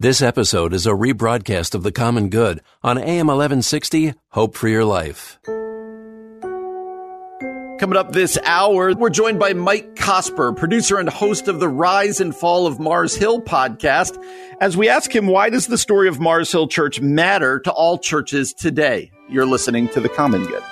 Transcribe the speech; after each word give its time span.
This 0.00 0.20
episode 0.20 0.74
is 0.74 0.86
a 0.86 0.90
rebroadcast 0.90 1.72
of 1.76 1.84
The 1.84 1.92
Common 1.92 2.28
Good 2.28 2.60
on 2.82 2.98
AM 2.98 3.28
1160 3.28 4.14
Hope 4.30 4.56
for 4.56 4.66
Your 4.66 4.84
Life. 4.84 5.38
Coming 7.78 7.96
up 7.96 8.10
this 8.10 8.36
hour, 8.44 8.92
we're 8.96 9.08
joined 9.08 9.38
by 9.38 9.52
Mike 9.52 9.94
Cosper, 9.94 10.56
producer 10.56 10.98
and 10.98 11.08
host 11.08 11.46
of 11.46 11.60
the 11.60 11.68
Rise 11.68 12.20
and 12.20 12.34
Fall 12.34 12.66
of 12.66 12.80
Mars 12.80 13.14
Hill 13.14 13.40
podcast, 13.40 14.20
as 14.60 14.76
we 14.76 14.88
ask 14.88 15.14
him 15.14 15.28
why 15.28 15.48
does 15.48 15.68
the 15.68 15.78
story 15.78 16.08
of 16.08 16.18
Mars 16.18 16.50
Hill 16.50 16.66
Church 16.66 17.00
matter 17.00 17.60
to 17.60 17.70
all 17.70 17.96
churches 17.96 18.52
today? 18.52 19.12
You're 19.28 19.46
listening 19.46 19.88
to 19.90 20.00
The 20.00 20.08
Common 20.08 20.44
Good. 20.44 20.64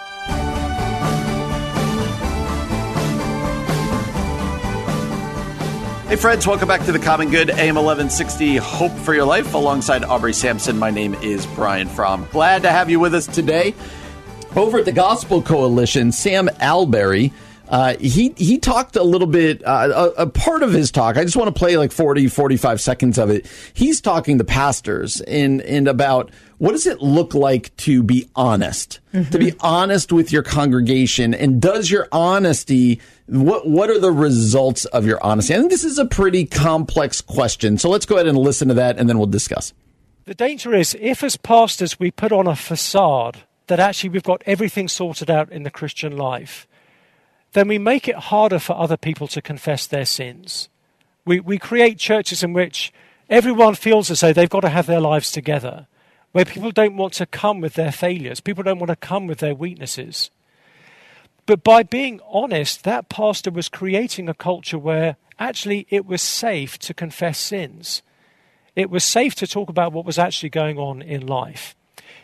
Hey, 6.12 6.18
friends, 6.18 6.46
welcome 6.46 6.68
back 6.68 6.84
to 6.84 6.92
the 6.92 6.98
Common 6.98 7.30
Good 7.30 7.48
AM 7.48 7.76
1160 7.76 8.56
Hope 8.58 8.92
for 8.92 9.14
Your 9.14 9.24
Life. 9.24 9.54
Alongside 9.54 10.04
Aubrey 10.04 10.34
Sampson, 10.34 10.78
my 10.78 10.90
name 10.90 11.14
is 11.14 11.46
Brian 11.46 11.88
Fromm. 11.88 12.28
Glad 12.30 12.60
to 12.64 12.70
have 12.70 12.90
you 12.90 13.00
with 13.00 13.14
us 13.14 13.26
today. 13.26 13.74
Over 14.54 14.80
at 14.80 14.84
the 14.84 14.92
Gospel 14.92 15.40
Coalition, 15.40 16.12
Sam 16.12 16.50
Allberry. 16.60 17.32
Uh, 17.66 17.96
he 17.96 18.34
he 18.36 18.58
talked 18.58 18.96
a 18.96 19.02
little 19.02 19.26
bit 19.26 19.64
uh, 19.64 20.10
a, 20.18 20.24
a, 20.24 20.26
part 20.26 20.62
of 20.62 20.74
his 20.74 20.90
talk 20.90 21.16
i 21.16 21.24
just 21.24 21.36
want 21.36 21.48
to 21.48 21.58
play 21.58 21.78
like 21.78 21.90
40 21.90 22.26
45 22.26 22.82
seconds 22.82 23.16
of 23.16 23.30
it 23.30 23.46
he's 23.72 24.02
talking 24.02 24.36
to 24.36 24.44
pastors 24.44 25.22
and 25.22 25.62
and 25.62 25.88
about 25.88 26.30
what 26.58 26.72
does 26.72 26.86
it 26.86 27.00
look 27.00 27.32
like 27.32 27.74
to 27.78 28.02
be 28.02 28.28
honest 28.36 29.00
mm-hmm. 29.14 29.30
to 29.30 29.38
be 29.38 29.54
honest 29.60 30.12
with 30.12 30.32
your 30.32 30.42
congregation 30.42 31.32
and 31.32 31.62
does 31.62 31.90
your 31.90 32.08
honesty 32.12 33.00
what 33.32 33.66
what 33.66 33.90
are 33.90 33.98
the 33.98 34.12
results 34.12 34.84
of 34.86 35.06
your 35.06 35.22
honesty 35.24 35.54
i 35.54 35.58
think 35.58 35.70
this 35.70 35.84
is 35.84 35.98
a 35.98 36.04
pretty 36.04 36.44
complex 36.44 37.20
question 37.20 37.78
so 37.78 37.88
let's 37.88 38.06
go 38.06 38.16
ahead 38.16 38.26
and 38.26 38.38
listen 38.38 38.68
to 38.68 38.74
that 38.74 38.98
and 38.98 39.08
then 39.08 39.18
we'll 39.18 39.26
discuss 39.26 39.72
the 40.24 40.34
danger 40.34 40.74
is 40.74 40.96
if 41.00 41.24
as 41.24 41.36
pastors 41.36 41.98
we 41.98 42.10
put 42.10 42.32
on 42.32 42.46
a 42.46 42.54
facade 42.54 43.42
that 43.66 43.80
actually 43.80 44.10
we've 44.10 44.22
got 44.22 44.42
everything 44.46 44.86
sorted 44.86 45.30
out 45.30 45.50
in 45.50 45.62
the 45.62 45.70
christian 45.70 46.16
life 46.16 46.66
then 47.52 47.68
we 47.68 47.78
make 47.78 48.08
it 48.08 48.16
harder 48.16 48.58
for 48.58 48.76
other 48.76 48.96
people 48.96 49.28
to 49.28 49.42
confess 49.42 49.86
their 49.86 50.06
sins. 50.06 50.68
We, 51.24 51.40
we 51.40 51.58
create 51.58 51.98
churches 51.98 52.42
in 52.42 52.52
which 52.52 52.92
everyone 53.28 53.74
feels 53.74 54.10
as 54.10 54.20
though 54.20 54.32
they've 54.32 54.48
got 54.48 54.60
to 54.60 54.68
have 54.70 54.86
their 54.86 55.00
lives 55.00 55.30
together, 55.30 55.86
where 56.32 56.44
people 56.44 56.70
don't 56.70 56.96
want 56.96 57.12
to 57.14 57.26
come 57.26 57.60
with 57.60 57.74
their 57.74 57.92
failures, 57.92 58.40
people 58.40 58.64
don't 58.64 58.78
want 58.78 58.90
to 58.90 58.96
come 58.96 59.26
with 59.26 59.38
their 59.38 59.54
weaknesses. 59.54 60.30
But 61.52 61.64
by 61.64 61.82
being 61.82 62.18
honest, 62.26 62.84
that 62.84 63.10
pastor 63.10 63.50
was 63.50 63.68
creating 63.68 64.26
a 64.26 64.32
culture 64.32 64.78
where 64.78 65.16
actually 65.38 65.86
it 65.90 66.06
was 66.06 66.22
safe 66.22 66.78
to 66.78 66.94
confess 66.94 67.38
sins. 67.38 68.00
It 68.74 68.88
was 68.88 69.04
safe 69.04 69.34
to 69.34 69.46
talk 69.46 69.68
about 69.68 69.92
what 69.92 70.06
was 70.06 70.18
actually 70.18 70.48
going 70.48 70.78
on 70.78 71.02
in 71.02 71.26
life. 71.26 71.76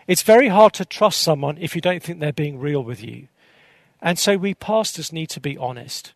It's 0.06 0.22
very 0.22 0.48
hard 0.48 0.72
to 0.72 0.86
trust 0.86 1.20
someone 1.20 1.58
if 1.58 1.74
you 1.74 1.82
don't 1.82 2.02
think 2.02 2.20
they're 2.20 2.32
being 2.32 2.58
real 2.58 2.82
with 2.82 3.04
you. 3.04 3.28
And 4.00 4.18
so 4.18 4.38
we 4.38 4.54
pastors 4.54 5.12
need 5.12 5.28
to 5.28 5.40
be 5.40 5.58
honest. 5.58 6.14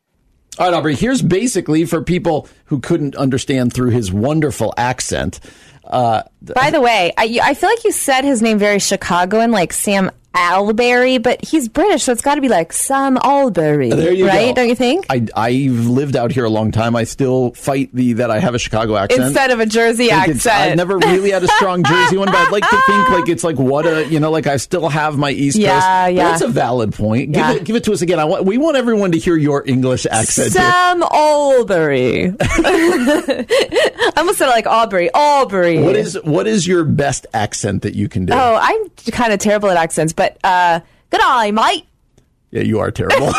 All 0.59 0.71
right, 0.71 0.75
Aubrey, 0.75 0.94
here's 0.94 1.21
basically 1.21 1.84
for 1.84 2.00
people 2.00 2.49
who 2.65 2.81
couldn't 2.81 3.15
understand 3.17 3.75
through 3.75 3.91
his 3.91 4.11
wonderful 4.11 4.73
accent. 4.79 5.39
Uh, 5.84 6.23
By 6.41 6.71
the 6.71 6.81
way, 6.81 7.12
I, 7.19 7.41
I 7.43 7.53
feel 7.53 7.69
like 7.69 7.84
you 7.84 7.93
said 7.93 8.25
his 8.25 8.41
name 8.41 8.59
very 8.59 8.79
Chicagoan, 8.79 9.50
like 9.50 9.75
Sam 9.75 10.11
Allberry, 10.34 11.19
but 11.19 11.44
he's 11.44 11.69
British, 11.69 12.04
so 12.04 12.12
it's 12.12 12.22
got 12.22 12.37
to 12.37 12.41
be 12.41 12.48
like 12.48 12.72
Sam 12.72 13.16
Allberry, 13.19 13.91
there 13.91 14.12
you 14.12 14.26
right? 14.26 14.54
Go. 14.54 14.62
Don't 14.62 14.69
you 14.69 14.75
think? 14.75 15.06
I, 15.10 15.26
I've 15.37 15.87
lived 15.87 16.16
out 16.16 16.32
here 16.32 16.44
a 16.44 16.50
long 16.50 16.72
time. 16.72 16.97
I 16.97 17.04
still 17.04 17.53
fight 17.53 17.91
the 17.93 18.15
that 18.15 18.31
I 18.31 18.38
have 18.38 18.54
a 18.54 18.59
Chicago 18.59 18.97
accent 18.97 19.22
instead 19.25 19.50
of 19.50 19.60
a 19.60 19.66
Jersey 19.66 20.10
accent. 20.10 20.47
I've 20.47 20.76
never 20.76 20.98
really 20.98 21.31
had 21.31 21.43
a 21.43 21.48
strong 21.48 21.84
Jersey 21.93 22.16
one, 22.16 22.26
but 22.26 22.37
I'd 22.37 22.53
like 22.53 22.69
to 22.69 22.82
think 22.87 23.10
like 23.10 23.28
it's 23.28 23.44
like 23.44 23.59
what 23.59 23.87
a 23.87 24.06
you 24.09 24.20
know 24.20 24.31
like 24.31 24.47
I 24.47 24.56
still 24.56 24.88
have 24.88 25.16
my 25.16 25.31
East 25.31 25.59
yeah, 25.59 26.04
Coast. 26.06 26.16
Yeah, 26.16 26.28
that's 26.31 26.43
a 26.43 26.49
valid 26.49 26.94
point. 26.94 27.32
Give 27.32 27.41
yeah. 27.41 27.53
it 27.53 27.64
give 27.64 27.76
it 27.76 27.84
to 27.84 27.93
us 27.93 28.03
again. 28.03 28.19
I 28.19 28.25
want 28.25 28.44
we 28.44 28.59
want 28.59 28.76
everyone 28.76 29.12
to 29.12 29.19
hear 29.19 29.37
your 29.37 29.66
English 29.66 30.06
accent. 30.06 30.53
Sam. 30.53 31.03
Allberry. 31.03 32.34
I 32.41 34.12
almost 34.16 34.38
said 34.38 34.49
like 34.49 34.66
Aubrey. 34.66 35.10
Aubrey. 35.12 35.82
What 35.82 35.97
is 35.97 36.19
what 36.22 36.47
is 36.47 36.66
your 36.66 36.84
best 36.84 37.26
accent 37.34 37.82
that 37.82 37.94
you 37.94 38.09
can 38.09 38.26
do? 38.26 38.32
Oh, 38.32 38.59
I'm 38.60 38.88
kind 39.12 39.32
of 39.32 39.38
terrible 39.38 39.70
at 39.70 39.76
accents, 39.76 40.12
but 40.12 40.22
uh, 40.44 40.81
good 41.10 41.21
eye, 41.22 41.50
mate. 41.50 41.87
Yeah, 42.50 42.62
you 42.62 42.81
are 42.81 42.91
terrible. 42.91 43.28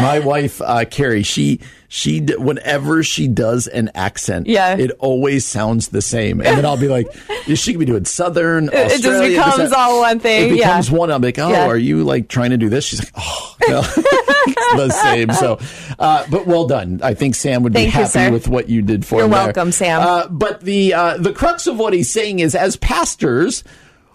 My 0.00 0.20
wife, 0.24 0.62
uh, 0.62 0.86
Carrie, 0.86 1.22
she 1.22 1.60
she 1.88 2.20
whenever 2.20 3.02
she 3.02 3.28
does 3.28 3.66
an 3.66 3.90
accent, 3.94 4.46
yeah. 4.46 4.76
it 4.78 4.90
always 4.98 5.46
sounds 5.46 5.88
the 5.88 6.00
same, 6.00 6.40
and 6.40 6.56
then 6.56 6.64
I'll 6.64 6.78
be 6.78 6.88
like, 6.88 7.06
she 7.54 7.74
could 7.74 7.80
be 7.80 7.84
doing 7.84 8.06
Southern. 8.06 8.70
Australia, 8.70 8.94
it 8.94 9.02
just 9.02 9.22
becomes 9.22 9.72
all 9.74 10.00
one 10.00 10.20
thing. 10.20 10.52
It 10.52 10.56
becomes 10.56 10.88
yeah. 10.88 10.96
one. 10.96 11.10
I'm 11.10 11.20
like, 11.20 11.38
oh, 11.38 11.50
yeah. 11.50 11.66
are 11.66 11.76
you 11.76 12.02
like 12.02 12.28
trying 12.28 12.50
to 12.50 12.56
do 12.56 12.70
this? 12.70 12.86
She's 12.86 13.00
like, 13.00 13.12
oh, 13.14 13.56
no. 13.68 13.82
the 14.76 14.90
same. 14.90 15.32
So, 15.32 15.58
uh, 15.98 16.24
but 16.30 16.46
well 16.46 16.66
done. 16.66 17.00
I 17.02 17.14
think 17.14 17.34
Sam 17.34 17.62
would 17.62 17.74
Thank 17.74 17.88
be 17.88 17.90
happy 17.90 18.24
you, 18.24 18.32
with 18.32 18.48
what 18.48 18.68
you 18.68 18.82
did 18.82 19.04
for 19.04 19.16
You're 19.16 19.26
him. 19.26 19.32
You're 19.32 19.44
welcome, 19.44 19.72
Sam. 19.72 20.00
Uh, 20.00 20.28
but 20.28 20.62
the 20.62 20.94
uh, 20.94 21.18
the 21.18 21.32
crux 21.32 21.66
of 21.66 21.78
what 21.78 21.92
he's 21.92 22.10
saying 22.10 22.38
is, 22.38 22.54
as 22.54 22.76
pastors 22.76 23.64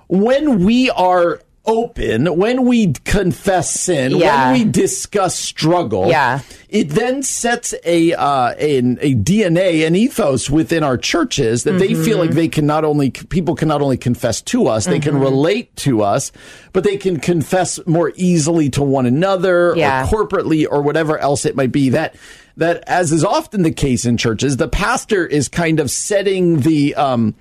when 0.08 0.64
we 0.64 0.90
are 0.90 1.42
open, 1.66 2.28
when 2.38 2.66
we 2.66 2.94
confess 3.06 3.72
sin, 3.72 4.16
yeah. 4.16 4.52
when 4.52 4.66
we 4.66 4.72
discuss 4.72 5.36
struggle, 5.36 6.08
yeah. 6.08 6.40
it 6.70 6.90
then 6.90 7.24
sets 7.24 7.74
a, 7.84 8.14
uh, 8.14 8.54
a, 8.58 8.78
a 8.78 9.16
DNA, 9.16 9.86
an 9.86 9.96
ethos 9.96 10.50
within 10.50 10.84
our 10.84 10.98
churches 10.98 11.64
that 11.64 11.72
mm-hmm. 11.72 11.80
they 11.80 11.94
feel 11.96 12.18
like 12.18 12.32
they 12.32 12.48
can 12.48 12.66
not 12.66 12.86
only 12.86 13.10
people 13.10 13.56
can 13.56 13.68
not 13.68 13.82
only 13.82 13.98
confess 13.98 14.42
to 14.42 14.68
us, 14.68 14.86
they 14.86 15.00
mm-hmm. 15.00 15.10
can 15.10 15.20
relate 15.20 15.76
to 15.78 16.02
us, 16.02 16.32
but 16.74 16.84
they 16.84 16.98
can 16.98 17.20
confess 17.20 17.80
more 17.86 18.12
easily 18.16 18.70
to 18.70 18.84
one 18.84 19.06
another 19.06 19.74
yeah. 19.76 20.04
or 20.04 20.08
corporately 20.08 20.68
or 20.70 20.82
whatever 20.82 21.18
else 21.18 21.46
it 21.46 21.56
might 21.56 21.72
be. 21.72 21.90
That 21.90 22.16
that 22.58 22.84
as 22.88 23.12
is 23.12 23.24
often 23.24 23.64
the 23.64 23.72
case 23.72 24.06
in 24.06 24.18
churches, 24.18 24.58
the 24.58 24.68
pastor 24.68 25.26
is 25.26 25.48
kind 25.48 25.80
of 25.80 25.92
setting 25.92 26.62
the 26.62 26.96
um, 26.96 27.36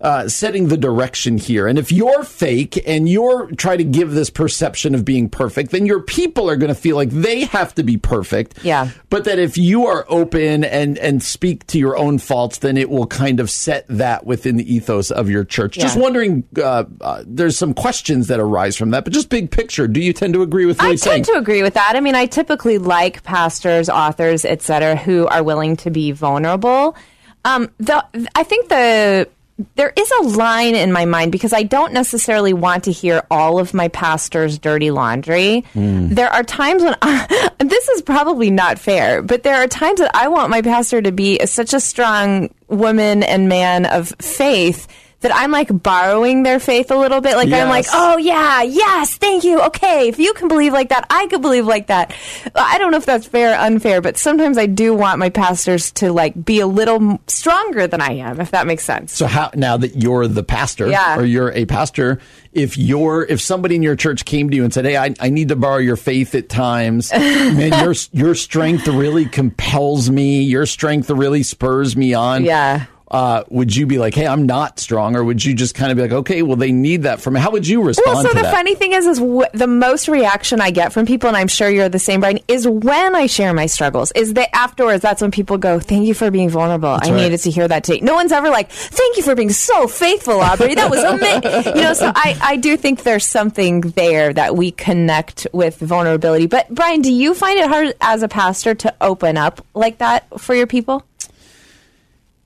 uh, 0.00 0.28
setting 0.28 0.68
the 0.68 0.76
direction 0.76 1.38
here. 1.38 1.66
And 1.66 1.78
if 1.78 1.90
you're 1.90 2.22
fake 2.22 2.80
and 2.86 3.08
you're 3.08 3.50
trying 3.52 3.78
to 3.78 3.84
give 3.84 4.12
this 4.12 4.30
perception 4.30 4.94
of 4.94 5.04
being 5.04 5.28
perfect, 5.28 5.72
then 5.72 5.86
your 5.86 6.00
people 6.00 6.48
are 6.48 6.56
going 6.56 6.68
to 6.68 6.74
feel 6.74 6.96
like 6.96 7.10
they 7.10 7.44
have 7.46 7.74
to 7.74 7.82
be 7.82 7.96
perfect. 7.96 8.62
Yeah. 8.62 8.90
But 9.10 9.24
that 9.24 9.38
if 9.38 9.58
you 9.58 9.86
are 9.86 10.06
open 10.08 10.64
and 10.64 10.98
and 10.98 11.22
speak 11.22 11.66
to 11.68 11.78
your 11.78 11.96
own 11.96 12.18
faults, 12.18 12.58
then 12.58 12.76
it 12.76 12.90
will 12.90 13.06
kind 13.06 13.40
of 13.40 13.50
set 13.50 13.86
that 13.88 14.24
within 14.24 14.56
the 14.56 14.72
ethos 14.72 15.10
of 15.10 15.28
your 15.28 15.44
church. 15.44 15.76
Yeah. 15.76 15.84
Just 15.84 15.98
wondering, 15.98 16.44
uh, 16.56 16.84
uh, 17.00 17.24
there's 17.26 17.58
some 17.58 17.74
questions 17.74 18.28
that 18.28 18.38
arise 18.38 18.76
from 18.76 18.90
that, 18.90 19.04
but 19.04 19.12
just 19.12 19.28
big 19.28 19.50
picture, 19.50 19.88
do 19.88 20.00
you 20.00 20.12
tend 20.12 20.34
to 20.34 20.42
agree 20.42 20.66
with 20.66 20.78
what 20.78 20.88
I 20.88 20.90
he's 20.92 21.02
saying? 21.02 21.24
Tend 21.24 21.36
to 21.36 21.40
agree 21.40 21.62
with 21.62 21.74
that. 21.74 21.94
I 21.96 22.00
mean, 22.00 22.14
I 22.14 22.26
typically 22.26 22.78
like 22.78 23.22
pastors, 23.24 23.88
authors, 23.88 24.44
etc., 24.44 24.96
who 24.96 25.26
are 25.26 25.42
willing 25.42 25.76
to 25.78 25.90
be 25.90 26.12
vulnerable. 26.12 26.96
Um, 27.44 27.70
the 27.78 28.04
I 28.34 28.42
think 28.42 28.68
the 28.68 29.28
there 29.74 29.92
is 29.96 30.10
a 30.20 30.22
line 30.22 30.76
in 30.76 30.92
my 30.92 31.04
mind 31.04 31.32
because 31.32 31.52
I 31.52 31.64
don't 31.64 31.92
necessarily 31.92 32.52
want 32.52 32.84
to 32.84 32.92
hear 32.92 33.24
all 33.30 33.58
of 33.58 33.74
my 33.74 33.88
pastor's 33.88 34.58
dirty 34.58 34.90
laundry. 34.90 35.64
Mm. 35.74 36.14
There 36.14 36.28
are 36.28 36.44
times 36.44 36.84
when 36.84 36.96
I, 37.02 37.50
this 37.58 37.88
is 37.88 38.02
probably 38.02 38.50
not 38.50 38.78
fair, 38.78 39.20
but 39.20 39.42
there 39.42 39.56
are 39.56 39.66
times 39.66 39.98
that 40.00 40.14
I 40.14 40.28
want 40.28 40.50
my 40.50 40.62
pastor 40.62 41.02
to 41.02 41.10
be 41.10 41.44
such 41.46 41.74
a 41.74 41.80
strong 41.80 42.50
woman 42.68 43.22
and 43.22 43.48
man 43.48 43.86
of 43.86 44.14
faith 44.20 44.86
that 45.20 45.34
I'm 45.34 45.50
like 45.50 45.68
borrowing 45.82 46.44
their 46.44 46.60
faith 46.60 46.90
a 46.92 46.96
little 46.96 47.20
bit. 47.20 47.34
Like 47.34 47.50
I'm 47.52 47.68
like, 47.68 47.86
oh 47.92 48.18
yeah, 48.18 48.62
yes, 48.62 49.16
thank 49.16 49.42
you. 49.42 49.60
Okay, 49.62 50.08
if 50.08 50.18
you 50.20 50.32
can 50.32 50.46
believe 50.46 50.72
like 50.72 50.90
that, 50.90 51.06
I 51.10 51.26
could 51.26 51.42
believe 51.42 51.66
like 51.66 51.88
that. 51.88 52.14
I 52.54 52.78
don't 52.78 52.92
know 52.92 52.98
if 52.98 53.06
that's 53.06 53.26
fair 53.26 53.52
or 53.52 53.56
unfair, 53.56 54.00
but 54.00 54.16
sometimes 54.16 54.56
I 54.58 54.66
do 54.66 54.94
want 54.94 55.18
my 55.18 55.28
pastors 55.28 55.90
to 55.92 56.12
like 56.12 56.44
be 56.44 56.60
a 56.60 56.66
little 56.68 57.20
stronger 57.26 57.86
than 57.88 58.00
I 58.00 58.12
am, 58.12 58.40
if 58.40 58.52
that 58.52 58.66
makes 58.68 58.84
sense. 58.84 59.12
So 59.12 59.26
how 59.26 59.50
now 59.54 59.76
that 59.76 59.96
you're 60.00 60.28
the 60.28 60.44
pastor 60.44 60.86
Yeah. 60.88 61.18
or 61.18 61.24
you're 61.24 61.50
a 61.52 61.64
pastor, 61.64 62.20
if 62.52 62.78
you're 62.78 63.24
if 63.24 63.40
somebody 63.40 63.74
in 63.74 63.82
your 63.82 63.96
church 63.96 64.24
came 64.24 64.50
to 64.50 64.56
you 64.56 64.62
and 64.62 64.72
said, 64.72 64.84
"Hey, 64.84 64.96
I, 64.96 65.14
I 65.20 65.30
need 65.30 65.48
to 65.48 65.56
borrow 65.56 65.78
your 65.78 65.96
faith 65.96 66.34
at 66.36 66.48
times, 66.48 67.10
man, 67.12 67.84
your 67.84 67.94
your 68.12 68.34
strength 68.36 68.86
really 68.86 69.26
compels 69.26 70.10
me. 70.10 70.42
Your 70.42 70.64
strength 70.64 71.10
really 71.10 71.42
spurs 71.42 71.96
me 71.96 72.14
on." 72.14 72.44
Yeah. 72.44 72.86
Uh, 73.10 73.42
would 73.48 73.74
you 73.74 73.86
be 73.86 73.98
like, 73.98 74.14
"Hey, 74.14 74.26
I'm 74.26 74.44
not 74.44 74.78
strong," 74.78 75.16
or 75.16 75.24
would 75.24 75.42
you 75.42 75.54
just 75.54 75.74
kind 75.74 75.90
of 75.90 75.96
be 75.96 76.02
like, 76.02 76.12
"Okay, 76.12 76.42
well, 76.42 76.56
they 76.56 76.72
need 76.72 77.04
that 77.04 77.20
from 77.20 77.34
me"? 77.34 77.40
How 77.40 77.50
would 77.50 77.66
you 77.66 77.82
respond 77.82 78.04
to 78.06 78.12
Well, 78.12 78.22
so 78.22 78.28
the 78.36 78.42
that? 78.42 78.54
funny 78.54 78.74
thing 78.74 78.92
is, 78.92 79.06
is 79.06 79.18
w- 79.18 79.46
the 79.54 79.66
most 79.66 80.08
reaction 80.08 80.60
I 80.60 80.70
get 80.70 80.92
from 80.92 81.06
people, 81.06 81.28
and 81.28 81.36
I'm 81.36 81.48
sure 81.48 81.70
you're 81.70 81.88
the 81.88 81.98
same, 81.98 82.20
Brian, 82.20 82.38
is 82.48 82.68
when 82.68 83.14
I 83.14 83.26
share 83.26 83.54
my 83.54 83.64
struggles. 83.66 84.12
Is 84.12 84.34
that 84.34 84.54
afterwards? 84.54 85.00
That's 85.02 85.22
when 85.22 85.30
people 85.30 85.56
go, 85.56 85.80
"Thank 85.80 86.06
you 86.06 86.12
for 86.12 86.30
being 86.30 86.50
vulnerable. 86.50 86.88
I 86.90 86.98
right. 87.08 87.14
needed 87.14 87.38
to 87.40 87.50
hear 87.50 87.66
that 87.66 87.84
today." 87.84 88.00
No 88.00 88.14
one's 88.14 88.32
ever 88.32 88.50
like, 88.50 88.70
"Thank 88.70 89.16
you 89.16 89.22
for 89.22 89.34
being 89.34 89.50
so 89.50 89.88
faithful, 89.88 90.40
Aubrey. 90.40 90.74
That 90.74 90.90
was 90.90 91.02
amazing." 91.02 91.76
you 91.76 91.82
know, 91.82 91.94
so 91.94 92.12
I, 92.14 92.36
I 92.42 92.56
do 92.56 92.76
think 92.76 93.04
there's 93.04 93.26
something 93.26 93.80
there 93.80 94.34
that 94.34 94.54
we 94.54 94.70
connect 94.72 95.46
with 95.52 95.78
vulnerability. 95.78 96.46
But 96.46 96.68
Brian, 96.74 97.00
do 97.00 97.10
you 97.12 97.32
find 97.34 97.58
it 97.58 97.68
hard 97.68 97.94
as 98.02 98.22
a 98.22 98.28
pastor 98.28 98.74
to 98.74 98.94
open 99.00 99.38
up 99.38 99.64
like 99.74 99.98
that 99.98 100.26
for 100.38 100.54
your 100.54 100.66
people? 100.66 101.04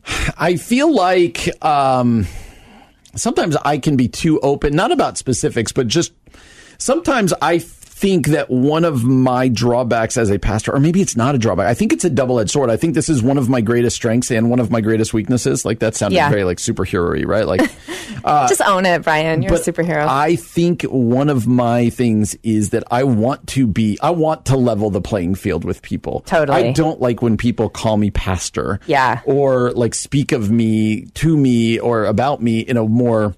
I 0.38 0.56
feel 0.56 0.92
like 0.92 1.48
um, 1.64 2.26
sometimes 3.14 3.56
I 3.64 3.78
can 3.78 3.96
be 3.96 4.08
too 4.08 4.40
open, 4.40 4.74
not 4.74 4.92
about 4.92 5.18
specifics, 5.18 5.72
but 5.72 5.86
just 5.88 6.12
sometimes 6.78 7.32
I 7.40 7.58
think 8.02 8.26
that 8.26 8.50
one 8.50 8.84
of 8.84 9.04
my 9.04 9.46
drawbacks 9.46 10.16
as 10.16 10.28
a 10.28 10.36
pastor, 10.36 10.74
or 10.74 10.80
maybe 10.80 11.00
it's 11.00 11.14
not 11.16 11.36
a 11.36 11.38
drawback, 11.38 11.68
I 11.68 11.74
think 11.74 11.92
it's 11.92 12.04
a 12.04 12.10
double 12.10 12.40
edged 12.40 12.50
sword. 12.50 12.68
I 12.68 12.76
think 12.76 12.94
this 12.96 13.08
is 13.08 13.22
one 13.22 13.38
of 13.38 13.48
my 13.48 13.60
greatest 13.60 13.94
strengths 13.94 14.32
and 14.32 14.50
one 14.50 14.58
of 14.58 14.72
my 14.72 14.80
greatest 14.80 15.14
weaknesses. 15.14 15.64
Like 15.64 15.78
that 15.78 15.94
sounded 15.94 16.16
Yeah. 16.16 16.28
very 16.28 16.42
like 16.42 16.58
superhero 16.58 17.24
right? 17.24 17.46
Like, 17.46 17.60
Just 18.48 18.60
own 18.62 18.86
it, 18.86 19.02
Brian. 19.02 19.42
You're 19.42 19.54
a 19.54 19.58
superhero. 19.58 20.04
I 20.06 20.34
think 20.34 20.82
one 20.82 21.28
of 21.30 21.46
my 21.46 21.90
things 21.90 22.36
is 22.42 22.70
that 22.70 22.82
I 22.90 23.04
want 23.04 23.46
to 23.48 23.66
be, 23.68 23.98
I 24.02 24.10
want 24.10 24.46
to 24.46 24.56
level 24.56 24.90
the 24.90 25.00
playing 25.00 25.36
field 25.36 25.64
with 25.64 25.80
people. 25.82 26.20
Totally. 26.26 26.70
I 26.70 26.72
don't 26.72 27.00
like 27.00 27.22
when 27.22 27.36
people 27.36 27.68
call 27.68 27.96
me 27.98 28.10
pastor. 28.10 28.80
Yeah. 28.86 29.20
Or 29.26 29.70
like 29.72 29.94
speak 29.94 30.32
of 30.32 30.50
me 30.50 31.02
to 31.14 31.36
me 31.36 31.78
or 31.78 32.04
about 32.04 32.42
me 32.42 32.60
in 32.60 32.76
a 32.76 32.84
more 32.84 33.34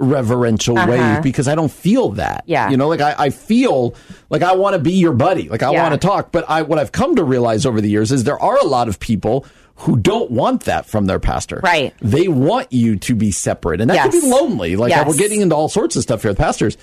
reverential 0.00 0.74
way 0.74 0.98
Uh-huh. 0.98 1.20
because 1.22 1.46
I 1.46 1.54
don't 1.54 1.70
feel 1.70 2.10
that. 2.12 2.42
Yeah. 2.46 2.70
You 2.70 2.76
know, 2.76 2.88
like 2.88 3.00
I, 3.00 3.14
I 3.18 3.30
feel 3.30 3.94
like 4.30 4.42
I 4.42 4.54
want 4.54 4.74
to 4.74 4.78
be 4.80 4.92
your 4.92 5.12
buddy. 5.12 5.48
Like 5.48 5.62
I 5.62 5.72
Yeah. 5.72 5.82
want 5.88 6.00
to 6.00 6.06
talk. 6.06 6.32
But 6.32 6.44
I, 6.48 6.62
what 6.62 6.78
I've 6.78 6.92
come 6.92 7.16
to 7.16 7.24
realize 7.24 7.66
over 7.66 7.80
the 7.80 7.90
years 7.90 8.10
is 8.10 8.24
there 8.24 8.38
are 8.40 8.56
a 8.58 8.64
lot 8.66 8.88
of 8.88 8.98
people 8.98 9.44
who 9.76 9.96
don't 9.96 10.30
want 10.30 10.64
that 10.64 10.84
from 10.86 11.06
their 11.06 11.18
pastor. 11.20 11.60
Right. 11.62 11.94
They 12.02 12.28
want 12.28 12.72
you 12.72 12.96
to 12.96 13.14
be 13.14 13.30
separate. 13.30 13.80
And 13.80 13.88
that 13.90 14.02
could 14.04 14.14
Yes. 14.14 14.24
be 14.24 14.30
lonely. 14.30 14.76
Like 14.76 14.90
Yes. 14.90 15.06
we're 15.06 15.16
getting 15.16 15.40
into 15.40 15.54
all 15.54 15.68
sorts 15.68 15.96
of 15.96 16.02
stuff 16.02 16.22
here 16.22 16.30
with 16.32 16.38
pastors. 16.38 16.76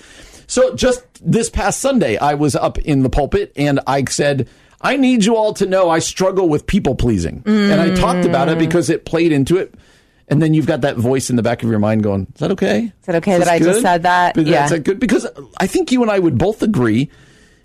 So 0.46 0.74
just 0.74 1.02
this 1.20 1.50
past 1.50 1.80
Sunday, 1.80 2.16
I 2.16 2.34
was 2.34 2.56
up 2.56 2.78
in 2.78 3.02
the 3.02 3.10
pulpit 3.10 3.52
and 3.56 3.80
I 3.86 4.04
said, 4.04 4.48
I 4.80 4.96
need 4.96 5.24
you 5.24 5.36
all 5.36 5.52
to 5.54 5.66
know 5.66 5.90
I 5.90 5.98
struggle 5.98 6.48
with 6.48 6.66
people 6.66 6.94
pleasing. 6.94 7.42
And 7.46 7.80
I 7.80 7.94
talked 7.94 8.24
about 8.24 8.48
Mm. 8.48 8.52
it 8.52 8.58
because 8.58 8.88
it 8.90 9.04
played 9.04 9.30
into 9.32 9.56
it. 9.58 9.74
And 10.30 10.42
then 10.42 10.52
you've 10.54 10.66
got 10.66 10.82
that 10.82 10.96
voice 10.96 11.30
in 11.30 11.36
the 11.36 11.42
back 11.42 11.62
of 11.62 11.70
your 11.70 11.78
mind 11.78 12.02
going, 12.02 12.26
Is 12.34 12.40
that 12.40 12.50
okay? 12.52 12.92
Is 13.02 13.08
it 13.08 13.14
okay 13.16 13.32
Is 13.32 13.38
that 13.44 13.48
I 13.48 13.58
just 13.58 13.70
good? 13.78 13.82
said 13.82 14.02
that? 14.02 14.36
Is 14.36 14.46
Yeah. 14.46 14.68
that 14.68 14.84
good? 14.84 15.00
Because 15.00 15.26
I 15.58 15.66
think 15.66 15.90
you 15.90 16.02
and 16.02 16.10
I 16.10 16.18
would 16.18 16.36
both 16.36 16.62
agree 16.62 17.10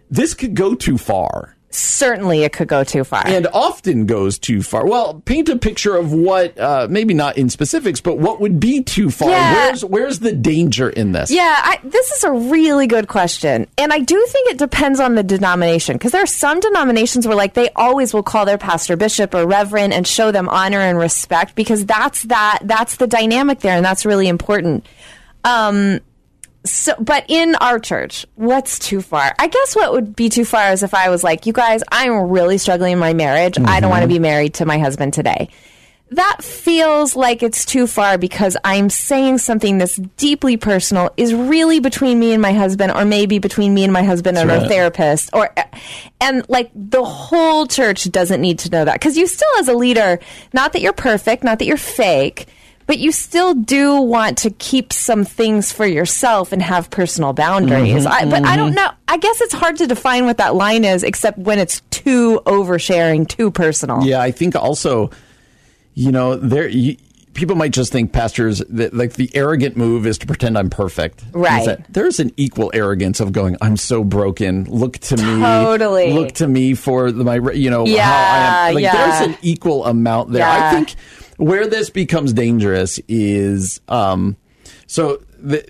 this 0.10 0.34
could 0.34 0.56
go 0.56 0.74
too 0.76 0.98
far 0.98 1.53
Certainly, 1.76 2.44
it 2.44 2.54
could 2.54 2.68
go 2.68 2.84
too 2.84 3.04
far. 3.04 3.24
and 3.26 3.48
often 3.48 4.06
goes 4.06 4.38
too 4.38 4.62
far. 4.62 4.86
Well, 4.86 5.22
paint 5.26 5.50
a 5.50 5.58
picture 5.58 5.96
of 5.96 6.14
what, 6.14 6.58
uh, 6.58 6.88
maybe 6.90 7.14
not 7.14 7.38
in 7.38 7.50
specifics, 7.50 8.00
but 8.00 8.18
what 8.18 8.40
would 8.42 8.60
be 8.60 8.84
too 8.84 9.10
far. 9.10 9.30
Yeah. 9.30 9.54
Where's 9.54 9.86
where's 9.86 10.20
the 10.20 10.32
danger 10.34 10.90
in 10.90 11.12
this? 11.14 11.32
Yeah, 11.32 11.42
I, 11.58 11.80
this 11.84 12.12
is 12.12 12.24
a 12.24 12.32
really 12.32 12.88
good 12.88 13.08
question. 13.08 13.68
And 13.78 13.92
I 13.92 14.00
do 14.00 14.26
think 14.30 14.52
it 14.52 14.58
depends 14.58 15.00
on 15.00 15.16
the 15.16 15.24
denomination 15.24 15.96
because 15.98 16.12
there 16.12 16.24
are 16.24 16.28
some 16.28 16.60
denominations 16.60 17.26
where 17.28 17.36
like 17.36 17.54
they 17.56 17.70
always 17.76 18.14
will 18.14 18.24
call 18.24 18.46
their 18.46 18.58
pastor 18.58 18.96
bishop 18.96 19.34
or 19.34 19.48
reverend 19.48 19.94
and 19.94 20.06
show 20.08 20.32
them 20.32 20.48
honor 20.50 20.80
and 20.80 20.98
respect 20.98 21.56
because 21.56 21.86
that's 21.86 22.24
that 22.24 22.60
that's 22.64 22.98
the 22.98 23.08
dynamic 23.08 23.60
there 23.62 23.76
and 23.76 23.84
that's 23.86 24.06
really 24.06 24.28
important. 24.28 24.86
Um 25.44 26.00
so 26.66 26.94
but 27.00 27.26
in 27.28 27.56
our 27.56 27.80
church, 27.80 28.26
what's 28.36 28.80
too 28.80 29.02
far? 29.02 29.34
I 29.40 29.48
guess 29.48 29.76
what 29.76 29.92
would 29.92 30.16
be 30.16 30.30
too 30.30 30.46
far 30.46 30.72
is 30.72 30.84
if 30.84 30.94
I 30.94 31.10
was 31.10 31.24
like, 31.24 31.46
you 31.46 31.54
guys, 31.54 31.84
I'm 31.92 32.30
really 32.30 32.58
struggling 32.58 32.94
in 32.94 33.00
my 33.00 33.14
marriage. 33.14 33.58
I 33.60 33.80
don't 33.80 33.90
want 33.90 34.02
to 34.02 34.08
mm-hmm. 34.08 34.16
be 34.16 34.20
married 34.20 34.56
to 34.56 34.66
my 34.66 34.80
husband 34.80 35.14
today 35.14 35.50
that 36.16 36.44
feels 36.44 37.16
like 37.16 37.42
it's 37.42 37.66
too 37.66 37.88
far 37.88 38.18
because 38.18 38.56
I'm 38.64 38.90
saying 38.90 39.40
something 39.40 39.78
that's 39.78 39.96
deeply 40.18 40.58
personal 40.58 41.12
is 41.18 41.34
really 41.34 41.80
between 41.80 42.20
me 42.20 42.34
and 42.34 42.42
my 42.42 42.54
husband 42.54 42.92
or 42.92 43.06
maybe 43.06 43.40
between 43.40 43.74
me 43.74 43.84
and 43.84 43.92
my 43.92 44.04
husband 44.04 44.38
and 44.38 44.52
our 44.52 44.68
therapist 44.68 45.32
or 45.34 45.54
and 46.22 46.48
like 46.50 46.72
the 46.76 47.04
whole 47.04 47.66
church 47.66 48.10
doesn't 48.12 48.42
need 48.42 48.60
to 48.60 48.70
know 48.70 48.86
that 48.86 49.02
cuz 49.02 49.18
you 49.18 49.26
still 49.28 49.50
as 49.60 49.68
a 49.68 49.74
leader 49.74 50.20
not 50.54 50.74
that 50.74 50.82
you're 50.82 50.94
perfect 50.94 51.44
not 51.44 51.60
that 51.60 51.66
you're 51.66 51.78
fake 51.78 52.48
but 52.86 53.00
you 53.00 53.12
still 53.12 53.54
do 53.54 54.02
want 54.02 54.38
to 54.40 54.50
keep 54.50 54.94
some 54.94 55.26
things 55.26 55.72
for 55.72 55.86
yourself 55.86 56.52
and 56.52 56.62
have 56.62 56.90
personal 56.90 57.34
boundaries. 57.34 58.06
Mm-hmm, 58.06 58.28
I, 58.28 58.30
but 58.30 58.46
I 58.46 58.56
don't 58.56 58.70
mm-hmm. 58.70 58.76
know. 58.76 58.92
I 59.08 59.18
guess 59.18 59.42
it's 59.42 59.54
hard 59.54 59.78
to 59.78 59.88
define 59.88 60.26
what 60.26 60.38
that 60.38 60.56
line 60.56 60.86
is, 60.86 61.04
except 61.04 61.38
when 61.38 61.60
it's 61.60 61.82
too 61.90 62.42
oversharing, 62.46 63.28
too 63.28 63.52
personal. 63.52 64.04
Yeah, 64.04 64.22
I 64.22 64.32
think 64.32 64.56
also, 64.56 65.12
you 65.94 66.12
know, 66.12 66.36
there 66.36 66.68
you, 66.68 66.98
people 67.34 67.56
might 67.56 67.72
just 67.72 67.92
think 67.92 68.14
pastors 68.14 68.60
that 68.70 68.94
like 68.94 69.14
the 69.14 69.30
arrogant 69.34 69.76
move 69.76 70.06
is 70.06 70.18
to 70.20 70.28
pretend 70.28 70.58
I'm 70.58 70.70
perfect. 70.70 71.24
Right. 71.32 71.66
That 71.66 71.92
There's 71.92 72.20
an 72.20 72.32
equal 72.38 72.72
arrogance 72.74 73.20
of 73.20 73.32
going, 73.32 73.58
I'm 73.62 73.78
so 73.78 74.04
broken. 74.04 74.66
Look 74.66 75.00
to 75.00 75.18
me. 75.18 75.42
Totally. 75.42 76.14
Look 76.14 76.34
to 76.34 76.48
me 76.48 76.76
for 76.76 77.12
the, 77.12 77.24
my, 77.24 77.36
you 77.52 77.70
know, 77.70 77.86
Yeah, 77.86 78.06
how 78.06 78.64
I 78.64 78.70
am. 78.70 78.76
Like 78.76 78.84
yeah. 78.84 79.20
there's 79.20 79.30
an 79.30 79.38
equal 79.42 79.86
amount 79.86 80.32
there. 80.32 80.48
I 80.48 80.72
think 80.72 80.96
where 81.44 81.68
this 81.68 81.90
becomes 81.90 82.32
dangerous 82.32 83.00
is, 83.08 83.82
um, 83.90 84.38
so 84.88 85.22
the, 85.38 85.64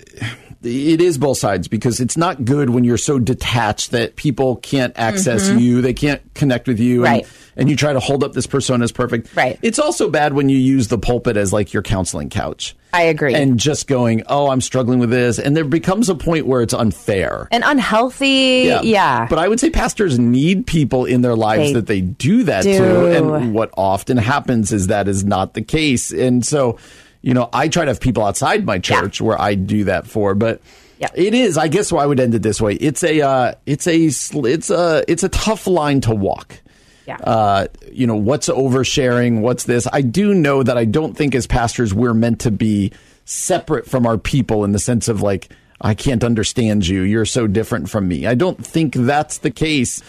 it 0.64 1.02
is 1.02 1.18
both 1.18 1.38
sides 1.38 1.68
because 1.68 2.00
it's 2.00 2.18
not 2.18 2.46
good 2.46 2.70
when 2.70 2.84
you're 2.84 2.98
so 2.98 3.20
detached 3.20 3.92
that 3.92 4.16
people 4.16 4.56
can't 4.58 4.94
access 4.98 5.50
you, 5.50 5.82
they 5.82 5.94
can't 5.94 6.22
connect 6.34 6.68
with 6.68 6.80
you, 6.80 7.02
Mm-hmm. 7.02 7.04
Right. 7.04 7.24
and, 7.24 7.34
and 7.56 7.70
you 7.70 7.76
try 7.76 7.94
to 7.94 8.00
hold 8.00 8.24
up 8.24 8.34
this 8.34 8.48
persona 8.48 8.84
as 8.84 8.92
perfect. 8.92 9.36
Right. 9.36 9.60
It's 9.62 9.80
also 9.80 10.10
bad 10.10 10.34
when 10.34 10.50
you 10.50 10.58
use 10.58 10.88
the 10.88 10.98
pulpit 10.98 11.38
as 11.38 11.52
like 11.54 11.74
your 11.74 11.84
counseling 11.84 12.30
couch. 12.30 12.76
I 12.96 13.04
agree. 13.04 13.34
And 13.34 13.60
just 13.60 13.88
going, 13.88 14.22
oh, 14.28 14.50
I'm 14.52 14.62
struggling 14.62 15.00
with 15.00 15.10
this, 15.10 15.40
and 15.40 15.58
there 15.58 15.64
becomes 15.66 16.10
a 16.10 16.16
point 16.16 16.46
where 16.46 16.62
it's 16.62 16.76
unfair. 16.76 17.48
and 17.52 17.64
unhealthy. 17.66 18.72
Yeah. 18.84 19.26
But 19.28 19.40
I 19.40 19.48
would 19.48 19.60
say 19.60 19.70
pastors 19.72 20.20
need 20.20 20.68
people 20.68 21.06
in 21.06 21.22
their 21.22 21.36
lives 21.36 21.70
They 21.70 21.74
that 21.74 21.88
they 21.88 22.02
do 22.02 22.44
that 22.44 22.64
do. 22.64 22.78
to. 22.78 23.18
And 23.18 23.54
what 23.56 23.72
often 23.76 24.18
happens 24.18 24.72
is 24.72 24.88
that 24.88 25.08
is 25.08 25.24
not 25.26 25.56
the 25.56 25.62
case. 25.64 26.12
And 26.12 26.46
so, 26.46 26.78
you 27.24 27.34
know, 27.34 27.50
I 27.52 27.68
try 27.70 27.86
to 27.86 27.90
have 27.90 28.00
people 28.00 28.24
outside 28.24 28.64
my 28.66 28.78
church 28.78 29.20
where 29.20 29.42
I 29.42 29.56
do 29.56 29.86
that 29.86 30.06
for, 30.06 30.36
but 30.36 30.62
Yeah. 31.00 31.08
it 31.16 31.34
is, 31.34 31.58
I 31.58 31.68
guess 31.70 31.92
why 31.92 32.04
I 32.04 32.06
would 32.06 32.20
end 32.20 32.36
it 32.36 32.44
this 32.44 32.62
way. 32.62 32.74
It's 32.76 33.04
a, 33.04 33.22
uh, 33.22 33.54
it's 33.66 33.88
a, 33.88 33.96
it's 34.06 34.70
a, 34.70 35.04
it's 35.08 35.24
a 35.24 35.30
tough 35.30 35.66
line 35.66 36.02
to 36.02 36.14
walk. 36.14 36.60
Yeah. 37.08 37.18
Uh, 37.18 37.68
you 37.92 38.06
know, 38.08 38.16
what's 38.16 38.48
oversharing? 38.50 39.42
What's 39.42 39.64
this? 39.64 39.88
I 39.92 40.02
do 40.02 40.34
know 40.34 40.64
that 40.64 40.78
I 40.78 40.86
don't 40.86 41.16
think 41.18 41.34
as 41.36 41.48
pastors 41.48 41.94
we're 41.94 42.14
meant 42.14 42.42
to 42.42 42.52
be 42.52 42.92
separate 43.26 43.86
from 43.90 44.06
our 44.06 44.18
people 44.18 44.64
in 44.64 44.72
the 44.74 44.80
sense 44.80 45.08
of 45.08 45.22
like, 45.22 45.50
I 45.82 45.96
can't 45.96 46.24
understand 46.24 46.88
you. 46.88 47.02
You're 47.02 47.26
so 47.26 47.48
different 47.48 47.90
from 47.90 48.08
me. 48.08 48.26
I 48.26 48.36
don't 48.36 48.66
think 48.66 48.94
that's 48.96 49.40
the 49.40 49.52
case. 49.52 50.02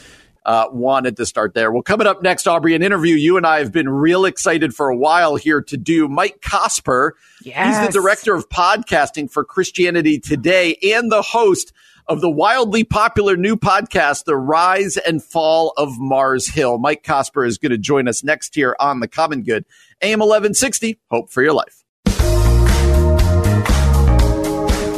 Uh, 0.45 0.67
wanted 0.71 1.17
to 1.17 1.25
start 1.25 1.55
there. 1.55 1.73
Well, 1.73 1.83
coming 1.83 2.07
up 2.07 2.23
next, 2.23 2.47
Aubrey, 2.47 2.75
an 2.75 2.83
interview 2.83 3.15
you 3.15 3.37
and 3.39 3.47
I 3.47 3.61
have 3.61 3.73
been 3.73 3.89
real 3.89 4.27
excited 4.27 4.75
for 4.75 4.91
a 4.91 4.97
while 4.97 5.37
here 5.37 5.63
to 5.63 5.77
do. 5.77 6.07
Mike 6.07 6.41
Cosper, 6.43 7.13
he's 7.67 7.87
the 7.87 7.93
director 7.93 8.35
of 8.35 8.49
podcasting 8.51 9.31
for 9.31 9.45
Christianity 9.45 10.19
Today 10.19 10.77
and 10.83 11.11
the 11.11 11.23
host 11.23 11.73
of 12.07 12.21
the 12.21 12.31
wildly 12.31 12.85
popular 12.85 13.37
new 13.37 13.57
podcast, 13.57 14.25
The 14.25 14.37
Rise 14.37 14.97
and 14.97 15.23
Fall 15.23 15.73
of 15.77 15.99
Mars 15.99 16.47
Hill. 16.49 16.79
Mike 16.79 17.03
Cosper 17.03 17.47
is 17.47 17.59
going 17.59 17.73
to 17.73 17.79
join 17.79 18.09
us 18.09 18.23
next 18.23 18.55
here 18.55 18.77
on 18.79 19.01
The 19.01 19.09
Common 19.09 19.43
Good. 19.43 19.65
AM 20.03 20.19
1160, 20.19 21.01
Hope 21.11 21.31
for 21.31 21.43
Your 21.43 21.55
Life. 21.55 21.85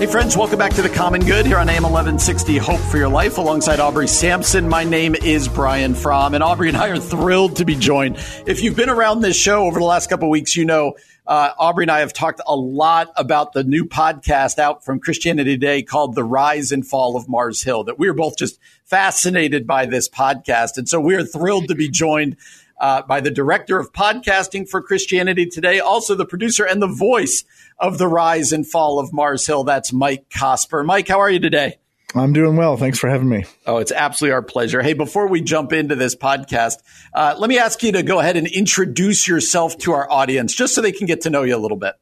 Hey, 0.07 0.13
friends, 0.13 0.37
welcome 0.37 0.57
back 0.57 0.73
to 0.75 0.83
the 0.83 0.89
Common 0.89 1.21
Good 1.21 1.47
here 1.47 1.59
on 1.59 1.69
AM 1.69 1.83
1160 1.83 2.59
Hope 2.59 2.79
for 2.79 2.97
Your 2.97 3.09
Life 3.09 3.39
alongside 3.39 3.81
Aubrey 3.81 4.07
Sampson. 4.07 4.69
My 4.69 4.85
name 4.85 5.17
is 5.17 5.49
Brian 5.49 5.97
Fromm, 5.97 6.35
and 6.35 6.45
Aubrey 6.45 6.69
and 6.69 6.77
I 6.77 6.91
are 6.91 7.01
thrilled 7.01 7.57
to 7.57 7.65
be 7.65 7.75
joined. 7.75 8.17
If 8.47 8.63
you've 8.63 8.77
been 8.77 8.89
around 8.89 9.23
this 9.23 9.37
show 9.37 9.65
over 9.65 9.81
the 9.81 9.85
last 9.85 10.09
couple 10.09 10.31
weeks, 10.31 10.55
you 10.55 10.65
know 10.65 10.95
uh, 11.27 11.51
Aubrey 11.59 11.83
and 11.83 11.91
I 11.91 11.99
have 11.99 12.13
talked 12.13 12.41
a 12.47 12.55
lot 12.55 13.11
about 13.17 13.53
the 13.53 13.65
new 13.65 13.85
podcast 13.85 14.61
out 14.61 14.85
from 14.85 15.01
Christianity 15.01 15.57
Today 15.59 15.83
called 15.83 16.15
The 16.15 16.23
Rise 16.23 16.71
and 16.71 16.87
Fall 16.87 17.17
of 17.17 17.29
Mars 17.29 17.65
Hill, 17.65 17.83
that 17.83 17.99
we 17.99 18.07
are 18.07 18.15
both 18.15 18.39
just 18.39 18.61
fascinated 18.85 19.67
by 19.67 19.87
this 19.87 20.09
podcast. 20.09 20.79
And 20.79 20.89
so 20.89 21.01
we 21.01 21.17
are 21.17 21.25
thrilled 21.25 21.67
to 21.67 21.75
be 21.75 21.89
joined 21.89 22.37
uh, 22.79 23.03
by 23.03 23.21
the 23.21 23.31
director 23.31 23.79
of 23.79 23.93
podcasting 23.93 24.69
for 24.69 24.83
Christianity 24.83 25.47
Today, 25.47 25.81
also 25.81 26.15
the 26.15 26.27
producer 26.27 26.65
and 26.65 26.81
the 26.83 26.87
voice 26.87 27.45
of 27.79 27.99
The 27.99 28.09
Rise 28.09 28.53
and 28.53 28.67
Fall 28.67 28.99
of 28.99 29.13
Mars 29.13 29.47
Hill. 29.47 29.65
That's 29.65 29.93
Mike 29.93 30.29
Cosper. 30.31 30.85
Mike, 30.85 31.09
how 31.09 31.21
are 31.21 31.31
you 31.31 31.41
today? 31.41 31.79
I'm 32.15 32.33
doing 32.33 32.57
well. 32.57 32.77
Thanks 32.77 32.99
for 32.99 33.09
having 33.09 33.29
me. 33.29 33.45
Oh, 33.67 33.79
it's 33.79 33.93
absolutely 33.93 34.33
our 34.33 34.43
pleasure. 34.43 34.81
Hey, 34.81 34.95
before 34.95 35.29
we 35.29 35.41
jump 35.41 35.73
into 35.73 35.97
this 35.97 36.15
podcast, 36.15 36.77
uh, 37.13 37.35
let 37.39 37.49
me 37.49 37.59
ask 37.59 37.83
you 37.83 37.93
to 37.93 38.03
go 38.03 38.21
ahead 38.21 38.37
and 38.37 38.47
introduce 38.47 39.29
yourself 39.29 39.77
to 39.79 39.93
our 39.93 40.11
audience 40.11 40.55
just 40.55 40.75
so 40.75 40.81
they 40.81 40.93
can 40.93 41.07
get 41.07 41.23
to 41.23 41.31
know 41.31 41.43
you 41.43 41.57
a 41.57 41.59
little 41.59 41.77
bit. 41.77 41.95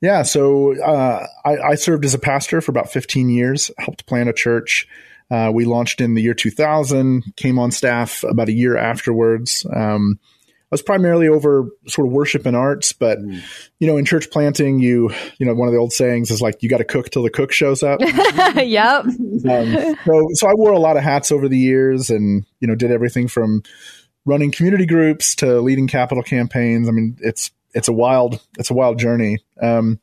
Yeah, 0.00 0.22
so 0.22 0.78
uh, 0.82 1.26
I, 1.44 1.58
I, 1.58 1.74
served 1.76 2.04
as 2.04 2.14
a 2.14 2.18
pastor 2.18 2.60
for 2.60 2.72
about 2.72 2.90
15 2.90 3.30
years, 3.30 3.70
helped 3.78 4.04
plant 4.06 4.28
a 4.28 4.32
church. 4.32 4.88
Uh, 5.30 5.50
we 5.52 5.64
launched 5.64 6.00
in 6.00 6.14
the 6.14 6.22
year 6.22 6.34
2000, 6.34 7.36
came 7.36 7.58
on 7.58 7.70
staff 7.70 8.24
about 8.24 8.48
a 8.48 8.52
year 8.52 8.76
afterwards. 8.76 9.64
Um, 9.72 10.18
I 10.70 10.74
was 10.74 10.82
primarily 10.82 11.26
over 11.26 11.68
sort 11.88 12.06
of 12.06 12.12
worship 12.12 12.46
and 12.46 12.56
arts, 12.56 12.92
but 12.92 13.18
mm. 13.18 13.42
you 13.80 13.88
know, 13.88 13.96
in 13.96 14.04
church 14.04 14.30
planting, 14.30 14.78
you 14.78 15.10
you 15.38 15.46
know, 15.46 15.52
one 15.52 15.66
of 15.66 15.74
the 15.74 15.80
old 15.80 15.92
sayings 15.92 16.30
is 16.30 16.40
like 16.40 16.62
you 16.62 16.68
got 16.68 16.78
to 16.78 16.84
cook 16.84 17.10
till 17.10 17.24
the 17.24 17.30
cook 17.30 17.50
shows 17.50 17.82
up. 17.82 18.00
yep. 18.54 19.04
Um, 19.04 19.96
so 20.04 20.28
so 20.32 20.48
I 20.48 20.54
wore 20.54 20.70
a 20.70 20.78
lot 20.78 20.96
of 20.96 21.02
hats 21.02 21.32
over 21.32 21.48
the 21.48 21.58
years, 21.58 22.08
and 22.08 22.46
you 22.60 22.68
know, 22.68 22.76
did 22.76 22.92
everything 22.92 23.26
from 23.26 23.64
running 24.24 24.52
community 24.52 24.86
groups 24.86 25.34
to 25.36 25.60
leading 25.60 25.88
capital 25.88 26.22
campaigns. 26.22 26.88
I 26.88 26.92
mean, 26.92 27.16
it's 27.20 27.50
it's 27.74 27.88
a 27.88 27.92
wild 27.92 28.40
it's 28.56 28.70
a 28.70 28.74
wild 28.74 28.96
journey. 28.96 29.38
Um, 29.60 29.98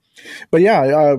but 0.51 0.61
yeah, 0.61 0.81
I 0.81 1.13
uh, 1.13 1.17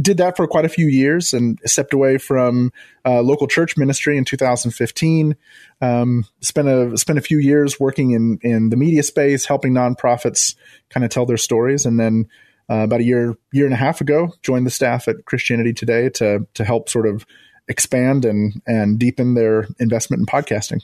did 0.00 0.18
that 0.18 0.36
for 0.36 0.46
quite 0.46 0.64
a 0.64 0.68
few 0.68 0.86
years 0.86 1.32
and 1.32 1.58
stepped 1.64 1.92
away 1.92 2.18
from 2.18 2.72
uh, 3.04 3.22
local 3.22 3.46
church 3.46 3.76
ministry 3.76 4.16
in 4.16 4.24
2015. 4.24 5.36
Um, 5.80 6.24
spent 6.40 6.68
a 6.68 6.96
spent 6.96 7.18
a 7.18 7.22
few 7.22 7.38
years 7.38 7.78
working 7.78 8.12
in 8.12 8.38
in 8.42 8.70
the 8.70 8.76
media 8.76 9.02
space, 9.02 9.46
helping 9.46 9.72
nonprofits 9.72 10.54
kind 10.90 11.04
of 11.04 11.10
tell 11.10 11.26
their 11.26 11.36
stories, 11.36 11.86
and 11.86 11.98
then 11.98 12.26
uh, 12.70 12.84
about 12.84 13.00
a 13.00 13.04
year 13.04 13.36
year 13.52 13.64
and 13.64 13.74
a 13.74 13.78
half 13.78 14.00
ago, 14.00 14.32
joined 14.42 14.66
the 14.66 14.70
staff 14.70 15.08
at 15.08 15.24
Christianity 15.24 15.72
Today 15.72 16.08
to 16.10 16.46
to 16.54 16.64
help 16.64 16.88
sort 16.88 17.06
of 17.06 17.26
expand 17.68 18.24
and 18.24 18.60
and 18.66 18.98
deepen 18.98 19.34
their 19.34 19.66
investment 19.78 20.20
in 20.20 20.26
podcasting. 20.26 20.82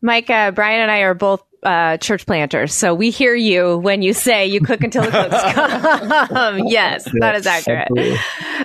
Mike, 0.00 0.30
uh, 0.30 0.50
Brian, 0.50 0.80
and 0.80 0.90
I 0.90 1.00
are 1.00 1.14
both 1.14 1.42
uh, 1.62 1.96
church 1.98 2.26
planters, 2.26 2.74
so 2.74 2.94
we 2.94 3.10
hear 3.10 3.34
you 3.34 3.78
when 3.78 4.02
you 4.02 4.12
say 4.12 4.46
you 4.46 4.60
cook 4.60 4.82
until 4.82 5.02
the 5.02 5.10
cooks 5.10 6.28
come. 6.28 6.58
yes, 6.66 7.04
yes, 7.06 7.14
that 7.20 7.34
is 7.36 7.46
accurate. 7.46 7.88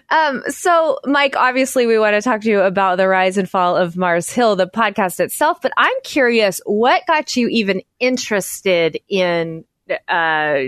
Um, 0.09 0.43
so, 0.47 0.99
Mike, 1.05 1.35
obviously, 1.35 1.85
we 1.85 1.99
want 1.99 2.15
to 2.15 2.21
talk 2.21 2.41
to 2.41 2.49
you 2.49 2.61
about 2.61 2.97
the 2.97 3.07
rise 3.07 3.37
and 3.37 3.49
fall 3.49 3.75
of 3.75 3.97
Mars 3.97 4.29
Hill, 4.29 4.55
the 4.55 4.67
podcast 4.67 5.19
itself. 5.19 5.61
But 5.61 5.73
I'm 5.77 5.95
curious, 6.03 6.61
what 6.65 7.05
got 7.07 7.35
you 7.35 7.47
even 7.49 7.81
interested 7.99 8.99
in, 9.07 9.65
uh, 10.07 10.59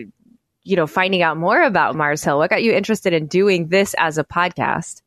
you 0.63 0.75
know, 0.75 0.87
finding 0.87 1.21
out 1.21 1.37
more 1.37 1.61
about 1.61 1.95
Mars 1.95 2.23
Hill? 2.23 2.37
What 2.37 2.49
got 2.49 2.63
you 2.63 2.73
interested 2.73 3.13
in 3.13 3.27
doing 3.27 3.67
this 3.67 3.95
as 3.97 4.17
a 4.17 4.23
podcast? 4.23 5.01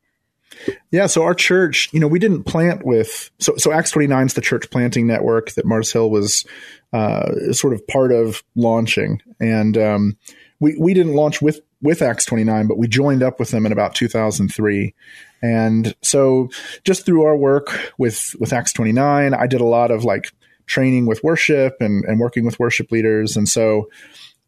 Yeah, 0.90 1.06
so 1.06 1.22
our 1.22 1.34
church, 1.34 1.88
you 1.92 2.00
know, 2.00 2.06
we 2.06 2.18
didn't 2.18 2.44
plant 2.44 2.84
with 2.84 3.30
so 3.38 3.56
so 3.56 3.72
Acts 3.72 3.90
29 3.90 4.26
is 4.26 4.34
the 4.34 4.40
church 4.40 4.70
planting 4.70 5.06
network 5.06 5.52
that 5.52 5.64
Mars 5.64 5.92
Hill 5.92 6.10
was 6.10 6.44
uh, 6.92 7.52
sort 7.52 7.72
of 7.72 7.86
part 7.86 8.12
of 8.12 8.42
launching, 8.54 9.20
and 9.40 9.76
um, 9.78 10.16
we 10.60 10.76
we 10.78 10.94
didn't 10.94 11.14
launch 11.14 11.42
with 11.42 11.60
with 11.80 12.02
Acts 12.02 12.24
29, 12.26 12.68
but 12.68 12.78
we 12.78 12.86
joined 12.86 13.22
up 13.22 13.40
with 13.40 13.50
them 13.50 13.66
in 13.66 13.72
about 13.72 13.94
2003. 13.94 14.94
And 15.42 15.96
so 16.02 16.48
just 16.84 17.04
through 17.04 17.24
our 17.24 17.36
work 17.36 17.92
with 17.98 18.36
with 18.38 18.52
Acts 18.52 18.72
29, 18.72 19.34
I 19.34 19.46
did 19.46 19.60
a 19.60 19.66
lot 19.66 19.90
of 19.90 20.04
like 20.04 20.32
training 20.66 21.06
with 21.06 21.24
worship 21.24 21.76
and 21.80 22.04
and 22.04 22.20
working 22.20 22.44
with 22.44 22.58
worship 22.58 22.92
leaders, 22.92 23.36
and 23.36 23.48
so 23.48 23.88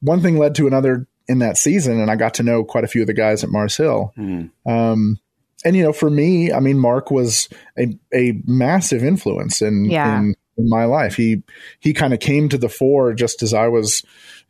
one 0.00 0.20
thing 0.20 0.38
led 0.38 0.54
to 0.56 0.66
another 0.66 1.06
in 1.26 1.38
that 1.38 1.56
season, 1.56 2.00
and 2.00 2.10
I 2.10 2.16
got 2.16 2.34
to 2.34 2.42
know 2.42 2.64
quite 2.64 2.84
a 2.84 2.88
few 2.88 3.00
of 3.00 3.06
the 3.06 3.14
guys 3.14 3.42
at 3.42 3.50
Mars 3.50 3.76
Hill. 3.76 4.12
Mm. 4.16 4.50
Um, 4.66 5.18
and 5.64 5.74
you 5.76 5.82
know, 5.82 5.92
for 5.92 6.10
me, 6.10 6.52
I 6.52 6.60
mean, 6.60 6.78
Mark 6.78 7.10
was 7.10 7.48
a, 7.78 7.96
a 8.12 8.34
massive 8.44 9.02
influence 9.02 9.62
in, 9.62 9.86
yeah. 9.86 10.18
in, 10.18 10.34
in 10.58 10.68
my 10.68 10.84
life. 10.84 11.16
He 11.16 11.42
he 11.80 11.92
kind 11.92 12.12
of 12.12 12.20
came 12.20 12.48
to 12.50 12.58
the 12.58 12.68
fore 12.68 13.14
just 13.14 13.42
as 13.42 13.54
I 13.54 13.68
was, 13.68 14.02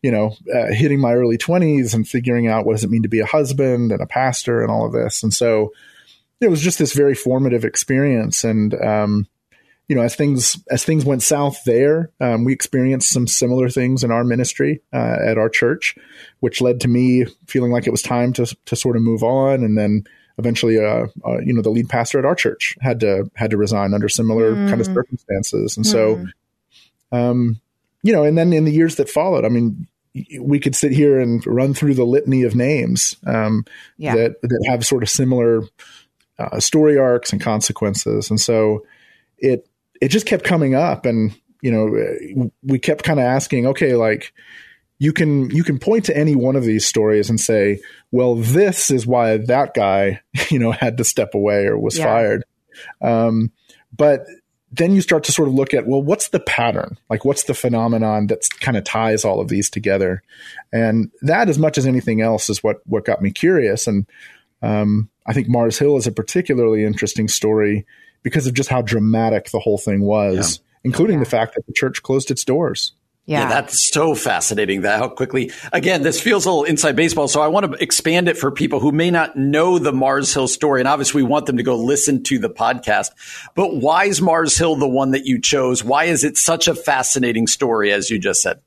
you 0.03 0.11
know, 0.11 0.37
uh, 0.55 0.73
hitting 0.73 1.01
my 1.01 1.15
early 1.15 1.39
twenties 1.39 1.95
and 1.95 2.07
figuring 2.07 2.49
out 2.49 2.67
what 2.67 2.73
does 2.73 2.85
it 2.85 2.91
mean 2.91 3.03
to 3.03 3.09
be 3.09 3.21
a 3.21 3.27
husband 3.27 3.93
and 3.93 4.03
a 4.03 4.07
pastor 4.07 4.61
and 4.61 4.71
all 4.71 4.87
of 4.87 4.93
this. 4.93 5.23
And 5.23 5.33
so 5.33 5.73
it 6.41 6.49
was 6.49 6.61
just 6.61 6.79
this 6.79 6.93
very 6.93 7.15
formative 7.15 7.65
experience. 7.65 8.45
And 8.45 8.75
um, 8.83 9.27
you 9.89 9.95
know, 9.95 10.03
as 10.03 10.17
things 10.17 10.63
as 10.71 10.85
things 10.85 11.05
went 11.05 11.23
south 11.23 11.63
there, 11.65 12.11
um, 12.21 12.45
we 12.45 12.53
experienced 12.53 13.11
some 13.11 13.27
similar 13.27 13.69
things 13.69 14.03
in 14.03 14.11
our 14.11 14.25
ministry 14.25 14.81
uh, 14.93 15.17
at 15.25 15.39
our 15.39 15.49
church, 15.49 15.95
which 16.41 16.61
led 16.61 16.81
to 16.81 16.89
me 16.89 17.27
feeling 17.47 17.71
like 17.71 17.87
it 17.87 17.93
was 17.93 18.03
time 18.03 18.33
to 18.35 18.47
to 18.65 18.77
sort 18.77 18.97
of 18.97 19.03
move 19.03 19.23
on, 19.23 19.63
and 19.63 19.77
then 19.77 20.05
eventually, 20.39 20.79
uh, 20.79 21.07
uh, 21.27 21.39
you 21.41 21.53
know, 21.53 21.63
the 21.63 21.71
lead 21.71 21.89
pastor 21.89 22.19
at 22.19 22.25
our 22.25 22.35
church 22.35 22.77
had 22.81 23.01
to 23.01 23.31
had 23.35 23.51
to 23.51 23.57
resign 23.57 23.95
under 23.95 24.09
similar 24.09 24.55
mm. 24.55 24.69
kind 24.69 24.81
of 24.81 24.87
circumstances, 24.87 25.77
and 25.77 25.87
mm. 25.87 25.91
so, 25.91 26.27
um, 27.13 27.61
you 28.03 28.13
know, 28.13 28.25
and 28.25 28.37
then 28.37 28.53
in 28.53 28.65
the 28.65 28.73
years 28.73 28.97
that 28.97 29.09
followed, 29.09 29.45
I 29.45 29.49
mean, 29.49 29.87
we 30.41 30.61
could 30.61 30.77
sit 30.77 30.93
here 30.93 31.21
and 31.21 31.45
run 31.47 31.75
through 31.75 31.95
the 31.95 32.05
litany 32.05 32.43
of 32.45 32.55
names 32.55 33.17
um, 33.27 33.65
yeah. 33.97 34.15
that 34.15 34.43
that 34.43 34.67
have 34.69 34.87
sort 34.87 35.03
of 35.03 35.11
similar 35.11 35.63
uh, 36.39 36.61
story 36.61 36.99
arcs 36.99 37.33
and 37.33 37.41
consequences, 37.41 38.31
and 38.31 38.41
so 38.41 38.85
it 39.39 39.69
it 40.01 40.09
just 40.09 40.27
kept 40.27 40.45
coming 40.45 40.75
up, 40.75 41.07
and 41.07 41.35
you 41.63 41.71
know, 41.71 42.51
we 42.63 42.79
kept 42.79 43.05
kind 43.05 43.19
of 43.19 43.25
asking, 43.25 43.67
okay, 43.69 43.95
like 43.95 44.35
you 44.99 45.13
can 45.13 45.51
you 45.51 45.65
can 45.65 45.79
point 45.79 46.05
to 46.07 46.17
any 46.17 46.35
one 46.37 46.57
of 46.57 46.65
these 46.65 46.87
stories 46.87 47.29
and 47.29 47.41
say, 47.41 47.81
well, 48.11 48.37
this 48.37 48.91
is 48.91 49.07
why 49.07 49.37
that 49.37 49.75
guy, 49.75 50.21
you 50.51 50.59
know, 50.59 50.73
had 50.73 50.99
to 50.99 51.05
step 51.05 51.35
away 51.35 51.67
or 51.67 51.79
was 51.79 51.99
yeah. 51.99 52.05
fired. 52.05 52.45
Um, 53.01 53.53
but 53.97 54.27
then 54.73 54.93
you 54.93 55.01
start 55.01 55.25
to 55.25 55.33
sort 55.33 55.49
of 55.49 55.55
look 55.55 55.73
at, 55.73 55.87
well, 55.87 56.03
what's 56.03 56.29
the 56.29 56.41
pattern? 56.41 56.99
Like, 57.09 57.25
what's 57.25 57.45
the 57.45 57.55
phenomenon 57.55 58.27
that 58.27 58.49
kind 58.61 58.77
of 58.77 58.83
ties 58.83 59.25
all 59.25 59.41
of 59.41 59.49
these 59.49 59.71
together? 59.71 60.23
And 60.73 61.13
that, 61.23 61.49
as 61.49 61.59
much 61.59 61.79
as 61.79 61.87
anything 61.87 62.21
else, 62.21 62.51
is 62.51 62.63
what 62.63 62.81
what 62.87 63.05
got 63.05 63.23
me 63.23 63.31
curious. 63.31 63.87
And 63.87 64.07
um, 64.63 65.11
I 65.27 65.33
think 65.33 65.49
Mars 65.49 65.79
Hill 65.79 65.97
is 65.97 66.07
a 66.07 66.13
particularly 66.13 66.85
interesting 66.85 67.29
story 67.29 67.87
because 68.23 68.47
of 68.47 68.55
just 68.55 68.71
how 68.71 68.83
dramatic 68.83 69.51
the 69.51 69.61
whole 69.61 69.79
thing 69.79 70.01
was, 70.01 70.59
yeah. 70.59 70.81
including 70.85 71.19
yeah. 71.19 71.25
the 71.25 71.31
fact 71.31 71.55
that 71.55 71.67
the 71.67 71.73
church 71.73 72.03
closed 72.03 72.31
its 72.31 72.45
doors. 72.45 72.93
Yeah. 73.27 73.41
yeah. 73.41 73.49
that's 73.49 73.91
so 73.91 74.15
fascinating 74.15 74.83
that 74.83 74.99
how 74.99 75.09
quickly 75.09 75.51
again 75.73 76.03
this 76.03 76.21
feels 76.21 76.45
a 76.45 76.51
little 76.51 76.65
inside 76.65 76.95
baseball 76.95 77.27
so 77.27 77.41
i 77.41 77.49
want 77.49 77.73
to 77.73 77.83
expand 77.83 78.29
it 78.29 78.37
for 78.37 78.51
people 78.51 78.81
who 78.81 78.93
may 78.93 79.11
not 79.11 79.35
know 79.35 79.79
the 79.79 79.93
mars 79.93 80.35
hill 80.35 80.47
story 80.47 80.83
and 80.83 80.89
obviously 80.89 81.23
we 81.23 81.29
want 81.29 81.47
them 81.47 81.57
to 81.57 81.63
go 81.63 81.77
listen 81.77 82.23
to 82.23 82.39
the 82.39 82.51
podcast 82.51 83.11
but 83.55 83.77
why 83.77 84.05
is 84.05 84.21
mars 84.21 84.59
hill 84.59 84.77
the 84.77 84.87
one 84.87 85.13
that 85.13 85.25
you 85.25 85.41
chose 85.41 85.83
why 85.83 86.05
is 86.05 86.23
it 86.23 86.37
such 86.37 86.69
a 86.69 86.75
fascinating 86.75 87.47
story 87.47 87.93
as 87.93 88.11
you 88.11 88.19
just 88.19 88.43
said 88.43 88.61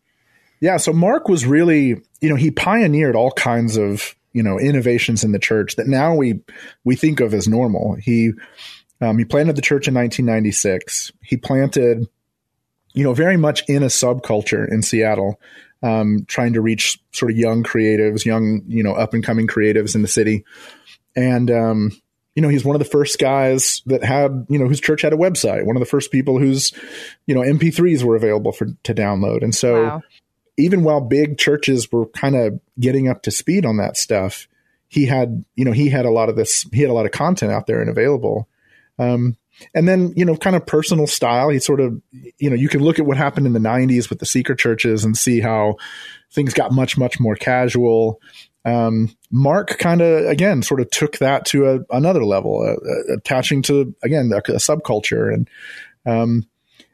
yeah 0.59 0.77
so 0.77 0.91
mark 0.91 1.29
was 1.29 1.45
really 1.45 2.01
you 2.21 2.29
know 2.29 2.35
he 2.35 2.49
pioneered 2.49 3.15
all 3.15 3.31
kinds 3.31 3.77
of 3.77 4.15
you 4.33 4.41
know 4.41 4.59
innovations 4.59 5.23
in 5.23 5.33
the 5.33 5.39
church 5.39 5.75
that 5.75 5.87
now 5.87 6.15
we 6.15 6.39
we 6.83 6.95
think 6.95 7.19
of 7.19 7.33
as 7.33 7.47
normal 7.47 7.95
he 7.95 8.31
um, 9.01 9.19
he 9.19 9.25
planted 9.25 9.55
the 9.55 9.61
church 9.61 9.87
in 9.87 9.93
1996 9.93 11.11
he 11.21 11.37
planted 11.37 12.07
you 12.97 13.03
know, 13.03 13.13
very 13.13 13.37
much 13.37 13.63
in 13.69 13.83
a 13.83 13.87
subculture 13.87 14.67
in 14.67 14.81
Seattle, 14.81 15.39
um, 15.83 16.25
trying 16.27 16.53
to 16.53 16.61
reach 16.61 16.99
sort 17.11 17.29
of 17.29 17.37
young 17.37 17.61
creatives, 17.61 18.25
young, 18.25 18.63
you 18.67 18.81
know, 18.81 18.93
up 18.93 19.13
and 19.13 19.23
coming 19.23 19.45
creatives 19.45 19.93
in 19.93 20.01
the 20.01 20.07
city. 20.07 20.43
And, 21.15 21.51
um, 21.51 21.91
you 22.33 22.41
know, 22.41 22.49
he's 22.49 22.65
one 22.65 22.75
of 22.75 22.79
the 22.79 22.89
first 22.89 23.19
guys 23.19 23.83
that 23.85 24.03
had, 24.03 24.47
you 24.49 24.57
know, 24.57 24.67
whose 24.67 24.79
church 24.79 25.03
had 25.03 25.13
a 25.13 25.15
website, 25.17 25.63
one 25.63 25.75
of 25.75 25.79
the 25.79 25.85
first 25.85 26.11
people 26.11 26.39
whose, 26.39 26.73
you 27.27 27.35
know, 27.35 27.41
MP3s 27.41 28.01
were 28.01 28.15
available 28.15 28.51
for 28.51 28.65
to 28.65 28.95
download. 28.95 29.43
And 29.43 29.53
so 29.53 29.83
wow. 29.83 30.01
even 30.57 30.83
while 30.83 30.99
big 30.99 31.37
churches 31.37 31.91
were 31.91 32.07
kind 32.07 32.35
of 32.35 32.59
getting 32.79 33.07
up 33.09 33.21
to 33.23 33.31
speed 33.31 33.63
on 33.63 33.77
that 33.77 33.95
stuff, 33.95 34.47
he 34.87 35.05
had, 35.05 35.45
you 35.55 35.65
know, 35.65 35.71
he 35.71 35.89
had 35.89 36.05
a 36.07 36.11
lot 36.11 36.29
of 36.29 36.35
this, 36.35 36.65
he 36.73 36.81
had 36.81 36.89
a 36.89 36.93
lot 36.93 37.05
of 37.05 37.11
content 37.11 37.51
out 37.51 37.67
there 37.67 37.79
and 37.79 37.91
available. 37.91 38.49
Um, 38.97 39.37
and 39.73 39.87
then, 39.87 40.13
you 40.15 40.25
know, 40.25 40.35
kind 40.35 40.55
of 40.55 40.65
personal 40.65 41.07
style. 41.07 41.49
He 41.49 41.59
sort 41.59 41.79
of, 41.79 42.01
you 42.37 42.49
know, 42.49 42.55
you 42.55 42.69
can 42.69 42.81
look 42.81 42.99
at 42.99 43.05
what 43.05 43.17
happened 43.17 43.47
in 43.47 43.53
the 43.53 43.59
90s 43.59 44.09
with 44.09 44.19
the 44.19 44.25
seeker 44.25 44.55
churches 44.55 45.03
and 45.03 45.17
see 45.17 45.39
how 45.39 45.75
things 46.31 46.53
got 46.53 46.71
much, 46.71 46.97
much 46.97 47.19
more 47.19 47.35
casual. 47.35 48.19
Um, 48.65 49.15
Mark 49.31 49.77
kind 49.77 50.01
of 50.01 50.25
again 50.25 50.61
sort 50.61 50.81
of 50.81 50.89
took 50.91 51.19
that 51.19 51.45
to 51.47 51.69
a, 51.69 51.79
another 51.95 52.25
level, 52.25 52.61
uh, 52.61 52.73
uh, 52.73 53.15
attaching 53.15 53.61
to 53.63 53.95
again 54.03 54.29
a, 54.33 54.37
a 54.37 54.57
subculture, 54.57 55.33
and 55.33 55.49
um, 56.05 56.45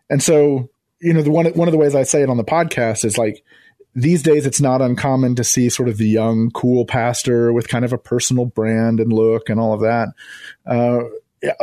and 0.07 0.21
so 0.21 0.69
you 1.01 1.13
know 1.13 1.23
the 1.23 1.31
one 1.31 1.47
one 1.47 1.67
of 1.67 1.71
the 1.71 1.79
ways 1.79 1.95
I 1.95 2.03
say 2.03 2.21
it 2.21 2.29
on 2.29 2.37
the 2.37 2.43
podcast 2.43 3.03
is 3.03 3.17
like 3.17 3.43
these 3.95 4.21
days 4.21 4.45
it's 4.45 4.61
not 4.61 4.81
uncommon 4.81 5.35
to 5.35 5.43
see 5.43 5.69
sort 5.69 5.89
of 5.89 5.97
the 5.97 6.07
young 6.07 6.51
cool 6.51 6.85
pastor 6.85 7.51
with 7.53 7.67
kind 7.67 7.85
of 7.85 7.93
a 7.93 7.97
personal 7.97 8.45
brand 8.45 8.99
and 8.99 9.11
look 9.11 9.49
and 9.49 9.59
all 9.59 9.73
of 9.73 9.81
that. 9.81 10.09
Uh, 10.67 11.05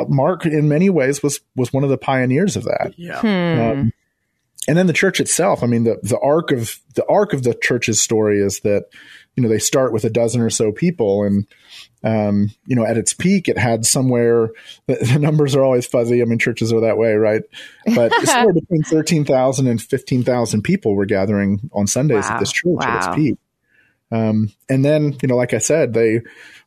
Mark, 0.09 0.47
in 0.47 0.69
many 0.69 0.91
ways, 0.91 1.23
was 1.23 1.41
was 1.57 1.73
one 1.73 1.85
of 1.85 1.91
the 1.91 1.99
pioneers 1.99 2.57
of 2.57 2.65
that. 2.65 2.95
Yeah. 2.97 3.19
Um, 3.21 3.93
and 4.69 4.77
then 4.77 4.87
the 4.87 4.93
church 4.93 5.21
itself. 5.21 5.63
I 5.63 5.67
mean, 5.67 5.85
the 5.85 5.99
the 6.03 6.19
arc 6.19 6.53
of 6.53 6.79
the 6.95 7.07
arc 7.07 7.33
of 7.33 7.43
the 7.43 7.55
church's 7.55 8.01
story 8.01 8.41
is 8.41 8.61
that 8.61 8.85
you 9.37 9.43
know 9.43 9.49
they 9.49 9.59
start 9.59 9.93
with 9.93 10.05
a 10.05 10.11
dozen 10.11 10.41
or 10.43 10.51
so 10.51 10.71
people, 10.71 11.25
and 11.25 11.47
um, 12.05 12.51
you 12.67 12.77
know 12.77 12.85
at 12.85 12.99
its 12.99 13.13
peak 13.15 13.49
it 13.49 13.59
had 13.59 13.87
somewhere. 13.87 14.51
The, 14.87 14.97
the, 14.97 15.19
numbers 15.19 15.55
are 15.55 15.63
always 15.63 15.87
fuzzy. 15.87 16.21
I 16.21 16.25
mean, 16.25 16.39
churches 16.39 16.73
are 16.73 16.81
that 16.81 16.99
way, 16.99 17.15
right? 17.15 17.43
But 17.95 18.13
somewhere 18.25 18.55
between 18.55 18.83
thirteen 18.83 19.25
thousand 19.25 19.67
and 19.67 19.81
fifteen 19.81 20.23
thousand 20.25 20.63
people 20.63 20.95
were 20.95 21.07
gathering 21.07 21.71
on 21.73 21.87
Sundays 21.87 22.25
Wow. 22.29 22.35
at 22.35 22.41
this 22.41 22.53
church 22.53 22.83
at 22.83 22.97
its 22.97 23.17
peak. 23.17 23.39
Um, 24.13 24.53
and 24.69 24.85
then, 24.85 25.17
you 25.23 25.29
know, 25.29 25.37
like 25.37 25.55
I 25.55 25.59
said, 25.59 25.95
they 25.95 26.21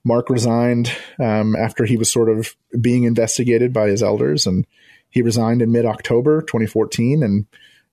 Mark 0.06 0.30
resigned 0.30 0.92
um, 1.20 1.56
after 1.56 1.86
he 1.86 1.98
was 1.98 2.12
sort 2.12 2.30
of 2.30 2.56
being 2.80 3.04
investigated 3.04 3.72
by 3.72 3.88
his 3.88 4.04
elders, 4.04 4.46
and 4.46 4.66
he 5.10 5.22
resigned 5.22 5.62
in 5.62 5.72
mid 5.72 5.86
October 5.86 6.42
2014, 6.42 7.24
and 7.24 7.46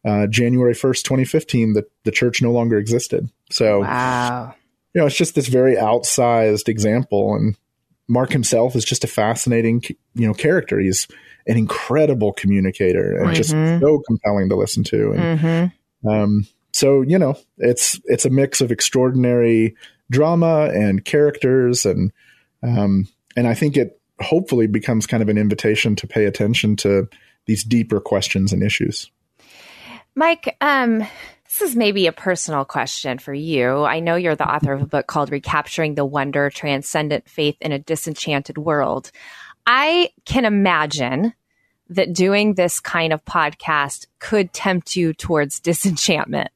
uh, 0.04 0.26
January 0.26 0.74
1st, 0.74 1.02
2015, 1.02 1.74
the 1.74 1.86
the 2.04 2.10
church 2.10 2.42
no 2.42 2.50
longer 2.52 2.78
existed. 2.78 3.28
So, 3.50 3.80
Wow. 3.80 4.54
you 4.94 5.00
know, 5.00 5.06
it's 5.06 5.16
just 5.16 5.34
this 5.34 5.48
very 5.48 5.76
outsized 5.76 6.68
example, 6.68 7.34
and 7.34 7.56
Mark 8.08 8.32
himself 8.32 8.74
is 8.74 8.84
just 8.84 9.04
a 9.04 9.08
fascinating, 9.08 9.82
you 10.14 10.26
know, 10.26 10.34
character. 10.34 10.80
He's 10.80 11.06
an 11.46 11.56
incredible 11.56 12.32
communicator 12.32 13.18
and 13.18 13.34
just 13.34 13.50
so 13.50 14.02
compelling 14.06 14.48
to 14.48 14.56
listen 14.56 14.82
to, 14.84 15.12
and 15.12 15.72
um, 16.08 16.46
so 16.72 17.02
you 17.02 17.18
know, 17.18 17.36
it's 17.58 18.00
it's 18.06 18.24
a 18.24 18.30
mix 18.30 18.60
of 18.60 18.72
extraordinary 18.72 19.76
drama 20.10 20.70
and 20.74 21.04
characters, 21.04 21.86
and 21.86 22.12
um, 22.62 23.08
and 23.36 23.46
I 23.46 23.54
think 23.54 23.76
it 23.76 24.00
hopefully 24.20 24.66
becomes 24.66 25.06
kind 25.06 25.22
of 25.22 25.28
an 25.28 25.38
invitation 25.38 25.96
to 25.96 26.06
pay 26.06 26.26
attention 26.26 26.76
to 26.76 27.08
these 27.46 27.64
deeper 27.64 28.00
questions 28.00 28.52
and 28.52 28.62
issues. 28.62 29.10
Mike, 30.14 30.56
um, 30.60 30.98
this 30.98 31.62
is 31.62 31.74
maybe 31.74 32.06
a 32.06 32.12
personal 32.12 32.64
question 32.64 33.18
for 33.18 33.32
you. 33.32 33.84
I 33.84 34.00
know 34.00 34.16
you're 34.16 34.36
the 34.36 34.48
author 34.48 34.72
of 34.72 34.82
a 34.82 34.86
book 34.86 35.06
called 35.06 35.32
Recapturing 35.32 35.94
the 35.94 36.04
Wonder 36.04 36.50
Transcendent 36.50 37.28
Faith 37.28 37.56
in 37.60 37.72
a 37.72 37.78
Disenchanted 37.78 38.58
World. 38.58 39.10
I 39.66 40.10
can 40.24 40.44
imagine 40.44 41.32
that 41.88 42.12
doing 42.12 42.54
this 42.54 42.78
kind 42.78 43.12
of 43.12 43.24
podcast 43.24 44.06
could 44.20 44.52
tempt 44.52 44.94
you 44.94 45.12
towards 45.12 45.60
disenchantment 45.60 46.50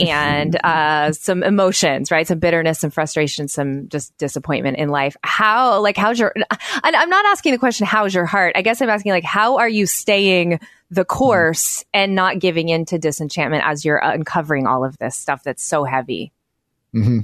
and 0.00 0.56
uh, 0.64 1.12
some 1.12 1.42
emotions, 1.42 2.10
right? 2.10 2.26
Some 2.26 2.38
bitterness, 2.38 2.80
some 2.80 2.90
frustration, 2.90 3.48
some 3.48 3.88
just 3.88 4.16
disappointment 4.18 4.78
in 4.78 4.88
life. 4.88 5.16
How, 5.22 5.80
like, 5.80 5.96
how's 5.96 6.18
your, 6.18 6.34
I'm 6.82 7.10
not 7.10 7.26
asking 7.26 7.52
the 7.52 7.58
question, 7.58 7.86
how's 7.86 8.14
your 8.14 8.26
heart? 8.26 8.52
I 8.56 8.62
guess 8.62 8.80
I'm 8.80 8.90
asking, 8.90 9.12
like, 9.12 9.24
how 9.24 9.58
are 9.58 9.68
you 9.68 9.86
staying 9.86 10.60
the 10.90 11.04
course 11.04 11.84
and 11.94 12.14
not 12.14 12.38
giving 12.38 12.68
in 12.68 12.84
to 12.86 12.98
disenchantment 12.98 13.64
as 13.64 13.84
you're 13.84 13.98
uncovering 13.98 14.66
all 14.66 14.84
of 14.84 14.98
this 14.98 15.16
stuff 15.16 15.44
that's 15.44 15.62
so 15.62 15.84
heavy? 15.84 16.32
hmm 16.92 17.20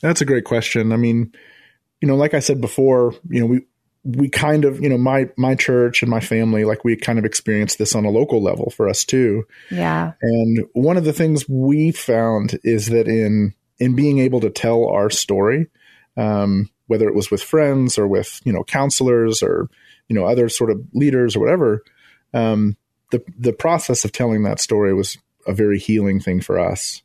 That's 0.00 0.20
a 0.20 0.24
great 0.26 0.44
question. 0.44 0.92
I 0.92 0.96
mean, 0.96 1.32
you 2.00 2.08
know, 2.08 2.16
like 2.16 2.34
I 2.34 2.38
said 2.38 2.60
before, 2.60 3.14
you 3.28 3.40
know, 3.40 3.46
we 3.46 3.60
we 4.16 4.28
kind 4.30 4.64
of, 4.64 4.80
you 4.80 4.88
know, 4.88 4.96
my 4.96 5.28
my 5.36 5.54
church 5.54 6.02
and 6.02 6.10
my 6.10 6.20
family, 6.20 6.64
like 6.64 6.84
we 6.84 6.96
kind 6.96 7.18
of 7.18 7.24
experienced 7.24 7.78
this 7.78 7.94
on 7.94 8.06
a 8.06 8.10
local 8.10 8.42
level 8.42 8.70
for 8.70 8.88
us 8.88 9.04
too. 9.04 9.46
Yeah. 9.70 10.12
And 10.22 10.64
one 10.72 10.96
of 10.96 11.04
the 11.04 11.12
things 11.12 11.48
we 11.48 11.92
found 11.92 12.58
is 12.64 12.86
that 12.86 13.06
in 13.06 13.54
in 13.78 13.94
being 13.94 14.18
able 14.18 14.40
to 14.40 14.50
tell 14.50 14.86
our 14.86 15.10
story, 15.10 15.66
um, 16.16 16.70
whether 16.86 17.06
it 17.06 17.14
was 17.14 17.30
with 17.30 17.42
friends 17.42 17.98
or 17.98 18.08
with 18.08 18.40
you 18.44 18.52
know 18.52 18.64
counselors 18.64 19.42
or 19.42 19.68
you 20.08 20.16
know 20.16 20.24
other 20.24 20.48
sort 20.48 20.70
of 20.70 20.80
leaders 20.94 21.36
or 21.36 21.40
whatever, 21.40 21.84
um, 22.32 22.76
the 23.10 23.22
the 23.38 23.52
process 23.52 24.04
of 24.04 24.12
telling 24.12 24.42
that 24.44 24.60
story 24.60 24.94
was 24.94 25.18
a 25.46 25.52
very 25.52 25.78
healing 25.78 26.18
thing 26.18 26.40
for 26.40 26.58
us. 26.58 27.02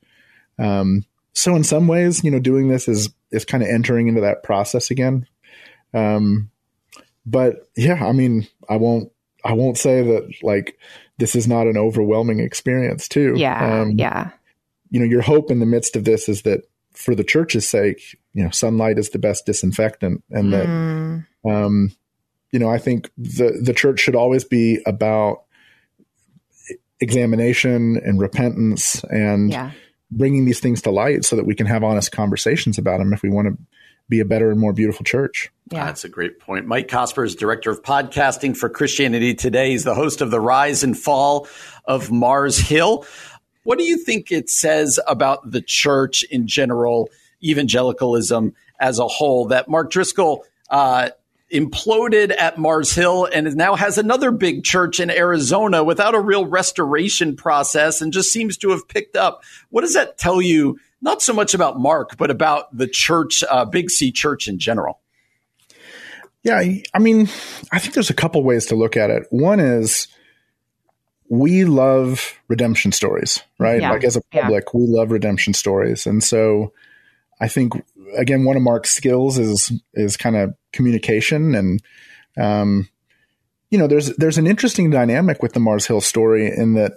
Um, 0.57 1.03
so 1.33 1.55
in 1.55 1.63
some 1.63 1.87
ways, 1.87 2.23
you 2.23 2.31
know, 2.31 2.39
doing 2.39 2.69
this 2.69 2.87
is 2.87 3.09
is 3.31 3.43
kind 3.43 3.61
of 3.61 3.69
entering 3.69 4.07
into 4.07 4.21
that 4.21 4.43
process 4.43 4.89
again. 4.89 5.27
Um, 5.93 6.49
but 7.25 7.67
yeah, 7.75 8.05
I 8.05 8.11
mean, 8.11 8.47
I 8.69 8.77
won't 8.77 9.11
I 9.43 9.53
won't 9.53 9.77
say 9.77 10.01
that 10.01 10.33
like 10.41 10.77
this 11.17 11.35
is 11.35 11.47
not 11.47 11.67
an 11.67 11.77
overwhelming 11.77 12.39
experience 12.39 13.07
too. 13.07 13.33
Yeah. 13.37 13.81
Um, 13.81 13.91
yeah. 13.91 14.31
You 14.89 14.99
know, 14.99 15.05
your 15.05 15.21
hope 15.21 15.51
in 15.51 15.59
the 15.59 15.65
midst 15.65 15.95
of 15.95 16.03
this 16.03 16.29
is 16.29 16.43
that 16.43 16.61
for 16.93 17.15
the 17.15 17.23
church's 17.23 17.67
sake, 17.67 18.17
you 18.33 18.43
know, 18.43 18.51
sunlight 18.51 18.99
is 18.99 19.09
the 19.09 19.19
best 19.19 19.45
disinfectant, 19.45 20.23
and 20.29 20.53
that 20.53 20.65
Mm, 20.65 21.25
um, 21.45 21.91
you 22.51 22.59
know, 22.59 22.69
I 22.69 22.77
think 22.77 23.09
the 23.17 23.59
the 23.61 23.73
church 23.73 23.99
should 23.99 24.15
always 24.15 24.43
be 24.43 24.79
about 24.85 25.43
examination 26.99 27.97
and 27.97 28.19
repentance 28.19 29.03
and 29.05 29.51
yeah. 29.51 29.71
bringing 30.11 30.45
these 30.45 30.59
things 30.59 30.81
to 30.83 30.91
light 30.91 31.25
so 31.25 31.35
that 31.35 31.45
we 31.45 31.55
can 31.55 31.65
have 31.65 31.83
honest 31.83 32.11
conversations 32.11 32.77
about 32.77 32.99
them 32.99 33.11
if 33.11 33.23
we 33.23 33.29
want 33.29 33.47
to 33.47 33.57
be 34.09 34.19
a 34.19 34.25
better 34.25 34.51
and 34.51 34.59
more 34.59 34.73
beautiful 34.73 35.03
church. 35.03 35.51
Yeah. 35.71 35.85
That's 35.85 36.03
a 36.03 36.09
great 36.09 36.39
point. 36.39 36.67
Mike 36.67 36.87
Cosper 36.87 37.25
is 37.25 37.35
director 37.35 37.71
of 37.71 37.81
podcasting 37.81 38.55
for 38.55 38.69
Christianity 38.69 39.33
Today. 39.33 39.71
He's 39.71 39.83
the 39.85 39.95
host 39.95 40.21
of 40.21 40.29
the 40.29 40.39
Rise 40.39 40.83
and 40.83 40.97
Fall 40.97 41.47
of 41.85 42.11
Mars 42.11 42.57
Hill. 42.57 43.05
What 43.63 43.77
do 43.77 43.85
you 43.85 43.97
think 43.97 44.31
it 44.31 44.49
says 44.49 44.99
about 45.07 45.49
the 45.49 45.61
church 45.61 46.23
in 46.23 46.47
general, 46.47 47.09
evangelicalism 47.41 48.53
as 48.79 48.99
a 48.99 49.07
whole, 49.07 49.47
that 49.47 49.69
Mark 49.69 49.89
Driscoll 49.89 50.45
uh, 50.69 51.09
imploded 51.53 52.33
at 52.37 52.57
Mars 52.57 52.93
Hill 52.93 53.25
and 53.31 53.55
now 53.55 53.75
has 53.75 53.97
another 53.97 54.31
big 54.31 54.63
church 54.63 54.99
in 54.99 55.09
Arizona 55.11 55.83
without 55.83 56.15
a 56.15 56.19
real 56.19 56.45
restoration 56.45 57.35
process 57.35 58.01
and 58.01 58.11
just 58.11 58.31
seems 58.31 58.57
to 58.57 58.71
have 58.71 58.87
picked 58.87 59.15
up? 59.15 59.43
What 59.69 59.81
does 59.81 59.93
that 59.93 60.17
tell 60.17 60.41
you? 60.41 60.79
Not 61.01 61.21
so 61.21 61.33
much 61.33 61.53
about 61.53 61.79
Mark, 61.79 62.17
but 62.17 62.31
about 62.31 62.75
the 62.75 62.87
church, 62.87 63.43
uh, 63.49 63.65
Big 63.65 63.89
C 63.91 64.11
church 64.11 64.47
in 64.47 64.57
general. 64.59 64.99
Yeah, 66.43 66.57
I- 66.57 66.83
I 66.93 66.99
mean, 66.99 67.29
I 67.71 67.79
think 67.79 67.93
there's 67.93 68.09
a 68.09 68.13
couple 68.15 68.43
ways 68.43 68.65
to 68.67 68.75
look 68.75 68.97
at 68.97 69.09
it. 69.09 69.23
One 69.29 69.59
is 69.59 70.07
we 71.29 71.63
love 71.65 72.33
redemption 72.47 72.91
stories, 72.91 73.41
right? 73.59 73.81
Yeah. 73.81 73.91
Like 73.91 74.03
as 74.03 74.17
a 74.17 74.21
Yeah. 74.33 74.41
public, 74.43 74.73
we 74.73 74.85
love 74.85 75.11
redemption 75.11 75.53
stories. 75.53 76.05
And 76.05 76.23
so 76.23 76.73
I 77.39 77.47
think 77.47 77.73
again 78.17 78.43
one 78.43 78.55
of 78.57 78.61
Mark's 78.61 78.91
skills 78.91 79.37
is 79.37 79.71
is 79.93 80.17
kind 80.17 80.35
of 80.35 80.53
communication 80.73 81.55
and 81.55 81.81
um 82.37 82.89
you 83.73 83.79
know, 83.79 83.87
there's 83.87 84.15
there's 84.17 84.37
an 84.37 84.45
interesting 84.45 84.91
dynamic 84.91 85.41
with 85.41 85.53
the 85.53 85.59
Mars 85.59 85.87
Hill 85.87 85.99
story 85.99 86.45
in 86.45 86.75
that 86.75 86.91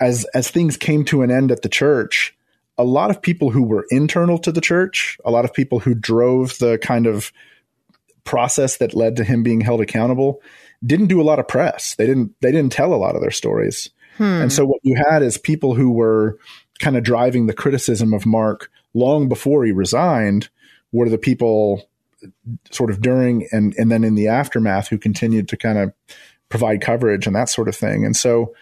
as 0.00 0.26
as 0.34 0.50
things 0.50 0.76
came 0.76 1.04
to 1.04 1.22
an 1.22 1.30
end 1.30 1.52
at 1.52 1.62
the 1.62 1.68
church, 1.68 2.36
a 2.76 2.82
lot 2.82 3.08
of 3.08 3.22
people 3.22 3.50
who 3.50 3.62
were 3.62 3.86
internal 3.90 4.36
to 4.38 4.50
the 4.50 4.60
church, 4.60 5.16
a 5.24 5.30
lot 5.30 5.44
of 5.44 5.54
people 5.54 5.78
who 5.78 5.94
drove 5.94 6.58
the 6.58 6.76
kind 6.78 7.06
of 7.06 7.32
process 8.24 8.78
that 8.78 8.96
led 8.96 9.14
to 9.14 9.22
him 9.22 9.44
being 9.44 9.60
held 9.60 9.80
accountable 9.80 10.42
didn't 10.84 11.06
do 11.06 11.20
a 11.20 11.22
lot 11.22 11.38
of 11.38 11.46
press. 11.46 11.94
They 11.94 12.06
didn't 12.06 12.34
they 12.40 12.50
didn't 12.50 12.72
tell 12.72 12.92
a 12.92 12.96
lot 12.96 13.14
of 13.14 13.20
their 13.20 13.30
stories. 13.30 13.88
And 14.42 14.52
so 14.52 14.66
what 14.66 14.80
you 14.82 14.96
had 14.96 15.22
is 15.22 15.38
people 15.38 15.74
who 15.74 15.92
were 15.92 16.36
kind 16.80 16.96
of 16.96 17.04
driving 17.04 17.46
the 17.46 17.54
criticism 17.54 18.12
of 18.12 18.26
Mark 18.26 18.72
long 18.92 19.28
before 19.28 19.64
he 19.64 19.70
resigned 19.70 20.48
were 20.90 21.08
the 21.08 21.16
people 21.16 21.88
sort 22.70 22.90
of 22.90 23.00
during 23.00 23.46
and 23.52 23.74
and 23.76 23.90
then 23.90 24.04
in 24.04 24.14
the 24.14 24.28
aftermath 24.28 24.88
who 24.88 24.98
continued 24.98 25.48
to 25.48 25.56
kind 25.56 25.78
of 25.78 25.92
provide 26.48 26.80
coverage 26.80 27.26
and 27.26 27.36
that 27.36 27.48
sort 27.48 27.68
of 27.68 27.76
thing. 27.76 28.04
And 28.04 28.16
so 28.16 28.54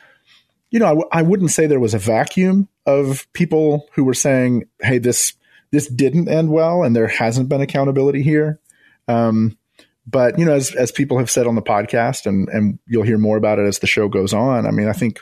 you 0.71 0.81
know, 0.81 0.87
I 0.87 0.91
w- 0.91 1.09
I 1.13 1.23
wouldn't 1.23 1.53
say 1.53 1.67
there 1.67 1.79
was 1.79 1.95
a 1.95 1.99
vacuum 1.99 2.69
of 2.85 3.33
people 3.33 3.87
who 3.95 4.03
were 4.03 4.15
saying, 4.15 4.65
"Hey, 4.83 4.99
this 4.99 5.35
this 5.71 5.87
didn't 5.87 6.29
end 6.29 6.51
well, 6.51 6.83
and 6.83 6.97
there 6.97 7.07
hasn't 7.07 7.49
been 7.49 7.61
accountability 7.61 8.23
here." 8.23 8.59
Um, 9.07 9.57
but 10.05 10.37
you 10.37 10.45
know, 10.45 10.55
as 10.55 10.75
as 10.75 10.91
people 10.91 11.19
have 11.19 11.31
said 11.31 11.47
on 11.47 11.55
the 11.55 11.63
podcast, 11.63 12.27
and 12.27 12.49
and 12.49 12.81
you'll 12.89 13.05
hear 13.05 13.19
more 13.19 13.37
about 13.37 13.61
it 13.61 13.67
as 13.67 13.79
the 13.79 13.87
show 13.87 14.09
goes 14.09 14.35
on. 14.35 14.67
I 14.67 14.73
mean, 14.73 14.89
I 14.89 14.93
think 14.93 15.21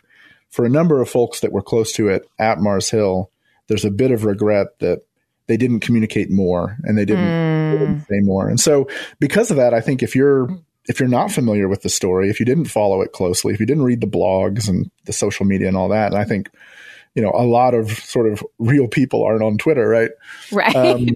for 0.49 0.64
a 0.64 0.71
number 0.71 1.03
of 1.03 1.09
folks 1.11 1.40
that 1.40 1.53
were 1.53 1.62
close 1.62 1.92
to 1.92 2.09
it 2.09 2.27
at 2.38 2.59
Mars 2.59 2.88
Hill, 2.88 3.31
there's 3.68 3.85
a 3.85 3.90
bit 3.90 4.11
of 4.11 4.25
regret 4.25 4.79
that 4.81 5.03
they 5.49 5.57
didn't 5.57 5.81
communicate 5.81 6.31
more 6.31 6.77
and 6.85 6.97
they 6.97 7.05
didn't, 7.05 7.25
they 7.25 7.62
didn't 7.87 8.07
say 8.07 8.21
more. 8.21 8.49
And 8.49 8.61
so, 8.61 8.88
because 9.21 9.51
of 9.51 9.57
that, 9.57 9.75
I 9.75 9.81
think 9.81 10.03
if 10.03 10.14
you're 10.14 10.49
if 10.87 10.99
you're 10.99 11.09
not 11.09 11.31
familiar 11.31 11.68
with 11.68 11.83
the 11.83 11.88
story, 11.88 12.29
if 12.29 12.40
you 12.40 12.47
didn't 12.47 12.64
follow 12.64 13.03
it 13.03 13.12
closely, 13.12 13.55
if 13.55 13.61
you 13.61 13.66
didn't 13.66 13.85
read 13.85 14.01
the 14.01 14.07
blogs 14.07 14.68
and 14.68 14.90
the 15.05 15.12
social 15.12 15.47
media 15.47 15.68
and 15.68 15.77
all 15.77 15.88
that, 15.88 16.12
and 16.12 16.21
I 16.21 16.25
think 16.25 16.51
you 17.14 17.23
know 17.23 17.33
a 17.35 17.47
lot 17.47 17.75
of 17.75 17.90
sort 17.90 18.31
of 18.31 18.42
real 18.59 18.88
people 18.88 19.23
aren't 19.23 19.42
on 19.42 19.59
Twitter, 19.59 19.88
right? 19.88 20.11
Right. 20.51 20.75
um, 20.75 21.09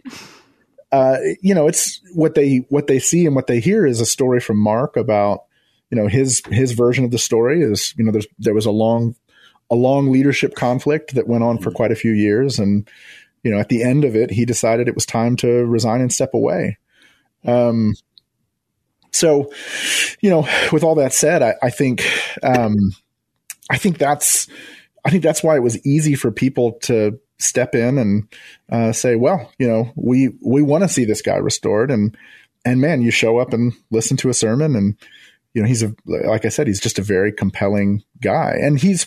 uh, 0.93 1.19
you 1.41 1.55
know, 1.55 1.67
it's 1.67 2.01
what 2.15 2.35
they 2.35 2.67
what 2.69 2.87
they 2.87 2.99
see 2.99 3.27
and 3.27 3.35
what 3.35 3.47
they 3.47 3.61
hear 3.61 3.87
is 3.87 4.01
a 4.01 4.07
story 4.07 4.41
from 4.41 4.59
Mark 4.59 4.97
about 4.97 5.45
you 5.91 5.97
know 5.97 6.07
his 6.07 6.43
his 6.51 6.73
version 6.73 7.05
of 7.05 7.11
the 7.11 7.19
story 7.19 7.63
is 7.63 7.95
you 7.97 8.05
know 8.05 8.13
there's 8.13 8.27
there 8.39 8.55
was 8.55 8.67
a 8.67 8.71
long 8.71 9.15
a 9.71 9.75
long 9.75 10.11
leadership 10.13 10.55
conflict 10.55 11.15
that 11.15 11.27
went 11.27 11.43
on 11.43 11.59
for 11.59 11.71
quite 11.71 11.91
a 11.91 11.97
few 11.97 12.13
years 12.13 12.59
and 12.59 12.89
you 13.47 13.53
know 13.53 13.61
at 13.61 13.69
the 13.69 13.85
end 13.85 14.05
of 14.05 14.17
it 14.17 14.33
he 14.33 14.45
decided 14.45 14.89
it 14.89 14.97
was 14.97 15.07
time 15.07 15.37
to 15.37 15.65
resign 15.67 16.01
and 16.01 16.13
step 16.13 16.35
away. 16.35 16.79
Um 17.45 17.95
so 19.13 19.53
you 20.21 20.29
know 20.29 20.49
with 20.73 20.83
all 20.83 20.97
that 20.97 21.13
said 21.13 21.41
i, 21.43 21.55
I 21.63 21.71
think 21.71 22.03
um 22.43 22.75
i 23.71 23.79
think 23.79 23.99
that's 23.99 24.49
i 25.05 25.11
think 25.11 25.23
that's 25.23 25.43
why 25.45 25.57
it 25.57 25.63
was 25.63 25.85
easy 25.87 26.17
for 26.17 26.31
people 26.31 26.73
to 26.83 27.19
step 27.39 27.75
in 27.75 27.99
and 27.99 28.29
uh, 28.71 28.93
say 28.93 29.15
well 29.15 29.51
you 29.59 29.69
know 29.69 29.93
we 29.95 30.31
we 30.45 30.61
want 30.61 30.83
to 30.83 30.89
see 30.89 31.05
this 31.05 31.23
guy 31.23 31.37
restored. 31.37 31.91
And 31.91 32.17
and 32.65 32.81
man 32.81 33.01
you 33.01 33.13
show 33.13 33.39
up 33.39 33.53
and 33.53 33.73
listen 33.91 34.17
to 34.19 34.29
a 34.29 34.35
sermon 34.35 34.75
and 34.75 34.97
you 35.55 35.63
know 35.63 35.69
he's 35.69 35.85
a 35.85 35.95
like 36.05 36.45
i 36.45 36.49
said 36.49 36.67
he's 36.67 36.81
just 36.81 36.99
a 36.99 37.03
very 37.03 37.33
compelling 37.33 38.03
guy. 38.21 38.57
And 38.61 38.79
he's 38.79 39.07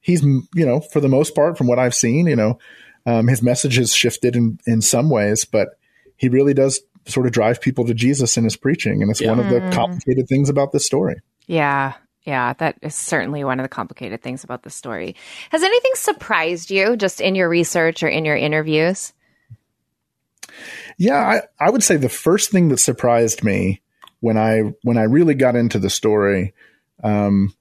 he's 0.00 0.22
you 0.22 0.66
know 0.66 0.80
for 0.80 1.00
the 1.00 1.08
most 1.08 1.34
part 1.34 1.56
from 1.56 1.66
what 1.66 1.78
i've 1.78 1.94
seen 1.94 2.26
you 2.26 2.36
know 2.36 2.58
um, 3.06 3.26
his 3.28 3.42
message 3.42 3.76
has 3.76 3.94
shifted 3.94 4.36
in 4.36 4.58
in 4.66 4.80
some 4.82 5.10
ways 5.10 5.44
but 5.44 5.70
he 6.16 6.28
really 6.28 6.54
does 6.54 6.80
sort 7.06 7.26
of 7.26 7.32
drive 7.32 7.60
people 7.60 7.84
to 7.86 7.94
jesus 7.94 8.36
in 8.36 8.44
his 8.44 8.56
preaching 8.56 9.02
and 9.02 9.10
it's 9.10 9.20
Yeah. 9.20 9.30
one 9.30 9.40
of 9.40 9.48
the 9.50 9.60
complicated 9.74 10.28
things 10.28 10.48
about 10.48 10.72
this 10.72 10.84
story 10.86 11.16
Yeah. 11.46 11.94
Yeah, 12.26 12.52
that 12.58 12.76
is 12.82 12.94
certainly 12.94 13.44
one 13.44 13.58
of 13.58 13.64
the 13.64 13.68
complicated 13.70 14.22
things 14.22 14.44
about 14.44 14.62
the 14.62 14.68
story. 14.68 15.16
Has 15.50 15.62
anything 15.62 15.92
surprised 15.94 16.70
you 16.70 16.94
just 16.94 17.18
in 17.18 17.34
your 17.34 17.48
research 17.48 18.02
or 18.02 18.08
in 18.08 18.26
your 18.26 18.36
interviews? 18.36 19.14
Yeah, 20.98 21.16
I, 21.16 21.42
I 21.66 21.70
would 21.70 21.82
say 21.82 21.96
the 21.96 22.10
first 22.10 22.50
thing 22.50 22.68
that 22.68 22.76
surprised 22.78 23.42
me 23.42 23.80
when 24.20 24.36
I 24.36 24.74
when 24.82 24.98
I 24.98 25.04
really 25.04 25.34
got 25.34 25.56
into 25.56 25.78
the 25.78 25.88
story, 25.88 26.52
um, 27.02 27.54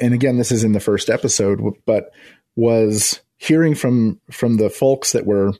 and 0.00 0.14
again, 0.14 0.38
this 0.38 0.50
is 0.50 0.64
in 0.64 0.72
the 0.72 0.80
first 0.80 1.10
episode, 1.10 1.60
but 1.84 2.10
was 2.56 3.20
hearing 3.38 3.74
from 3.74 4.20
from 4.30 4.56
the 4.56 4.68
folks 4.68 5.12
that 5.12 5.26
were 5.26 5.52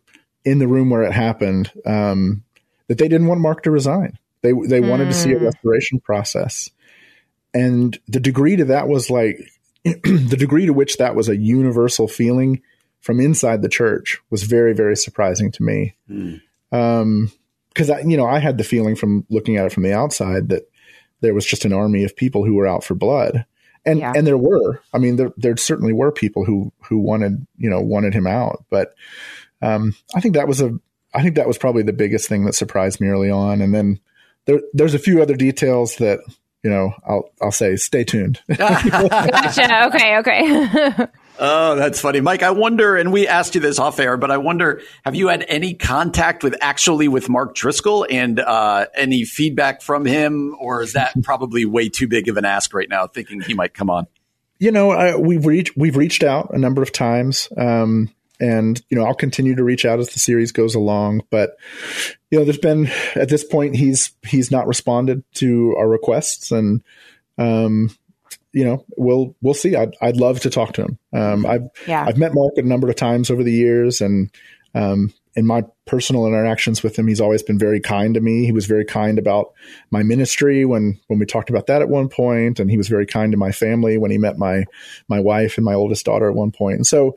in 0.44 0.58
the 0.58 0.68
room 0.68 0.90
where 0.90 1.02
it 1.02 1.12
happened 1.12 1.72
um, 1.86 2.44
that 2.88 2.98
they 2.98 3.08
didn't 3.08 3.26
want 3.26 3.40
Mark 3.40 3.62
to 3.62 3.70
resign. 3.70 4.18
They 4.42 4.52
they 4.52 4.80
wanted 4.80 5.06
to 5.06 5.14
see 5.14 5.32
a 5.32 5.38
restoration 5.38 6.00
process, 6.00 6.70
and 7.54 7.98
the 8.06 8.20
degree 8.20 8.56
to 8.56 8.66
that 8.66 8.88
was 8.88 9.10
like 9.10 9.38
the 9.84 10.36
degree 10.38 10.66
to 10.66 10.72
which 10.72 10.98
that 10.98 11.14
was 11.14 11.28
a 11.28 11.36
universal 11.36 12.08
feeling 12.08 12.62
from 13.00 13.20
inside 13.20 13.62
the 13.62 13.68
church 13.68 14.18
was 14.30 14.42
very 14.42 14.74
very 14.74 14.96
surprising 14.96 15.50
to 15.52 15.62
me. 15.62 15.94
Um 16.70 17.32
because 17.78 17.90
i 17.90 18.00
you 18.00 18.16
know 18.16 18.26
i 18.26 18.40
had 18.40 18.58
the 18.58 18.64
feeling 18.64 18.96
from 18.96 19.24
looking 19.30 19.56
at 19.56 19.66
it 19.66 19.72
from 19.72 19.84
the 19.84 19.92
outside 19.92 20.48
that 20.48 20.68
there 21.20 21.34
was 21.34 21.46
just 21.46 21.64
an 21.64 21.72
army 21.72 22.02
of 22.02 22.16
people 22.16 22.44
who 22.44 22.54
were 22.54 22.66
out 22.66 22.82
for 22.82 22.94
blood 22.96 23.44
and 23.88 23.98
Yeah. 24.00 24.12
and 24.14 24.26
there 24.26 24.38
were 24.38 24.80
i 24.92 24.98
mean 24.98 25.16
there 25.16 25.32
there 25.36 25.56
certainly 25.56 25.92
were 25.92 26.12
people 26.12 26.44
who 26.44 26.72
who 26.88 26.98
wanted 26.98 27.46
you 27.56 27.68
know 27.70 27.80
wanted 27.80 28.14
him 28.14 28.26
out 28.26 28.64
but 28.70 28.94
um 29.62 29.94
i 30.14 30.20
think 30.20 30.34
that 30.34 30.46
was 30.48 30.60
a 30.60 30.78
i 31.14 31.22
think 31.22 31.34
that 31.36 31.48
was 31.48 31.58
probably 31.58 31.82
the 31.82 31.92
biggest 31.92 32.28
thing 32.28 32.44
that 32.44 32.54
surprised 32.54 33.00
me 33.00 33.08
early 33.08 33.30
on 33.30 33.60
and 33.60 33.74
then 33.74 33.98
there 34.46 34.60
there's 34.72 34.94
a 34.94 34.98
few 34.98 35.20
other 35.22 35.34
details 35.34 35.96
that 35.96 36.20
you 36.62 36.70
know 36.70 36.92
i'll 37.06 37.30
i'll 37.42 37.50
say 37.52 37.76
stay 37.76 38.04
tuned 38.04 38.40
Gotcha. 38.56 39.86
okay, 39.86 40.18
okay. 40.18 41.06
Oh, 41.38 41.76
that's 41.76 42.00
funny. 42.00 42.20
Mike, 42.20 42.42
I 42.42 42.50
wonder, 42.50 42.96
and 42.96 43.12
we 43.12 43.28
asked 43.28 43.54
you 43.54 43.60
this 43.60 43.78
off 43.78 44.00
air, 44.00 44.16
but 44.16 44.30
I 44.30 44.38
wonder, 44.38 44.82
have 45.04 45.14
you 45.14 45.28
had 45.28 45.44
any 45.46 45.74
contact 45.74 46.42
with 46.42 46.56
actually 46.60 47.06
with 47.06 47.28
Mark 47.28 47.54
Driscoll 47.54 48.06
and 48.10 48.40
uh, 48.40 48.86
any 48.94 49.24
feedback 49.24 49.80
from 49.82 50.04
him? 50.04 50.56
Or 50.60 50.82
is 50.82 50.94
that 50.94 51.14
probably 51.22 51.64
way 51.64 51.88
too 51.88 52.08
big 52.08 52.28
of 52.28 52.36
an 52.36 52.44
ask 52.44 52.74
right 52.74 52.88
now, 52.88 53.06
thinking 53.06 53.40
he 53.40 53.54
might 53.54 53.72
come 53.72 53.88
on? 53.88 54.06
you 54.58 54.72
know, 54.72 54.90
I, 54.90 55.16
we've 55.16 55.46
reached 55.46 55.76
we've 55.76 55.96
reached 55.96 56.22
out 56.22 56.52
a 56.52 56.58
number 56.58 56.82
of 56.82 56.92
times, 56.92 57.48
um, 57.56 58.12
and 58.40 58.80
you 58.88 58.98
know, 58.98 59.04
I'll 59.04 59.14
continue 59.14 59.54
to 59.54 59.64
reach 59.64 59.84
out 59.84 60.00
as 60.00 60.10
the 60.10 60.18
series 60.18 60.52
goes 60.52 60.74
along. 60.74 61.22
But 61.30 61.56
you 62.30 62.38
know, 62.38 62.44
there's 62.44 62.58
been 62.58 62.90
at 63.14 63.28
this 63.28 63.44
point 63.44 63.76
he's 63.76 64.12
he's 64.26 64.50
not 64.50 64.66
responded 64.66 65.22
to 65.36 65.74
our 65.78 65.88
requests, 65.88 66.50
and 66.50 66.82
um, 67.36 67.90
you 68.52 68.64
know, 68.64 68.84
we'll 68.96 69.36
we'll 69.42 69.54
see. 69.54 69.76
I'd 69.76 69.94
I'd 70.00 70.16
love 70.16 70.40
to 70.40 70.50
talk 70.50 70.72
to 70.74 70.82
him. 70.82 70.98
Um, 71.12 71.46
I've 71.46 71.68
Yeah. 71.86 72.04
I've 72.06 72.18
met 72.18 72.34
Mark 72.34 72.54
a 72.56 72.62
number 72.62 72.88
of 72.88 72.96
times 72.96 73.30
over 73.30 73.42
the 73.42 73.52
years, 73.52 74.00
and 74.00 74.30
um, 74.74 75.12
in 75.34 75.46
my 75.46 75.64
personal 75.86 76.26
interactions 76.26 76.82
with 76.82 76.98
him, 76.98 77.06
he's 77.06 77.20
always 77.20 77.42
been 77.42 77.58
very 77.58 77.80
kind 77.80 78.14
to 78.14 78.20
me. 78.20 78.44
He 78.44 78.52
was 78.52 78.66
very 78.66 78.84
kind 78.84 79.18
about 79.18 79.52
my 79.90 80.02
ministry 80.02 80.64
when 80.64 80.98
when 81.06 81.18
we 81.18 81.26
talked 81.26 81.50
about 81.50 81.66
that 81.66 81.82
at 81.82 81.88
one 81.88 82.08
point, 82.08 82.58
and 82.58 82.70
he 82.70 82.76
was 82.76 82.88
very 82.88 83.06
kind 83.06 83.32
to 83.32 83.38
my 83.38 83.52
family 83.52 83.98
when 83.98 84.10
he 84.10 84.18
met 84.18 84.38
my 84.38 84.64
my 85.08 85.20
wife 85.20 85.56
and 85.56 85.64
my 85.64 85.74
oldest 85.74 86.04
daughter 86.06 86.28
at 86.28 86.34
one 86.34 86.50
point. 86.50 86.76
And 86.76 86.86
so, 86.86 87.16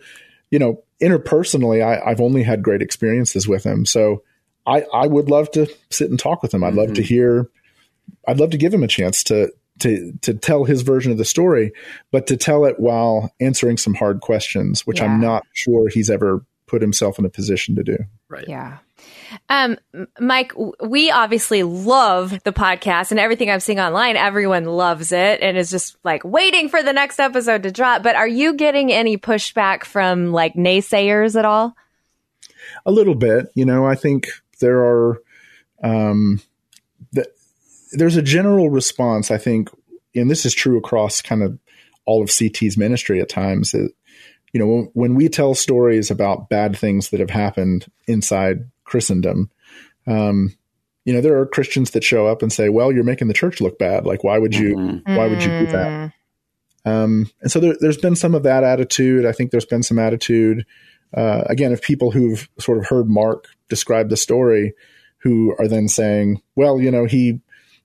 you 0.49 0.59
know, 0.59 0.83
interpersonally, 1.01 1.83
I, 1.83 2.11
I've 2.11 2.21
only 2.21 2.43
had 2.43 2.61
great 2.61 2.81
experiences 2.81 3.47
with 3.47 3.63
him. 3.63 3.85
So, 3.85 4.23
I 4.67 4.85
I 4.93 5.07
would 5.07 5.29
love 5.29 5.49
to 5.51 5.67
sit 5.89 6.09
and 6.09 6.19
talk 6.19 6.43
with 6.43 6.53
him. 6.53 6.63
I'd 6.63 6.75
love 6.75 6.93
to 6.93 7.01
hear. 7.01 7.49
I'd 8.27 8.39
love 8.39 8.51
to 8.51 8.57
give 8.57 8.73
him 8.73 8.83
a 8.83 8.87
chance 8.87 9.23
to 9.25 9.51
to 9.79 10.13
to 10.21 10.34
tell 10.34 10.63
his 10.63 10.81
version 10.81 11.12
of 11.12 11.17
the 11.17 11.25
story, 11.25 11.73
but 12.12 12.27
to 12.27 12.38
tell 12.38 12.65
it 12.65 12.79
while 12.79 13.34
answering 13.39 13.77
some 13.77 13.93
hard 13.93 14.21
questions, 14.21 14.86
which 14.86 15.01
I'm 15.01 15.19
not 15.19 15.45
sure 15.53 15.89
he's 15.89 16.10
ever 16.10 16.45
put 16.67 16.81
himself 16.81 17.19
in 17.19 17.25
a 17.25 17.29
position 17.29 17.75
to 17.75 17.84
do. 17.84 17.97
Right. 18.29 18.47
Yeah. 18.47 18.77
Um, 19.49 19.77
Mike, 20.19 20.53
we 20.79 21.10
obviously 21.10 21.63
love 21.63 22.43
the 22.43 22.53
podcast 22.53 23.12
and 23.12 23.19
everything 23.19 23.49
I'm 23.49 23.60
seeing 23.60 23.79
online. 23.79 24.15
Everyone 24.15 24.65
loves 24.65 25.12
it 25.12 25.41
and 25.41 25.57
is 25.57 25.71
just 25.71 25.97
like 26.03 26.23
waiting 26.23 26.69
for 26.69 26.84
the 26.84 26.93
next 26.93 27.19
episode 27.19 27.63
to 27.63 27.71
drop. 27.71 28.03
But 28.03 28.15
are 28.15 28.27
you 28.27 28.53
getting 28.53 28.91
any 28.91 29.17
pushback 29.17 29.84
from 29.84 30.31
like 30.31 30.53
naysayers 30.53 31.38
at 31.38 31.45
all? 31.45 31.75
a 32.86 32.91
little 32.91 33.15
bit 33.15 33.51
you 33.55 33.65
know 33.65 33.86
i 33.86 33.95
think 33.95 34.27
there 34.60 34.79
are 34.79 35.21
um 35.84 36.38
the, 36.38 36.50
there's 37.91 38.17
a 38.17 38.21
general 38.21 38.69
response 38.69 39.32
i 39.32 39.38
think 39.38 39.69
and 40.15 40.30
this 40.30 40.45
is 40.45 40.54
true 40.54 40.77
across 40.77 41.21
kind 41.21 41.43
of 41.43 41.58
all 42.06 42.21
of 42.21 42.30
ct's 42.32 42.77
ministry 42.77 43.19
at 43.21 43.30
times 43.30 43.71
that 43.71 43.91
you 44.54 44.60
know 44.60 44.67
when, 44.67 44.89
when 44.93 45.15
we 45.15 45.30
tell 45.30 45.54
stories 45.54 46.12
about 46.12 46.49
bad 46.49 46.77
things 46.77 47.10
that 47.10 47.19
have 47.19 47.30
happened 47.30 47.86
inside 48.08 48.69
christendom 48.84 49.49
um 50.08 50.54
you 51.06 51.13
know 51.13 51.21
there 51.21 51.39
are 51.39 51.45
christians 51.45 51.91
that 51.91 52.04
show 52.04 52.27
up 52.27 52.41
and 52.41 52.51
say 52.51 52.69
well 52.69 52.91
you're 52.91 53.04
making 53.04 53.27
the 53.27 53.34
church 53.34 53.62
look 53.62 53.80
bad. 53.80 54.06
Like 54.06 54.23
why 54.23 54.38
would 54.38 54.56
you 54.56 55.01
why 55.06 55.27
would 55.27 55.43
you 55.43 55.49
do 55.60 55.65
that? 55.67 56.13
Um, 56.84 57.30
and 57.41 57.51
so 57.51 57.60
there, 57.60 57.75
there's 57.80 57.97
been 57.97 58.15
some 58.15 58.34
of 58.34 58.43
that 58.43 58.63
attitude. 58.63 59.25
I 59.25 59.32
think 59.32 59.51
there's 59.51 59.65
been 59.65 59.84
some 59.84 59.99
attitude, 59.99 60.65
uh, 61.15 61.43
again, 61.45 61.71
of 61.71 61.82
people 61.82 62.10
who've 62.10 62.49
sort 62.60 62.80
of 62.80 62.88
heard 62.88 63.08
Mark 63.08 63.45
describe 63.69 64.10
the 64.10 64.17
story, 64.17 64.73
who 65.19 65.56
are 65.60 65.67
then 65.67 65.88
saying, 65.88 66.41
"Well, 66.56 66.82
you 66.82 66.89
know, 66.89 67.06
he 67.06 67.39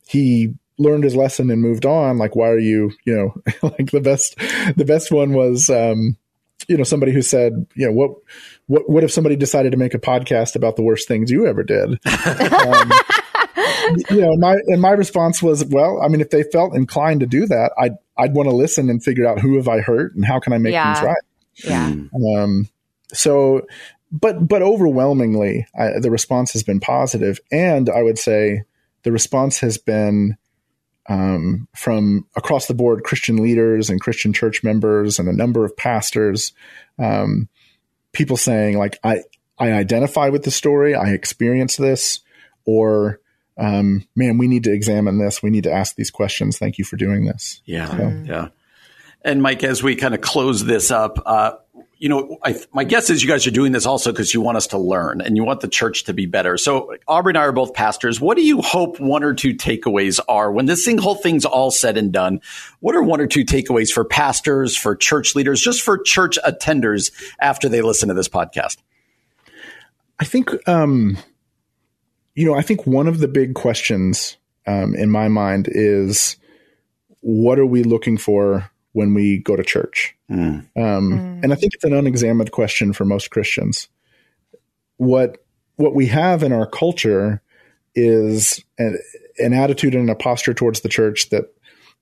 he 0.07 0.55
learned 0.79 1.05
his 1.05 1.16
lesson 1.16 1.51
and 1.51 1.62
moved 1.62 1.87
on. 1.87 2.19
Like, 2.19 2.37
why 2.37 2.49
are 2.49 2.59
you, 2.59 2.92
you 3.05 3.16
know, 3.16 3.35
like 3.62 3.90
the 3.90 4.01
best 4.01 4.37
the 4.77 4.85
best 4.87 5.11
one 5.11 5.33
was, 5.33 5.69
um, 5.71 6.16
you 6.69 6.77
know, 6.77 6.85
somebody 6.85 7.12
who 7.12 7.23
said, 7.23 7.66
you 7.75 7.87
know, 7.87 7.92
what 7.92 8.11
what 8.66 8.88
what 8.88 9.05
if 9.05 9.11
somebody 9.12 9.37
decided 9.37 9.73
to 9.73 9.79
make 9.79 9.95
a 9.95 9.99
podcast 9.99 10.57
about 10.57 10.77
the 10.77 10.83
worst 10.83 11.09
things 11.09 11.31
you 11.31 11.47
ever 11.47 11.62
did? 11.62 11.99
um, 12.07 12.92
you 14.11 14.21
know, 14.21 14.37
my 14.37 14.57
and 14.66 14.81
my 14.81 14.90
response 14.90 15.42
was, 15.42 15.64
well, 15.64 16.01
I 16.03 16.09
mean, 16.09 16.21
if 16.21 16.31
they 16.31 16.42
felt 16.42 16.75
inclined 16.75 17.21
to 17.21 17.27
do 17.27 17.47
that, 17.47 17.73
I'd 17.79 17.97
I'd 18.16 18.35
want 18.35 18.49
to 18.49 18.55
listen 18.55 18.90
and 18.90 19.03
figure 19.03 19.27
out 19.27 19.40
who 19.40 19.57
have 19.57 19.69
I 19.69 19.81
hurt 19.81 20.14
and 20.14 20.25
how 20.25 20.40
can 20.40 20.53
I 20.53 20.59
make 20.59 20.73
Yeah. 20.73 20.95
things 20.95 21.07
right. 21.07 21.23
Yeah. 21.64 21.95
Um, 22.37 22.69
so, 23.12 23.66
but 24.11 24.47
but 24.47 24.62
overwhelmingly, 24.62 25.66
I, 25.79 25.99
the 26.01 26.11
response 26.11 26.53
has 26.53 26.62
been 26.62 26.81
positive, 26.81 27.40
and 27.53 27.88
I 27.88 28.03
would 28.03 28.19
say 28.19 28.62
the 29.07 29.12
response 29.12 29.61
has 29.61 29.79
been 29.79 30.37
um, 31.09 31.69
from 31.77 32.27
across 32.35 32.66
the 32.66 32.75
board 32.75 33.05
Christian 33.05 33.37
leaders 33.37 33.88
and 33.88 34.01
Christian 34.01 34.33
church 34.33 34.64
members 34.64 35.21
and 35.21 35.29
a 35.29 35.33
number 35.33 35.64
of 35.64 35.77
pastors. 35.77 36.53
Um, 36.99 37.49
people 38.11 38.37
saying 38.37 38.77
like, 38.77 38.99
I 39.05 39.21
I 39.61 39.71
identify 39.71 40.31
with 40.31 40.42
the 40.42 40.51
story, 40.51 40.97
I 40.97 41.11
experience 41.11 41.77
this, 41.77 42.19
or 42.64 43.21
um, 43.57 44.09
man, 44.16 44.38
we 44.38 44.49
need 44.49 44.64
to 44.64 44.73
examine 44.73 45.19
this. 45.19 45.40
We 45.40 45.51
need 45.51 45.64
to 45.64 45.73
ask 45.73 45.95
these 45.95 46.11
questions. 46.11 46.59
Thank 46.59 46.77
you 46.77 46.85
for 46.85 46.97
doing 46.97 47.27
this. 47.27 47.62
Yeah, 47.64 48.25
yeah. 48.25 48.49
And 49.23 49.40
Mike, 49.40 49.62
as 49.62 49.85
we 49.85 49.95
kind 49.95 50.14
of 50.14 50.21
close 50.21 50.64
this 50.64 50.90
up, 50.90 51.23
uh, 51.25 51.53
you 51.98 52.09
know, 52.09 52.38
I, 52.44 52.56
my 52.72 52.85
guess 52.85 53.09
is 53.09 53.22
you 53.22 53.28
guys 53.28 53.46
are 53.46 53.50
doing 53.50 53.72
this 53.72 53.87
also 53.87 54.12
because 54.12 54.35
you 54.35 54.40
want 54.40 54.56
us 54.56 54.66
to 54.68 54.78
learn 54.78 55.20
and 55.22 55.37
you 55.37 55.44
want 55.44 55.61
the 55.61 55.68
church 55.68 56.04
to 56.04 56.12
be 56.12 56.26
better. 56.26 56.59
So, 56.59 56.94
Aubrey 57.09 57.30
and 57.30 57.38
I 57.38 57.42
are 57.42 57.52
both 57.52 57.72
pastors. 57.72 58.20
What 58.20 58.37
do 58.37 58.42
you 58.42 58.61
hope 58.61 59.00
one 59.00 59.22
or 59.22 59.32
two 59.32 59.54
takeaways 59.54 60.20
are 60.28 60.52
when 60.52 60.66
this 60.66 60.85
thing, 60.85 60.98
whole 60.98 61.14
thing's 61.14 61.46
all 61.46 61.70
said 61.70 61.96
and 61.96 62.12
done? 62.12 62.40
What 62.80 62.94
are 62.94 63.02
one 63.02 63.20
or 63.20 63.26
two 63.26 63.44
takeaways 63.44 63.90
for 63.90 64.04
pastors, 64.04 64.76
for 64.76 64.94
church 64.94 65.35
leaders, 65.35 65.61
just 65.61 65.80
for 65.80 65.98
church 65.98 66.38
attenders 66.46 67.12
after 67.40 67.68
they 67.68 67.80
listen 67.80 68.09
to 68.09 68.14
this 68.14 68.28
podcast? 68.28 68.76
I 70.18 70.24
think 70.24 70.50
um, 70.68 71.16
you 72.35 72.44
know, 72.44 72.54
I 72.54 72.62
think 72.62 72.87
one 72.87 73.09
of 73.09 73.18
the 73.18 73.28
big 73.28 73.54
questions 73.54 74.37
um, 74.66 74.94
in 74.94 75.11
my 75.11 75.28
mind 75.28 75.68
is 75.70 76.37
what 77.20 77.59
are 77.59 77.66
we 77.66 77.82
looking 77.82 78.18
for 78.18 78.70
when 78.92 79.14
we 79.14 79.38
go 79.38 79.56
to 79.56 79.62
church? 79.62 80.15
Mm. 80.31 80.67
Um, 80.77 81.41
And 81.43 81.53
I 81.53 81.57
think 81.57 81.75
it's 81.75 81.85
an 81.85 81.93
unexamined 81.93 82.51
question 82.51 82.93
for 82.93 83.05
most 83.05 83.31
Christians. 83.31 83.89
What 84.97 85.39
what 85.77 85.95
we 85.95 86.07
have 86.07 86.43
in 86.43 86.53
our 86.53 86.67
culture 86.67 87.43
is 87.95 88.65
an, 88.79 88.99
an 89.39 89.53
attitude 89.53 89.95
and 89.95 90.11
a 90.11 90.15
posture 90.15 90.55
towards 90.55 90.81
the 90.81 90.89
church 90.89 91.29
that 91.29 91.45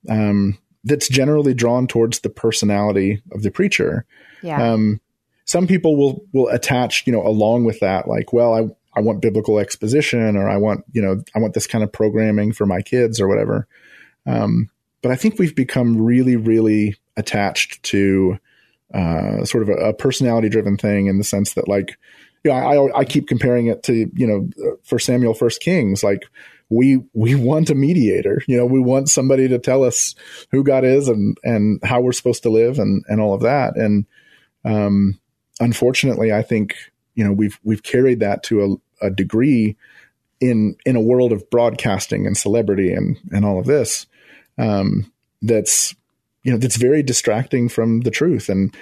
um, 0.09 0.57
that's 0.85 1.09
generally 1.09 1.55
drawn 1.55 1.87
towards 1.87 2.21
the 2.21 2.31
personality 2.31 3.23
of 3.33 3.43
the 3.43 3.51
preacher. 3.51 4.07
Yeah. 4.43 4.73
Um, 4.73 5.01
some 5.45 5.67
people 5.67 5.97
will 5.97 6.25
will 6.33 6.49
attach, 6.49 7.07
you 7.07 7.13
know, 7.13 7.27
along 7.27 7.65
with 7.65 7.81
that, 7.81 8.09
like, 8.09 8.33
well, 8.33 8.55
I 8.55 8.99
I 8.99 9.01
want 9.01 9.21
biblical 9.21 9.59
exposition, 9.59 10.37
or 10.37 10.49
I 10.49 10.57
want, 10.57 10.85
you 10.93 11.03
know, 11.03 11.23
I 11.35 11.41
want 11.41 11.55
this 11.55 11.67
kind 11.67 11.83
of 11.83 11.93
programming 11.93 12.53
for 12.53 12.65
my 12.65 12.81
kids, 12.81 13.21
or 13.21 13.29
whatever. 13.29 13.67
Um, 14.25 14.71
but 15.03 15.11
I 15.11 15.17
think 15.17 15.39
we've 15.39 15.55
become 15.55 16.01
really, 16.01 16.37
really 16.37 16.97
attached 17.17 17.83
to 17.85 18.39
uh, 18.93 19.45
sort 19.45 19.63
of 19.63 19.69
a, 19.71 19.89
a 19.89 19.95
personality 19.95 20.49
driven 20.49 20.77
thing 20.77 21.07
in 21.07 21.19
the 21.19 21.25
sense 21.25 21.55
that, 21.55 21.69
like, 21.69 21.99
you 22.45 22.51
know, 22.51 22.57
I, 22.57 23.01
I 23.01 23.05
keep 23.05 23.27
comparing 23.27 23.67
it 23.69 23.83
to, 23.85 24.11
you 24.15 24.27
know, 24.27 24.79
for 24.85 24.99
Samuel 24.99 25.35
First 25.35 25.61
Kings, 25.61 26.05
like 26.05 26.25
we 26.69 27.01
we 27.13 27.35
want 27.35 27.71
a 27.71 27.75
mediator. 27.75 28.43
You 28.47 28.57
know, 28.57 28.67
we 28.67 28.81
want 28.81 29.09
somebody 29.09 29.49
to 29.49 29.59
tell 29.59 29.83
us 29.83 30.15
who 30.51 30.63
God 30.63 30.85
is 30.85 31.09
and 31.09 31.39
and 31.43 31.81
how 31.83 32.01
we're 32.01 32.13
supposed 32.13 32.43
to 32.43 32.51
live 32.51 32.79
and 32.79 33.05
and 33.09 33.21
all 33.21 33.35
of 33.35 33.43
that. 33.43 33.77
And 33.77 34.07
um, 34.65 35.19
unfortunately, 35.61 36.33
I 36.33 36.43
think 36.43 36.77
you 37.15 37.25
know 37.25 37.33
we've 37.33 37.59
we've 37.63 37.83
carried 37.83 38.21
that 38.21 38.43
to 38.45 38.81
a, 39.01 39.07
a 39.07 39.11
degree 39.11 39.77
in 40.41 40.77
in 40.85 40.97
a 40.97 41.01
world 41.01 41.33
of 41.33 41.49
broadcasting 41.51 42.27
and 42.27 42.37
celebrity 42.37 42.93
and 42.93 43.19
and 43.33 43.45
all 43.45 43.59
of 43.59 43.67
this 43.67 44.07
um, 44.59 45.11
that's 45.43 45.95
you 46.45 46.53
know 46.53 46.59
that's 46.59 46.77
very 46.77 47.03
distracting 47.03 47.69
from 47.69 48.01
the 48.01 48.11
truth. 48.11 48.49
And 48.49 48.75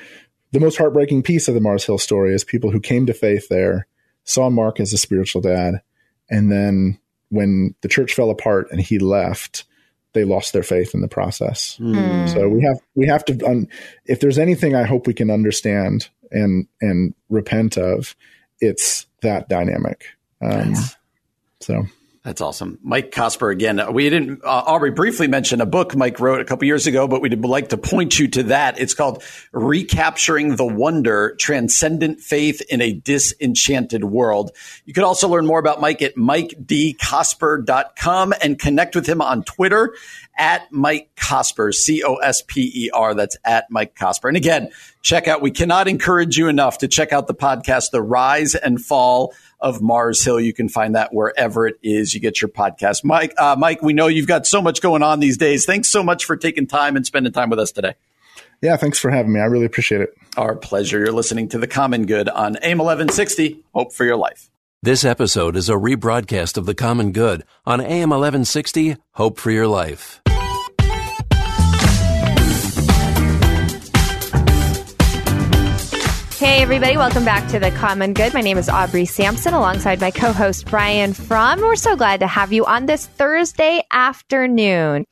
the 0.50 0.60
most 0.60 0.76
heartbreaking 0.76 1.22
piece 1.22 1.48
of 1.48 1.54
the 1.54 1.60
Mars 1.60 1.84
Hill 1.84 1.98
story 1.98 2.34
is 2.34 2.44
people 2.44 2.70
who 2.70 2.80
came 2.80 3.06
to 3.06 3.14
faith 3.14 3.48
there 3.48 3.86
saw 4.24 4.50
Mark 4.50 4.78
as 4.78 4.92
a 4.92 4.98
spiritual 4.98 5.40
dad 5.40 5.80
and 6.28 6.52
then 6.52 6.98
when 7.30 7.74
the 7.80 7.88
church 7.88 8.14
fell 8.14 8.30
apart 8.30 8.68
and 8.70 8.80
he 8.80 8.98
left 8.98 9.64
they 10.12 10.24
lost 10.24 10.52
their 10.52 10.62
faith 10.62 10.94
in 10.94 11.00
the 11.00 11.08
process. 11.08 11.78
Mm. 11.80 12.28
so 12.28 12.48
we 12.48 12.62
have 12.62 12.76
we 12.94 13.06
have 13.06 13.24
to 13.24 13.46
um, 13.46 13.66
if 14.04 14.20
there's 14.20 14.38
anything 14.38 14.74
i 14.74 14.82
hope 14.82 15.06
we 15.06 15.14
can 15.14 15.30
understand 15.30 16.08
and 16.30 16.68
and 16.80 17.14
repent 17.30 17.78
of 17.78 18.14
it's 18.62 19.06
that 19.22 19.48
dynamic. 19.48 20.06
Um, 20.40 20.74
so 21.60 21.84
that's 22.24 22.40
awesome. 22.40 22.78
Mike 22.84 23.10
Cosper 23.10 23.50
again. 23.50 23.80
We 23.92 24.08
didn't, 24.08 24.44
uh, 24.44 24.62
Aubrey 24.66 24.92
briefly 24.92 25.26
mention 25.26 25.60
a 25.60 25.66
book 25.66 25.96
Mike 25.96 26.20
wrote 26.20 26.40
a 26.40 26.44
couple 26.44 26.66
years 26.66 26.86
ago, 26.86 27.08
but 27.08 27.20
we'd 27.20 27.44
like 27.44 27.70
to 27.70 27.76
point 27.76 28.16
you 28.16 28.28
to 28.28 28.44
that. 28.44 28.78
It's 28.78 28.94
called 28.94 29.24
Recapturing 29.50 30.54
the 30.54 30.64
Wonder 30.64 31.34
Transcendent 31.40 32.20
Faith 32.20 32.62
in 32.70 32.80
a 32.80 32.92
Disenchanted 32.92 34.04
World. 34.04 34.52
You 34.84 34.94
could 34.94 35.02
also 35.02 35.28
learn 35.28 35.46
more 35.46 35.58
about 35.58 35.80
Mike 35.80 36.00
at 36.00 36.14
mikedcosper.com 36.14 38.34
and 38.40 38.56
connect 38.56 38.94
with 38.94 39.08
him 39.08 39.20
on 39.20 39.42
Twitter 39.42 39.92
at 40.36 40.70
Mike 40.72 41.10
Cosper, 41.16 41.72
C 41.72 42.02
O 42.04 42.16
S 42.16 42.42
P 42.46 42.70
E 42.74 42.90
R. 42.90 43.14
That's 43.14 43.36
at 43.44 43.70
Mike 43.70 43.94
Cosper. 43.94 44.28
And 44.28 44.36
again, 44.36 44.70
check 45.02 45.28
out, 45.28 45.42
we 45.42 45.50
cannot 45.50 45.88
encourage 45.88 46.36
you 46.36 46.48
enough 46.48 46.78
to 46.78 46.88
check 46.88 47.12
out 47.12 47.26
the 47.26 47.34
podcast, 47.34 47.90
The 47.90 48.02
Rise 48.02 48.54
and 48.54 48.80
Fall 48.80 49.34
of 49.60 49.80
Mars 49.80 50.24
Hill. 50.24 50.40
You 50.40 50.52
can 50.52 50.68
find 50.68 50.94
that 50.94 51.12
wherever 51.12 51.66
it 51.66 51.76
is 51.82 52.14
you 52.14 52.20
get 52.20 52.40
your 52.40 52.48
podcast. 52.48 53.04
Mike, 53.04 53.34
uh, 53.38 53.56
Mike, 53.58 53.82
we 53.82 53.92
know 53.92 54.06
you've 54.06 54.26
got 54.26 54.46
so 54.46 54.62
much 54.62 54.80
going 54.80 55.02
on 55.02 55.20
these 55.20 55.36
days. 55.36 55.64
Thanks 55.64 55.88
so 55.88 56.02
much 56.02 56.24
for 56.24 56.36
taking 56.36 56.66
time 56.66 56.96
and 56.96 57.06
spending 57.06 57.32
time 57.32 57.50
with 57.50 57.58
us 57.58 57.72
today. 57.72 57.94
Yeah, 58.60 58.76
thanks 58.76 58.98
for 58.98 59.10
having 59.10 59.32
me. 59.32 59.40
I 59.40 59.44
really 59.44 59.66
appreciate 59.66 60.00
it. 60.02 60.16
Our 60.36 60.54
pleasure. 60.54 60.98
You're 60.98 61.12
listening 61.12 61.48
to 61.48 61.58
The 61.58 61.66
Common 61.66 62.06
Good 62.06 62.28
on 62.28 62.56
AM 62.56 62.78
1160. 62.78 63.62
Hope 63.74 63.92
for 63.92 64.04
your 64.04 64.16
life. 64.16 64.51
This 64.84 65.04
episode 65.04 65.54
is 65.54 65.68
a 65.68 65.74
rebroadcast 65.74 66.56
of 66.56 66.66
The 66.66 66.74
Common 66.74 67.12
Good 67.12 67.44
on 67.64 67.80
AM 67.80 68.10
1160. 68.10 68.96
Hope 69.12 69.38
for 69.38 69.52
your 69.52 69.68
life. 69.68 70.20
Hey, 76.36 76.62
everybody, 76.62 76.96
welcome 76.96 77.24
back 77.24 77.48
to 77.52 77.60
The 77.60 77.70
Common 77.76 78.12
Good. 78.12 78.34
My 78.34 78.40
name 78.40 78.58
is 78.58 78.68
Aubrey 78.68 79.04
Sampson 79.04 79.54
alongside 79.54 80.00
my 80.00 80.10
co 80.10 80.32
host 80.32 80.66
Brian 80.66 81.12
Fromm. 81.12 81.60
We're 81.60 81.76
so 81.76 81.94
glad 81.94 82.18
to 82.18 82.26
have 82.26 82.52
you 82.52 82.64
on 82.64 82.86
this 82.86 83.06
Thursday 83.06 83.84
afternoon. 83.92 85.06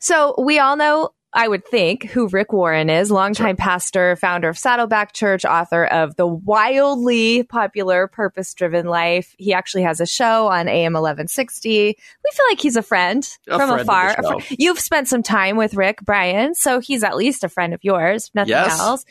So, 0.00 0.34
we 0.36 0.58
all 0.58 0.76
know 0.76 1.08
I 1.32 1.46
would 1.46 1.66
think, 1.66 2.04
who 2.04 2.26
Rick 2.28 2.52
Warren 2.52 2.88
is, 2.88 3.10
longtime 3.10 3.56
sure. 3.56 3.64
pastor, 3.64 4.16
founder 4.16 4.48
of 4.48 4.56
Saddleback 4.56 5.12
Church, 5.12 5.44
author 5.44 5.84
of 5.84 6.16
the 6.16 6.26
wildly 6.26 7.42
popular 7.42 8.06
Purpose 8.06 8.54
Driven 8.54 8.86
Life. 8.86 9.34
He 9.38 9.52
actually 9.52 9.82
has 9.82 10.00
a 10.00 10.06
show 10.06 10.46
on 10.46 10.68
AM 10.68 10.94
1160. 10.94 11.70
We 11.70 11.94
feel 12.32 12.46
like 12.50 12.60
he's 12.60 12.76
a 12.76 12.82
friend 12.82 13.28
a 13.46 13.58
from 13.58 13.68
friend 13.68 13.80
afar. 13.82 14.16
You've 14.50 14.80
spent 14.80 15.06
some 15.08 15.22
time 15.22 15.56
with 15.56 15.74
Rick, 15.74 16.00
Brian, 16.02 16.54
so 16.54 16.80
he's 16.80 17.04
at 17.04 17.16
least 17.16 17.44
a 17.44 17.48
friend 17.50 17.74
of 17.74 17.84
yours, 17.84 18.30
nothing 18.34 18.50
yes. 18.50 18.80
else. 18.80 19.04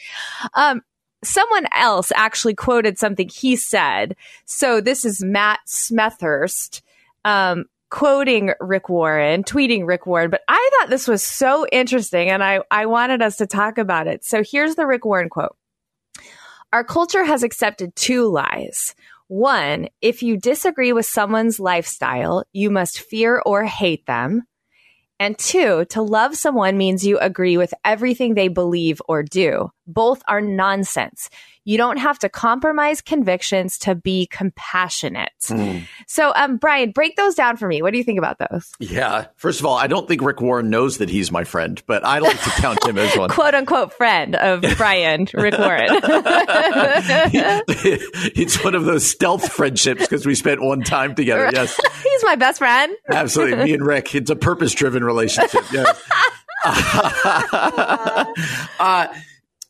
Um, 0.55 0.81
someone 1.23 1.67
else 1.75 2.11
actually 2.15 2.55
quoted 2.55 2.97
something 2.97 3.29
he 3.29 3.55
said. 3.55 4.15
So 4.45 4.81
this 4.81 5.05
is 5.05 5.23
Matt 5.23 5.59
Smethurst. 5.67 6.81
Um, 7.23 7.65
quoting 7.89 8.53
Rick 8.59 8.89
Warren, 8.89 9.43
tweeting 9.43 9.87
Rick 9.87 10.05
Warren, 10.05 10.29
but 10.29 10.41
I 10.47 10.69
thought 10.73 10.89
this 10.89 11.07
was 11.07 11.23
so 11.23 11.65
interesting 11.71 12.29
and 12.29 12.43
I, 12.43 12.61
I 12.69 12.85
wanted 12.85 13.21
us 13.21 13.37
to 13.37 13.47
talk 13.47 13.77
about 13.77 14.07
it. 14.07 14.25
So 14.25 14.43
here's 14.43 14.75
the 14.75 14.87
Rick 14.87 15.05
Warren 15.05 15.29
quote. 15.29 15.55
Our 16.73 16.83
culture 16.83 17.23
has 17.23 17.43
accepted 17.43 17.95
two 17.95 18.27
lies. 18.27 18.93
One, 19.27 19.87
if 20.01 20.21
you 20.23 20.37
disagree 20.37 20.93
with 20.93 21.05
someone's 21.05 21.59
lifestyle, 21.59 22.43
you 22.53 22.69
must 22.69 22.99
fear 22.99 23.41
or 23.45 23.63
hate 23.63 24.05
them. 24.05 24.43
And 25.19 25.37
two, 25.37 25.85
to 25.89 26.01
love 26.01 26.35
someone 26.35 26.77
means 26.77 27.05
you 27.05 27.17
agree 27.17 27.57
with 27.57 27.73
everything 27.83 28.33
they 28.33 28.49
believe 28.49 29.01
or 29.07 29.23
do. 29.23 29.71
Both 29.87 30.21
are 30.27 30.41
nonsense. 30.41 31.29
You 31.67 31.77
don't 31.77 31.97
have 31.97 32.17
to 32.19 32.29
compromise 32.29 33.01
convictions 33.01 33.77
to 33.79 33.93
be 33.93 34.27
compassionate. 34.27 35.33
Mm. 35.47 35.85
So, 36.07 36.31
um, 36.33 36.55
Brian, 36.55 36.91
break 36.91 37.17
those 37.17 37.35
down 37.35 37.57
for 37.57 37.67
me. 37.67 37.81
What 37.81 37.91
do 37.91 37.97
you 37.97 38.05
think 38.05 38.19
about 38.19 38.37
those? 38.39 38.71
Yeah. 38.79 39.25
First 39.35 39.59
of 39.59 39.65
all, 39.65 39.75
I 39.75 39.87
don't 39.87 40.07
think 40.07 40.21
Rick 40.21 40.39
Warren 40.39 40.69
knows 40.69 40.99
that 40.99 41.09
he's 41.09 41.29
my 41.29 41.43
friend, 41.43 41.83
but 41.85 42.05
I 42.05 42.19
like 42.19 42.41
to 42.41 42.49
count 42.51 42.87
him 42.87 42.97
as 42.97 43.17
one. 43.17 43.29
Quote 43.31 43.53
unquote 43.53 43.91
friend 43.91 44.37
of 44.37 44.63
Brian, 44.77 45.27
Rick 45.33 45.57
Warren. 45.57 45.89
it's 48.33 48.63
one 48.63 48.73
of 48.73 48.85
those 48.85 49.05
stealth 49.05 49.51
friendships 49.51 50.03
because 50.03 50.25
we 50.25 50.35
spent 50.35 50.61
one 50.61 50.83
time 50.83 51.15
together. 51.15 51.49
Yes. 51.51 51.77
he's 52.01 52.23
my 52.23 52.37
best 52.37 52.59
friend. 52.59 52.95
Absolutely. 53.09 53.65
Me 53.65 53.73
and 53.73 53.85
Rick. 53.85 54.15
It's 54.15 54.29
a 54.29 54.37
purpose 54.37 54.71
driven 54.71 55.03
relationship. 55.03 55.65
Yes. 55.73 56.01
uh, 58.79 59.07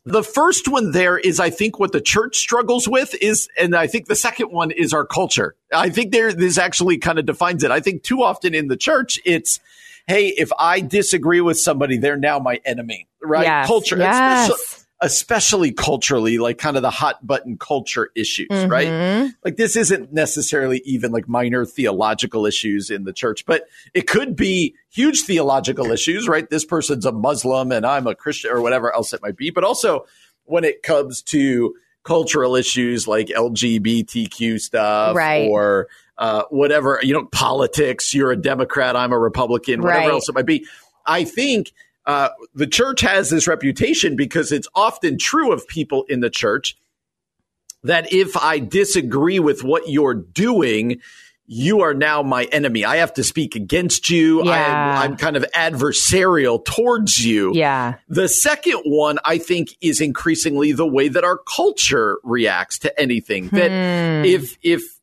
the 0.08 0.24
first 0.24 0.68
one 0.68 0.92
there 0.92 1.18
is, 1.18 1.40
I 1.40 1.50
think, 1.50 1.80
what 1.80 1.92
the 1.92 2.02
church 2.02 2.38
struggles 2.38 2.88
with 2.88 3.16
is, 3.22 3.50
and 3.58 3.76
I 3.76 3.88
think 3.88 4.08
the 4.08 4.16
second 4.16 4.48
one 4.52 4.72
is 4.72 4.94
our 4.94 5.06
culture. 5.06 5.56
I 5.74 5.90
think 5.90 6.12
there, 6.12 6.34
this 6.34 6.58
actually 6.58 6.98
kind 6.98 7.20
of 7.20 7.26
defines 7.26 7.64
it. 7.64 7.72
I 7.72 7.80
think 7.80 8.04
too 8.04 8.24
often 8.24 8.54
in 8.54 8.68
the 8.68 8.78
church, 8.78 9.20
it's, 9.26 9.60
hey, 10.08 10.30
if 10.30 10.50
I 10.58 10.80
disagree 10.82 11.42
with 11.42 11.60
somebody, 11.60 11.98
they're 11.98 12.18
now 12.18 12.40
my 12.40 12.62
enemy, 12.66 13.08
right? 13.22 13.44
Yes, 13.44 13.68
culture, 13.68 13.98
yes. 13.98 14.77
Especially, 15.02 15.72
culturally, 15.72 16.40
like 16.40 16.58
kind 16.58 16.76
of 16.76 16.82
the 16.82 16.90
hot 16.90 17.26
button 17.26 17.58
culture 17.58 18.10
issues, 18.16 18.48
mm-hmm. 18.50 18.72
right? 18.72 19.34
Like 19.46 19.56
this 19.56 19.76
isn't 19.76 20.12
necessarily 20.12 20.82
even 20.86 21.12
like 21.12 21.28
minor 21.28 21.66
theological 21.66 22.46
issues 22.46 22.90
in 22.90 23.04
the 23.04 23.14
church, 23.14 23.46
but 23.46 23.68
it 23.94 24.08
could 24.08 24.36
be 24.36 24.76
huge 24.90 25.22
theological 25.22 25.92
issues, 25.92 26.28
right? 26.28 26.50
This 26.50 26.66
person's 26.66 27.06
a 27.06 27.12
Muslim 27.12 27.72
and 27.72 27.86
I'm 27.86 28.08
a 28.08 28.16
Christian 28.16 28.52
or 28.52 28.62
whatever 28.62 28.94
else 28.94 29.14
it 29.14 29.22
might 29.22 29.38
be. 29.38 29.52
But 29.52 29.64
also 29.64 30.06
when 30.46 30.64
it 30.64 30.82
comes 30.82 31.22
to 31.24 31.76
cultural 32.04 32.56
issues 32.56 33.08
like 33.08 33.28
LGBTQ 33.28 34.60
stuff 34.60 35.16
right. 35.16 35.48
or 35.48 35.90
uh, 36.18 36.44
whatever, 36.50 37.00
you 37.04 37.14
know, 37.14 37.26
politics, 37.26 38.16
you're 38.16 38.32
a 38.32 38.38
Democrat, 38.38 38.96
I'm 38.96 39.12
a 39.12 39.20
Republican, 39.20 39.82
whatever 39.82 40.00
right. 40.00 40.10
else 40.10 40.28
it 40.28 40.34
might 40.34 40.48
be. 40.48 40.66
I 41.06 41.24
think 41.24 41.72
uh, 42.08 42.30
the 42.56 42.66
church 42.66 43.02
has 43.02 43.30
this 43.30 43.48
reputation 43.48 44.16
because 44.16 44.52
it's 44.54 44.68
often 44.74 45.18
true 45.20 45.52
of 45.52 45.68
people 45.68 46.06
in 46.08 46.22
the 46.22 46.30
church 46.30 46.78
that 47.84 48.12
if 48.14 48.36
I 48.38 48.60
disagree 48.60 49.40
with 49.40 49.64
what 49.64 49.90
you're 49.90 50.14
doing, 50.14 51.02
you 51.48 51.82
are 51.82 51.94
now 51.94 52.24
my 52.24 52.46
enemy. 52.46 52.86
I 52.86 52.98
have 52.98 53.14
to 53.16 53.24
speak 53.24 53.56
against 53.56 54.10
you. 54.10 54.44
Yeah. 54.46 55.02
I'm, 55.02 55.12
I'm, 55.12 55.18
kind 55.18 55.36
of 55.36 55.46
adversarial 55.54 56.64
towards 56.64 57.24
you. 57.24 57.54
Yeah. 57.54 57.96
The 58.08 58.30
second 58.30 58.82
one, 58.86 59.20
I 59.26 59.38
think, 59.38 59.76
is 59.82 60.00
increasingly 60.00 60.72
the 60.72 60.88
way 60.88 61.10
that 61.10 61.26
our 61.26 61.38
culture 61.38 62.20
reacts 62.24 62.80
to 62.80 63.00
anything. 63.00 63.50
Hmm. 63.50 63.56
That 63.58 64.26
if 64.26 64.58
if 64.62 65.00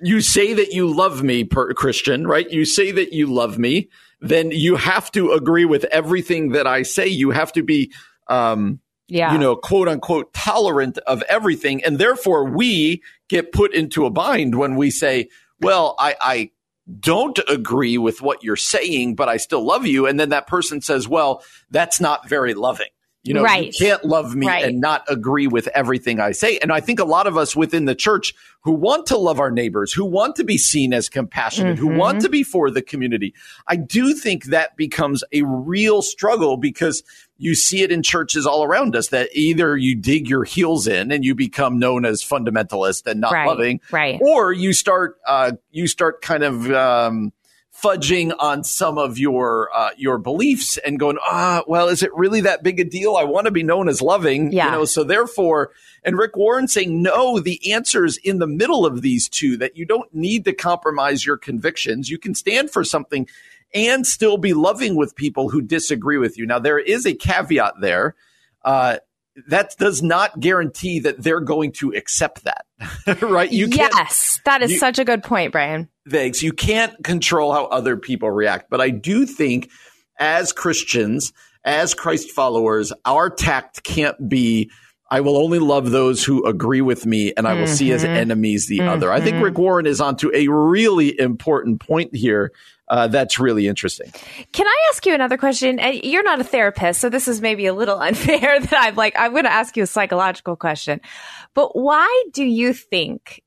you 0.00 0.20
say 0.20 0.54
that 0.54 0.72
you 0.72 0.92
love 0.92 1.22
me, 1.22 1.44
per 1.44 1.72
Christian, 1.74 2.26
right? 2.26 2.48
You 2.50 2.64
say 2.64 2.92
that 2.92 3.12
you 3.12 3.32
love 3.32 3.58
me, 3.58 3.88
then 4.20 4.50
you 4.50 4.76
have 4.76 5.10
to 5.12 5.32
agree 5.32 5.64
with 5.64 5.84
everything 5.84 6.50
that 6.52 6.66
I 6.66 6.82
say. 6.82 7.06
You 7.06 7.30
have 7.30 7.52
to 7.52 7.62
be, 7.62 7.92
um, 8.28 8.80
Yeah. 9.08 9.32
you 9.32 9.38
know, 9.38 9.56
quote 9.56 9.88
unquote, 9.88 10.32
tolerant 10.32 10.98
of 10.98 11.22
everything. 11.28 11.84
And 11.84 11.98
therefore 11.98 12.44
we 12.44 13.02
get 13.28 13.52
put 13.52 13.74
into 13.74 14.06
a 14.06 14.10
bind 14.10 14.54
when 14.56 14.76
we 14.76 14.90
say, 14.90 15.28
well, 15.60 15.94
I, 15.98 16.16
I 16.20 16.50
don't 17.00 17.38
agree 17.48 17.98
with 17.98 18.22
what 18.22 18.44
you're 18.44 18.56
saying, 18.56 19.16
but 19.16 19.28
I 19.28 19.36
still 19.38 19.64
love 19.64 19.86
you. 19.86 20.06
And 20.06 20.18
then 20.20 20.28
that 20.30 20.46
person 20.46 20.80
says, 20.80 21.08
well, 21.08 21.42
that's 21.70 22.00
not 22.00 22.28
very 22.28 22.54
loving. 22.54 22.86
You 23.26 23.34
know, 23.34 23.42
Right. 23.42 23.66
you 23.66 23.86
can't 23.86 24.04
love 24.04 24.34
me 24.36 24.46
Right. 24.46 24.64
and 24.64 24.80
not 24.80 25.04
agree 25.08 25.46
with 25.46 25.66
everything 25.68 26.20
I 26.20 26.32
say. 26.32 26.58
And 26.58 26.72
I 26.72 26.80
think 26.80 27.00
a 27.00 27.04
lot 27.04 27.26
of 27.26 27.36
us 27.36 27.56
within 27.56 27.84
the 27.84 27.94
church 27.94 28.34
who 28.62 28.72
want 28.72 29.06
to 29.06 29.16
love 29.16 29.38
our 29.40 29.50
neighbors, 29.50 29.92
who 29.92 30.04
want 30.04 30.36
to 30.36 30.44
be 30.44 30.58
seen 30.58 30.92
as 30.92 31.08
compassionate, 31.08 31.78
who 31.78 31.86
want 31.88 32.20
to 32.22 32.28
be 32.28 32.42
for 32.42 32.70
the 32.70 32.82
community, 32.82 33.34
I 33.68 33.76
do 33.76 34.12
think 34.14 34.46
that 34.46 34.76
becomes 34.76 35.22
a 35.32 35.42
real 35.42 36.02
struggle 36.02 36.56
because 36.56 37.02
you 37.38 37.54
see 37.54 37.82
it 37.82 37.92
in 37.92 38.02
churches 38.02 38.46
all 38.46 38.64
around 38.64 38.96
us 38.96 39.08
that 39.08 39.28
either 39.34 39.76
you 39.76 39.94
dig 39.94 40.28
your 40.28 40.44
heels 40.44 40.86
in 40.86 41.12
and 41.12 41.24
you 41.24 41.34
become 41.34 41.78
known 41.78 42.04
as 42.04 42.22
fundamentalist 42.24 43.06
and 43.06 43.20
not 43.20 43.32
Right, 43.32 43.46
loving, 43.46 43.80
right. 43.92 44.18
or 44.22 44.52
you 44.52 44.72
start 44.72 45.18
uh, 45.26 45.52
you 45.70 45.86
start 45.86 46.22
kind 46.22 46.42
of 46.42 46.70
um, 46.72 47.32
fudging 47.82 48.34
on 48.38 48.64
some 48.64 48.98
of 48.98 49.18
your 49.18 49.70
uh, 49.74 49.90
your 49.96 50.18
beliefs 50.18 50.76
and 50.78 50.98
going, 50.98 51.18
ah, 51.20 51.62
well, 51.66 51.88
is 51.88 52.02
it 52.02 52.10
really 52.14 52.40
that 52.42 52.62
big 52.62 52.80
a 52.80 52.84
deal? 52.84 53.16
I 53.16 53.24
want 53.24 53.44
to 53.46 53.50
be 53.50 53.62
known 53.62 53.88
as 53.88 54.00
loving, 54.00 54.52
Yeah. 54.52 54.66
you 54.66 54.70
know. 54.72 54.84
So 54.84 55.04
therefore, 55.04 55.70
and 56.02 56.16
Rick 56.18 56.36
Warren 56.36 56.68
saying, 56.68 57.02
no, 57.02 57.38
the 57.40 57.72
answer 57.72 58.04
is 58.04 58.16
in 58.18 58.38
the 58.38 58.46
middle 58.46 58.86
of 58.86 59.02
these 59.02 59.28
two. 59.28 59.56
That 59.56 59.76
you 59.76 59.84
don't 59.84 60.12
need 60.14 60.44
to 60.46 60.52
compromise 60.52 61.26
your 61.26 61.36
convictions. 61.36 62.08
You 62.10 62.18
can 62.18 62.34
stand 62.34 62.70
for 62.70 62.84
something 62.84 63.28
and 63.74 64.06
still 64.06 64.38
be 64.38 64.54
loving 64.54 64.96
with 64.96 65.16
people 65.16 65.50
who 65.50 65.60
disagree 65.60 66.18
with 66.18 66.38
you. 66.38 66.46
Now, 66.46 66.58
there 66.58 66.78
is 66.78 67.04
a 67.04 67.14
caveat 67.14 67.74
there. 67.80 68.14
Uh, 68.64 68.98
that 69.48 69.74
does 69.78 70.02
not 70.02 70.40
guarantee 70.40 71.00
that 71.00 71.22
they're 71.22 71.40
going 71.40 71.72
to 71.72 71.90
accept 71.92 72.44
that, 72.44 72.64
right? 73.22 73.50
You 73.50 73.66
yes, 73.68 74.40
that 74.44 74.62
is 74.62 74.72
you- 74.72 74.78
such 74.78 74.98
a 74.98 75.04
good 75.04 75.22
point, 75.22 75.52
Brian. 75.52 75.88
Thanks. 76.08 76.42
You 76.42 76.52
can't 76.52 76.92
control 77.04 77.52
how 77.52 77.66
other 77.66 77.96
people 77.96 78.30
react, 78.30 78.70
but 78.70 78.80
I 78.80 78.90
do 78.90 79.26
think 79.26 79.70
as 80.18 80.52
Christians, 80.52 81.32
as 81.64 81.94
Christ 81.94 82.30
followers, 82.30 82.92
our 83.04 83.28
tact 83.28 83.82
can't 83.82 84.28
be 84.28 84.70
I 85.08 85.20
will 85.20 85.36
only 85.36 85.58
love 85.58 85.90
those 85.90 86.24
who 86.24 86.44
agree 86.46 86.80
with 86.80 87.06
me 87.06 87.32
and 87.36 87.46
I 87.46 87.54
will 87.54 87.68
see 87.68 87.92
as 87.92 88.02
enemies 88.04 88.66
the 88.66 88.80
other. 88.82 89.12
I 89.12 89.20
think 89.20 89.42
Rick 89.42 89.56
Warren 89.56 89.86
is 89.86 90.00
onto 90.00 90.34
a 90.34 90.48
really 90.48 91.18
important 91.18 91.80
point 91.80 92.14
here. 92.14 92.52
Uh, 92.88 93.06
that's 93.08 93.38
really 93.38 93.66
interesting. 93.66 94.12
Can 94.52 94.66
I 94.66 94.88
ask 94.90 95.06
you 95.06 95.14
another 95.14 95.36
question? 95.36 95.80
You're 96.02 96.22
not 96.22 96.40
a 96.40 96.44
therapist, 96.44 97.00
so 97.00 97.08
this 97.08 97.26
is 97.26 97.40
maybe 97.40 97.66
a 97.66 97.74
little 97.74 97.98
unfair 98.00 98.60
that 98.60 98.74
I'm 98.74 98.94
like, 98.94 99.14
I'm 99.18 99.32
going 99.32 99.44
to 99.44 99.52
ask 99.52 99.76
you 99.76 99.82
a 99.82 99.88
psychological 99.88 100.56
question. 100.56 101.00
But 101.54 101.76
why 101.76 102.24
do 102.32 102.44
you 102.44 102.72
think 102.72 103.42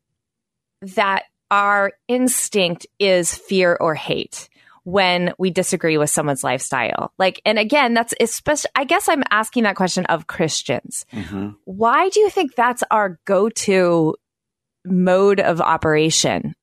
that 0.82 1.24
our 1.52 1.94
instinct 2.08 2.88
is 3.00 3.34
fear 3.34 3.78
or 3.80 3.96
hate? 3.96 4.50
When 4.90 5.34
we 5.38 5.52
disagree 5.52 5.98
with 5.98 6.10
someone's 6.10 6.44
lifestyle. 6.44 7.14
Like, 7.18 7.42
and 7.46 7.60
again, 7.60 7.94
that's 7.94 8.14
especially, 8.20 8.72
I 8.76 8.84
guess 8.84 9.08
I'm 9.08 9.24
asking 9.30 9.64
that 9.64 9.76
question 9.76 10.06
of 10.08 10.28
Christians. 10.28 11.06
Why 11.66 12.10
do 12.10 12.20
you 12.20 12.30
think 12.30 12.56
that's 12.56 12.84
our 12.90 13.20
go 13.26 13.50
to 13.50 14.16
mode 14.86 15.40
of 15.40 15.62
operation? 15.62 16.56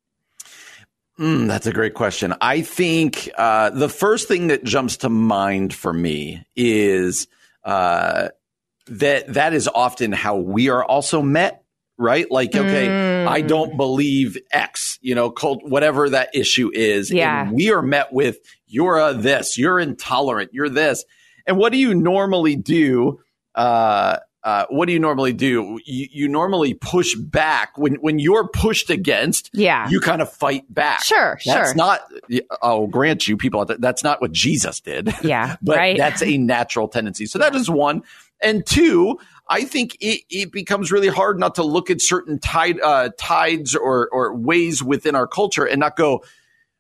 Mm, 1.19 1.47
that's 1.49 1.67
a 1.67 1.73
great 1.73 1.95
question. 1.95 2.35
I 2.41 2.61
think 2.61 3.31
uh, 3.39 3.71
the 3.71 3.89
first 3.89 4.29
thing 4.29 4.49
that 4.49 4.65
jumps 4.65 4.99
to 4.99 5.09
mind 5.09 5.73
for 5.73 5.93
me 5.93 6.45
is 6.55 7.27
uh, 7.65 8.29
that 8.89 9.33
that 9.33 9.55
is 9.55 9.69
often 9.73 10.13
how 10.13 10.37
we 10.37 10.69
are 10.69 10.85
also 10.85 11.23
met, 11.23 11.65
right? 11.99 12.31
Like, 12.31 12.55
okay, 12.55 13.25
I 13.27 13.43
Mm. 13.43 13.49
don't 13.49 13.77
believe 13.77 14.37
X, 14.53 14.99
you 15.03 15.15
know, 15.15 15.31
cult, 15.31 15.63
whatever 15.65 16.11
that 16.11 16.31
issue 16.35 16.71
is. 16.73 17.11
Yeah. 17.11 17.43
And 17.49 17.53
we 17.53 17.71
are 17.73 17.83
met 17.83 18.13
with, 18.13 18.39
you're 18.67 18.99
a 18.99 19.15
this, 19.15 19.57
you're 19.57 19.79
intolerant, 19.81 20.53
you're 20.53 20.69
this. 20.69 21.05
And 21.47 21.57
what 21.57 21.73
do 21.73 21.79
you 21.79 21.95
normally 21.95 22.57
do? 22.57 23.21
Uh, 23.55 24.19
uh, 24.45 24.65
what 24.69 24.87
do 24.87 24.93
you 24.93 25.01
normally 25.01 25.33
do? 25.33 25.81
You, 25.85 26.07
you 26.13 26.29
normally 26.29 26.75
push 26.75 27.17
back 27.17 27.77
when 27.77 27.95
when 27.97 28.21
you're 28.21 28.47
pushed 28.47 28.91
against. 28.91 29.51
Yeah. 29.53 29.89
you 29.89 29.99
kind 29.99 30.23
of 30.23 30.31
fight 30.33 30.63
back. 30.73 31.03
Sure, 31.03 31.37
Sure. 31.41 31.55
That's 31.55 31.69
sure. 31.71 31.75
not. 31.75 32.01
I'll 32.63 32.87
grant 32.87 33.27
you, 33.27 33.37
people. 33.37 33.65
That's 33.65 34.05
not 34.05 34.21
what 34.21 34.31
Jesus 34.31 34.81
did. 34.81 35.13
Yeah, 35.25 35.57
but 35.63 35.77
right. 35.79 35.97
that's 35.99 36.23
a 36.23 36.37
natural 36.39 36.87
tendency. 36.87 37.27
So 37.27 37.39
that 37.41 37.57
is 37.57 37.69
one. 37.69 38.03
And 38.41 38.65
two, 38.67 39.19
I 39.49 39.63
think 39.65 39.97
it, 40.01 40.23
it 40.31 40.53
becomes 40.53 40.91
really 40.91 41.09
hard 41.09 41.39
not 41.39 41.55
to 41.57 41.63
look 41.63 41.91
at 41.91 42.01
certain 42.01 42.39
tide, 42.39 42.81
uh, 42.81 43.11
tides 43.19 43.75
or 43.77 44.09
or 44.11 44.35
ways 44.35 44.83
within 44.83 45.15
our 45.15 45.27
culture 45.27 45.65
and 45.65 45.81
not 45.81 45.97
go. 45.97 46.25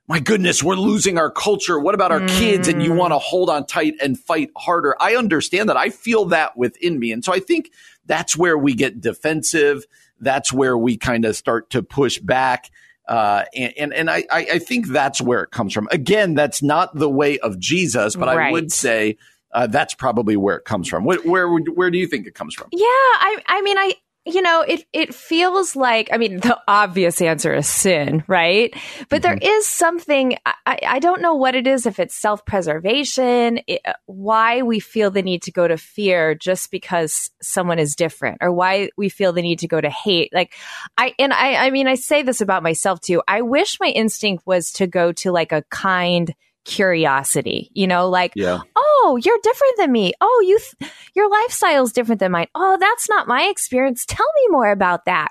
My 0.08 0.20
goodness, 0.20 0.62
we're 0.62 0.76
losing 0.76 1.18
our 1.18 1.30
culture. 1.32 1.80
What 1.80 1.96
about 1.96 2.12
our 2.12 2.20
kids? 2.20 2.68
And 2.68 2.80
you 2.80 2.92
Mm. 2.92 2.96
want 2.96 3.12
to 3.12 3.18
hold 3.18 3.50
on 3.50 3.66
tight 3.66 3.94
and 4.00 4.16
fight 4.18 4.50
harder. 4.56 4.94
I 5.00 5.16
understand 5.16 5.68
that. 5.68 5.76
I 5.76 5.90
feel 5.90 6.26
that 6.26 6.56
within 6.56 7.00
me. 7.00 7.10
And 7.10 7.24
so 7.24 7.32
I 7.32 7.40
think 7.40 7.70
that's 8.04 8.36
where 8.36 8.56
we 8.56 8.74
get 8.74 9.00
defensive. 9.00 9.84
That's 10.20 10.52
where 10.52 10.78
we 10.78 10.96
kind 10.96 11.24
of 11.24 11.34
start 11.34 11.70
to 11.70 11.82
push 11.82 12.18
back. 12.18 12.70
Uh, 13.08 13.44
and, 13.54 13.72
and, 13.76 13.94
and 13.94 14.10
I, 14.10 14.24
I 14.30 14.46
I 14.54 14.58
think 14.60 14.88
that's 14.88 15.20
where 15.20 15.42
it 15.42 15.50
comes 15.50 15.72
from. 15.72 15.88
Again, 15.90 16.34
that's 16.34 16.62
not 16.62 16.94
the 16.94 17.10
way 17.10 17.38
of 17.40 17.58
Jesus, 17.58 18.14
but 18.16 18.28
I 18.28 18.50
would 18.52 18.72
say 18.72 19.16
uh, 19.56 19.66
that's 19.66 19.94
probably 19.94 20.36
where 20.36 20.56
it 20.56 20.64
comes 20.64 20.86
from. 20.86 21.04
Where, 21.04 21.18
where, 21.22 21.48
where 21.48 21.90
do 21.90 21.98
you 21.98 22.06
think 22.06 22.26
it 22.26 22.34
comes 22.34 22.54
from? 22.54 22.68
Yeah, 22.72 22.84
I 22.86 23.38
I 23.46 23.62
mean 23.62 23.78
I 23.78 23.94
you 24.26 24.42
know 24.42 24.60
it 24.60 24.84
it 24.92 25.14
feels 25.14 25.74
like 25.74 26.10
I 26.12 26.18
mean 26.18 26.40
the 26.40 26.60
obvious 26.68 27.22
answer 27.22 27.54
is 27.54 27.66
sin, 27.66 28.22
right? 28.26 28.74
But 29.08 29.22
there 29.22 29.38
is 29.40 29.66
something 29.66 30.36
I, 30.44 30.78
I 30.86 30.98
don't 30.98 31.22
know 31.22 31.34
what 31.34 31.54
it 31.54 31.66
is 31.66 31.86
if 31.86 31.98
it's 31.98 32.14
self 32.14 32.44
preservation, 32.44 33.60
why 34.04 34.60
we 34.60 34.78
feel 34.78 35.10
the 35.10 35.22
need 35.22 35.42
to 35.42 35.52
go 35.52 35.66
to 35.66 35.78
fear 35.78 36.34
just 36.34 36.70
because 36.70 37.30
someone 37.40 37.78
is 37.78 37.94
different, 37.94 38.38
or 38.42 38.52
why 38.52 38.90
we 38.98 39.08
feel 39.08 39.32
the 39.32 39.42
need 39.42 39.60
to 39.60 39.68
go 39.68 39.80
to 39.80 39.88
hate. 39.88 40.34
Like 40.34 40.52
I 40.98 41.14
and 41.18 41.32
I 41.32 41.54
I 41.66 41.70
mean 41.70 41.86
I 41.86 41.94
say 41.94 42.22
this 42.22 42.42
about 42.42 42.62
myself 42.62 43.00
too. 43.00 43.22
I 43.26 43.40
wish 43.40 43.78
my 43.80 43.88
instinct 43.88 44.46
was 44.46 44.70
to 44.72 44.86
go 44.86 45.12
to 45.12 45.32
like 45.32 45.52
a 45.52 45.64
kind 45.70 46.34
curiosity, 46.66 47.70
you 47.72 47.86
know, 47.86 48.10
like 48.10 48.32
Yeah. 48.34 48.58
oh, 48.76 48.85
you're 49.14 49.38
different 49.44 49.74
than 49.76 49.92
me. 49.92 50.12
Oh, 50.20 50.44
you, 50.44 50.58
th- 50.58 50.92
your 51.14 51.30
lifestyle 51.30 51.84
is 51.84 51.92
different 51.92 52.18
than 52.18 52.32
mine. 52.32 52.48
Oh, 52.56 52.76
that's 52.80 53.08
not 53.08 53.28
my 53.28 53.44
experience. 53.44 54.04
Tell 54.04 54.26
me 54.34 54.48
more 54.50 54.72
about 54.72 55.04
that. 55.04 55.28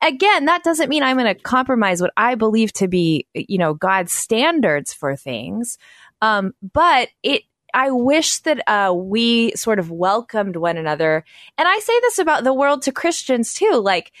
Again, 0.00 0.46
that 0.46 0.64
doesn't 0.64 0.88
mean 0.88 1.02
I'm 1.02 1.18
going 1.18 1.34
to 1.34 1.42
compromise 1.42 2.00
what 2.00 2.14
I 2.16 2.34
believe 2.34 2.72
to 2.74 2.88
be, 2.88 3.26
you 3.34 3.58
know, 3.58 3.74
God's 3.74 4.12
standards 4.12 4.94
for 4.94 5.14
things. 5.14 5.76
Um, 6.22 6.54
but 6.72 7.10
it, 7.22 7.42
I 7.74 7.90
wish 7.90 8.38
that 8.40 8.66
uh, 8.66 8.94
we 8.94 9.52
sort 9.52 9.78
of 9.78 9.90
welcomed 9.90 10.56
one 10.56 10.78
another. 10.78 11.24
And 11.58 11.68
I 11.68 11.78
say 11.80 12.00
this 12.00 12.18
about 12.18 12.44
the 12.44 12.54
world 12.54 12.82
to 12.82 12.92
Christians 12.92 13.52
too. 13.52 13.74
Like, 13.74 14.12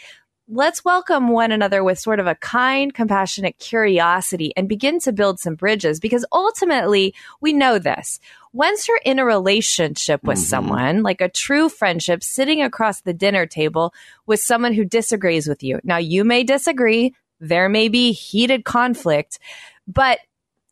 let's 0.50 0.82
welcome 0.84 1.28
one 1.28 1.52
another 1.52 1.84
with 1.84 1.98
sort 1.98 2.20
of 2.20 2.26
a 2.26 2.34
kind, 2.34 2.94
compassionate 2.94 3.58
curiosity 3.58 4.52
and 4.56 4.66
begin 4.66 4.98
to 4.98 5.12
build 5.12 5.38
some 5.38 5.54
bridges 5.54 6.00
because 6.00 6.24
ultimately 6.32 7.14
we 7.42 7.52
know 7.52 7.78
this. 7.78 8.18
Once 8.52 8.88
you're 8.88 9.00
in 9.04 9.18
a 9.18 9.24
relationship 9.24 10.22
with 10.24 10.38
someone, 10.38 11.02
like 11.02 11.20
a 11.20 11.28
true 11.28 11.68
friendship, 11.68 12.22
sitting 12.22 12.62
across 12.62 13.02
the 13.02 13.12
dinner 13.12 13.46
table 13.46 13.92
with 14.26 14.40
someone 14.40 14.72
who 14.72 14.84
disagrees 14.84 15.46
with 15.46 15.62
you. 15.62 15.78
Now, 15.84 15.98
you 15.98 16.24
may 16.24 16.44
disagree, 16.44 17.14
there 17.40 17.68
may 17.68 17.88
be 17.88 18.12
heated 18.12 18.64
conflict, 18.64 19.38
but 19.86 20.18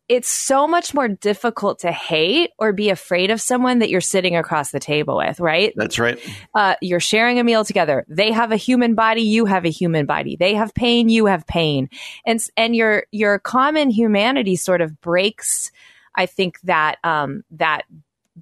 it's 0.09 0.29
so 0.29 0.67
much 0.67 0.93
more 0.93 1.07
difficult 1.07 1.79
to 1.79 1.91
hate 1.91 2.51
or 2.57 2.71
be 2.71 2.89
afraid 2.89 3.29
of 3.29 3.41
someone 3.41 3.79
that 3.79 3.89
you're 3.89 3.99
sitting 3.99 4.37
across 4.37 4.71
the 4.71 4.79
table 4.79 5.17
with, 5.17 5.39
right? 5.39 5.73
That's 5.75 5.99
right. 5.99 6.17
uh, 6.55 6.75
you're 6.81 7.01
sharing 7.01 7.39
a 7.39 7.43
meal 7.43 7.65
together. 7.65 8.05
They 8.07 8.31
have 8.31 8.51
a 8.51 8.55
human 8.55 8.95
body, 8.95 9.23
you 9.23 9.45
have 9.45 9.65
a 9.65 9.69
human 9.69 10.05
body. 10.05 10.37
They 10.37 10.53
have 10.53 10.73
pain, 10.73 11.09
you 11.09 11.25
have 11.25 11.45
pain, 11.45 11.89
and 12.25 12.39
and 12.55 12.75
your 12.75 13.05
your 13.11 13.39
common 13.39 13.89
humanity 13.89 14.55
sort 14.55 14.81
of 14.81 14.99
breaks. 15.01 15.71
I 16.17 16.25
think 16.25 16.59
that 16.61 16.97
um, 17.03 17.43
that 17.51 17.83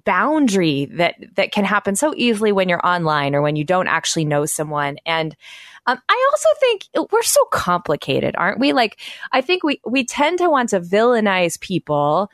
boundary 0.04 0.86
that 0.86 1.14
that 1.36 1.52
can 1.52 1.64
happen 1.64 1.96
so 1.96 2.12
easily 2.16 2.52
when 2.52 2.68
you're 2.68 2.86
online 2.86 3.34
or 3.34 3.40
when 3.40 3.56
you 3.56 3.64
don't 3.64 3.88
actually 3.88 4.24
know 4.24 4.44
someone 4.44 4.98
and 5.06 5.34
um, 5.86 6.00
I 6.08 6.28
also 6.32 6.48
think 6.58 7.12
we're 7.12 7.22
so 7.22 7.44
complicated, 7.52 8.34
aren't 8.36 8.58
we? 8.58 8.72
Like, 8.72 8.98
I 9.32 9.40
think 9.40 9.62
we 9.62 9.80
we 9.86 10.04
tend 10.04 10.38
to 10.38 10.50
want 10.50 10.70
to 10.70 10.80
villainize 10.80 11.60
people 11.60 12.30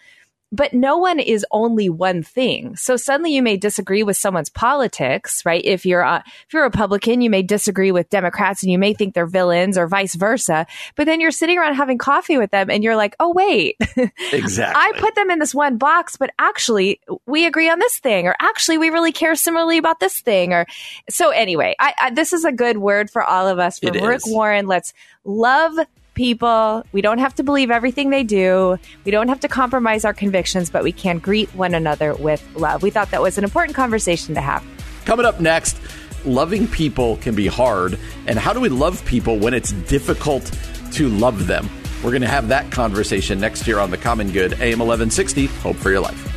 but 0.52 0.74
no 0.74 0.98
one 0.98 1.18
is 1.18 1.44
only 1.50 1.88
one 1.88 2.22
thing. 2.22 2.76
So 2.76 2.96
suddenly 2.96 3.34
you 3.34 3.42
may 3.42 3.56
disagree 3.56 4.02
with 4.02 4.16
someone's 4.16 4.50
politics, 4.50 5.44
right? 5.44 5.64
If 5.64 5.86
you're 5.86 6.02
a, 6.02 6.22
if 6.46 6.52
you're 6.52 6.62
a 6.62 6.66
Republican, 6.66 7.22
you 7.22 7.30
may 7.30 7.42
disagree 7.42 7.90
with 7.90 8.10
Democrats 8.10 8.62
and 8.62 8.70
you 8.70 8.78
may 8.78 8.92
think 8.92 9.14
they're 9.14 9.26
villains 9.26 9.78
or 9.78 9.86
vice 9.86 10.14
versa. 10.14 10.66
But 10.94 11.06
then 11.06 11.20
you're 11.20 11.30
sitting 11.30 11.58
around 11.58 11.74
having 11.74 11.98
coffee 11.98 12.36
with 12.36 12.50
them 12.50 12.70
and 12.70 12.84
you're 12.84 12.96
like, 12.96 13.16
oh 13.18 13.32
wait, 13.32 13.76
Exactly. 14.32 14.80
I 14.80 14.98
put 14.98 15.14
them 15.14 15.30
in 15.30 15.38
this 15.38 15.54
one 15.54 15.78
box, 15.78 16.16
but 16.16 16.30
actually 16.38 17.00
we 17.26 17.46
agree 17.46 17.70
on 17.70 17.78
this 17.78 17.98
thing, 17.98 18.26
or 18.26 18.36
actually 18.40 18.78
we 18.78 18.90
really 18.90 19.12
care 19.12 19.34
similarly 19.34 19.78
about 19.78 20.00
this 20.00 20.20
thing, 20.20 20.52
or 20.52 20.66
so. 21.08 21.30
Anyway, 21.30 21.74
I, 21.78 21.94
I, 21.98 22.10
this 22.10 22.32
is 22.32 22.44
a 22.44 22.52
good 22.52 22.78
word 22.78 23.10
for 23.10 23.22
all 23.22 23.48
of 23.48 23.58
us. 23.58 23.78
For 23.78 23.88
It 23.88 24.02
Rick 24.02 24.26
is. 24.26 24.32
Warren, 24.32 24.66
let's 24.66 24.92
love 25.24 25.74
people. 26.14 26.84
We 26.92 27.00
don't 27.00 27.18
have 27.18 27.34
to 27.36 27.42
believe 27.42 27.70
everything 27.70 28.10
they 28.10 28.24
do. 28.24 28.78
We 29.04 29.10
don't 29.10 29.28
have 29.28 29.40
to 29.40 29.48
compromise 29.48 30.04
our 30.04 30.14
convictions, 30.14 30.70
but 30.70 30.82
we 30.82 30.92
can 30.92 31.18
greet 31.18 31.48
one 31.54 31.74
another 31.74 32.14
with 32.14 32.46
love. 32.56 32.82
We 32.82 32.90
thought 32.90 33.10
that 33.10 33.22
was 33.22 33.38
an 33.38 33.44
important 33.44 33.76
conversation 33.76 34.34
to 34.34 34.40
have. 34.40 34.64
Coming 35.04 35.26
up 35.26 35.40
next, 35.40 35.78
loving 36.24 36.68
people 36.68 37.16
can 37.18 37.34
be 37.34 37.46
hard. 37.46 37.98
And 38.26 38.38
how 38.38 38.52
do 38.52 38.60
we 38.60 38.68
love 38.68 39.04
people 39.04 39.38
when 39.38 39.54
it's 39.54 39.72
difficult 39.72 40.50
to 40.92 41.08
love 41.08 41.46
them? 41.46 41.68
We're 42.02 42.10
going 42.10 42.22
to 42.22 42.28
have 42.28 42.48
that 42.48 42.70
conversation 42.72 43.40
next 43.40 43.66
year 43.66 43.78
on 43.78 43.90
The 43.90 43.98
Common 43.98 44.32
Good, 44.32 44.54
AM 44.54 44.80
1160. 44.80 45.46
Hope 45.46 45.76
for 45.76 45.90
your 45.90 46.00
life. 46.00 46.28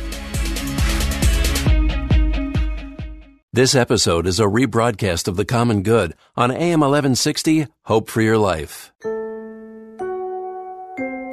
This 3.52 3.74
episode 3.74 4.26
is 4.26 4.38
a 4.38 4.44
rebroadcast 4.44 5.28
of 5.28 5.36
The 5.36 5.46
Common 5.46 5.82
Good 5.82 6.14
on 6.36 6.50
AM 6.50 6.80
1160 6.80 7.66
Hope 7.84 8.10
for 8.10 8.20
Your 8.20 8.36
Life. 8.36 8.92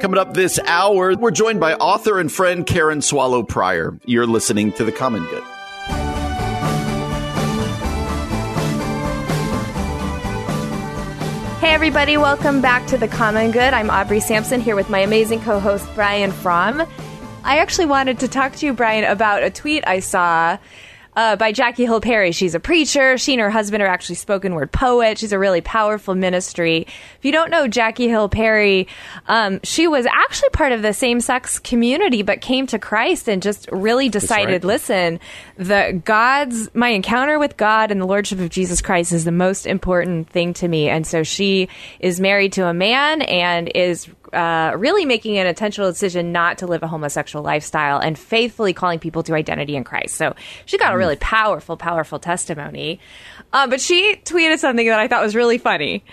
Coming 0.04 0.20
up 0.20 0.34
this 0.34 0.60
hour, 0.66 1.16
we're 1.16 1.30
joined 1.30 1.60
by 1.60 1.72
author 1.76 2.18
and 2.18 2.30
friend 2.30 2.66
Karen 2.66 3.00
Swallow 3.00 3.42
Prior. 3.42 3.98
You're 4.04 4.26
listening 4.26 4.70
to 4.72 4.84
The 4.84 4.92
Common 4.92 5.24
Good. 5.24 5.42
Hey, 11.58 11.72
everybody, 11.72 12.18
welcome 12.18 12.60
back 12.60 12.86
to 12.88 12.98
The 12.98 13.08
Common 13.08 13.50
Good. 13.50 13.72
I'm 13.72 13.88
Aubrey 13.88 14.20
Sampson 14.20 14.60
here 14.60 14.76
with 14.76 14.90
my 14.90 14.98
amazing 14.98 15.40
co 15.40 15.58
host, 15.58 15.88
Brian 15.94 16.32
Fromm. 16.32 16.82
I 17.42 17.56
actually 17.56 17.86
wanted 17.86 18.18
to 18.18 18.28
talk 18.28 18.56
to 18.56 18.66
you, 18.66 18.74
Brian, 18.74 19.04
about 19.04 19.42
a 19.42 19.48
tweet 19.48 19.84
I 19.86 20.00
saw. 20.00 20.58
Uh, 21.16 21.36
by 21.36 21.52
Jackie 21.52 21.84
Hill 21.84 22.00
Perry. 22.00 22.32
She's 22.32 22.54
a 22.54 22.60
preacher. 22.60 23.16
She 23.18 23.34
and 23.34 23.40
her 23.40 23.50
husband 23.50 23.82
are 23.82 23.86
actually 23.86 24.16
spoken 24.16 24.54
word 24.54 24.72
poet. 24.72 25.18
She's 25.18 25.32
a 25.32 25.38
really 25.38 25.60
powerful 25.60 26.14
ministry. 26.14 26.86
If 27.18 27.24
you 27.24 27.30
don't 27.30 27.50
know 27.50 27.68
Jackie 27.68 28.08
Hill 28.08 28.28
Perry, 28.28 28.88
um, 29.28 29.60
she 29.62 29.86
was 29.86 30.06
actually 30.06 30.50
part 30.50 30.72
of 30.72 30.82
the 30.82 30.92
same 30.92 31.20
sex 31.20 31.58
community, 31.58 32.22
but 32.22 32.40
came 32.40 32.66
to 32.68 32.78
Christ 32.78 33.28
and 33.28 33.42
just 33.42 33.68
really 33.70 34.08
decided, 34.08 34.64
right. 34.64 34.64
listen, 34.64 35.20
the 35.56 36.00
God's, 36.04 36.74
my 36.74 36.88
encounter 36.88 37.38
with 37.38 37.56
God 37.56 37.90
and 37.90 38.00
the 38.00 38.06
Lordship 38.06 38.40
of 38.40 38.50
Jesus 38.50 38.82
Christ 38.82 39.12
is 39.12 39.24
the 39.24 39.32
most 39.32 39.66
important 39.66 40.28
thing 40.28 40.52
to 40.54 40.66
me. 40.66 40.88
And 40.88 41.06
so 41.06 41.22
she 41.22 41.68
is 42.00 42.20
married 42.20 42.54
to 42.54 42.66
a 42.66 42.74
man 42.74 43.22
and 43.22 43.70
is 43.74 44.08
uh, 44.34 44.72
really 44.76 45.04
making 45.04 45.38
an 45.38 45.46
intentional 45.46 45.90
decision 45.90 46.32
not 46.32 46.58
to 46.58 46.66
live 46.66 46.82
a 46.82 46.88
homosexual 46.88 47.44
lifestyle 47.44 47.98
and 47.98 48.18
faithfully 48.18 48.72
calling 48.72 48.98
people 48.98 49.22
to 49.22 49.34
identity 49.34 49.76
in 49.76 49.84
Christ. 49.84 50.16
So 50.16 50.34
she 50.66 50.78
got 50.78 50.94
a 50.94 50.96
really 50.96 51.16
powerful, 51.16 51.76
powerful 51.76 52.18
testimony. 52.18 53.00
Uh, 53.52 53.66
but 53.66 53.80
she 53.80 54.16
tweeted 54.24 54.58
something 54.58 54.86
that 54.86 54.98
I 54.98 55.08
thought 55.08 55.22
was 55.22 55.34
really 55.34 55.58
funny 55.58 56.04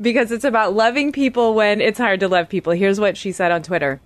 because 0.00 0.32
it's 0.32 0.44
about 0.44 0.74
loving 0.74 1.12
people 1.12 1.54
when 1.54 1.80
it's 1.80 1.98
hard 1.98 2.20
to 2.20 2.28
love 2.28 2.48
people. 2.48 2.72
Here's 2.72 3.00
what 3.00 3.16
she 3.16 3.32
said 3.32 3.52
on 3.52 3.62
Twitter 3.62 4.00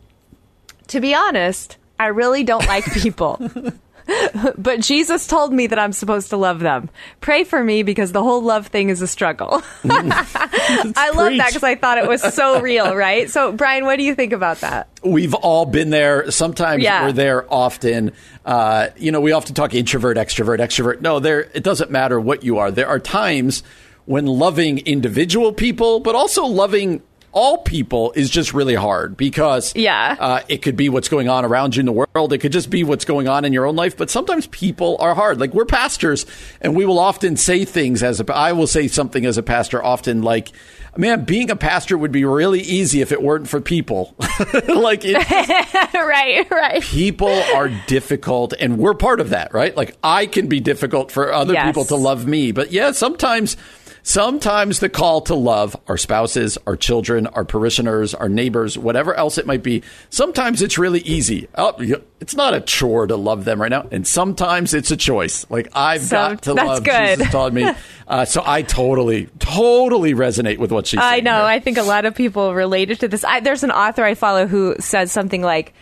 To 0.88 1.00
be 1.00 1.14
honest, 1.14 1.76
I 1.98 2.06
really 2.06 2.44
don't 2.44 2.66
like 2.66 2.84
people. 2.92 3.40
but 4.58 4.80
Jesus 4.80 5.26
told 5.26 5.52
me 5.52 5.66
that 5.66 5.78
I'm 5.78 5.92
supposed 5.92 6.30
to 6.30 6.36
love 6.36 6.60
them. 6.60 6.90
Pray 7.20 7.44
for 7.44 7.62
me 7.62 7.82
because 7.82 8.12
the 8.12 8.22
whole 8.22 8.42
love 8.42 8.66
thing 8.68 8.88
is 8.90 9.00
a 9.02 9.06
struggle. 9.06 9.62
I 9.84 11.10
love 11.14 11.36
that 11.36 11.48
because 11.48 11.62
I 11.62 11.74
thought 11.74 11.98
it 11.98 12.06
was 12.08 12.22
so 12.34 12.60
real, 12.60 12.94
right? 12.94 13.30
So, 13.30 13.52
Brian, 13.52 13.84
what 13.84 13.96
do 13.96 14.02
you 14.04 14.14
think 14.14 14.32
about 14.32 14.58
that? 14.60 14.88
We've 15.02 15.34
all 15.34 15.66
been 15.66 15.90
there. 15.90 16.30
Sometimes 16.30 16.82
Yeah. 16.82 17.06
we're 17.06 17.12
there 17.12 17.52
often. 17.52 18.12
Uh, 18.44 18.88
you 18.96 19.10
know, 19.12 19.20
we 19.20 19.32
often 19.32 19.54
talk 19.54 19.74
introvert, 19.74 20.16
extrovert, 20.16 20.58
extrovert. 20.58 21.00
No, 21.00 21.20
there. 21.20 21.40
It 21.54 21.62
doesn't 21.62 21.90
matter 21.90 22.20
what 22.20 22.44
you 22.44 22.58
are. 22.58 22.70
There 22.70 22.88
are 22.88 22.98
times 22.98 23.62
when 24.06 24.26
loving 24.26 24.78
individual 24.78 25.52
people, 25.52 26.00
but 26.00 26.14
also 26.14 26.44
loving 26.44 27.02
all 27.34 27.58
people 27.58 28.12
is 28.16 28.30
just 28.30 28.54
really 28.54 28.74
hard 28.76 29.16
because 29.16 29.74
Yeah. 29.76 30.16
uh, 30.18 30.40
it 30.48 30.62
could 30.62 30.76
be 30.76 30.88
what's 30.88 31.08
going 31.08 31.28
on 31.28 31.44
around 31.44 31.76
you 31.76 31.80
in 31.80 31.86
the 31.86 31.92
world. 31.92 32.32
It 32.32 32.38
could 32.38 32.52
just 32.52 32.70
be 32.70 32.84
what's 32.84 33.04
going 33.04 33.28
on 33.28 33.44
in 33.44 33.52
your 33.52 33.66
own 33.66 33.76
life. 33.76 33.96
But 33.96 34.08
sometimes 34.10 34.46
people 34.46 34.96
are 35.00 35.14
hard. 35.14 35.40
Like 35.40 35.52
we're 35.52 35.64
pastors, 35.64 36.24
and 36.60 36.74
we 36.76 36.86
will 36.86 36.98
often 36.98 37.36
say 37.36 37.64
things 37.64 38.02
as 38.02 38.20
a. 38.20 38.34
I 38.34 38.52
will 38.52 38.66
say 38.68 38.88
something 38.88 39.26
as 39.26 39.36
a 39.36 39.42
pastor 39.42 39.84
often 39.84 40.22
like. 40.22 40.52
Man, 40.96 41.24
being 41.24 41.50
a 41.50 41.56
pastor 41.56 41.98
would 41.98 42.12
be 42.12 42.24
really 42.24 42.60
easy 42.60 43.00
if 43.00 43.10
it 43.10 43.20
weren't 43.20 43.48
for 43.48 43.60
people. 43.60 44.14
like 44.68 45.00
it, 45.04 45.16
right, 45.92 46.48
right. 46.48 46.82
people 46.82 47.32
are 47.56 47.68
difficult 47.88 48.52
and 48.60 48.78
we're 48.78 48.94
part 48.94 49.18
of 49.18 49.30
that, 49.30 49.52
right? 49.52 49.76
Like 49.76 49.96
I 50.04 50.26
can 50.26 50.46
be 50.46 50.60
difficult 50.60 51.10
for 51.10 51.32
other 51.32 51.52
Yes. 51.54 51.66
people 51.66 51.84
to 51.86 51.96
love 51.96 52.26
me. 52.28 52.52
But 52.52 52.70
yeah, 52.70 52.92
sometimes 52.92 53.56
sometimes 54.04 54.78
the 54.78 54.88
call 54.88 55.22
to 55.22 55.34
love 55.34 55.74
our 55.88 55.96
spouses, 55.96 56.56
our 56.66 56.76
children, 56.76 57.26
our 57.26 57.44
parishioners, 57.44 58.14
our 58.14 58.28
neighbors, 58.28 58.78
whatever 58.78 59.14
else 59.14 59.38
it 59.38 59.46
might 59.46 59.62
be, 59.62 59.82
sometimes 60.10 60.62
it's 60.62 60.78
really 60.78 61.00
easy. 61.00 61.48
Oh, 61.56 61.74
it's 62.20 62.36
not 62.36 62.54
a 62.54 62.60
chore 62.60 63.06
to 63.08 63.16
love 63.16 63.44
them 63.44 63.60
right 63.60 63.70
now. 63.70 63.88
And 63.90 64.06
sometimes 64.06 64.74
it's 64.74 64.90
a 64.90 64.96
choice. 64.96 65.44
Like 65.50 65.68
I've 65.74 66.02
Some- 66.02 66.34
got 66.34 66.42
to 66.42 66.54
that's 66.54 66.68
love 66.68 66.84
good. 66.84 67.18
Jesus 67.18 67.32
taught 67.32 67.52
me. 67.52 67.68
Uh, 68.06 68.26
so 68.26 68.42
I 68.44 68.60
totally, 68.60 69.28
totally 69.38 70.12
resonate 70.12 70.58
with 70.58 70.70
what 70.70 70.86
she's 70.86 71.00
I 71.02 71.20
know. 71.20 71.38
there. 71.38 71.44
I 71.46 71.58
think 71.58 71.78
a 71.78 71.82
lot 71.82 72.04
of 72.04 72.14
people 72.14 72.52
related 72.52 73.00
to 73.00 73.08
this. 73.08 73.24
I, 73.24 73.40
there's 73.40 73.64
an 73.64 73.70
author 73.70 74.04
I 74.04 74.12
follow 74.14 74.46
who 74.46 74.76
says 74.78 75.10
something 75.10 75.40
like, 75.40 75.72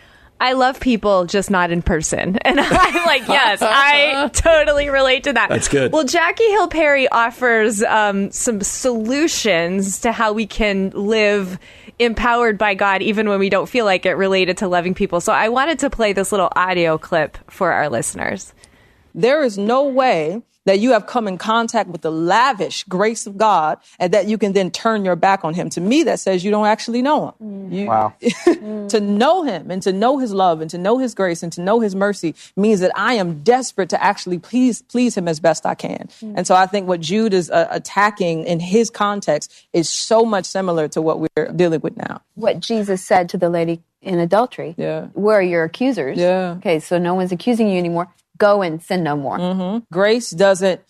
I 0.43 0.51
love 0.51 0.81
people, 0.81 1.23
just 1.23 1.49
not 1.49 1.71
in 1.71 1.81
person. 1.81 2.37
And 2.45 2.59
I'm 2.59 3.05
like, 3.05 3.25
yes, 3.29 3.59
I 3.61 4.27
totally 4.33 4.89
relate 4.89 5.23
to 5.23 5.33
that. 5.33 5.47
That's 5.47 5.69
good. 5.69 5.93
Well, 5.93 6.03
Jackie 6.03 6.49
Hill 6.49 6.67
Perry 6.67 7.07
offers 7.07 7.81
um, 7.81 8.29
some 8.31 8.59
solutions 8.59 10.01
to 10.01 10.11
how 10.11 10.33
we 10.33 10.45
can 10.45 10.89
live 10.89 11.57
empowered 11.99 12.57
by 12.57 12.73
God, 12.73 13.01
even 13.01 13.29
when 13.29 13.39
we 13.39 13.49
don't 13.49 13.69
feel 13.69 13.85
like 13.85 14.05
it, 14.05 14.15
related 14.15 14.57
to 14.57 14.67
loving 14.67 14.93
people. 14.93 15.21
So 15.21 15.31
I 15.31 15.47
wanted 15.47 15.79
to 15.79 15.89
play 15.89 16.11
this 16.11 16.33
little 16.33 16.51
audio 16.55 16.97
clip 16.97 17.37
for 17.49 17.71
our 17.71 17.89
listeners. 17.89 18.53
There 19.15 19.41
is 19.43 19.57
no 19.57 19.85
way 19.85 20.41
that 20.65 20.79
you 20.79 20.91
have 20.91 21.05
come 21.07 21.27
in 21.27 21.37
contact 21.37 21.89
with 21.89 22.01
the 22.01 22.11
lavish 22.11 22.83
grace 22.85 23.27
of 23.27 23.37
God 23.37 23.77
and 23.99 24.13
that 24.13 24.27
you 24.27 24.37
can 24.37 24.53
then 24.53 24.71
turn 24.71 25.03
your 25.03 25.15
back 25.15 25.43
on 25.43 25.53
him. 25.53 25.69
To 25.71 25.81
me, 25.81 26.03
that 26.03 26.19
says 26.19 26.43
you 26.45 26.51
don't 26.51 26.65
actually 26.67 27.01
know 27.01 27.35
him. 27.39 27.71
You- 27.71 27.87
Wow. 27.87 28.13
to 28.89 28.99
know 29.01 29.43
him 29.43 29.69
and 29.69 29.81
to 29.83 29.91
know 29.91 30.17
his 30.19 30.33
love 30.33 30.61
and 30.61 30.69
to 30.71 30.77
know 30.77 30.97
his 30.99 31.13
grace 31.13 31.43
and 31.43 31.51
to 31.53 31.61
know 31.61 31.79
his 31.79 31.95
mercy 31.95 32.33
means 32.55 32.79
that 32.79 32.91
I 32.95 33.15
am 33.15 33.43
desperate 33.43 33.89
to 33.89 34.01
actually 34.03 34.39
please 34.39 34.81
please 34.83 35.17
him 35.17 35.27
as 35.27 35.39
best 35.39 35.65
I 35.65 35.75
can. 35.75 36.09
And 36.21 36.47
so 36.47 36.55
I 36.55 36.65
think 36.65 36.87
what 36.87 37.01
Jude 37.01 37.33
is 37.33 37.49
uh, 37.51 37.67
attacking 37.69 38.45
in 38.45 38.59
his 38.59 38.89
context 38.89 39.51
is 39.73 39.89
so 39.89 40.23
much 40.25 40.45
similar 40.45 40.87
to 40.89 41.01
what 41.01 41.19
we're 41.19 41.51
dealing 41.55 41.81
with 41.81 41.97
now. 41.97 42.21
what 42.35 42.59
Jesus 42.59 43.01
said 43.03 43.29
to 43.29 43.37
the 43.37 43.49
lady 43.49 43.81
in 44.01 44.19
adultery. 44.19 44.75
Yeah. 44.77 45.07
Where 45.13 45.37
are 45.39 45.41
your 45.41 45.63
accusers? 45.63 46.17
Yeah. 46.17 46.55
Okay, 46.57 46.79
so 46.79 46.97
no 46.97 47.13
one's 47.15 47.31
accusing 47.31 47.69
you 47.69 47.77
anymore. 47.77 48.07
Go 48.43 48.61
and 48.61 48.81
sin 48.81 49.03
no 49.03 49.15
more. 49.15 49.37
Mm-hmm. 49.37 49.85
grace 49.91 50.29
doesn't 50.31 50.81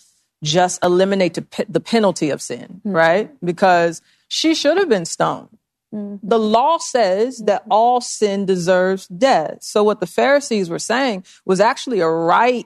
just 0.44 0.84
eliminate 0.84 1.36
the, 1.36 1.66
the 1.70 1.80
penalty 1.80 2.30
of 2.30 2.42
sin, 2.42 2.82
mm-hmm. 2.86 2.92
right? 2.92 3.46
Because 3.46 4.02
she 4.28 4.56
should 4.56 4.78
have 4.78 4.90
been 4.90 5.06
stoned. 5.06 5.58
Mm-hmm. 5.94 6.28
The 6.28 6.40
law 6.40 6.78
says 6.80 7.40
that 7.46 7.64
all 7.70 8.02
sin 8.02 8.46
deserves 8.46 9.08
death. 9.08 9.60
So 9.62 9.84
what 9.84 10.00
the 10.00 10.08
Pharisees 10.08 10.70
were 10.70 10.80
saying 10.80 11.26
was 11.46 11.60
actually 11.60 12.00
a 12.00 12.10
right 12.10 12.66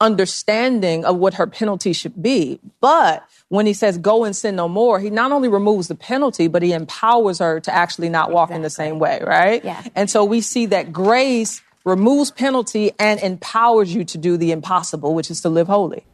understanding 0.00 1.04
of 1.04 1.16
what 1.16 1.34
her 1.34 1.46
penalty 1.46 1.92
should 1.92 2.22
be. 2.22 2.60
But 2.80 3.26
when 3.48 3.64
he 3.66 3.72
says 3.72 3.96
go 3.96 4.24
and 4.24 4.36
sin 4.36 4.56
no 4.56 4.68
more, 4.68 5.00
he 5.00 5.08
not 5.08 5.32
only 5.32 5.48
removes 5.48 5.88
the 5.88 5.94
penalty, 5.94 6.48
but 6.48 6.62
he 6.62 6.72
empowers 6.72 7.38
her 7.38 7.60
to 7.60 7.74
actually 7.74 8.10
not 8.10 8.30
walk 8.30 8.50
in 8.50 8.62
the 8.62 8.70
same 8.70 8.98
way, 8.98 9.22
right? 9.26 9.64
Yeah. 9.64 9.82
And 9.94 10.10
so 10.10 10.24
we 10.24 10.42
see 10.42 10.66
that 10.66 10.92
grace 10.92 11.62
removes 11.86 12.30
penalty 12.30 12.92
and 12.98 13.18
empowers 13.20 13.94
you 13.94 14.04
to 14.04 14.18
do 14.18 14.36
the 14.36 14.52
impossible, 14.52 15.14
which 15.14 15.30
is 15.30 15.40
to 15.40 15.48
live 15.48 15.68
holy. 15.68 16.04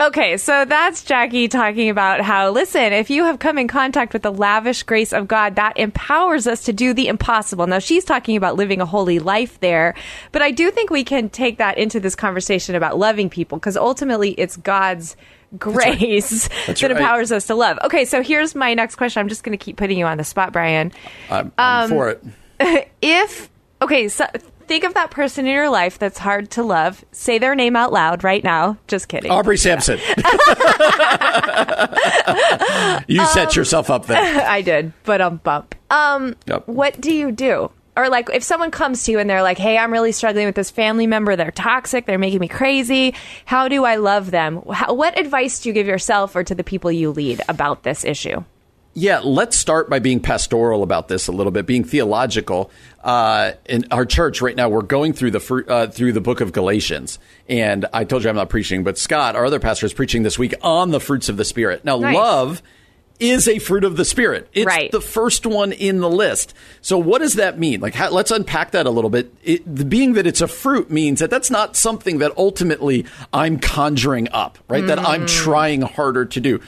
Okay, 0.00 0.36
so 0.36 0.64
that's 0.64 1.04
Jackie 1.04 1.48
talking 1.48 1.88
about 1.88 2.20
how, 2.22 2.50
listen, 2.50 2.92
if 2.92 3.08
you 3.08 3.24
have 3.24 3.38
come 3.38 3.56
in 3.56 3.68
contact 3.68 4.12
with 4.12 4.22
the 4.22 4.32
lavish 4.32 4.82
grace 4.82 5.12
of 5.12 5.28
God, 5.28 5.56
that 5.56 5.78
empowers 5.78 6.46
us 6.46 6.64
to 6.64 6.72
do 6.72 6.92
the 6.92 7.08
impossible. 7.08 7.66
Now, 7.66 7.78
she's 7.78 8.04
talking 8.04 8.36
about 8.36 8.56
living 8.56 8.80
a 8.80 8.86
holy 8.86 9.18
life 9.20 9.60
there, 9.60 9.94
but 10.32 10.42
I 10.42 10.50
do 10.50 10.70
think 10.70 10.90
we 10.90 11.04
can 11.04 11.28
take 11.28 11.58
that 11.58 11.78
into 11.78 12.00
this 12.00 12.14
conversation 12.14 12.74
about 12.74 12.98
loving 12.98 13.30
people 13.30 13.58
because 13.58 13.76
ultimately 13.76 14.32
it's 14.32 14.56
God's 14.56 15.16
grace 15.58 16.48
That's 16.66 16.80
that 16.80 16.82
right. 16.82 16.90
empowers 16.90 17.30
us 17.30 17.46
to 17.46 17.54
love. 17.54 17.78
Okay, 17.84 18.04
so 18.04 18.22
here's 18.22 18.54
my 18.54 18.74
next 18.74 18.96
question. 18.96 19.20
I'm 19.20 19.28
just 19.28 19.44
going 19.44 19.56
to 19.56 19.62
keep 19.62 19.76
putting 19.76 19.98
you 19.98 20.06
on 20.06 20.18
the 20.18 20.24
spot, 20.24 20.52
Brian. 20.52 20.92
I'm, 21.30 21.52
I'm 21.56 21.84
Um, 21.84 21.90
for 21.90 22.10
it. 22.10 22.88
if 23.02 23.50
okay 23.80 24.08
so 24.08 24.24
think 24.66 24.84
of 24.84 24.94
that 24.94 25.10
person 25.10 25.46
in 25.46 25.52
your 25.52 25.68
life 25.70 25.98
that's 25.98 26.18
hard 26.18 26.50
to 26.52 26.62
love. 26.62 27.04
Say 27.12 27.38
their 27.38 27.54
name 27.54 27.76
out 27.76 27.92
loud 27.92 28.24
right 28.24 28.42
now. 28.42 28.76
Just 28.86 29.08
kidding. 29.08 29.30
Aubrey 29.30 29.56
Sampson. 29.58 29.98
you 33.08 33.24
set 33.26 33.54
yourself 33.56 33.90
up 33.90 34.06
there. 34.06 34.46
I 34.48 34.62
did, 34.62 34.92
but 35.04 35.20
I'm 35.20 35.36
bump. 35.38 35.74
Um 35.90 36.36
Yep. 36.46 36.68
what 36.68 37.00
do 37.00 37.12
you 37.12 37.32
do? 37.32 37.70
Or 37.96 38.08
like 38.08 38.30
if 38.32 38.42
someone 38.42 38.70
comes 38.70 39.04
to 39.04 39.12
you 39.12 39.18
and 39.18 39.28
they're 39.28 39.42
like, 39.42 39.58
"Hey, 39.58 39.76
I'm 39.76 39.92
really 39.92 40.12
struggling 40.12 40.46
with 40.46 40.54
this 40.54 40.70
family 40.70 41.06
member. 41.06 41.36
They're 41.36 41.50
toxic. 41.50 42.06
They're 42.06 42.16
making 42.18 42.40
me 42.40 42.48
crazy. 42.48 43.14
How 43.44 43.68
do 43.68 43.84
I 43.84 43.96
love 43.96 44.30
them?" 44.30 44.62
How, 44.72 44.94
what 44.94 45.18
advice 45.18 45.60
do 45.60 45.68
you 45.68 45.74
give 45.74 45.86
yourself 45.86 46.34
or 46.34 46.42
to 46.42 46.54
the 46.54 46.64
people 46.64 46.90
you 46.90 47.10
lead 47.10 47.42
about 47.50 47.82
this 47.82 48.02
issue? 48.04 48.44
Yeah, 48.94 49.20
let's 49.24 49.56
start 49.56 49.88
by 49.88 50.00
being 50.00 50.20
pastoral 50.20 50.82
about 50.82 51.08
this 51.08 51.26
a 51.26 51.32
little 51.32 51.50
bit, 51.50 51.64
being 51.64 51.82
theological. 51.84 52.70
Uh, 53.02 53.52
in 53.64 53.86
our 53.90 54.04
church 54.04 54.42
right 54.42 54.54
now, 54.54 54.68
we're 54.68 54.82
going 54.82 55.14
through 55.14 55.30
the 55.30 55.64
uh, 55.68 55.86
through 55.86 56.12
the 56.12 56.20
book 56.20 56.42
of 56.42 56.52
Galatians, 56.52 57.18
and 57.48 57.86
I 57.94 58.04
told 58.04 58.22
you 58.22 58.28
I'm 58.30 58.36
not 58.36 58.50
preaching, 58.50 58.84
but 58.84 58.98
Scott, 58.98 59.34
our 59.34 59.46
other 59.46 59.60
pastor, 59.60 59.86
is 59.86 59.94
preaching 59.94 60.24
this 60.24 60.38
week 60.38 60.54
on 60.60 60.90
the 60.90 61.00
fruits 61.00 61.30
of 61.30 61.38
the 61.38 61.44
Spirit. 61.44 61.84
Now, 61.86 61.96
Nice. 61.96 62.14
love 62.14 62.62
is 63.18 63.48
a 63.48 63.58
fruit 63.60 63.84
of 63.84 63.96
the 63.96 64.04
Spirit. 64.04 64.48
It's 64.52 64.66
Right. 64.66 64.90
the 64.90 65.00
first 65.00 65.46
one 65.46 65.72
in 65.72 66.00
the 66.00 66.10
list. 66.10 66.52
So, 66.82 66.98
what 66.98 67.20
does 67.22 67.34
that 67.34 67.58
mean? 67.58 67.80
Like, 67.80 67.94
how, 67.94 68.10
let's 68.10 68.30
unpack 68.30 68.72
that 68.72 68.84
a 68.84 68.90
little 68.90 69.10
bit. 69.10 69.32
It, 69.42 69.62
the, 69.74 69.86
being 69.86 70.12
that 70.14 70.26
it's 70.26 70.40
a 70.42 70.48
fruit 70.48 70.90
means 70.90 71.20
that 71.20 71.30
that's 71.30 71.50
not 71.50 71.76
something 71.76 72.18
that 72.18 72.32
ultimately 72.36 73.06
I'm 73.32 73.58
conjuring 73.58 74.28
up, 74.32 74.58
right? 74.68 74.86
That 74.86 74.98
I'm 74.98 75.26
trying 75.26 75.80
harder 75.80 76.26
to 76.26 76.40
do. 76.40 76.60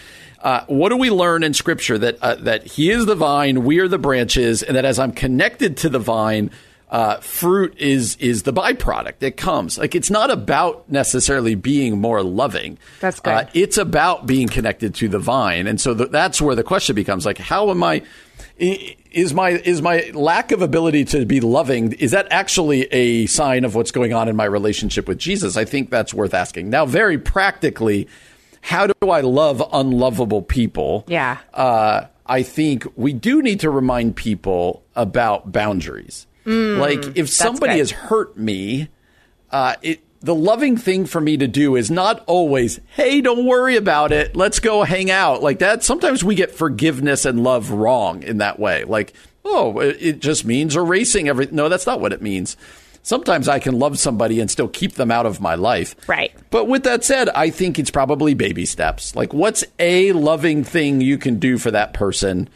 Uh, 0.45 0.63
what 0.67 0.91
do 0.91 0.97
we 0.99 1.11
learn 1.11 1.43
in 1.43 1.55
Scripture 1.55 1.97
that 1.99 2.19
uh, 2.23 2.35
that 2.37 2.67
He 2.67 2.91
is 2.91 3.07
the 3.07 3.15
vine, 3.15 3.65
we 3.65 3.79
are 3.81 3.89
the 3.89 3.99
branches, 3.99 4.63
and 4.63 4.77
that 4.77 4.85
as 4.85 4.99
I'm 4.99 5.11
connected 5.13 5.79
to 5.79 5.89
the 5.89 5.99
vine, 5.99 6.51
uh, 6.91 7.17
fruit 7.21 7.75
is 7.79 8.17
is 8.21 8.43
the 8.43 8.53
byproduct 8.53 9.21
that 9.21 9.39
comes. 9.39 9.79
Like 9.79 9.95
it's 9.95 10.11
not 10.11 10.31
about 10.31 10.85
necessarily 10.91 11.55
being 11.55 11.99
more 11.99 12.23
loving. 12.23 12.77
That's 13.01 13.21
good. 13.21 13.31
Uh, 13.33 13.47
it's 13.55 13.79
about 13.79 14.27
being 14.27 14.47
connected 14.49 14.95
to 14.97 15.09
the 15.09 15.19
vine, 15.19 15.67
and 15.67 15.81
so 15.81 15.95
th- 15.95 16.11
that's 16.11 16.43
where 16.43 16.55
the 16.55 16.63
question 16.63 16.95
becomes: 16.95 17.25
like, 17.25 17.39
how 17.39 17.71
am 17.71 17.83
I? 17.83 18.03
i- 18.61 18.97
Is 19.13 19.33
my 19.33 19.51
is 19.51 19.81
my 19.81 20.11
lack 20.13 20.53
of 20.53 20.61
ability 20.61 21.07
to 21.07 21.25
be 21.25 21.41
loving 21.41 21.93
is 21.93 22.11
that 22.11 22.27
actually 22.31 22.83
a 22.93 23.25
sign 23.27 23.65
of 23.65 23.75
what's 23.75 23.93
going 23.93 24.13
on 24.13 24.29
in 24.29 24.37
my 24.37 24.45
relationship 24.45 25.09
with 25.09 25.17
Jesus? 25.19 25.57
I 25.57 25.65
think 25.65 25.89
that's 25.89 26.13
worth 26.13 26.35
asking. 26.35 26.69
Now, 26.69 26.85
very 26.85 27.17
practically, 27.17 28.09
how 28.65 28.87
do 28.87 29.11
I 29.11 29.21
love 29.21 29.63
unlovable 29.73 30.41
people? 30.41 31.05
Yeah. 31.07 31.37
uh, 31.53 32.07
I 32.27 32.43
think 32.43 32.87
we 32.97 33.13
do 33.13 33.43
need 33.43 33.61
to 33.61 33.69
remind 33.69 34.17
people 34.17 34.83
about 34.97 35.53
boundaries. 35.53 36.27
like 36.47 37.17
if 37.19 37.29
somebody 37.29 37.79
has 37.79 37.91
hurt 37.91 38.39
me, 38.39 38.89
uh, 39.51 39.75
it, 39.83 40.01
the 40.21 40.35
loving 40.35 40.79
thing 40.79 41.05
for 41.05 41.21
me 41.21 41.37
to 41.37 41.47
do 41.47 41.77
is 41.77 41.91
not 41.91 42.25
always, 42.27 42.81
hey, 42.97 43.21
don't 43.21 43.45
worry 43.45 43.77
about 43.77 44.11
it. 44.13 44.35
Let's 44.35 44.59
go 44.61 44.83
hang 44.83 45.11
out. 45.11 45.43
Like 45.43 45.59
that. 45.59 45.85
Sometimes 45.85 46.25
we 46.25 46.35
get 46.35 46.55
forgiveness 46.55 47.27
and 47.27 47.45
love 47.45 47.71
wrong 47.71 48.23
in 48.23 48.39
that 48.39 48.59
way. 48.59 48.85
Like, 48.85 49.13
oh, 49.45 49.79
it, 49.81 49.99
it 50.01 50.19
just 50.21 50.47
means 50.47 50.75
erasing 50.75 51.29
everything. 51.29 51.57
No, 51.57 51.69
that's 51.69 51.87
not 51.87 52.01
what 52.01 52.15
it 52.15 52.23
means. 52.23 52.57
Sometimes 53.05 53.49
I 53.49 53.61
can 53.61 53.79
love 53.79 53.99
somebody 53.99 54.41
and 54.41 54.51
still 54.51 54.67
keep 54.67 54.95
them 54.95 55.13
out 55.13 55.27
of 55.27 55.41
my 55.41 55.55
life. 55.55 55.95
Right. 56.09 56.33
But 56.51 56.65
with 56.65 56.83
that 56.83 57.05
said, 57.05 57.29
I 57.29 57.51
think 57.51 57.79
it's 57.79 57.91
probably 57.91 58.35
baby 58.35 58.67
steps. 58.67 59.15
Like, 59.15 59.33
what's 59.33 59.63
a 59.79 60.11
loving 60.13 60.65
thing 60.65 61.01
you 61.01 61.19
can 61.19 61.39
do 61.39 61.59
for 61.59 61.71
that 61.71 61.95
person? 61.95 62.49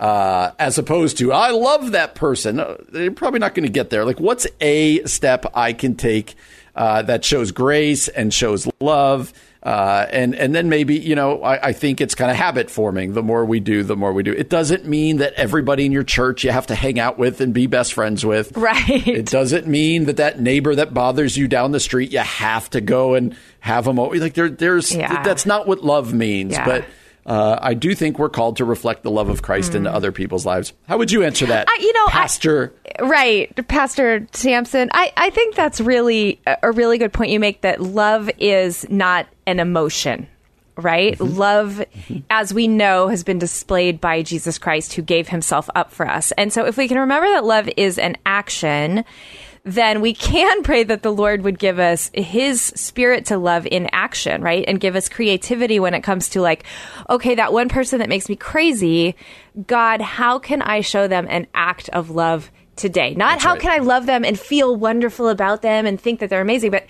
uh, 0.00 0.52
as 0.58 0.78
opposed 0.78 1.18
to 1.18 1.30
I 1.30 1.50
love 1.50 1.92
that 1.92 2.14
person. 2.14 2.58
Uh, 2.58 2.78
They're 2.88 3.10
probably 3.10 3.38
not 3.38 3.54
going 3.54 3.66
to 3.66 3.72
get 3.72 3.90
there. 3.90 4.04
Like, 4.06 4.18
what's 4.18 4.46
a 4.60 5.04
step 5.04 5.44
I 5.54 5.74
can 5.74 5.94
take 5.94 6.34
uh, 6.74 7.02
that 7.02 7.22
shows 7.22 7.52
grace 7.52 8.08
and 8.08 8.32
shows 8.32 8.66
love? 8.80 9.32
Uh, 9.62 10.06
and 10.10 10.34
and 10.34 10.54
then 10.54 10.70
maybe 10.70 10.98
you 10.98 11.14
know 11.14 11.42
I, 11.42 11.68
I 11.68 11.72
think 11.74 12.00
it's 12.00 12.14
kind 12.14 12.30
of 12.30 12.36
habit 12.38 12.70
forming. 12.70 13.12
The 13.12 13.22
more 13.22 13.44
we 13.44 13.60
do, 13.60 13.82
the 13.82 13.94
more 13.94 14.10
we 14.14 14.22
do. 14.22 14.32
It 14.32 14.48
doesn't 14.48 14.86
mean 14.86 15.18
that 15.18 15.34
everybody 15.34 15.84
in 15.84 15.92
your 15.92 16.02
church 16.02 16.44
you 16.44 16.50
have 16.50 16.68
to 16.68 16.74
hang 16.74 16.98
out 16.98 17.18
with 17.18 17.42
and 17.42 17.52
be 17.52 17.66
best 17.66 17.92
friends 17.92 18.24
with. 18.24 18.56
Right. 18.56 19.06
It 19.06 19.26
doesn't 19.26 19.66
mean 19.66 20.06
that 20.06 20.16
that 20.16 20.40
neighbor 20.40 20.74
that 20.74 20.94
bothers 20.94 21.36
you 21.36 21.46
down 21.46 21.72
the 21.72 21.80
street 21.80 22.10
you 22.10 22.20
have 22.20 22.70
to 22.70 22.80
go 22.80 23.12
and 23.14 23.36
have 23.60 23.84
them 23.84 23.98
over. 23.98 24.16
Like 24.16 24.32
there, 24.32 24.48
there's 24.48 24.94
Yeah. 24.94 25.22
that's 25.22 25.44
not 25.44 25.66
what 25.66 25.84
love 25.84 26.14
means. 26.14 26.52
Yeah. 26.52 26.64
But 26.64 26.84
uh, 27.26 27.58
I 27.60 27.74
do 27.74 27.94
think 27.94 28.18
we're 28.18 28.28
called 28.30 28.56
to 28.58 28.64
reflect 28.64 29.02
the 29.02 29.10
love 29.10 29.28
of 29.28 29.42
Christ 29.42 29.74
into 29.74 29.92
other 29.92 30.10
people's 30.12 30.44
lives. 30.46 30.72
How 30.88 30.98
would 30.98 31.12
you 31.12 31.22
answer 31.22 31.46
that, 31.46 31.66
Mm. 31.66 31.70
I- 31.70 31.80
you 31.82 31.92
know, 31.92 32.04
I- 32.08 32.10
Pastor? 32.12 32.72
Right, 33.00 33.68
Pastor 33.68 34.26
Sampson. 34.32 34.90
I, 34.92 35.12
I 35.16 35.30
think 35.30 35.54
that's 35.54 35.80
really 35.80 36.40
a 36.62 36.72
really 36.72 36.98
good 36.98 37.12
point 37.12 37.30
you 37.30 37.40
make 37.40 37.60
that 37.62 37.80
love 37.80 38.30
is 38.38 38.88
not 38.90 39.26
an 39.46 39.60
emotion, 39.60 40.26
right? 40.76 41.16
Mm-hmm. 41.18 41.36
Love, 41.38 41.84
as 42.30 42.52
we 42.52 42.68
know, 42.68 43.08
has 43.08 43.22
been 43.24 43.38
displayed 43.38 44.00
by 44.00 44.22
Jesus 44.22 44.58
Christ 44.58 44.94
who 44.94 45.02
gave 45.02 45.28
himself 45.28 45.70
up 45.74 45.92
for 45.92 46.06
us. 46.06 46.32
And 46.32 46.52
so 46.52 46.66
if 46.66 46.76
we 46.76 46.88
can 46.88 46.98
remember 46.98 47.28
that 47.28 47.44
love 47.44 47.68
is 47.76 47.98
an 47.98 48.16
action, 48.26 49.04
then 49.72 50.00
we 50.00 50.14
can 50.14 50.62
pray 50.64 50.84
that 50.84 51.02
the 51.02 51.12
Lord 51.12 51.42
would 51.42 51.58
give 51.58 51.78
us 51.78 52.10
his 52.14 52.60
spirit 52.60 53.26
to 53.26 53.38
love 53.38 53.66
in 53.66 53.88
action, 53.92 54.42
right? 54.42 54.64
And 54.66 54.80
give 54.80 54.96
us 54.96 55.08
creativity 55.08 55.80
when 55.80 55.94
it 55.94 56.02
comes 56.02 56.30
to 56.30 56.40
like, 56.40 56.64
okay, 57.08 57.34
that 57.36 57.52
one 57.52 57.68
person 57.68 58.00
that 58.00 58.08
makes 58.08 58.28
me 58.28 58.36
crazy, 58.36 59.16
God, 59.66 60.00
how 60.00 60.38
can 60.38 60.62
I 60.62 60.80
show 60.80 61.08
them 61.08 61.26
an 61.28 61.46
act 61.54 61.88
of 61.90 62.10
love 62.10 62.50
today? 62.76 63.14
Not 63.14 63.40
how 63.40 63.52
right. 63.52 63.60
can 63.60 63.70
I 63.72 63.78
love 63.78 64.06
them 64.06 64.24
and 64.24 64.38
feel 64.38 64.76
wonderful 64.76 65.28
about 65.28 65.62
them 65.62 65.86
and 65.86 66.00
think 66.00 66.20
that 66.20 66.30
they're 66.30 66.40
amazing, 66.40 66.70
but 66.70 66.86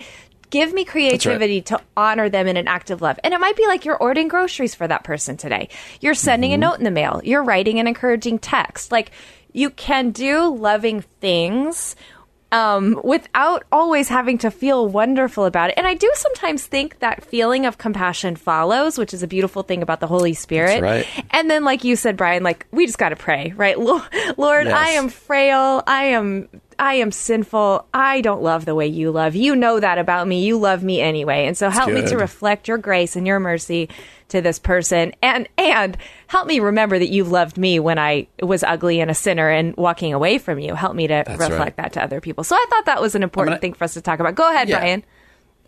give 0.51 0.73
me 0.73 0.85
creativity 0.85 1.61
to 1.61 1.79
honor 1.97 2.29
them 2.29 2.45
in 2.45 2.57
an 2.57 2.67
act 2.67 2.91
of 2.91 3.01
love. 3.01 3.17
And 3.23 3.33
it 3.33 3.39
might 3.39 3.55
be 3.55 3.65
like 3.65 3.85
you're 3.85 3.97
ordering 3.97 4.27
groceries 4.27 4.75
for 4.75 4.87
that 4.87 5.03
person 5.03 5.37
today. 5.37 5.69
You're 6.01 6.13
sending 6.13 6.51
a 6.51 6.55
mm-hmm. 6.55 6.61
note 6.61 6.77
in 6.77 6.83
the 6.83 6.91
mail. 6.91 7.21
You're 7.23 7.43
writing 7.43 7.79
an 7.79 7.87
encouraging 7.87 8.37
text. 8.37 8.91
Like 8.91 9.11
you 9.53 9.69
can 9.69 10.11
do 10.11 10.53
loving 10.53 11.01
things 11.19 11.95
um, 12.51 12.99
without 13.03 13.63
always 13.71 14.09
having 14.09 14.37
to 14.39 14.51
feel 14.51 14.87
wonderful 14.87 15.45
about 15.45 15.69
it. 15.69 15.77
And 15.77 15.87
I 15.87 15.93
do 15.93 16.11
sometimes 16.15 16.65
think 16.65 16.99
that 16.99 17.23
feeling 17.23 17.65
of 17.65 17.77
compassion 17.77 18.35
follows, 18.35 18.97
which 18.97 19.13
is 19.13 19.23
a 19.23 19.27
beautiful 19.27 19.63
thing 19.63 19.81
about 19.81 19.99
the 20.01 20.07
Holy 20.07 20.33
Spirit. 20.33 20.81
right. 20.81 21.07
And 21.31 21.49
then, 21.49 21.63
like 21.63 21.83
you 21.83 21.95
said, 21.95 22.17
Brian, 22.17 22.43
like 22.43 22.65
we 22.71 22.85
just 22.85 22.97
got 22.97 23.09
to 23.09 23.15
pray, 23.15 23.53
right? 23.55 23.79
Lo- 23.79 24.01
Lord, 24.37 24.65
Yes. 24.67 24.75
I 24.77 24.89
am 24.91 25.09
frail. 25.09 25.83
I 25.87 26.03
am. 26.05 26.49
I 26.79 26.95
am 26.95 27.11
sinful. 27.11 27.85
I 27.93 28.21
don't 28.21 28.41
love 28.41 28.65
the 28.65 28.73
way 28.73 28.87
you 28.87 29.11
love. 29.11 29.35
You 29.35 29.55
know 29.55 29.79
that 29.79 29.99
about 29.99 30.27
me. 30.27 30.43
You 30.43 30.57
love 30.57 30.81
me 30.83 30.99
anyway. 30.99 31.45
And 31.45 31.55
so 31.55 31.69
help 31.69 31.91
me 31.91 32.01
to 32.07 32.17
reflect 32.17 32.67
your 32.67 32.79
grace 32.79 33.15
and 33.15 33.27
your 33.27 33.39
mercy 33.39 33.87
to 34.29 34.41
this 34.41 34.57
person 34.57 35.13
and 35.21 35.47
and 35.59 35.95
help 36.31 36.47
me 36.47 36.61
remember 36.61 36.97
that 36.97 37.09
you 37.09 37.25
loved 37.25 37.57
me 37.57 37.77
when 37.77 37.99
I 37.99 38.25
was 38.41 38.63
ugly 38.63 39.01
and 39.01 39.11
a 39.11 39.13
sinner 39.13 39.49
and 39.49 39.75
walking 39.75 40.13
away 40.13 40.37
from 40.37 40.59
you. 40.59 40.73
Help 40.75 40.95
me 40.95 41.05
to 41.07 41.25
reflect 41.27 41.51
right. 41.51 41.75
that 41.75 41.91
to 41.93 42.01
other 42.03 42.21
people. 42.21 42.45
So 42.45 42.55
I 42.55 42.65
thought 42.69 42.85
that 42.85 43.01
was 43.01 43.15
an 43.15 43.21
important 43.21 43.55
gonna- 43.55 43.59
thing 43.59 43.73
for 43.73 43.83
us 43.83 43.95
to 43.95 44.01
talk 44.01 44.21
about. 44.21 44.35
Go 44.35 44.49
ahead, 44.49 44.69
Yeah. 44.69 44.79
Brian. 44.79 45.03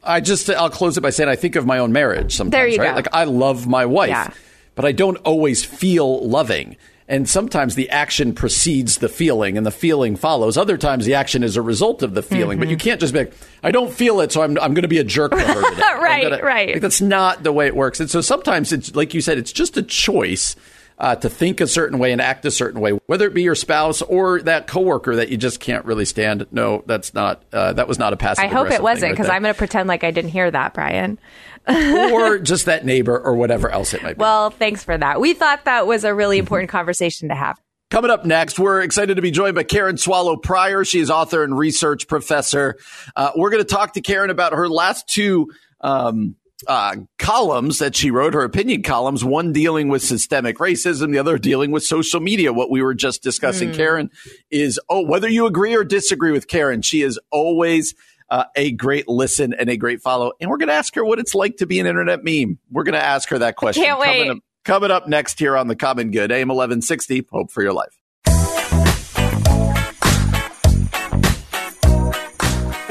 I 0.05 0.21
just 0.21 0.49
I'll 0.49 0.69
close 0.69 0.97
it 0.97 1.01
by 1.01 1.09
saying 1.09 1.27
I 1.27 1.35
think 1.35 1.57
of 1.57 1.65
my 1.65 1.79
own 1.79 1.91
marriage 1.91 2.33
sometimes. 2.35 2.51
There 2.51 2.67
you 2.67 2.77
right? 2.79 2.91
go. 2.91 2.95
Like 2.95 3.09
I 3.11 3.25
love 3.25 3.67
my 3.67 3.85
wife, 3.85 4.07
Yeah. 4.09 4.29
but 4.75 4.85
I 4.85 4.93
don't 4.93 5.17
always 5.25 5.65
feel 5.65 6.25
loving. 6.25 6.77
And 7.07 7.27
sometimes 7.27 7.75
the 7.75 7.89
action 7.89 8.33
precedes 8.33 8.99
the 8.99 9.09
feeling, 9.09 9.57
and 9.57 9.65
the 9.65 9.71
feeling 9.71 10.15
follows. 10.15 10.57
Other 10.57 10.77
times 10.77 11.05
the 11.05 11.15
action 11.15 11.43
is 11.43 11.57
a 11.57 11.61
result 11.61 12.01
of 12.01 12.13
the 12.13 12.23
feeling. 12.23 12.59
But 12.59 12.69
you 12.69 12.77
mm-hmm. 12.77 12.83
can't 12.83 13.01
just 13.01 13.13
be 13.13 13.19
like, 13.19 13.33
"I 13.61 13.71
don't 13.71 13.91
feel 13.91 14.21
it, 14.21 14.31
so 14.31 14.41
I'm 14.41 14.57
I'm 14.59 14.73
going 14.73 14.83
to 14.83 14.87
be 14.87 14.99
a 14.99 15.03
jerk 15.03 15.31
to 15.31 15.39
her 15.39 15.69
today." 15.69 15.81
Right, 16.03 16.23
gonna- 16.23 16.43
right. 16.43 16.73
Like, 16.73 16.81
that's 16.81 17.01
not 17.01 17.43
the 17.43 17.51
way 17.51 17.67
it 17.67 17.75
works. 17.75 17.99
And 17.99 18.09
so 18.09 18.21
sometimes 18.21 18.71
it's 18.71 18.95
like 18.95 19.13
you 19.13 19.21
said, 19.21 19.37
it's 19.37 19.51
just 19.51 19.75
a 19.77 19.83
choice. 19.83 20.55
Uh, 21.03 21.17
to 21.17 21.29
think 21.29 21.59
a 21.59 21.67
certain 21.67 21.99
way 21.99 22.13
and 22.13 22.21
act 22.21 22.45
a 22.45 22.51
certain 22.51 22.79
way, 22.79 22.91
whether 23.07 23.27
it 23.27 23.33
be 23.33 23.43
your 23.43 23.55
spouse 23.55 24.01
or 24.01 24.41
that 24.43 24.67
coworker 24.67 25.17
that 25.17 25.27
you 25.27 25.35
just 25.35 25.59
can't 25.59 25.83
really 25.83 26.05
stand. 26.05 26.47
No, 26.49 26.81
that's 26.85 27.13
not. 27.13 27.43
Uh, 27.51 27.73
that 27.73 27.89
was 27.89 27.99
not 27.99 28.13
a 28.13 28.15
passive. 28.15 28.45
I 28.45 28.47
hope 28.47 28.71
it 28.71 28.81
wasn't 28.81 29.11
because 29.11 29.27
there 29.27 29.35
I'm 29.35 29.41
going 29.41 29.53
to 29.53 29.57
pretend 29.57 29.89
like 29.89 30.05
I 30.05 30.11
didn't 30.11 30.31
hear 30.31 30.49
that, 30.49 30.73
Brian. 30.73 31.19
or 31.67 32.37
just 32.39 32.67
that 32.67 32.85
neighbor 32.85 33.19
or 33.19 33.35
whatever 33.35 33.69
else 33.69 33.93
it 33.93 34.01
might 34.01 34.13
be. 34.13 34.21
Well, 34.21 34.49
thanks 34.49 34.85
for 34.85 34.97
that. 34.97 35.19
We 35.19 35.33
thought 35.33 35.65
that 35.65 35.87
was 35.87 36.05
a 36.05 36.13
really 36.13 36.37
important 36.37 36.69
conversation 36.69 37.27
to 37.27 37.35
have. 37.35 37.59
Coming 37.89 38.09
up 38.09 38.23
next, 38.23 38.57
we're 38.57 38.81
excited 38.81 39.15
to 39.15 39.21
be 39.21 39.31
joined 39.31 39.55
by 39.55 39.63
Karen 39.63 39.97
Swallow 39.97 40.37
Prior. 40.37 40.85
She 40.85 41.01
is 41.01 41.11
author 41.11 41.43
and 41.43 41.57
research 41.57 42.07
professor. 42.07 42.77
Uh, 43.13 43.31
we're 43.35 43.49
going 43.49 43.61
to 43.61 43.69
talk 43.69 43.95
to 43.95 44.01
Karen 44.01 44.29
about 44.29 44.53
her 44.53 44.69
last 44.69 45.09
two 45.09 45.51
um, 45.81 46.37
uh, 46.67 46.95
columns 47.19 47.79
that 47.79 47.95
she 47.95 48.11
wrote, 48.11 48.33
her 48.33 48.43
opinion 48.43 48.83
columns, 48.83 49.23
one 49.23 49.51
dealing 49.53 49.87
with 49.89 50.01
systemic 50.01 50.57
racism, 50.57 51.11
the 51.11 51.19
other 51.19 51.37
dealing 51.37 51.71
with 51.71 51.83
social 51.83 52.19
media, 52.19 52.53
what 52.53 52.69
we 52.69 52.81
were 52.81 52.93
just 52.93 53.23
discussing. 53.23 53.69
Karen 53.73 54.09
is, 54.51 54.79
oh, 54.89 55.01
whether 55.05 55.27
you 55.27 55.45
agree 55.45 55.75
or 55.75 55.83
disagree 55.83 56.31
with 56.31 56.47
Karen, 56.47 56.81
she 56.81 57.01
is 57.01 57.19
always 57.31 57.95
uh, 58.29 58.45
a 58.55 58.71
great 58.71 59.07
listen 59.07 59.53
and 59.53 59.69
a 59.69 59.77
great 59.77 60.01
follow. 60.01 60.33
And 60.39 60.49
we're 60.49 60.57
going 60.57 60.69
to 60.69 60.73
ask 60.73 60.95
her 60.95 61.05
what 61.05 61.19
it's 61.19 61.35
like 61.35 61.57
to 61.57 61.67
be 61.67 61.79
an 61.79 61.85
internet 61.85 62.23
meme. 62.23 62.59
We're 62.71 62.83
going 62.83 62.93
to 62.93 63.03
ask 63.03 63.29
her 63.29 63.39
that 63.39 63.55
question. 63.55 63.83
Can't 63.83 63.99
wait. 63.99 64.19
Coming 64.19 64.31
up, 64.31 64.37
coming 64.63 64.91
up 64.91 65.07
next 65.07 65.39
here 65.39 65.55
on 65.57 65.67
the 65.67 65.75
Common 65.75 66.11
Good, 66.11 66.31
AM 66.31 66.47
1160, 66.47 67.27
Hope 67.31 67.51
for 67.51 67.61
Your 67.61 67.73
Life. 67.73 68.02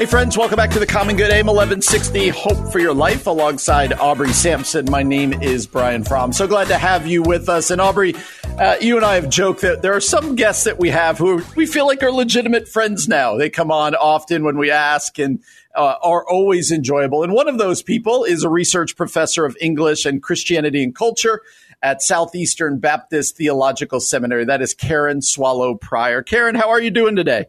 Hey, 0.03 0.09
friends, 0.09 0.37
welcome 0.37 0.57
back 0.57 0.71
to 0.71 0.79
the 0.79 0.85
Common 0.85 1.15
Good 1.15 1.31
AM 1.31 1.45
1160 1.45 2.27
Hope 2.27 2.73
for 2.73 2.79
Your 2.79 2.93
Life 2.93 3.25
alongside 3.25 3.93
Aubrey 3.93 4.33
Sampson. 4.33 4.91
My 4.91 5.01
name 5.01 5.31
is 5.41 5.65
Brian 5.65 6.03
Fromm. 6.03 6.33
So 6.33 6.45
glad 6.45 6.67
to 6.67 6.77
have 6.77 7.07
you 7.07 7.23
with 7.23 7.47
us. 7.47 7.71
And 7.71 7.79
Aubrey, 7.79 8.13
uh, 8.59 8.75
you 8.81 8.97
and 8.97 9.05
I 9.05 9.15
have 9.15 9.29
joked 9.29 9.61
that 9.61 9.81
there 9.81 9.93
are 9.93 10.01
some 10.01 10.35
guests 10.35 10.65
that 10.65 10.77
we 10.77 10.89
have 10.89 11.17
who 11.17 11.41
we 11.55 11.65
feel 11.65 11.87
like 11.87 12.03
are 12.03 12.11
legitimate 12.11 12.67
friends 12.67 13.07
now. 13.07 13.37
They 13.37 13.49
come 13.49 13.71
on 13.71 13.95
often 13.95 14.43
when 14.43 14.57
we 14.57 14.69
ask 14.69 15.17
and 15.19 15.41
uh, 15.73 15.95
are 16.01 16.27
always 16.27 16.69
enjoyable. 16.69 17.23
And 17.23 17.31
one 17.31 17.47
of 17.47 17.57
those 17.57 17.81
people 17.81 18.25
is 18.25 18.43
a 18.43 18.49
research 18.49 18.97
professor 18.97 19.45
of 19.45 19.55
English 19.61 20.05
and 20.05 20.21
Christianity 20.21 20.83
and 20.83 20.93
culture 20.93 21.43
at 21.81 22.01
Southeastern 22.01 22.77
Baptist 22.77 23.37
Theological 23.37 24.01
Seminary. 24.01 24.43
That 24.43 24.61
is 24.61 24.73
Karen 24.73 25.21
Swallow 25.21 25.75
Prior. 25.75 26.21
Karen, 26.21 26.55
how 26.55 26.71
are 26.71 26.81
you 26.81 26.91
doing 26.91 27.15
today? 27.15 27.45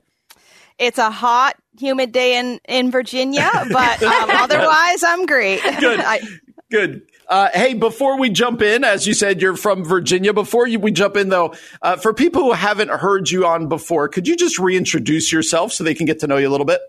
It's 0.78 0.98
a 0.98 1.11
hot, 1.11 1.57
humid 1.78 2.12
day 2.12 2.38
in, 2.38 2.60
in 2.68 2.90
Virginia, 2.90 3.50
but 3.70 4.02
um, 4.02 4.30
otherwise, 4.30 5.02
I'm 5.02 5.26
great. 5.26 5.62
Good. 5.80 6.00
I, 6.04 6.20
Good. 6.70 7.02
Uh, 7.28 7.48
hey, 7.54 7.74
before 7.74 8.18
we 8.18 8.28
jump 8.28 8.60
in, 8.60 8.84
as 8.84 9.06
you 9.06 9.14
said, 9.14 9.40
you're 9.40 9.56
from 9.56 9.84
Virginia. 9.84 10.32
Before 10.32 10.66
you, 10.66 10.78
we 10.78 10.90
jump 10.90 11.16
in, 11.16 11.28
though, 11.28 11.54
uh, 11.80 11.96
for 11.96 12.12
people 12.12 12.42
who 12.42 12.52
haven't 12.52 12.90
heard 12.90 13.30
you 13.30 13.46
on 13.46 13.68
before, 13.68 14.08
could 14.08 14.28
you 14.28 14.36
just 14.36 14.58
reintroduce 14.58 15.32
yourself 15.32 15.72
so 15.72 15.84
they 15.84 15.94
can 15.94 16.04
get 16.04 16.20
to 16.20 16.26
know 16.26 16.36
you 16.36 16.48
a 16.48 16.50
little 16.50 16.66
bit? 16.66 16.80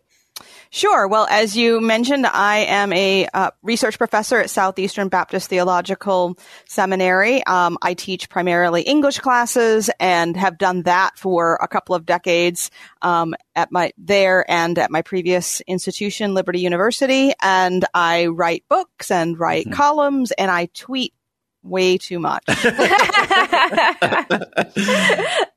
Sure. 0.70 1.08
Well, 1.08 1.28
as 1.30 1.56
you 1.56 1.80
mentioned, 1.80 2.26
I 2.26 2.58
am 2.60 2.92
a 2.94 3.28
uh, 3.34 3.52
research 3.64 3.98
professor 3.98 4.40
at 4.40 4.50
Southeastern 4.50 5.10
Baptist 5.10 5.50
Theological 5.50 6.38
Seminary. 6.66 7.44
Um, 7.46 7.78
I 7.82 7.94
teach 7.94 8.30
primarily 8.30 8.82
English 8.82 9.20
classes 9.20 9.90
and 10.00 10.36
have 10.36 10.58
done 10.58 10.84
that 10.84 11.18
for 11.18 11.58
a 11.62 11.68
couple 11.68 11.96
of 11.96 12.06
decades 12.06 12.72
um, 13.02 13.36
at 13.56 13.72
my 13.72 13.94
there 13.98 14.50
and 14.50 14.78
at 14.78 14.92
my 14.92 15.02
previous 15.02 15.62
institution, 15.62 16.34
Liberty 16.34 16.60
University. 16.60 17.34
And 17.42 17.86
I 17.94 18.28
write 18.28 18.64
books 18.70 19.12
and 19.12 19.40
write 19.40 19.66
mm-hmm. 19.66 19.74
columns 19.74 20.32
and 20.32 20.52
I 20.52 20.68
tweet 20.74 21.14
way 21.66 21.98
too 21.98 22.20
much. 22.20 22.44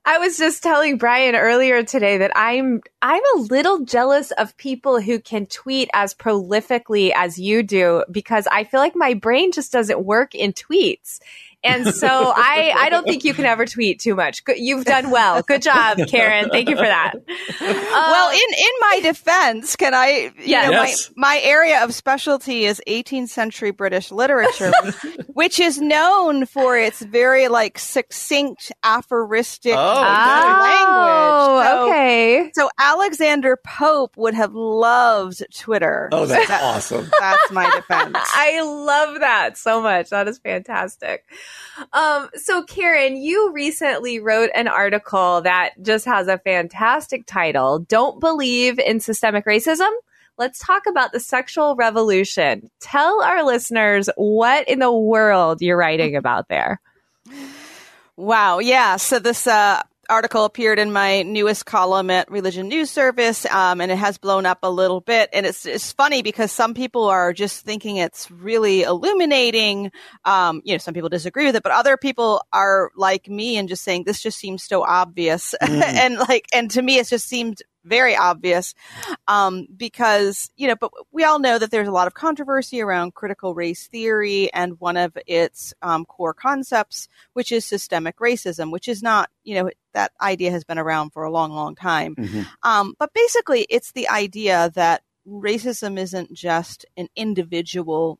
I 0.04 0.18
was 0.18 0.38
just 0.38 0.62
telling 0.62 0.96
Brian 0.96 1.34
earlier 1.34 1.82
today 1.82 2.18
that 2.18 2.32
I'm 2.34 2.80
I'm 3.02 3.22
a 3.36 3.40
little 3.40 3.84
jealous 3.84 4.30
of 4.32 4.56
people 4.56 5.00
who 5.00 5.20
can 5.20 5.46
tweet 5.46 5.90
as 5.92 6.14
prolifically 6.14 7.12
as 7.14 7.38
you 7.38 7.62
do 7.62 8.04
because 8.10 8.48
I 8.50 8.64
feel 8.64 8.80
like 8.80 8.96
my 8.96 9.14
brain 9.14 9.52
just 9.52 9.70
doesn't 9.70 10.04
work 10.04 10.34
in 10.34 10.52
tweets. 10.52 11.20
And 11.64 11.92
so 11.92 12.08
I, 12.08 12.72
I 12.76 12.88
don't 12.88 13.04
think 13.04 13.24
you 13.24 13.34
can 13.34 13.44
ever 13.44 13.66
tweet 13.66 13.98
too 13.98 14.14
much. 14.14 14.42
You've 14.56 14.84
done 14.84 15.10
well. 15.10 15.42
Good 15.42 15.62
job, 15.62 15.98
Karen. 16.08 16.50
Thank 16.50 16.68
you 16.68 16.76
for 16.76 16.84
that. 16.84 17.14
well, 17.60 18.30
in, 18.30 18.38
in 18.38 18.72
my 18.80 19.00
defense, 19.02 19.74
can 19.74 19.92
I, 19.92 20.32
yeah, 20.38 20.66
know, 20.66 20.70
yes. 20.70 21.10
my, 21.16 21.34
my 21.34 21.40
area 21.42 21.82
of 21.82 21.94
specialty 21.94 22.64
is 22.64 22.80
18th 22.86 23.30
century 23.30 23.72
British 23.72 24.12
literature, 24.12 24.72
which 25.28 25.58
is 25.58 25.80
known 25.80 26.46
for 26.46 26.78
its 26.78 27.00
very 27.02 27.48
like 27.48 27.78
succinct 27.78 28.70
aphoristic 28.84 29.74
oh, 29.74 29.76
language. 29.76 30.88
Oh, 30.90 31.62
so, 31.64 31.88
okay. 31.88 32.50
So 32.54 32.70
Alexander 32.78 33.58
Pope 33.66 34.16
would 34.16 34.34
have 34.34 34.54
loved 34.54 35.44
Twitter. 35.56 36.08
Oh, 36.12 36.26
that's 36.26 36.50
awesome. 36.50 37.10
That's 37.18 37.50
my 37.50 37.68
defense. 37.74 38.16
I 38.16 38.62
love 38.62 39.20
that 39.20 39.58
so 39.58 39.82
much. 39.82 40.10
That 40.10 40.28
is 40.28 40.38
fantastic. 40.38 41.24
Um, 41.92 42.28
so 42.34 42.62
Karen, 42.64 43.16
you 43.16 43.52
recently 43.52 44.18
wrote 44.20 44.50
an 44.54 44.68
article 44.68 45.40
that 45.42 45.80
just 45.82 46.04
has 46.06 46.28
a 46.28 46.38
fantastic 46.38 47.26
title. 47.26 47.80
Don't 47.80 48.20
believe 48.20 48.78
in 48.78 49.00
systemic 49.00 49.46
racism? 49.46 49.90
Let's 50.36 50.58
talk 50.58 50.86
about 50.86 51.12
the 51.12 51.20
sexual 51.20 51.74
revolution. 51.76 52.70
Tell 52.80 53.22
our 53.22 53.44
listeners 53.44 54.08
what 54.16 54.68
in 54.68 54.78
the 54.78 54.92
world 54.92 55.60
you're 55.60 55.76
writing 55.76 56.14
about 56.16 56.48
there. 56.48 56.80
Wow. 58.16 58.58
Yeah. 58.58 58.96
So 58.96 59.18
this, 59.18 59.46
uh, 59.46 59.82
article 60.08 60.44
appeared 60.44 60.78
in 60.78 60.92
my 60.92 61.22
newest 61.22 61.66
column 61.66 62.10
at 62.10 62.30
Religion 62.30 62.68
News 62.68 62.90
Service, 62.90 63.46
um, 63.46 63.80
and 63.80 63.90
it 63.92 63.98
has 63.98 64.18
blown 64.18 64.46
up 64.46 64.58
a 64.62 64.70
little 64.70 65.00
bit. 65.00 65.28
And 65.32 65.46
it's 65.46 65.66
it's 65.66 65.92
funny 65.92 66.22
because 66.22 66.50
some 66.52 66.74
people 66.74 67.04
are 67.04 67.32
just 67.32 67.64
thinking 67.64 67.96
it's 67.96 68.30
really 68.30 68.82
illuminating. 68.82 69.90
Um, 70.24 70.62
you 70.64 70.74
know, 70.74 70.78
some 70.78 70.94
people 70.94 71.08
disagree 71.08 71.46
with 71.46 71.56
it, 71.56 71.62
but 71.62 71.72
other 71.72 71.96
people 71.96 72.42
are 72.52 72.90
like 72.96 73.28
me 73.28 73.56
and 73.56 73.68
just 73.68 73.84
saying 73.84 74.04
this 74.04 74.20
just 74.22 74.38
seems 74.38 74.62
so 74.64 74.84
obvious. 74.84 75.54
Mm. 75.68 75.82
and 75.82 76.18
like, 76.18 76.46
and 76.52 76.70
to 76.70 76.80
me, 76.80 76.98
it 76.98 77.08
just 77.08 77.28
seemed 77.28 77.62
very 77.88 78.16
obvious 78.16 78.74
um, 79.26 79.66
because 79.76 80.50
you 80.56 80.68
know 80.68 80.76
but 80.76 80.92
we 81.12 81.24
all 81.24 81.38
know 81.38 81.58
that 81.58 81.70
there's 81.70 81.88
a 81.88 81.92
lot 81.92 82.06
of 82.06 82.14
controversy 82.14 82.80
around 82.80 83.14
critical 83.14 83.54
race 83.54 83.86
theory 83.88 84.52
and 84.52 84.78
one 84.80 84.96
of 84.96 85.16
its 85.26 85.74
um, 85.82 86.04
core 86.04 86.34
concepts 86.34 87.08
which 87.32 87.50
is 87.50 87.64
systemic 87.64 88.16
racism 88.18 88.70
which 88.70 88.88
is 88.88 89.02
not 89.02 89.30
you 89.44 89.54
know 89.54 89.70
that 89.94 90.12
idea 90.20 90.50
has 90.50 90.64
been 90.64 90.78
around 90.78 91.10
for 91.10 91.24
a 91.24 91.30
long 91.30 91.50
long 91.50 91.74
time 91.74 92.14
mm-hmm. 92.14 92.42
um, 92.62 92.94
but 92.98 93.12
basically 93.14 93.66
it's 93.70 93.92
the 93.92 94.08
idea 94.08 94.70
that 94.74 95.02
racism 95.26 95.98
isn't 95.98 96.32
just 96.32 96.86
an 96.96 97.08
individual 97.16 98.18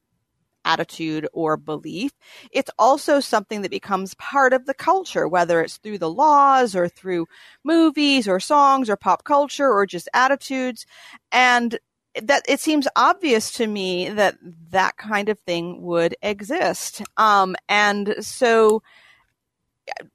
attitude 0.68 1.26
or 1.32 1.56
belief. 1.56 2.12
It's 2.52 2.70
also 2.78 3.20
something 3.20 3.62
that 3.62 3.70
becomes 3.70 4.14
part 4.14 4.52
of 4.52 4.66
the 4.66 4.74
culture, 4.74 5.26
whether 5.26 5.62
it's 5.62 5.78
through 5.78 5.98
the 5.98 6.10
laws 6.10 6.76
or 6.76 6.88
through 6.88 7.26
movies 7.64 8.28
or 8.28 8.38
songs 8.38 8.90
or 8.90 8.96
pop 8.96 9.24
culture 9.24 9.70
or 9.70 9.86
just 9.86 10.08
attitudes. 10.12 10.86
And 11.32 11.78
that 12.22 12.42
it 12.48 12.60
seems 12.60 12.88
obvious 12.96 13.52
to 13.52 13.66
me 13.66 14.08
that 14.10 14.36
that 14.70 14.96
kind 14.96 15.28
of 15.28 15.38
thing 15.40 15.82
would 15.82 16.16
exist. 16.22 17.02
Um, 17.16 17.56
and 17.68 18.16
so 18.20 18.82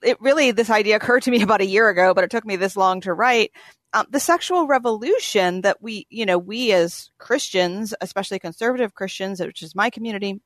it 0.02 0.20
really, 0.22 0.52
this 0.52 0.70
idea 0.70 0.96
occurred 0.98 1.24
to 1.24 1.32
me 1.32 1.42
about 1.44 1.62
a 1.62 1.66
year 1.66 1.90
ago, 1.90 2.14
but 2.14 2.24
it 2.24 2.32
took 2.32 2.46
me 2.46 2.56
this 2.56 2.78
long 2.78 3.02
to 3.02 3.14
write 3.14 3.52
um, 3.94 4.08
the 4.10 4.20
sexual 4.20 4.68
revolution 4.68 5.62
that 5.62 5.82
we, 5.82 6.08
you 6.10 6.26
know, 6.26 6.38
we 6.38 6.72
as 6.72 7.12
Christians, 7.20 7.94
especially 8.02 8.40
conservative 8.40 8.94
Christians, 8.94 9.40
which 9.40 9.62
is 9.62 9.76
my 9.76 9.90
community, 9.90 10.42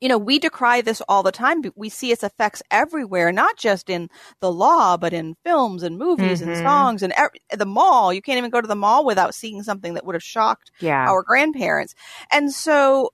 you 0.00 0.08
know, 0.08 0.18
we 0.18 0.38
decry 0.38 0.82
this 0.82 1.00
all 1.08 1.22
the 1.22 1.32
time. 1.32 1.62
We 1.74 1.88
see 1.88 2.12
its 2.12 2.22
effects 2.22 2.62
everywhere, 2.70 3.32
not 3.32 3.56
just 3.56 3.88
in 3.88 4.08
the 4.40 4.52
law, 4.52 4.96
but 4.96 5.12
in 5.12 5.36
films 5.44 5.82
and 5.82 5.98
movies 5.98 6.40
mm-hmm. 6.40 6.50
and 6.50 6.58
songs 6.58 7.02
and 7.02 7.14
er- 7.18 7.32
the 7.50 7.66
mall. 7.66 8.12
You 8.12 8.20
can't 8.20 8.38
even 8.38 8.50
go 8.50 8.60
to 8.60 8.68
the 8.68 8.76
mall 8.76 9.06
without 9.06 9.34
seeing 9.34 9.62
something 9.62 9.94
that 9.94 10.04
would 10.04 10.14
have 10.14 10.22
shocked 10.22 10.70
yeah. 10.80 11.08
our 11.08 11.22
grandparents. 11.22 11.94
And 12.30 12.52
so 12.52 13.10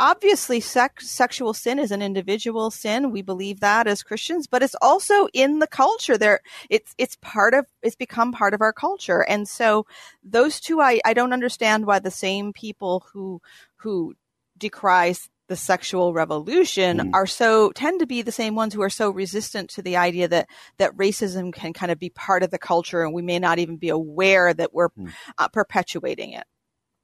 obviously 0.00 0.58
sex, 0.58 1.08
sexual 1.08 1.54
sin 1.54 1.78
is 1.78 1.92
an 1.92 2.02
individual 2.02 2.70
sin. 2.70 3.12
We 3.12 3.22
believe 3.22 3.60
that 3.60 3.86
as 3.86 4.02
Christians, 4.02 4.46
but 4.46 4.62
it's 4.62 4.74
also 4.80 5.28
in 5.32 5.60
the 5.60 5.66
culture 5.66 6.18
there. 6.18 6.40
It's, 6.70 6.94
it's 6.98 7.16
part 7.20 7.54
of, 7.54 7.66
it's 7.82 7.94
become 7.94 8.32
part 8.32 8.54
of 8.54 8.62
our 8.62 8.72
culture. 8.72 9.22
And 9.22 9.46
so 9.46 9.86
those 10.24 10.58
two, 10.58 10.80
I, 10.80 11.00
I 11.04 11.12
don't 11.12 11.34
understand 11.34 11.86
why 11.86 11.98
the 11.98 12.10
same 12.10 12.52
people 12.52 13.04
who, 13.12 13.40
who 13.76 14.14
decry 14.58 15.14
the 15.48 15.56
sexual 15.56 16.14
revolution 16.14 16.98
mm. 16.98 17.10
are 17.12 17.26
so 17.26 17.72
tend 17.72 17.98
to 17.98 18.06
be 18.06 18.22
the 18.22 18.30
same 18.30 18.54
ones 18.54 18.72
who 18.72 18.82
are 18.82 18.90
so 18.90 19.10
resistant 19.10 19.68
to 19.68 19.82
the 19.82 19.96
idea 19.96 20.28
that 20.28 20.48
that 20.78 20.96
racism 20.96 21.52
can 21.52 21.72
kind 21.72 21.90
of 21.90 21.98
be 21.98 22.08
part 22.08 22.44
of 22.44 22.52
the 22.52 22.58
culture 22.58 23.02
and 23.02 23.12
we 23.12 23.20
may 23.20 23.40
not 23.40 23.58
even 23.58 23.76
be 23.76 23.88
aware 23.88 24.54
that 24.54 24.72
we're 24.72 24.90
mm. 24.90 25.12
uh, 25.38 25.48
perpetuating 25.48 26.34
it 26.34 26.44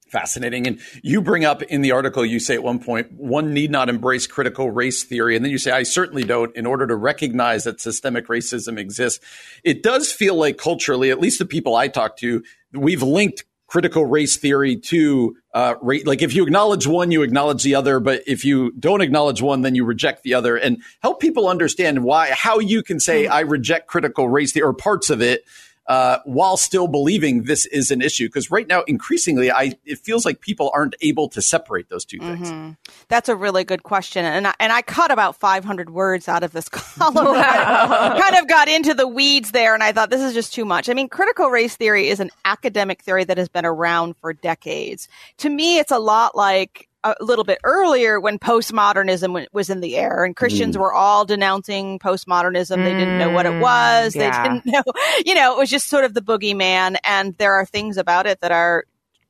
Fascinating. 0.07 0.69
And 0.69 0.81
you 1.03 1.21
bring 1.21 1.45
up 1.45 1.63
in 1.63 1.83
the 1.83 1.91
article, 1.91 2.25
you 2.25 2.39
say 2.39 2.55
at 2.55 2.63
one 2.63 2.79
point, 2.79 3.11
one 3.13 3.53
need 3.53 3.73
not 3.73 3.89
embrace 3.89 4.29
critical 4.29 4.71
race 4.71 5.03
theory. 5.03 5.35
And 5.35 5.45
then 5.45 5.51
you 5.51 5.59
say, 5.59 5.73
I 5.73 5.83
certainly 5.83 6.23
don't, 6.23 6.55
in 6.55 6.65
order 6.65 6.87
to 6.87 6.95
recognize 6.95 7.65
that 7.65 7.81
systemic 7.81 8.29
racism 8.29 8.79
exists. 8.79 9.25
It 9.65 9.83
does 9.83 10.13
feel 10.13 10.37
like 10.37 10.59
culturally, 10.59 11.11
at 11.11 11.19
least 11.19 11.41
the 11.41 11.45
people 11.45 11.75
I 11.75 11.89
talk 11.89 12.17
to, 12.19 12.45
we've 12.73 13.03
linked 13.03 13.45
critical 13.67 14.07
race 14.07 14.37
theory 14.37 14.77
to 14.77 15.37
uh, 15.53 15.75
rate. 15.83 16.07
Like 16.07 16.23
if 16.23 16.35
you 16.35 16.45
acknowledge 16.45 16.87
one, 16.87 17.11
you 17.11 17.23
acknowledge 17.23 17.65
the 17.65 17.75
other. 17.75 17.99
But 17.99 18.23
if 18.29 18.45
you 18.45 18.71
don't 18.79 19.01
acknowledge 19.01 19.43
one, 19.43 19.63
then 19.63 19.75
you 19.75 19.85
reject 19.85 20.23
the 20.23 20.35
other. 20.35 20.57
And 20.57 20.83
help 21.03 21.21
people 21.21 21.49
understand 21.49 22.05
why, 22.05 22.31
how 22.31 22.61
you 22.61 22.85
can 22.85 23.01
say, 23.01 23.27
hmm. 23.27 23.33
I 23.33 23.41
reject 23.41 23.89
critical 23.89 24.29
race 24.29 24.53
theory 24.53 24.69
or 24.69 24.73
parts 24.73 25.11
of 25.11 25.21
it 25.21 25.43
uh, 25.89 26.19
while 26.25 26.57
still 26.57 26.89
believing 26.89 27.45
this 27.45 27.67
is 27.67 27.91
an 27.91 28.03
issue? 28.03 28.27
Because 28.27 28.51
right 28.51 28.67
now, 28.67 28.83
increasingly, 28.83 29.51
I 29.51 29.75
it 29.85 29.99
feels 29.99 30.25
like 30.25 30.41
people 30.41 30.71
aren't 30.75 30.95
able 31.01 31.29
to 31.31 31.43
separate 31.43 31.89
those 31.89 32.05
two 32.05 32.19
things. 32.19 32.51
Mm-hmm. 32.51 32.73
That's 33.09 33.29
a 33.29 33.37
really 33.37 33.65
good 33.65 33.83
question, 33.83 34.25
and 34.25 34.49
I, 34.49 34.55
and 34.59 34.73
I 34.73 34.83
cut 34.83 35.11
about 35.11 35.37
500 35.37 35.91
words 35.91 36.29
out 36.29 36.43
of 36.43 36.53
this 36.53 36.69
column. 36.71 37.15
Wow. 37.15 38.19
kind 38.21 38.37
of 38.37 38.49
got 38.49 38.69
into 38.69 38.95
the 38.95 39.07
weeds 39.07 39.53
there, 39.53 39.75
and 39.75 39.83
I 39.83 39.93
thought 39.93 40.11
this 40.11 40.23
is 40.23 40.35
just 40.35 40.53
too 40.53 40.65
much. 40.65 40.89
I 40.89 40.95
mean, 40.95 41.09
critical 41.09 41.49
race 41.49 41.77
theory 41.77 42.09
is 42.09 42.21
an 42.21 42.31
academic 42.45 43.03
theory 43.03 43.25
that 43.25 43.39
has 43.39 43.49
been 43.49 43.67
around 43.67 44.17
for 44.17 44.33
decades. 44.33 45.09
To 45.39 45.51
me, 45.51 45.79
it's 45.79 45.93
a 45.93 45.99
lot 45.99 46.37
like 46.37 46.89
a 47.19 47.25
little 47.25 47.45
bit 47.45 47.59
earlier 47.65 48.21
when 48.21 48.39
postmodernism 48.39 49.47
was 49.53 49.71
in 49.71 49.81
the 49.81 49.97
air 49.97 50.25
and 50.25 50.35
Christians 50.35 50.77
mm. 50.77 50.81
were 50.81 50.93
all 50.93 51.25
denouncing 51.25 51.99
postmodernism. 51.99 52.77
They 52.77 52.95
didn't 52.95 53.19
know 53.19 53.31
what 53.31 53.47
it 53.47 53.61
was. 53.61 54.15
Yeah. 54.15 54.43
They 54.43 54.49
didn't 54.49 54.67
know, 54.73 54.83
you 55.25 55.35
know, 55.35 55.55
it 55.55 55.59
was 55.59 55.71
just 55.71 55.89
sort 55.89 56.05
of 56.05 56.15
the 56.15 56.21
boogeyman. 56.21 56.97
And 57.05 57.37
there 57.39 57.55
are 57.55 57.67
things 57.67 57.97
about 57.97 58.27
it 58.27 58.41
that 58.41 58.53
are 58.53 58.85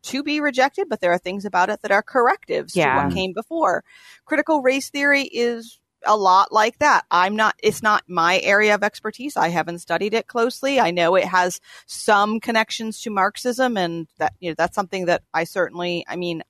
to 0.05 0.23
be 0.23 0.41
rejected, 0.41 0.89
but 0.89 1.01
there 1.01 1.13
are 1.13 1.19
things 1.19 1.45
about 1.45 1.71
it 1.71 1.83
that 1.83 1.91
are 1.91 2.03
correctives 2.03 2.77
Yeah. 2.77 3.01
to 3.01 3.07
what 3.07 3.15
came 3.15 3.33
before. 3.33 3.85
Critical 4.25 4.63
race 4.63 4.91
theory 4.91 5.23
is 5.23 5.81
a 6.05 6.17
lot 6.17 6.53
like 6.53 6.79
that. 6.79 7.05
I'm 7.11 7.35
not, 7.35 7.57
it's 7.63 7.83
not 7.83 8.05
my 8.07 8.39
area 8.41 8.75
of 8.75 8.85
expertise. 8.85 9.37
I 9.37 9.49
haven't 9.49 9.81
studied 9.81 10.15
it 10.15 10.29
closely. 10.29 10.79
I 10.79 10.93
know 10.93 11.17
it 11.17 11.25
has 11.25 11.61
some 11.87 12.39
connections 12.39 13.01
to 13.03 13.11
Marxism 13.11 13.77
and 13.77 14.07
that, 14.19 14.35
you 14.39 14.51
know, 14.51 14.55
that's 14.57 14.77
something 14.77 15.07
that 15.07 15.23
I 15.35 15.45
certainly, 15.45 16.05
I 16.09 16.15
mean, 16.17 16.43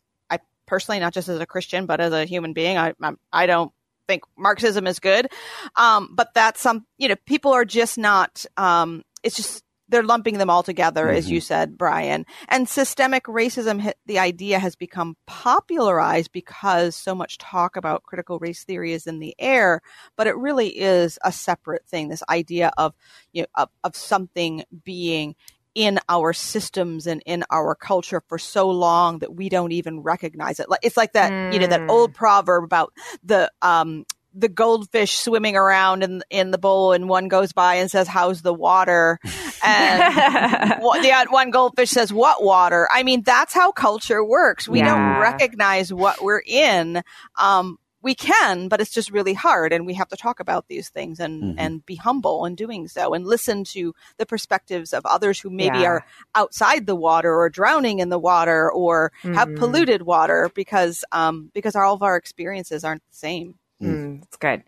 personally, 0.66 1.00
not 1.00 1.14
just 1.14 1.28
as 1.28 1.40
a 1.40 1.46
Christian, 1.46 1.86
but 1.86 2.00
as 2.00 2.12
a 2.12 2.24
human 2.24 2.52
being, 2.52 2.76
I, 2.78 2.94
I'm- 3.02 3.18
I 3.32 3.46
don't 3.46 3.72
think 4.08 4.22
Marxism 4.38 4.86
is 4.86 5.00
good. 5.00 5.28
Um, 5.74 6.10
but 6.12 6.32
that's 6.34 6.60
some, 6.60 6.86
you 6.98 7.08
know, 7.08 7.16
people 7.26 7.52
are 7.52 7.64
just 7.64 7.98
not, 7.98 8.44
um, 8.56 9.02
it's 9.22 9.36
just, 9.36 9.62
they're 9.88 10.02
lumping 10.02 10.38
them 10.38 10.50
all 10.50 10.64
together, 10.64 11.08
as 11.08 11.30
you 11.30 11.40
said, 11.40 11.78
Brian. 11.78 12.26
And 12.48 12.68
systemic 12.68 13.24
racism, 13.26 13.92
the 14.06 14.18
idea 14.18 14.58
has 14.58 14.74
become 14.74 15.16
popularized 15.28 16.32
because 16.32 16.96
so 16.96 17.14
much 17.14 17.38
talk 17.38 17.76
about 17.76 18.02
critical 18.02 18.40
race 18.40 18.64
theory 18.64 18.92
is 18.92 19.06
in 19.06 19.20
the 19.20 19.36
air, 19.38 19.80
but 20.16 20.26
it 20.26 20.36
really 20.36 20.68
is 20.68 21.20
a 21.22 21.30
separate 21.30 21.86
thing. 21.86 22.08
This 22.08 22.24
idea 22.28 22.72
of, 22.76 22.94
you 23.32 23.42
know, 23.42 23.48
of, 23.54 23.68
of 23.84 23.94
something 23.94 24.64
being 24.84 25.36
in 25.76 26.00
our 26.08 26.32
systems 26.32 27.06
and 27.06 27.22
in 27.26 27.44
our 27.50 27.74
culture 27.74 28.22
for 28.28 28.38
so 28.38 28.70
long 28.70 29.18
that 29.18 29.34
we 29.36 29.50
don't 29.50 29.72
even 29.72 30.00
recognize 30.00 30.58
it. 30.58 30.70
Like 30.70 30.80
it's 30.82 30.96
like 30.96 31.12
that, 31.12 31.34
you 31.50 31.58
know, 31.58 31.66
that 31.66 31.82
old 31.86 32.14
proverb 32.14 32.64
about 32.64 32.94
the 33.22 33.52
um 33.60 34.06
the 34.38 34.48
goldfish 34.48 35.16
swimming 35.16 35.54
around 35.56 36.02
in 36.02 36.22
in 36.30 36.50
the 36.50 36.58
bowl 36.58 36.92
and 36.92 37.08
one 37.08 37.28
goes 37.28 37.52
by 37.52 37.76
and 37.76 37.90
says 37.90 38.06
how's 38.08 38.42
the 38.42 38.52
water 38.54 39.18
and 39.64 40.02
the 41.02 41.26
one 41.30 41.50
goldfish 41.50 41.88
says 41.90 42.12
what 42.12 42.42
water 42.44 42.86
i 42.92 43.02
mean 43.02 43.22
that's 43.22 43.54
how 43.54 43.72
culture 43.72 44.22
works 44.22 44.68
we 44.68 44.80
Yeah. 44.80 44.88
don't 44.94 45.18
recognize 45.18 45.90
what 45.90 46.22
we're 46.22 46.42
in 46.46 47.02
um 47.38 47.78
we 48.06 48.14
can 48.14 48.68
but 48.68 48.80
it's 48.80 48.94
just 48.98 49.10
really 49.10 49.34
hard 49.34 49.72
and 49.72 49.84
we 49.84 49.94
have 49.94 50.06
to 50.08 50.16
talk 50.16 50.38
about 50.38 50.68
these 50.68 50.88
things 50.96 51.18
and 51.18 51.58
and 51.58 51.84
be 51.84 51.96
humble 51.96 52.44
in 52.46 52.54
doing 52.54 52.86
so 52.86 53.12
and 53.14 53.26
listen 53.26 53.64
to 53.64 53.92
the 54.16 54.24
perspectives 54.24 54.92
of 54.92 55.04
others 55.04 55.40
who 55.40 55.50
maybe 55.50 55.80
Yeah. 55.82 55.90
are 55.90 56.04
outside 56.40 56.86
the 56.86 56.94
water 57.08 57.34
or 57.34 57.48
drowning 57.50 57.98
in 57.98 58.08
the 58.08 58.18
water 58.32 58.70
or 58.70 59.10
have 59.34 59.48
Mhm. 59.48 59.58
polluted 59.58 60.02
water 60.02 60.50
because 60.54 61.04
um 61.10 61.50
because 61.52 61.74
all 61.74 61.94
of 61.94 62.02
our 62.02 62.16
experiences 62.16 62.84
aren't 62.84 63.02
the 63.10 63.16
same 63.16 63.48
Mm, 63.82 64.20
that's 64.20 64.36
good. 64.38 64.62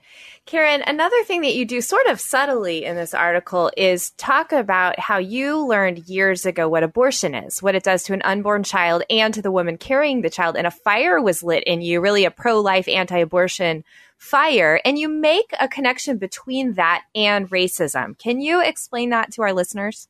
Karen, 0.44 0.82
another 0.86 1.22
thing 1.24 1.40
that 1.40 1.54
you 1.54 1.64
do 1.64 1.80
sort 1.80 2.06
of 2.06 2.20
subtly 2.20 2.84
in 2.84 2.94
this 2.94 3.14
article 3.14 3.70
is 3.74 4.10
talk 4.12 4.52
about 4.52 4.98
how 4.98 5.16
you 5.16 5.66
learned 5.66 6.08
years 6.08 6.44
ago 6.44 6.68
what 6.68 6.82
abortion 6.82 7.34
is, 7.34 7.62
what 7.62 7.74
it 7.74 7.82
does 7.82 8.02
to 8.04 8.12
an 8.12 8.20
unborn 8.22 8.64
child 8.64 9.02
and 9.08 9.32
to 9.32 9.40
the 9.40 9.50
woman 9.50 9.78
carrying 9.78 10.20
the 10.20 10.28
child. 10.28 10.56
And 10.56 10.66
a 10.66 10.70
fire 10.70 11.22
was 11.22 11.42
lit 11.42 11.64
in 11.64 11.80
you, 11.80 12.02
really 12.02 12.26
a 12.26 12.30
pro 12.30 12.60
life, 12.60 12.86
anti 12.86 13.18
abortion 13.18 13.82
fire. 14.18 14.80
And 14.84 14.98
you 14.98 15.08
make 15.08 15.54
a 15.58 15.68
connection 15.68 16.18
between 16.18 16.74
that 16.74 17.04
and 17.14 17.48
racism. 17.48 18.18
Can 18.18 18.40
you 18.40 18.62
explain 18.62 19.10
that 19.10 19.32
to 19.32 19.42
our 19.42 19.54
listeners? 19.54 20.08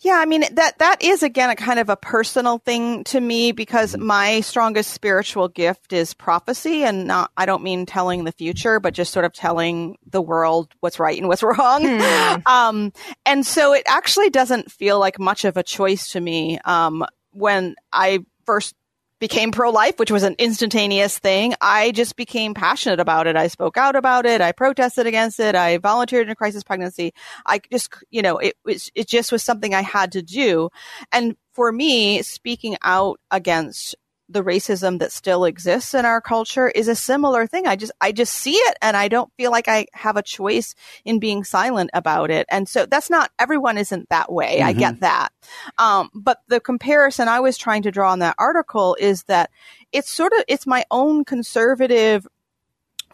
Yeah, 0.00 0.18
I 0.20 0.26
mean 0.26 0.44
that 0.54 0.78
that 0.78 1.02
is 1.02 1.24
again 1.24 1.50
a 1.50 1.56
kind 1.56 1.80
of 1.80 1.88
a 1.88 1.96
personal 1.96 2.58
thing 2.58 3.02
to 3.04 3.20
me 3.20 3.50
because 3.50 3.96
my 3.96 4.40
strongest 4.42 4.92
spiritual 4.92 5.48
gift 5.48 5.92
is 5.92 6.14
prophecy 6.14 6.84
and 6.84 7.08
not 7.08 7.32
I 7.36 7.46
don't 7.46 7.64
mean 7.64 7.84
telling 7.84 8.22
the 8.22 8.30
future 8.30 8.78
but 8.78 8.94
just 8.94 9.12
sort 9.12 9.24
of 9.24 9.32
telling 9.32 9.98
the 10.08 10.22
world 10.22 10.72
what's 10.80 11.00
right 11.00 11.18
and 11.18 11.26
what's 11.26 11.42
wrong. 11.42 12.00
Um 12.46 12.92
and 13.26 13.44
so 13.44 13.72
it 13.72 13.82
actually 13.88 14.30
doesn't 14.30 14.70
feel 14.70 15.00
like 15.00 15.18
much 15.18 15.44
of 15.44 15.56
a 15.56 15.64
choice 15.64 16.12
to 16.12 16.20
me 16.20 16.60
um 16.64 17.04
when 17.32 17.74
I 17.92 18.20
first 18.46 18.76
became 19.18 19.52
pro 19.52 19.70
life, 19.70 19.98
which 19.98 20.10
was 20.10 20.22
an 20.22 20.36
instantaneous 20.38 21.18
thing. 21.18 21.54
I 21.60 21.90
just 21.92 22.16
became 22.16 22.54
passionate 22.54 23.00
about 23.00 23.26
it. 23.26 23.36
I 23.36 23.48
spoke 23.48 23.76
out 23.76 23.96
about 23.96 24.26
it. 24.26 24.40
I 24.40 24.52
protested 24.52 25.06
against 25.06 25.40
it. 25.40 25.54
I 25.54 25.78
volunteered 25.78 26.26
in 26.26 26.32
a 26.32 26.36
crisis 26.36 26.62
pregnancy. 26.62 27.12
I 27.44 27.60
just, 27.70 27.92
you 28.10 28.22
know, 28.22 28.38
it 28.38 28.56
was, 28.64 28.90
it 28.94 29.08
just 29.08 29.32
was 29.32 29.42
something 29.42 29.74
I 29.74 29.82
had 29.82 30.12
to 30.12 30.22
do. 30.22 30.70
And 31.12 31.36
for 31.52 31.72
me, 31.72 32.22
speaking 32.22 32.76
out 32.82 33.20
against 33.30 33.96
the 34.28 34.44
racism 34.44 34.98
that 34.98 35.10
still 35.10 35.44
exists 35.44 35.94
in 35.94 36.04
our 36.04 36.20
culture 36.20 36.68
is 36.68 36.88
a 36.88 36.94
similar 36.94 37.46
thing. 37.46 37.66
I 37.66 37.76
just, 37.76 37.92
I 38.00 38.12
just 38.12 38.32
see 38.32 38.54
it 38.54 38.76
and 38.82 38.96
I 38.96 39.08
don't 39.08 39.32
feel 39.36 39.50
like 39.50 39.68
I 39.68 39.86
have 39.94 40.16
a 40.16 40.22
choice 40.22 40.74
in 41.04 41.18
being 41.18 41.44
silent 41.44 41.90
about 41.94 42.30
it. 42.30 42.46
And 42.50 42.68
so 42.68 42.84
that's 42.84 43.08
not, 43.08 43.30
everyone 43.38 43.78
isn't 43.78 44.08
that 44.10 44.30
way. 44.30 44.60
I 44.60 44.72
get 44.74 45.00
that. 45.00 45.30
Um, 45.78 46.10
but 46.14 46.42
the 46.48 46.60
comparison 46.60 47.28
I 47.28 47.40
was 47.40 47.56
trying 47.56 47.82
to 47.82 47.90
draw 47.90 48.12
in 48.12 48.18
that 48.18 48.36
article 48.38 48.96
is 49.00 49.22
that 49.24 49.50
it's 49.92 50.10
sort 50.10 50.32
of, 50.32 50.44
it's 50.46 50.66
my 50.66 50.84
own 50.90 51.24
conservative 51.24 52.26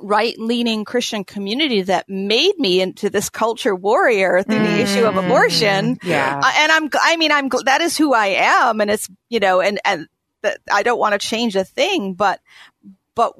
right 0.00 0.36
leaning 0.40 0.84
Christian 0.84 1.22
community 1.22 1.82
that 1.82 2.08
made 2.08 2.58
me 2.58 2.80
into 2.80 3.08
this 3.08 3.30
culture 3.30 3.76
warrior 3.76 4.42
through 4.42 4.58
the 4.58 4.80
issue 4.80 5.04
of 5.04 5.16
abortion. 5.16 5.98
Yeah. 6.02 6.40
Uh, 6.42 6.52
and 6.56 6.72
I'm, 6.72 6.90
I 7.00 7.16
mean, 7.16 7.30
I'm, 7.30 7.48
that 7.66 7.80
is 7.80 7.96
who 7.96 8.12
I 8.12 8.26
am. 8.26 8.80
And 8.80 8.90
it's, 8.90 9.08
you 9.28 9.38
know, 9.38 9.60
and, 9.60 9.80
and 9.84 10.08
that 10.44 10.60
I 10.72 10.82
don't 10.82 10.98
want 10.98 11.20
to 11.20 11.26
change 11.26 11.56
a 11.56 11.64
thing, 11.64 12.14
but, 12.14 12.40
but 13.14 13.34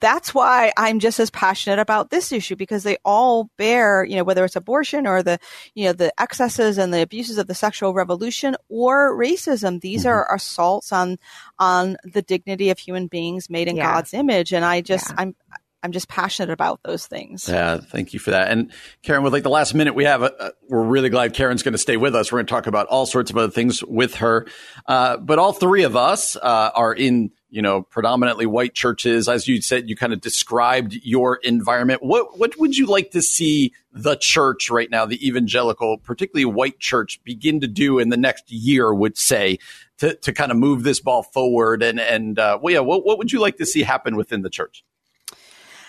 that's 0.00 0.34
why 0.34 0.72
I'm 0.76 0.98
just 0.98 1.20
as 1.20 1.30
passionate 1.30 1.78
about 1.78 2.10
this 2.10 2.32
issue 2.32 2.56
because 2.56 2.82
they 2.82 2.98
all 3.04 3.50
bear, 3.56 4.04
you 4.04 4.16
know, 4.16 4.24
whether 4.24 4.44
it's 4.44 4.56
abortion 4.56 5.06
or 5.06 5.22
the, 5.22 5.38
you 5.74 5.84
know, 5.84 5.92
the 5.92 6.12
excesses 6.20 6.78
and 6.78 6.92
the 6.92 7.02
abuses 7.02 7.38
of 7.38 7.46
the 7.46 7.54
sexual 7.54 7.94
revolution 7.94 8.56
or 8.68 9.16
racism. 9.16 9.80
These 9.80 10.00
mm-hmm. 10.00 10.10
are 10.10 10.34
assaults 10.34 10.92
on, 10.92 11.18
on 11.58 11.96
the 12.04 12.22
dignity 12.22 12.70
of 12.70 12.78
human 12.78 13.06
beings 13.06 13.48
made 13.48 13.68
in 13.68 13.76
Yeah. 13.76 13.94
God's 13.94 14.12
image. 14.14 14.52
And 14.52 14.64
I 14.64 14.80
just, 14.80 15.08
Yeah. 15.10 15.16
I'm, 15.18 15.36
I'm 15.82 15.92
just 15.92 16.08
passionate 16.08 16.52
about 16.52 16.80
those 16.82 17.06
things. 17.06 17.48
Yeah, 17.48 17.78
thank 17.78 18.12
you 18.12 18.18
for 18.18 18.32
that. 18.32 18.50
And 18.50 18.72
Karen, 19.02 19.22
with 19.22 19.32
like 19.32 19.42
the 19.42 19.50
last 19.50 19.74
minute 19.74 19.94
we 19.94 20.04
have, 20.04 20.22
uh, 20.22 20.30
uh, 20.38 20.50
we're 20.68 20.82
really 20.82 21.10
glad 21.10 21.34
Karen's 21.34 21.62
going 21.62 21.72
to 21.72 21.78
stay 21.78 21.96
with 21.96 22.14
us. 22.14 22.32
We're 22.32 22.38
going 22.38 22.46
to 22.46 22.50
talk 22.50 22.66
about 22.66 22.86
all 22.88 23.06
sorts 23.06 23.30
of 23.30 23.36
other 23.36 23.52
things 23.52 23.84
with 23.84 24.16
her. 24.16 24.46
Uh, 24.86 25.16
but 25.18 25.38
all 25.38 25.52
three 25.52 25.84
of 25.84 25.94
us 25.94 26.34
uh, 26.36 26.70
are 26.74 26.92
in, 26.92 27.30
you 27.50 27.62
know, 27.62 27.82
predominantly 27.82 28.46
white 28.46 28.74
churches. 28.74 29.28
As 29.28 29.46
you 29.46 29.62
said, 29.62 29.88
you 29.88 29.94
kind 29.94 30.12
of 30.12 30.20
described 30.20 30.94
your 31.02 31.36
environment. 31.36 32.02
What 32.02 32.38
what 32.38 32.58
would 32.58 32.76
you 32.76 32.86
like 32.86 33.12
to 33.12 33.22
see 33.22 33.72
the 33.92 34.16
church 34.16 34.70
right 34.70 34.90
now, 34.90 35.06
the 35.06 35.24
evangelical, 35.26 35.98
particularly 35.98 36.46
white 36.46 36.80
church, 36.80 37.20
begin 37.22 37.60
to 37.60 37.68
do 37.68 37.98
in 37.98 38.08
the 38.08 38.16
next 38.16 38.50
year? 38.50 38.92
Would 38.92 39.16
say 39.18 39.58
to 39.98 40.14
to 40.16 40.32
kind 40.32 40.50
of 40.50 40.58
move 40.58 40.82
this 40.82 41.00
ball 41.00 41.22
forward 41.22 41.82
and 41.82 42.00
and 42.00 42.38
uh, 42.38 42.58
well, 42.60 42.74
yeah, 42.74 42.80
what 42.80 43.06
what 43.06 43.18
would 43.18 43.30
you 43.30 43.40
like 43.40 43.58
to 43.58 43.66
see 43.66 43.82
happen 43.82 44.16
within 44.16 44.42
the 44.42 44.50
church? 44.50 44.82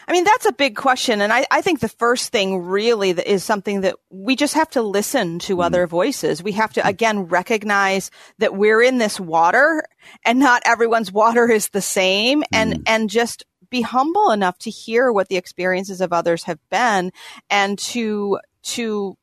I 0.08 0.14
mean, 0.14 0.24
that's 0.24 0.46
a 0.46 0.54
big 0.54 0.76
question. 0.76 1.20
And 1.22 1.34
I, 1.34 1.46
I 1.52 1.62
think 1.62 1.82
the 1.82 1.90
first 1.90 2.32
thing 2.32 2.64
really 2.64 3.10
is 3.10 3.44
something 3.44 3.82
that 3.82 3.96
we 4.10 4.38
just 4.38 4.54
have 4.54 4.70
to 4.72 4.82
listen 4.82 5.40
to 5.40 5.56
mm-hmm. 5.56 5.62
other 5.62 5.86
voices. 5.86 6.42
We 6.42 6.54
have 6.54 6.72
to, 6.74 6.80
mm-hmm. 6.80 6.90
again, 6.90 7.20
recognize 7.24 8.10
that 8.38 8.56
we're 8.56 8.82
in 8.82 9.00
this 9.00 9.20
water 9.20 9.84
and 10.24 10.40
not 10.40 10.62
everyone's 10.66 11.12
water 11.12 11.52
is 11.52 11.70
the 11.70 11.82
same 11.82 12.44
and, 12.54 12.74
mm-hmm. 12.74 12.84
and 12.88 13.10
just 13.10 13.44
be 13.70 13.82
humble 13.82 14.32
enough 14.32 14.58
to 14.60 14.70
hear 14.70 15.12
what 15.12 15.28
the 15.28 15.36
experiences 15.36 16.00
of 16.00 16.14
others 16.14 16.44
have 16.44 16.60
been 16.70 17.12
and 17.50 17.78
to, 17.78 18.40
to 18.64 19.18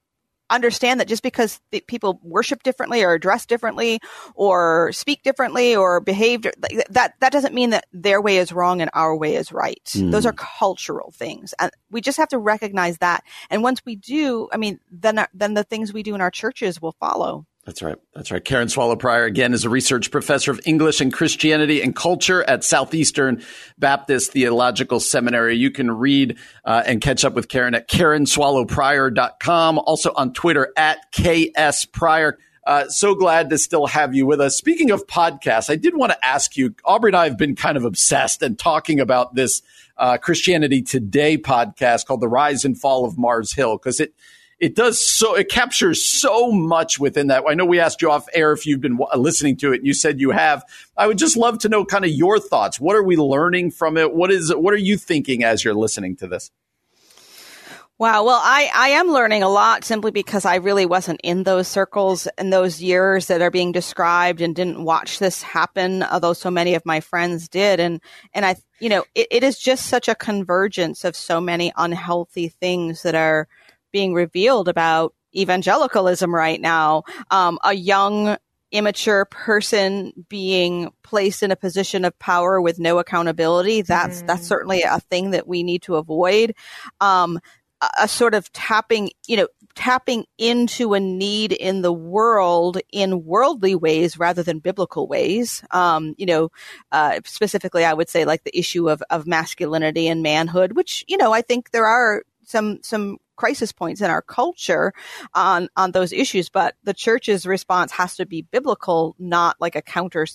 understand 0.50 1.00
that 1.00 1.08
just 1.08 1.22
because 1.22 1.60
the 1.70 1.80
people 1.86 2.20
worship 2.22 2.62
differently 2.62 3.04
or 3.04 3.18
dress 3.18 3.46
differently 3.46 4.00
or 4.34 4.92
speak 4.92 5.22
differently 5.22 5.74
or 5.74 6.00
behave 6.00 6.42
that 6.42 7.14
that 7.18 7.32
doesn't 7.32 7.54
mean 7.54 7.70
that 7.70 7.86
their 7.92 8.20
way 8.20 8.38
is 8.38 8.52
wrong 8.52 8.80
and 8.80 8.90
our 8.94 9.16
way 9.16 9.36
is 9.36 9.52
right. 9.52 9.90
Hmm. 9.92 10.10
Those 10.10 10.26
are 10.26 10.32
cultural 10.32 11.12
things 11.12 11.54
and 11.58 11.70
we 11.90 12.00
just 12.00 12.18
have 12.18 12.28
to 12.28 12.38
recognize 12.38 12.98
that. 12.98 13.24
And 13.50 13.62
once 13.62 13.80
we 13.84 13.96
do 13.96 14.48
i 14.52 14.56
mean 14.56 14.80
then 14.90 15.24
then 15.32 15.54
the 15.54 15.64
things 15.64 15.92
we 15.92 16.02
do 16.02 16.14
in 16.14 16.20
our 16.20 16.30
churches 16.30 16.80
will 16.80 16.96
follow 17.00 17.46
That's 17.64 17.82
right. 17.82 17.96
That's 18.14 18.30
right. 18.30 18.44
Karen 18.44 18.68
Swallow 18.68 18.94
Prior, 18.94 19.24
again, 19.24 19.54
is 19.54 19.64
a 19.64 19.70
research 19.70 20.10
professor 20.10 20.50
of 20.50 20.60
English 20.66 21.00
and 21.00 21.10
Christianity 21.10 21.80
and 21.80 21.96
culture 21.96 22.42
at 22.44 22.62
Southeastern 22.62 23.42
Baptist 23.78 24.32
Theological 24.32 25.00
Seminary. 25.00 25.56
You 25.56 25.70
can 25.70 25.90
read 25.90 26.36
uh, 26.66 26.82
and 26.84 27.00
catch 27.00 27.24
up 27.24 27.32
with 27.32 27.48
Karen 27.48 27.74
at 27.74 27.88
karenswallowprior.com. 27.88 29.78
Also 29.78 30.12
on 30.14 30.34
Twitter 30.34 30.72
at 30.76 30.98
KS 31.12 31.86
Prior. 31.86 32.38
Uh, 32.66 32.88
so 32.88 33.14
glad 33.14 33.50
to 33.50 33.58
still 33.58 33.86
have 33.86 34.14
you 34.14 34.26
with 34.26 34.40
us. 34.40 34.56
Speaking 34.56 34.90
of 34.90 35.06
podcasts, 35.06 35.70
I 35.70 35.76
did 35.76 35.96
want 35.96 36.12
to 36.12 36.26
ask 36.26 36.56
you, 36.56 36.74
Aubrey 36.84 37.10
and 37.10 37.16
I 37.16 37.24
have 37.28 37.38
been 37.38 37.56
kind 37.56 37.76
of 37.76 37.84
obsessed 37.84 38.42
and 38.42 38.58
talking 38.58 39.00
about 39.00 39.34
this 39.34 39.62
uh, 39.96 40.18
Christianity 40.18 40.82
Today 40.82 41.38
podcast 41.38 42.06
called 42.06 42.20
The 42.20 42.28
Rise 42.28 42.64
and 42.64 42.78
Fall 42.78 43.06
of 43.06 43.16
Mars 43.18 43.54
Hill 43.54 43.76
because 43.76 44.00
it 44.00 44.14
it 44.58 44.74
does 44.74 45.04
so 45.04 45.34
it 45.34 45.48
captures 45.48 46.04
so 46.04 46.50
much 46.50 46.98
within 46.98 47.28
that. 47.28 47.44
I 47.48 47.54
know 47.54 47.64
we 47.64 47.80
asked 47.80 48.02
you 48.02 48.10
off 48.10 48.28
air 48.32 48.52
if 48.52 48.66
you've 48.66 48.80
been 48.80 48.98
w- 48.98 49.08
uh, 49.12 49.18
listening 49.18 49.56
to 49.58 49.72
it. 49.72 49.78
And 49.78 49.86
you 49.86 49.94
said 49.94 50.20
you 50.20 50.30
have. 50.30 50.64
I 50.96 51.06
would 51.06 51.18
just 51.18 51.36
love 51.36 51.58
to 51.60 51.68
know 51.68 51.84
kind 51.84 52.04
of 52.04 52.10
your 52.10 52.38
thoughts. 52.38 52.80
What 52.80 52.96
are 52.96 53.02
we 53.02 53.16
learning 53.16 53.72
from 53.72 53.96
it? 53.96 54.14
What 54.14 54.30
is 54.30 54.54
what 54.54 54.74
are 54.74 54.78
you 54.78 54.96
thinking 54.96 55.44
as 55.44 55.64
you're 55.64 55.74
listening 55.74 56.16
to 56.16 56.26
this? 56.26 56.50
Wow. 57.96 58.24
Well, 58.24 58.40
I, 58.42 58.68
I 58.74 58.88
am 58.88 59.06
learning 59.06 59.44
a 59.44 59.48
lot 59.48 59.84
simply 59.84 60.10
because 60.10 60.44
I 60.44 60.56
really 60.56 60.84
wasn't 60.84 61.20
in 61.22 61.44
those 61.44 61.68
circles 61.68 62.26
in 62.38 62.50
those 62.50 62.82
years 62.82 63.28
that 63.28 63.40
are 63.40 63.52
being 63.52 63.70
described 63.70 64.40
and 64.40 64.54
didn't 64.54 64.82
watch 64.82 65.20
this 65.20 65.42
happen, 65.42 66.02
although 66.02 66.32
so 66.32 66.50
many 66.50 66.74
of 66.74 66.84
my 66.84 66.98
friends 66.98 67.48
did. 67.48 67.78
And, 67.78 68.00
and 68.34 68.44
I, 68.44 68.56
you 68.80 68.88
know, 68.88 69.04
it, 69.14 69.28
it 69.30 69.44
is 69.44 69.60
just 69.60 69.86
such 69.86 70.08
a 70.08 70.16
convergence 70.16 71.04
of 71.04 71.14
so 71.14 71.40
many 71.40 71.72
unhealthy 71.76 72.48
things 72.48 73.02
that 73.04 73.14
are 73.14 73.46
being 73.94 74.12
revealed 74.12 74.66
about 74.66 75.14
evangelicalism 75.36 76.34
right 76.34 76.60
now. 76.60 77.04
Um, 77.30 77.60
a 77.62 77.72
young, 77.72 78.36
immature 78.72 79.24
person 79.26 80.12
being 80.28 80.90
placed 81.04 81.44
in 81.44 81.52
a 81.52 81.56
position 81.56 82.04
of 82.04 82.18
power 82.18 82.60
with 82.60 82.80
no 82.80 82.98
accountability. 82.98 83.82
That's, 83.82 84.20
mm. 84.20 84.26
that's 84.26 84.48
certainly 84.48 84.82
a 84.82 84.98
thing 84.98 85.30
that 85.30 85.46
we 85.46 85.62
need 85.62 85.82
to 85.82 85.94
avoid. 85.94 86.56
Um, 87.00 87.38
a 88.00 88.08
sort 88.08 88.34
of 88.34 88.50
tapping, 88.52 89.10
you 89.28 89.36
know, 89.36 89.46
tapping 89.76 90.24
into 90.38 90.94
a 90.94 90.98
need 91.00 91.52
in 91.52 91.82
the 91.82 91.92
world 91.92 92.78
in 92.90 93.24
worldly 93.24 93.76
ways 93.76 94.18
rather 94.18 94.42
than 94.42 94.58
biblical 94.58 95.06
ways. 95.06 95.62
Um, 95.70 96.16
you 96.18 96.26
know, 96.26 96.50
uh, 96.90 97.20
specifically, 97.24 97.84
I 97.84 97.94
would 97.94 98.08
say 98.08 98.24
like 98.24 98.42
the 98.42 98.58
issue 98.58 98.90
of, 98.90 99.04
of 99.10 99.26
masculinity 99.26 100.08
and 100.08 100.20
manhood, 100.20 100.72
which, 100.72 101.04
you 101.06 101.16
know, 101.16 101.32
I 101.32 101.42
think 101.42 101.70
there 101.70 101.86
are 101.86 102.24
some, 102.42 102.80
some 102.82 103.18
crisis 103.36 103.72
points 103.72 104.00
in 104.00 104.10
our 104.10 104.22
culture 104.22 104.92
on, 105.34 105.68
on 105.76 105.92
those 105.92 106.12
issues, 106.12 106.48
but 106.48 106.74
the 106.84 106.94
church's 106.94 107.46
response 107.46 107.92
has 107.92 108.16
to 108.16 108.26
be 108.26 108.42
biblical, 108.42 109.14
not 109.18 109.56
like 109.60 109.76
a 109.76 109.82
counter 109.82 110.26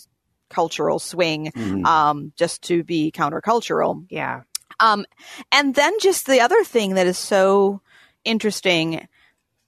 cultural 0.50 1.00
swing, 1.00 1.52
mm. 1.56 1.86
um, 1.86 2.34
just 2.36 2.64
to 2.64 2.84
be 2.84 3.12
countercultural. 3.12 4.06
Yeah. 4.10 4.42
Um, 4.80 5.06
and 5.52 5.76
then 5.76 5.94
just 6.00 6.26
the 6.26 6.42
other 6.42 6.64
thing 6.64 6.96
that 6.96 7.08
is 7.08 7.18
so 7.18 7.82
interesting 8.24 9.08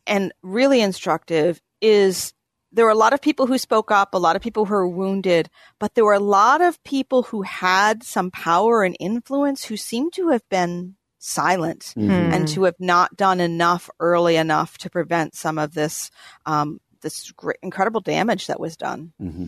and 0.07 0.33
really 0.41 0.81
instructive 0.81 1.61
is 1.81 2.33
there 2.71 2.85
were 2.85 2.91
a 2.91 2.95
lot 2.95 3.13
of 3.13 3.21
people 3.21 3.47
who 3.47 3.57
spoke 3.57 3.91
up, 3.91 4.13
a 4.13 4.17
lot 4.17 4.35
of 4.35 4.41
people 4.41 4.65
who 4.65 4.73
were 4.73 4.87
wounded, 4.87 5.49
but 5.79 5.93
there 5.93 6.05
were 6.05 6.13
a 6.13 6.19
lot 6.19 6.61
of 6.61 6.81
people 6.83 7.23
who 7.23 7.41
had 7.41 8.03
some 8.03 8.31
power 8.31 8.83
and 8.83 8.95
influence 8.99 9.65
who 9.65 9.75
seemed 9.75 10.13
to 10.13 10.29
have 10.29 10.47
been 10.49 10.95
silent 11.21 11.93
mm-hmm. 11.95 12.11
and 12.11 12.47
to 12.47 12.63
have 12.63 12.79
not 12.79 13.15
done 13.15 13.39
enough 13.39 13.89
early 13.99 14.35
enough 14.35 14.77
to 14.79 14.89
prevent 14.89 15.35
some 15.35 15.57
of 15.57 15.73
this 15.73 16.11
um, 16.45 16.81
this 17.01 17.31
great, 17.31 17.57
incredible 17.61 18.01
damage 18.01 18.47
that 18.47 18.59
was 18.59 18.75
done. 18.75 19.13
Mm-hmm. 19.21 19.47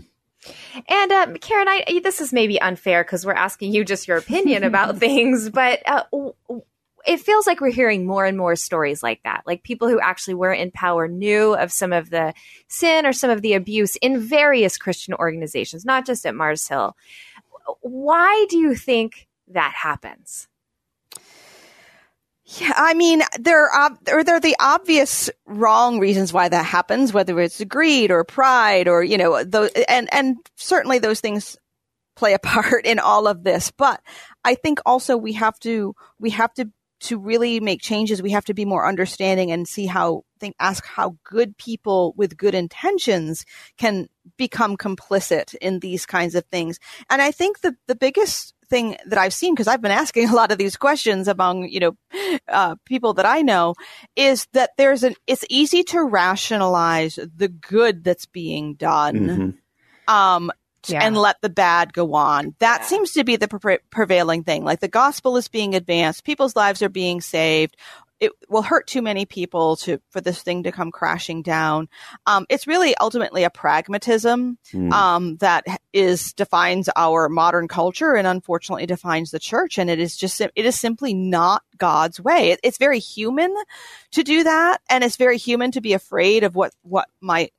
And 0.88 1.12
um, 1.12 1.36
Karen, 1.38 1.68
I, 1.68 2.02
this 2.04 2.22
is 2.22 2.34
maybe 2.34 2.60
unfair 2.60 3.04
because 3.04 3.26
we're 3.26 3.34
asking 3.34 3.74
you 3.74 3.86
just 3.86 4.08
your 4.08 4.18
opinion 4.18 4.64
about 4.64 4.98
things, 4.98 5.50
but 5.50 5.82
uh, 5.86 6.04
it 7.08 7.20
feels 7.22 7.48
like 7.48 7.60
we're 7.62 7.70
hearing 7.72 8.06
more 8.06 8.26
and 8.26 8.38
more 8.38 8.56
stories 8.56 9.02
like 9.02 9.22
that. 9.24 9.44
Like 9.46 9.64
people 9.64 9.88
who 9.90 10.00
actually 10.00 10.36
were 10.36 10.54
in 10.54 10.72
power 10.72 11.08
knew 11.08 11.56
of 11.56 11.72
some 11.72 11.94
of 11.94 12.10
the 12.10 12.34
sin 12.68 13.06
or 13.06 13.14
some 13.14 13.30
of 13.30 13.42
the 13.42 13.54
abuse 13.54 13.96
in 13.98 14.20
various 14.20 14.78
Christian 14.78 15.14
organizations, 15.14 15.86
not 15.86 16.06
just 16.06 16.26
at 16.26 16.36
Mars 16.36 16.68
Hill. 16.68 16.96
Why 17.82 18.46
do 18.50 18.58
you 18.58 18.76
think 18.76 19.28
that 19.48 19.74
happens? 19.74 20.48
Yeah, 22.46 22.74
I 22.76 22.94
mean, 22.94 23.22
there 23.40 23.70
are, 23.70 23.98
there 24.02 24.36
are 24.36 24.40
the 24.40 24.56
obvious 24.60 25.30
wrong 25.46 26.00
reasons 26.00 26.34
why 26.34 26.50
that 26.50 26.66
happens, 26.66 27.14
whether 27.14 27.40
it's 27.40 27.64
greed 27.64 28.12
or 28.12 28.26
pride 28.26 28.90
or, 28.90 29.02
you 29.02 29.18
know, 29.18 29.44
those, 29.46 29.72
and, 29.88 30.10
and 30.12 30.38
certainly 30.56 31.00
those 31.00 31.22
things 31.22 31.56
play 32.18 32.34
a 32.34 32.40
part 32.44 32.86
in 32.86 33.00
all 33.00 33.28
of 33.28 33.44
this. 33.44 33.72
But 33.72 34.02
I 34.44 34.56
think 34.56 34.80
also 34.86 35.16
we 35.16 35.34
have 35.34 35.58
to, 35.60 35.96
we 36.20 36.32
have 36.32 36.54
to, 36.56 36.70
to 37.02 37.18
really 37.18 37.60
make 37.62 37.82
changes. 37.82 38.22
We 38.22 38.32
have 38.32 38.46
to 38.46 38.54
be 38.54 38.66
more 38.66 38.88
understanding 38.88 39.52
and 39.52 39.68
see 39.68 39.86
how, 39.86 40.24
think, 40.40 40.56
ask 40.60 40.86
how 40.86 41.18
good 41.24 41.58
people 41.58 42.14
with 42.18 42.38
good 42.38 42.56
intentions 42.56 43.46
can 43.78 44.08
become 44.38 44.76
complicit 44.76 45.56
in 45.56 45.80
these 45.80 46.06
kinds 46.06 46.36
of 46.36 46.46
things. 46.46 46.80
And 47.10 47.22
I 47.22 47.32
think 47.32 47.62
the, 47.62 47.76
the 47.88 47.96
biggest 47.96 48.54
thing 48.74 48.98
that 49.06 49.20
I've 49.20 49.34
seen, 49.36 49.54
because 49.54 49.68
I've 49.68 49.82
been 49.82 49.92
asking 49.92 50.30
a 50.30 50.36
lot 50.36 50.52
of 50.52 50.58
these 50.58 50.76
questions 50.78 51.28
among, 51.28 51.70
you 51.70 51.80
know, 51.80 51.98
uh, 52.48 52.76
people 52.86 53.14
that 53.14 53.26
I 53.26 53.42
know, 53.44 53.76
is 54.16 54.48
that 54.54 54.72
there's 54.78 55.04
an, 55.04 55.16
it's 55.28 55.46
easy 55.50 55.84
to 55.86 56.04
rationalize 56.04 57.20
the 57.36 57.50
good 57.50 58.04
that's 58.04 58.26
being 58.26 58.74
done. 58.74 59.16
Mm-hmm. 59.16 60.14
Um, 60.14 60.52
yeah. 60.90 61.06
and 61.06 61.16
let 61.16 61.40
the 61.42 61.50
bad 61.50 61.94
go 61.94 62.14
on. 62.14 62.56
That 62.60 62.82
yeah. 62.82 62.88
seems 62.88 63.14
to 63.14 63.24
be 63.24 63.38
the 63.38 63.48
pre- 63.48 63.78
prevailing 63.90 64.44
thing. 64.44 64.66
Like 64.66 64.82
the 64.82 64.90
gospel 64.90 65.38
is 65.38 65.48
being 65.48 65.76
advanced, 65.76 66.26
people's 66.26 66.58
lives 66.58 66.82
are 66.82 66.90
being 66.90 67.22
saved 67.22 67.78
it 68.24 68.32
will 68.48 68.62
hurt 68.62 68.88
too 68.88 69.02
many 69.02 69.26
people 69.26 69.76
to 69.76 70.00
for 70.10 70.22
this 70.22 70.42
thing 70.42 70.64
to 70.64 70.72
come 70.72 70.92
crashing 70.92 71.42
down. 71.42 71.90
Um, 72.26 72.46
it's 72.50 72.68
really 72.68 72.96
ultimately 73.02 73.44
a 73.44 73.50
pragmatism 73.50 74.58
mm. 74.72 74.92
um, 74.94 75.36
that 75.38 75.66
is 75.92 76.32
defines 76.34 76.90
our 76.96 77.28
modern 77.28 77.68
culture 77.68 78.16
and 78.16 78.26
unfortunately 78.26 78.86
defines 78.86 79.32
the 79.32 79.40
church. 79.40 79.78
And 79.78 79.90
it 79.90 80.00
is 80.00 80.16
just 80.16 80.40
it 80.40 80.52
is 80.56 80.80
simply 80.80 81.14
not 81.14 81.64
God's 81.78 82.20
way. 82.20 82.52
It, 82.52 82.62
it's 82.64 82.78
very 82.78 83.00
human 83.00 83.54
to 84.12 84.24
do 84.24 84.44
that, 84.44 84.80
and 84.90 85.04
it's 85.04 85.18
very 85.18 85.38
human 85.38 85.72
to 85.72 85.82
be 85.82 85.92
afraid 85.92 86.46
of 86.46 86.56
what 86.56 86.74
what 86.82 87.10
might 87.20 87.54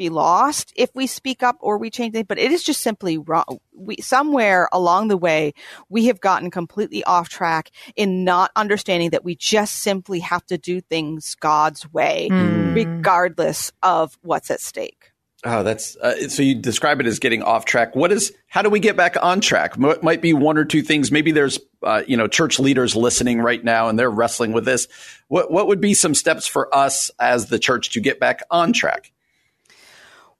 be 0.00 0.08
lost 0.08 0.72
if 0.76 0.88
we 0.94 1.06
speak 1.06 1.42
up 1.42 1.58
or 1.60 1.76
we 1.76 1.90
change 1.90 2.14
things, 2.14 2.26
but 2.26 2.38
it 2.38 2.50
is 2.50 2.64
just 2.64 2.80
simply 2.80 3.18
wrong. 3.18 3.60
We, 3.76 3.96
somewhere 4.00 4.66
along 4.72 5.08
the 5.08 5.16
way, 5.18 5.52
we 5.90 6.06
have 6.06 6.20
gotten 6.20 6.50
completely 6.50 7.04
off 7.04 7.28
track 7.28 7.70
in 7.96 8.24
not 8.24 8.50
understanding 8.56 9.10
that 9.10 9.24
we 9.24 9.36
just 9.36 9.80
simply 9.80 10.20
have 10.20 10.46
to 10.46 10.56
do 10.56 10.80
things 10.80 11.34
God's 11.34 11.92
way, 11.92 12.28
mm. 12.32 12.74
regardless 12.74 13.72
of 13.82 14.16
what's 14.22 14.50
at 14.50 14.62
stake. 14.62 15.12
Oh, 15.44 15.62
that's 15.62 15.96
uh, 15.96 16.28
so 16.28 16.42
you 16.42 16.54
describe 16.54 17.00
it 17.00 17.06
as 17.06 17.18
getting 17.18 17.42
off 17.42 17.66
track. 17.66 17.94
What 17.94 18.10
is, 18.10 18.32
how 18.46 18.62
do 18.62 18.70
we 18.70 18.80
get 18.80 18.96
back 18.96 19.16
on 19.22 19.42
track? 19.42 19.74
M- 19.76 19.98
might 20.02 20.22
be 20.22 20.32
one 20.32 20.56
or 20.56 20.64
two 20.64 20.82
things. 20.82 21.12
Maybe 21.12 21.32
there's, 21.32 21.58
uh, 21.82 22.02
you 22.06 22.16
know, 22.16 22.26
church 22.26 22.58
leaders 22.58 22.96
listening 22.96 23.40
right 23.40 23.62
now 23.62 23.88
and 23.88 23.98
they're 23.98 24.10
wrestling 24.10 24.52
with 24.52 24.64
this. 24.64 24.88
What, 25.28 25.50
what 25.50 25.66
would 25.66 25.80
be 25.80 25.92
some 25.92 26.14
steps 26.14 26.46
for 26.46 26.74
us 26.74 27.10
as 27.18 27.46
the 27.46 27.58
church 27.58 27.90
to 27.90 28.00
get 28.00 28.18
back 28.18 28.42
on 28.50 28.72
track? 28.72 29.12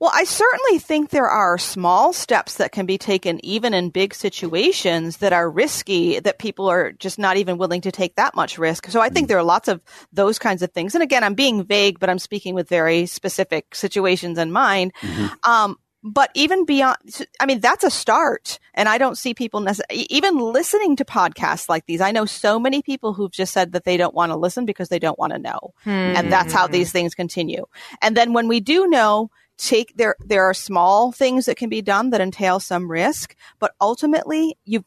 Well, 0.00 0.10
I 0.14 0.24
certainly 0.24 0.78
think 0.78 1.10
there 1.10 1.28
are 1.28 1.58
small 1.58 2.14
steps 2.14 2.56
that 2.56 2.72
can 2.72 2.86
be 2.86 2.96
taken 2.96 3.44
even 3.44 3.74
in 3.74 3.90
big 3.90 4.14
situations 4.14 5.18
that 5.18 5.34
are 5.34 5.48
risky 5.48 6.18
that 6.20 6.38
people 6.38 6.70
are 6.70 6.92
just 6.92 7.18
not 7.18 7.36
even 7.36 7.58
willing 7.58 7.82
to 7.82 7.92
take 7.92 8.16
that 8.16 8.34
much 8.34 8.56
risk. 8.56 8.86
So 8.88 9.02
I 9.02 9.10
think 9.10 9.26
mm. 9.26 9.28
there 9.28 9.38
are 9.38 9.44
lots 9.44 9.68
of 9.68 9.82
those 10.10 10.38
kinds 10.38 10.62
of 10.62 10.72
things. 10.72 10.94
And 10.94 11.02
again, 11.02 11.22
I'm 11.22 11.34
being 11.34 11.64
vague, 11.64 12.00
but 12.00 12.08
I'm 12.08 12.18
speaking 12.18 12.54
with 12.54 12.66
very 12.66 13.04
specific 13.04 13.74
situations 13.74 14.38
in 14.38 14.50
mind. 14.52 14.94
Mm-hmm. 15.02 15.50
Um, 15.50 15.76
but 16.02 16.30
even 16.32 16.64
beyond, 16.64 16.96
I 17.38 17.44
mean, 17.44 17.60
that's 17.60 17.84
a 17.84 17.90
start. 17.90 18.58
And 18.72 18.88
I 18.88 18.96
don't 18.96 19.18
see 19.18 19.34
people 19.34 19.60
necessarily, 19.60 20.06
even 20.08 20.38
listening 20.38 20.96
to 20.96 21.04
podcasts 21.04 21.68
like 21.68 21.84
these. 21.84 22.00
I 22.00 22.10
know 22.10 22.24
so 22.24 22.58
many 22.58 22.80
people 22.80 23.12
who've 23.12 23.30
just 23.30 23.52
said 23.52 23.72
that 23.72 23.84
they 23.84 23.98
don't 23.98 24.14
want 24.14 24.32
to 24.32 24.36
listen 24.36 24.64
because 24.64 24.88
they 24.88 24.98
don't 24.98 25.18
want 25.18 25.34
to 25.34 25.38
know. 25.38 25.74
Hmm. 25.84 25.90
And 25.90 26.32
that's 26.32 26.54
how 26.54 26.66
these 26.66 26.90
things 26.90 27.14
continue. 27.14 27.66
And 28.00 28.16
then 28.16 28.32
when 28.32 28.48
we 28.48 28.60
do 28.60 28.88
know, 28.88 29.30
take 29.60 29.96
there 29.96 30.16
there 30.20 30.44
are 30.44 30.54
small 30.54 31.12
things 31.12 31.46
that 31.46 31.56
can 31.56 31.68
be 31.68 31.82
done 31.82 32.10
that 32.10 32.20
entail 32.20 32.60
some 32.60 32.90
risk, 32.90 33.36
but 33.58 33.74
ultimately 33.80 34.56
you 34.64 34.84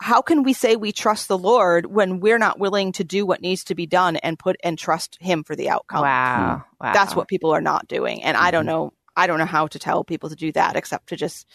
how 0.00 0.22
can 0.22 0.44
we 0.44 0.52
say 0.52 0.76
we 0.76 0.92
trust 0.92 1.26
the 1.26 1.38
Lord 1.38 1.86
when 1.86 2.20
we're 2.20 2.38
not 2.38 2.60
willing 2.60 2.92
to 2.92 3.04
do 3.04 3.26
what 3.26 3.40
needs 3.40 3.64
to 3.64 3.74
be 3.74 3.86
done 3.86 4.16
and 4.16 4.38
put 4.38 4.56
and 4.62 4.78
trust 4.78 5.18
him 5.20 5.42
for 5.42 5.56
the 5.56 5.68
outcome? 5.68 6.02
Wow. 6.02 6.64
Hmm. 6.78 6.86
wow. 6.86 6.92
That's 6.92 7.16
what 7.16 7.28
people 7.28 7.50
are 7.50 7.60
not 7.60 7.88
doing. 7.88 8.22
And 8.22 8.36
mm-hmm. 8.36 8.46
I 8.46 8.50
don't 8.50 8.62
mm-hmm. 8.62 8.68
know 8.68 8.92
I 9.16 9.26
don't 9.26 9.38
know 9.38 9.46
how 9.46 9.66
to 9.66 9.78
tell 9.78 10.04
people 10.04 10.28
to 10.28 10.36
do 10.36 10.52
that 10.52 10.76
except 10.76 11.08
to 11.08 11.16
just 11.16 11.46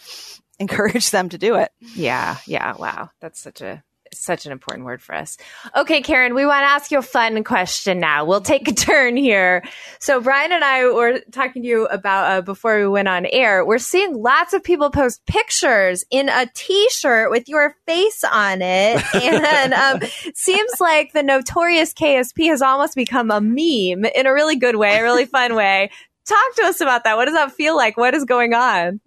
encourage 0.58 1.10
them 1.10 1.30
to 1.30 1.38
do 1.38 1.56
it. 1.56 1.70
Yeah, 1.94 2.36
yeah, 2.46 2.74
wow. 2.76 3.10
That's 3.20 3.40
such 3.40 3.60
a 3.62 3.82
such 4.18 4.46
an 4.46 4.52
important 4.52 4.86
word 4.86 5.02
for 5.02 5.14
us. 5.14 5.36
Okay, 5.76 6.00
Karen, 6.02 6.34
we 6.34 6.46
want 6.46 6.62
to 6.62 6.68
ask 6.68 6.90
you 6.90 6.98
a 6.98 7.02
fun 7.02 7.42
question 7.44 8.00
now. 8.00 8.24
We'll 8.24 8.40
take 8.40 8.68
a 8.68 8.72
turn 8.74 9.16
here. 9.16 9.62
So, 9.98 10.20
Brian 10.20 10.52
and 10.52 10.64
I 10.64 10.90
were 10.90 11.20
talking 11.32 11.62
to 11.62 11.68
you 11.68 11.86
about 11.86 12.30
uh, 12.30 12.40
before 12.42 12.78
we 12.78 12.88
went 12.88 13.08
on 13.08 13.26
air. 13.26 13.64
We're 13.64 13.78
seeing 13.78 14.14
lots 14.14 14.52
of 14.52 14.62
people 14.62 14.90
post 14.90 15.24
pictures 15.26 16.04
in 16.10 16.28
a 16.28 16.46
T-shirt 16.54 17.30
with 17.30 17.48
your 17.48 17.76
face 17.86 18.24
on 18.24 18.62
it, 18.62 19.02
and 19.14 19.74
um, 19.74 20.08
seems 20.34 20.80
like 20.80 21.12
the 21.12 21.22
notorious 21.22 21.92
KSP 21.92 22.48
has 22.48 22.62
almost 22.62 22.94
become 22.94 23.30
a 23.30 23.40
meme 23.40 24.04
in 24.14 24.26
a 24.26 24.32
really 24.32 24.56
good 24.56 24.76
way, 24.76 24.98
a 24.98 25.02
really 25.02 25.26
fun 25.26 25.54
way. 25.54 25.90
Talk 26.26 26.54
to 26.56 26.62
us 26.62 26.80
about 26.80 27.04
that. 27.04 27.16
What 27.16 27.26
does 27.26 27.34
that 27.34 27.52
feel 27.52 27.76
like? 27.76 27.96
What 27.96 28.14
is 28.14 28.24
going 28.24 28.54
on? 28.54 29.00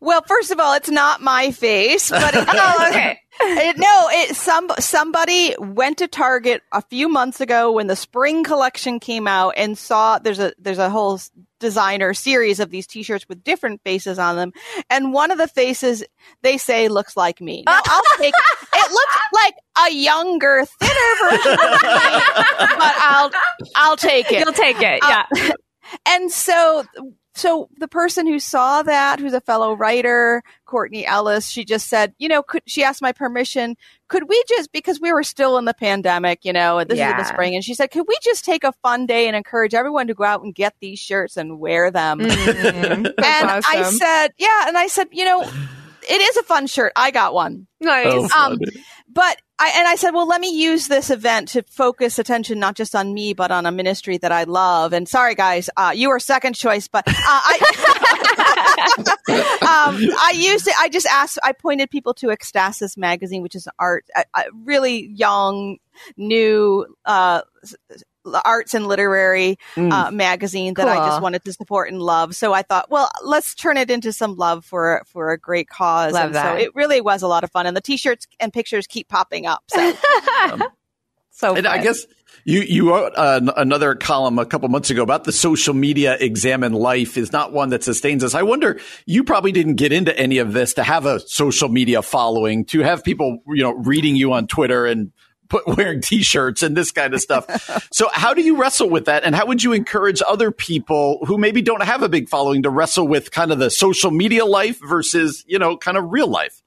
Well, 0.00 0.22
first 0.26 0.50
of 0.50 0.60
all, 0.60 0.74
it's 0.74 0.90
not 0.90 1.20
my 1.20 1.50
face, 1.50 2.10
but 2.10 2.34
it 2.34 2.44
oh, 2.52 2.86
okay. 2.88 3.20
It, 3.40 3.76
no, 3.78 4.08
it 4.10 4.36
some 4.36 4.70
somebody 4.78 5.54
went 5.58 5.98
to 5.98 6.08
Target 6.08 6.62
a 6.72 6.82
few 6.82 7.08
months 7.08 7.40
ago 7.40 7.72
when 7.72 7.88
the 7.88 7.96
spring 7.96 8.44
collection 8.44 9.00
came 9.00 9.26
out 9.26 9.54
and 9.56 9.76
saw 9.76 10.18
there's 10.18 10.38
a 10.38 10.52
there's 10.58 10.78
a 10.78 10.88
whole 10.88 11.18
designer 11.58 12.14
series 12.14 12.60
of 12.60 12.70
these 12.70 12.86
T-shirts 12.86 13.28
with 13.28 13.42
different 13.42 13.80
faces 13.84 14.18
on 14.18 14.36
them, 14.36 14.52
and 14.88 15.12
one 15.12 15.30
of 15.30 15.38
the 15.38 15.48
faces 15.48 16.04
they 16.42 16.58
say 16.58 16.88
looks 16.88 17.16
like 17.16 17.40
me. 17.40 17.64
Now, 17.66 17.80
I'll 17.84 18.02
take 18.18 18.34
it. 18.34 18.90
Looks 18.92 19.18
like 19.32 19.54
a 19.88 19.92
younger, 19.92 20.64
thinner 20.80 21.30
version 21.30 21.52
of 21.52 21.58
me, 21.58 22.20
but 22.78 22.94
I'll 22.98 23.30
I'll 23.74 23.96
take 23.96 24.30
it. 24.30 24.40
You'll 24.44 24.52
take 24.52 24.80
it, 24.80 25.02
Uh, 25.02 25.24
yeah. 25.34 25.50
and 26.06 26.30
so 26.30 26.84
so 27.34 27.68
the 27.78 27.88
person 27.88 28.26
who 28.26 28.38
saw 28.38 28.82
that 28.82 29.18
who's 29.18 29.32
a 29.32 29.40
fellow 29.40 29.72
writer 29.74 30.42
courtney 30.66 31.04
ellis 31.04 31.48
she 31.48 31.64
just 31.64 31.88
said 31.88 32.14
you 32.18 32.28
know 32.28 32.42
could 32.42 32.62
she 32.66 32.82
asked 32.84 33.02
my 33.02 33.12
permission 33.12 33.76
could 34.08 34.28
we 34.28 34.42
just 34.48 34.72
because 34.72 35.00
we 35.00 35.12
were 35.12 35.22
still 35.22 35.58
in 35.58 35.64
the 35.64 35.74
pandemic 35.74 36.44
you 36.44 36.52
know 36.52 36.78
and 36.78 36.88
this 36.88 36.98
is 36.98 37.04
in 37.04 37.16
the 37.16 37.24
spring 37.24 37.54
and 37.54 37.64
she 37.64 37.74
said 37.74 37.90
could 37.90 38.06
we 38.06 38.16
just 38.22 38.44
take 38.44 38.64
a 38.64 38.72
fun 38.82 39.06
day 39.06 39.26
and 39.26 39.36
encourage 39.36 39.74
everyone 39.74 40.06
to 40.06 40.14
go 40.14 40.24
out 40.24 40.42
and 40.42 40.54
get 40.54 40.74
these 40.80 40.98
shirts 40.98 41.36
and 41.36 41.58
wear 41.58 41.90
them? 41.90 42.20
Mm, 42.64 43.06
and 43.06 43.14
i 43.18 43.82
said 43.82 44.28
yeah 44.38 44.68
and 44.68 44.76
i 44.76 44.86
said 44.86 45.08
you 45.12 45.24
know 45.24 45.42
it 46.08 46.20
is 46.20 46.36
a 46.36 46.42
fun 46.42 46.66
shirt. 46.66 46.92
I 46.96 47.10
got 47.10 47.34
one. 47.34 47.66
Nice. 47.80 48.06
Oh, 48.06 48.22
um, 48.24 48.28
funny. 48.58 48.84
But 49.14 49.40
I 49.58 49.72
and 49.76 49.86
I 49.86 49.94
said, 49.94 50.10
well, 50.10 50.26
let 50.26 50.40
me 50.40 50.50
use 50.50 50.88
this 50.88 51.10
event 51.10 51.48
to 51.50 51.62
focus 51.62 52.18
attention 52.18 52.58
not 52.58 52.74
just 52.74 52.96
on 52.96 53.14
me, 53.14 53.32
but 53.32 53.52
on 53.52 53.64
a 53.66 53.72
ministry 53.72 54.18
that 54.18 54.32
I 54.32 54.42
love. 54.44 54.92
And 54.92 55.08
sorry, 55.08 55.36
guys, 55.36 55.70
uh, 55.76 55.92
you 55.94 56.08
were 56.08 56.18
second 56.18 56.54
choice, 56.54 56.88
but 56.88 57.04
uh, 57.06 57.12
I, 57.16 57.58
um, 59.88 59.96
I 60.18 60.32
used 60.34 60.66
it. 60.66 60.74
I 60.78 60.88
just 60.88 61.06
asked. 61.06 61.38
I 61.44 61.52
pointed 61.52 61.90
people 61.90 62.14
to 62.14 62.26
Ekstasis 62.26 62.96
magazine, 62.96 63.42
which 63.42 63.54
is 63.54 63.68
an 63.68 63.72
art, 63.78 64.04
a, 64.16 64.24
a 64.34 64.44
really 64.64 65.06
young, 65.14 65.78
new. 66.16 66.84
Uh, 67.04 67.42
arts 68.44 68.74
and 68.74 68.86
literary 68.86 69.58
uh, 69.76 70.10
magazine 70.10 70.74
that 70.74 70.88
I 70.88 70.96
just 71.08 71.22
wanted 71.22 71.44
to 71.44 71.52
support 71.52 71.90
and 71.90 72.00
love. 72.00 72.34
So 72.34 72.52
I 72.52 72.62
thought, 72.62 72.90
well, 72.90 73.08
let's 73.22 73.54
turn 73.54 73.76
it 73.76 73.90
into 73.90 74.12
some 74.12 74.36
love 74.36 74.64
for 74.64 75.02
for 75.06 75.32
a 75.32 75.38
great 75.38 75.68
cause. 75.68 76.12
Love 76.12 76.26
and 76.26 76.34
that. 76.34 76.58
So 76.58 76.64
it 76.64 76.74
really 76.74 77.00
was 77.00 77.22
a 77.22 77.28
lot 77.28 77.44
of 77.44 77.50
fun, 77.50 77.66
and 77.66 77.76
the 77.76 77.80
T-shirts 77.80 78.26
and 78.40 78.52
pictures 78.52 78.86
keep 78.86 79.08
popping 79.08 79.46
up. 79.46 79.62
So 79.68 79.92
so 81.30 81.56
And 81.56 81.66
I 81.66 81.82
guess 81.82 82.06
you 82.44 82.60
you 82.60 82.90
wrote 82.90 83.12
uh, 83.16 83.40
another 83.56 83.94
column 83.94 84.38
a 84.38 84.46
couple 84.46 84.68
months 84.68 84.90
ago 84.90 85.02
about 85.02 85.24
the 85.24 85.32
social 85.32 85.74
media 85.74 86.16
examine 86.20 86.72
life 86.72 87.16
is 87.16 87.32
not 87.32 87.52
one 87.52 87.70
that 87.70 87.82
sustains 87.82 88.22
us. 88.22 88.34
I 88.34 88.42
wonder 88.42 88.78
you 89.06 89.24
probably 89.24 89.52
didn't 89.52 89.76
get 89.76 89.92
into 89.92 90.16
any 90.18 90.38
of 90.38 90.52
this 90.52 90.74
to 90.74 90.82
have 90.82 91.06
a 91.06 91.20
social 91.20 91.68
media 91.68 92.02
following, 92.02 92.64
to 92.66 92.80
have 92.80 93.04
people 93.04 93.38
you 93.48 93.62
know 93.62 93.72
reading 93.72 94.16
you 94.16 94.32
on 94.32 94.46
Twitter 94.46 94.86
and 94.86 95.12
put 95.48 95.66
wearing 95.76 96.00
t-shirts 96.00 96.62
and 96.62 96.76
this 96.76 96.90
kind 96.90 97.14
of 97.14 97.20
stuff. 97.20 97.88
so 97.92 98.08
how 98.12 98.34
do 98.34 98.42
you 98.42 98.56
wrestle 98.56 98.90
with 98.90 99.06
that 99.06 99.24
and 99.24 99.34
how 99.34 99.46
would 99.46 99.62
you 99.62 99.72
encourage 99.72 100.22
other 100.26 100.50
people 100.50 101.18
who 101.26 101.38
maybe 101.38 101.62
don't 101.62 101.82
have 101.82 102.02
a 102.02 102.08
big 102.08 102.28
following 102.28 102.62
to 102.62 102.70
wrestle 102.70 103.06
with 103.06 103.30
kind 103.30 103.52
of 103.52 103.58
the 103.58 103.70
social 103.70 104.10
media 104.10 104.44
life 104.44 104.78
versus, 104.80 105.44
you 105.46 105.58
know, 105.58 105.76
kind 105.76 105.96
of 105.96 106.10
real 106.10 106.28
life? 106.28 106.62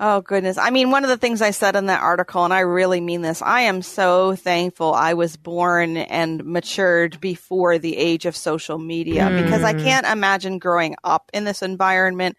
Oh 0.00 0.20
goodness. 0.20 0.58
I 0.58 0.70
mean, 0.70 0.92
one 0.92 1.02
of 1.02 1.10
the 1.10 1.16
things 1.16 1.42
I 1.42 1.50
said 1.50 1.74
in 1.74 1.86
that 1.86 2.00
article, 2.00 2.44
and 2.44 2.54
I 2.54 2.60
really 2.60 3.00
mean 3.00 3.20
this, 3.20 3.42
I 3.42 3.62
am 3.62 3.82
so 3.82 4.36
thankful 4.36 4.94
I 4.94 5.14
was 5.14 5.36
born 5.36 5.96
and 5.96 6.44
matured 6.44 7.20
before 7.20 7.78
the 7.78 7.96
age 7.96 8.24
of 8.24 8.36
social 8.36 8.78
media 8.78 9.28
because 9.28 9.64
I 9.64 9.74
mm. 9.74 9.82
can't 9.82 10.06
imagine 10.06 10.60
growing 10.60 10.94
up 11.02 11.30
in 11.34 11.42
this 11.42 11.62
environment. 11.62 12.36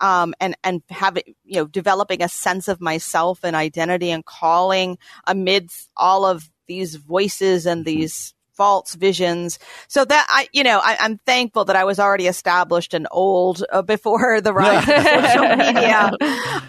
Um, 0.00 0.34
and, 0.40 0.56
and 0.64 0.82
having, 0.88 1.22
you 1.44 1.56
know, 1.56 1.66
developing 1.66 2.22
a 2.22 2.28
sense 2.28 2.68
of 2.68 2.80
myself 2.80 3.40
and 3.42 3.54
identity 3.54 4.10
and 4.10 4.24
calling 4.24 4.96
amidst 5.26 5.90
all 5.96 6.24
of 6.24 6.48
these 6.66 6.94
voices 6.94 7.66
and 7.66 7.84
these 7.84 8.32
false 8.60 8.94
visions. 8.94 9.58
So 9.88 10.04
that 10.04 10.26
I, 10.28 10.46
you 10.52 10.62
know, 10.62 10.80
I, 10.82 10.96
I'm 11.00 11.16
thankful 11.16 11.64
that 11.64 11.76
I 11.76 11.84
was 11.84 11.98
already 11.98 12.26
established 12.26 12.92
and 12.92 13.08
old 13.10 13.64
uh, 13.72 13.80
before 13.80 14.42
the 14.42 14.52
rise 14.52 14.86
of 14.86 15.06
social 15.06 15.56
media. 15.56 16.12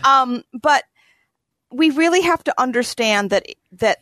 Um, 0.05 0.43
but 0.53 0.85
we 1.69 1.89
really 1.89 2.21
have 2.21 2.43
to 2.45 2.53
understand 2.57 3.31
that 3.31 3.45
that 3.73 3.97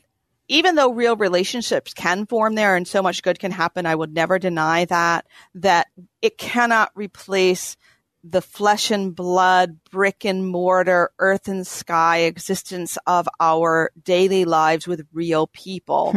even 0.47 0.75
though 0.75 0.91
real 0.91 1.15
relationships 1.15 1.93
can 1.93 2.27
form 2.27 2.53
there 2.53 2.75
and 2.75 2.87
so 2.87 3.01
much 3.01 3.23
good 3.23 3.39
can 3.39 3.51
happen, 3.51 3.87
I 3.87 3.95
would 3.95 4.13
never 4.13 4.37
deny 4.37 4.85
that 4.85 5.25
that 5.55 5.87
it 6.21 6.37
cannot 6.37 6.91
replace 6.95 7.75
the 8.23 8.41
flesh 8.41 8.91
and 8.91 9.15
blood, 9.15 9.79
brick 9.91 10.25
and 10.25 10.45
mortar, 10.45 11.11
earth 11.19 11.47
and 11.47 11.65
sky 11.65 12.19
existence 12.19 12.97
of 13.07 13.29
our 13.39 13.91
daily 14.03 14.43
lives 14.45 14.87
with 14.87 15.07
real 15.13 15.47
people. 15.47 16.11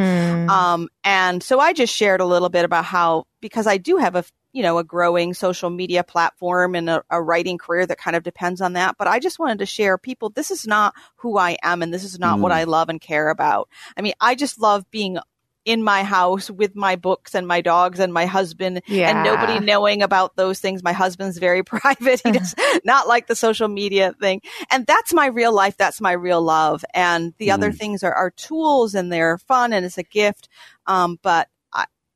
Um, 0.51 0.89
and 1.05 1.43
so 1.43 1.61
I 1.61 1.73
just 1.73 1.95
shared 1.95 2.21
a 2.21 2.27
little 2.27 2.49
bit 2.49 2.65
about 2.65 2.85
how, 2.85 3.25
because 3.41 3.67
I 3.69 3.77
do 3.77 3.99
have 3.99 4.17
a, 4.17 4.25
you 4.53 4.63
know, 4.63 4.79
a 4.79 4.85
growing 4.85 5.33
social 5.33 5.71
media 5.71 6.03
platform 6.05 6.75
and 6.75 6.91
a, 6.91 7.03
a 7.09 7.23
writing 7.23 7.57
career 7.57 7.87
that 7.87 7.99
kind 7.99 8.17
of 8.17 8.23
depends 8.23 8.61
on 8.61 8.73
that. 8.75 8.97
But 8.99 9.07
I 9.09 9.19
just 9.19 9.39
wanted 9.39 9.61
to 9.61 9.67
share 9.67 9.97
people, 9.97 10.29
this 10.29 10.51
is 10.51 10.67
not 10.67 10.95
who 11.17 11.39
I 11.39 11.57
am 11.63 11.83
and 11.83 11.95
this 11.95 12.05
is 12.05 12.19
not 12.19 12.39
what 12.41 12.53
I 12.53 12.65
love 12.65 12.89
and 12.89 13.01
care 13.01 13.29
about. 13.29 13.69
I 13.97 14.03
mean, 14.03 14.15
I 14.21 14.35
just 14.35 14.61
love 14.61 14.85
being 14.91 15.19
in 15.65 15.83
my 15.85 16.03
house 16.03 16.51
with 16.51 16.75
my 16.75 16.97
books 16.97 17.35
and 17.35 17.47
my 17.47 17.61
dogs 17.61 18.01
and 18.01 18.13
my 18.13 18.27
husband 18.27 18.83
Yeah. 18.87 19.11
and 19.11 19.25
nobody 19.25 19.65
knowing 19.65 20.03
about 20.03 20.35
those 20.37 20.59
things. 20.59 20.83
My 20.83 20.93
husband's 20.93 21.39
very 21.39 21.63
private. 21.65 22.21
He 22.25 22.33
does 22.33 22.55
not 22.85 23.07
like 23.07 23.27
the 23.27 23.37
social 23.37 23.69
media 23.69 24.15
thing. 24.21 24.41
And 24.71 24.87
that's 24.87 25.15
my 25.15 25.27
real 25.27 25.53
life. 25.53 25.77
That's 25.77 26.01
my 26.01 26.13
real 26.13 26.43
love. 26.43 26.85
And 26.95 27.33
the 27.39 27.53
other 27.53 27.71
things 27.73 28.03
are, 28.03 28.13
are 28.15 28.31
tools 28.31 28.95
and 28.95 29.13
they're 29.13 29.39
fun 29.39 29.73
and 29.73 29.87
it's 29.87 29.99
a 29.99 30.03
gift. 30.03 30.49
Um, 30.87 31.19
but 31.23 31.49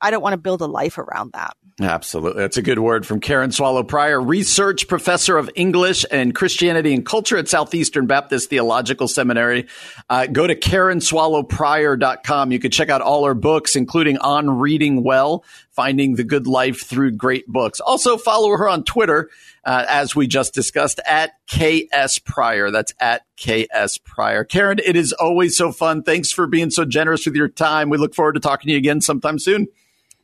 I, 0.00 0.10
don't 0.10 0.22
want 0.22 0.32
to 0.34 0.38
build 0.38 0.60
a 0.60 0.66
life 0.66 0.98
around 0.98 1.32
that. 1.32 1.56
Absolutely. 1.80 2.40
That's 2.40 2.56
a 2.56 2.62
good 2.62 2.78
word 2.78 3.06
from 3.06 3.20
Karen 3.20 3.52
Swallow 3.52 3.82
Prior, 3.82 4.18
research 4.18 4.88
professor 4.88 5.36
of 5.36 5.50
English 5.54 6.06
and 6.10 6.34
Christianity 6.34 6.94
and 6.94 7.04
culture 7.04 7.36
at 7.36 7.48
Southeastern 7.48 8.06
Baptist 8.06 8.48
Theological 8.48 9.08
Seminary. 9.08 9.66
Uh, 10.08 10.26
go 10.26 10.46
to 10.46 10.54
KarenSwallowPrior.com. 10.54 12.50
You 12.50 12.58
can 12.58 12.70
check 12.70 12.88
out 12.88 13.02
all 13.02 13.26
her 13.26 13.34
books, 13.34 13.76
including 13.76 14.16
On 14.18 14.58
Reading 14.58 15.02
Well, 15.02 15.44
Finding 15.70 16.14
the 16.14 16.24
Good 16.24 16.46
Life 16.46 16.80
Through 16.86 17.10
Great 17.12 17.46
Books. 17.46 17.78
Also 17.80 18.16
follow 18.16 18.56
her 18.56 18.66
on 18.66 18.82
Twitter, 18.82 19.28
uh, 19.66 19.84
as 19.86 20.16
we 20.16 20.26
just 20.26 20.54
discussed, 20.54 20.98
at 21.04 21.32
KS 21.46 22.20
Prior. 22.20 22.70
That's 22.70 22.94
at 23.00 23.26
KS 23.36 23.98
Prior. 23.98 24.44
Karen, 24.44 24.78
it 24.82 24.96
is 24.96 25.12
always 25.12 25.58
so 25.58 25.72
fun. 25.72 26.02
Thanks 26.02 26.32
for 26.32 26.46
being 26.46 26.70
so 26.70 26.86
generous 26.86 27.26
with 27.26 27.34
your 27.34 27.48
time. 27.48 27.90
We 27.90 27.98
look 27.98 28.14
forward 28.14 28.32
to 28.32 28.40
talking 28.40 28.68
to 28.68 28.72
you 28.72 28.78
again 28.78 29.02
sometime 29.02 29.38
soon. 29.38 29.68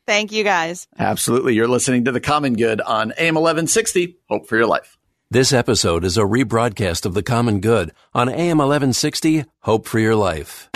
Thank 0.07 0.33
you 0.33 0.45
guys. 0.45 0.89
Absolutely. 0.99 1.55
You're 1.55 1.69
listening 1.69 2.05
to 2.07 2.13
The 2.13 2.21
Common 2.21 2.55
Good 2.55 2.81
on 2.81 3.13
AM 3.19 3.35
1160. 3.35 4.19
Hope 4.29 4.49
for 4.49 4.57
your 4.57 4.67
life. 4.67 4.99
This 5.31 5.53
episode 5.53 6.05
is 6.05 6.19
a 6.19 6.23
rebroadcast 6.23 7.07
of 7.07 7.15
The 7.15 7.23
Common 7.23 7.61
Good 7.61 7.93
on 8.13 8.29
AM 8.29 8.59
1160 8.59 9.45
Hope 9.61 9.87
for 9.87 9.99
Your 9.99 10.15
Life. 10.15 10.69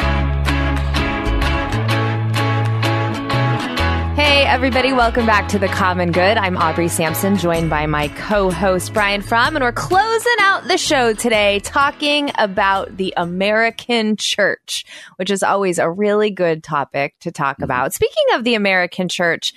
Everybody, 4.47 4.93
welcome 4.93 5.27
back 5.27 5.49
to 5.49 5.59
The 5.59 5.67
Common 5.67 6.13
Good. 6.13 6.37
I'm 6.37 6.57
Aubrey 6.57 6.87
Sampson, 6.87 7.37
joined 7.37 7.69
by 7.69 7.87
my 7.87 8.07
co 8.07 8.49
host, 8.49 8.95
Brian 8.95 9.21
Fromm, 9.21 9.57
and 9.57 9.65
we're 9.65 9.73
closing 9.73 10.37
out 10.39 10.69
the 10.69 10.79
show 10.79 11.13
today 11.13 11.59
talking 11.59 12.31
about 12.39 12.97
the 12.97 13.13
American 13.17 14.15
church, 14.17 14.85
which 15.17 15.33
is 15.33 15.43
always 15.43 15.81
a 15.81 15.91
really 15.91 16.31
good 16.31 16.63
topic 16.63 17.17
to 17.23 17.33
talk 17.33 17.57
mm-hmm. 17.57 17.65
about. 17.65 17.93
Speaking 17.93 18.25
of 18.35 18.45
the 18.45 18.55
American 18.55 19.09
church, 19.09 19.53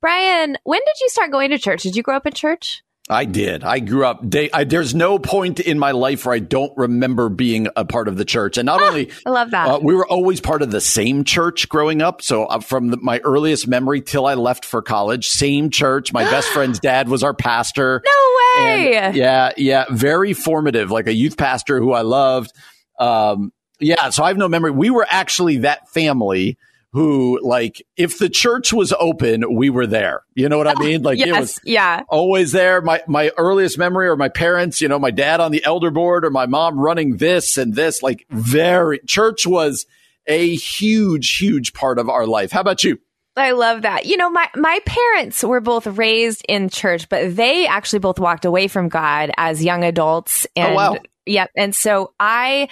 Brian, 0.00 0.56
when 0.62 0.80
did 0.86 1.00
you 1.00 1.08
start 1.08 1.32
going 1.32 1.50
to 1.50 1.58
church? 1.58 1.82
Did 1.82 1.96
you 1.96 2.04
grow 2.04 2.14
up 2.14 2.26
in 2.26 2.32
church? 2.32 2.84
I 3.10 3.24
did. 3.24 3.64
I 3.64 3.78
grew 3.80 4.04
up. 4.04 4.28
Day, 4.28 4.50
I, 4.52 4.64
there's 4.64 4.94
no 4.94 5.18
point 5.18 5.60
in 5.60 5.78
my 5.78 5.92
life 5.92 6.26
where 6.26 6.34
I 6.34 6.40
don't 6.40 6.76
remember 6.76 7.28
being 7.28 7.68
a 7.74 7.84
part 7.84 8.06
of 8.08 8.16
the 8.16 8.24
church. 8.24 8.58
And 8.58 8.66
not 8.66 8.82
only, 8.82 9.10
I 9.24 9.30
love 9.30 9.50
that. 9.52 9.68
uh, 9.68 9.78
we 9.82 9.94
were 9.94 10.06
always 10.06 10.40
part 10.40 10.60
of 10.60 10.70
the 10.70 10.80
same 10.80 11.24
church 11.24 11.68
growing 11.68 12.02
up. 12.02 12.20
So 12.20 12.44
uh, 12.44 12.60
from 12.60 12.88
the, 12.88 12.98
my 12.98 13.20
earliest 13.20 13.66
memory 13.66 14.02
till 14.02 14.26
I 14.26 14.34
left 14.34 14.64
for 14.64 14.82
college, 14.82 15.28
same 15.28 15.70
church. 15.70 16.12
My 16.12 16.24
best 16.24 16.48
friend's 16.52 16.80
dad 16.80 17.08
was 17.08 17.22
our 17.22 17.34
pastor. 17.34 18.02
no 18.04 18.64
way. 18.64 18.96
And, 18.96 19.16
yeah, 19.16 19.52
yeah, 19.56 19.84
very 19.90 20.34
formative. 20.34 20.90
Like 20.90 21.06
a 21.06 21.14
youth 21.14 21.36
pastor 21.38 21.78
who 21.78 21.92
I 21.92 22.02
loved. 22.02 22.52
Um, 22.98 23.52
yeah, 23.80 24.10
so 24.10 24.24
I 24.24 24.28
have 24.28 24.36
no 24.36 24.48
memory. 24.48 24.72
We 24.72 24.90
were 24.90 25.06
actually 25.08 25.58
that 25.58 25.88
family 25.88 26.58
who, 26.92 27.38
like, 27.42 27.82
if 27.96 28.18
the 28.18 28.28
church 28.28 28.72
was 28.72 28.94
open, 28.98 29.54
we 29.54 29.70
were 29.70 29.86
there. 29.86 30.22
You 30.34 30.48
know 30.48 30.58
what 30.58 30.68
I 30.68 30.74
mean? 30.74 31.02
Like, 31.08 31.18
it 31.20 31.32
was 31.32 31.58
yeah. 31.64 32.02
always 32.08 32.52
there. 32.52 32.82
My 32.82 33.02
my 33.06 33.30
earliest 33.38 33.78
memory, 33.78 34.08
or 34.08 34.16
my 34.16 34.28
parents, 34.28 34.80
you 34.80 34.88
know, 34.88 34.98
my 34.98 35.10
dad 35.10 35.40
on 35.40 35.52
the 35.52 35.64
elder 35.64 35.90
board, 35.90 36.24
or 36.24 36.30
my 36.30 36.46
mom 36.46 36.78
running 36.78 37.16
this 37.16 37.56
and 37.56 37.74
this. 37.74 38.02
Like, 38.02 38.26
very 38.30 39.00
church 39.06 39.46
was 39.46 39.86
a 40.26 40.54
huge, 40.54 41.36
huge 41.36 41.72
part 41.72 41.98
of 41.98 42.08
our 42.08 42.26
life. 42.26 42.52
How 42.52 42.60
about 42.60 42.84
you? 42.84 42.98
I 43.38 43.52
love 43.52 43.82
that. 43.82 44.06
You 44.06 44.16
know, 44.16 44.30
my, 44.30 44.48
my 44.56 44.80
parents 44.84 45.42
were 45.42 45.60
both 45.60 45.86
raised 45.86 46.44
in 46.48 46.68
church, 46.68 47.08
but 47.08 47.36
they 47.36 47.66
actually 47.66 48.00
both 48.00 48.18
walked 48.18 48.44
away 48.44 48.68
from 48.68 48.88
God 48.88 49.30
as 49.36 49.64
young 49.64 49.84
adults. 49.84 50.46
Oh, 50.56 50.60
and 50.60 50.72
Oh, 50.72 50.74
wow. 50.74 50.96
Yep. 51.26 51.50
And 51.56 51.74
so 51.74 52.14
I, 52.18 52.68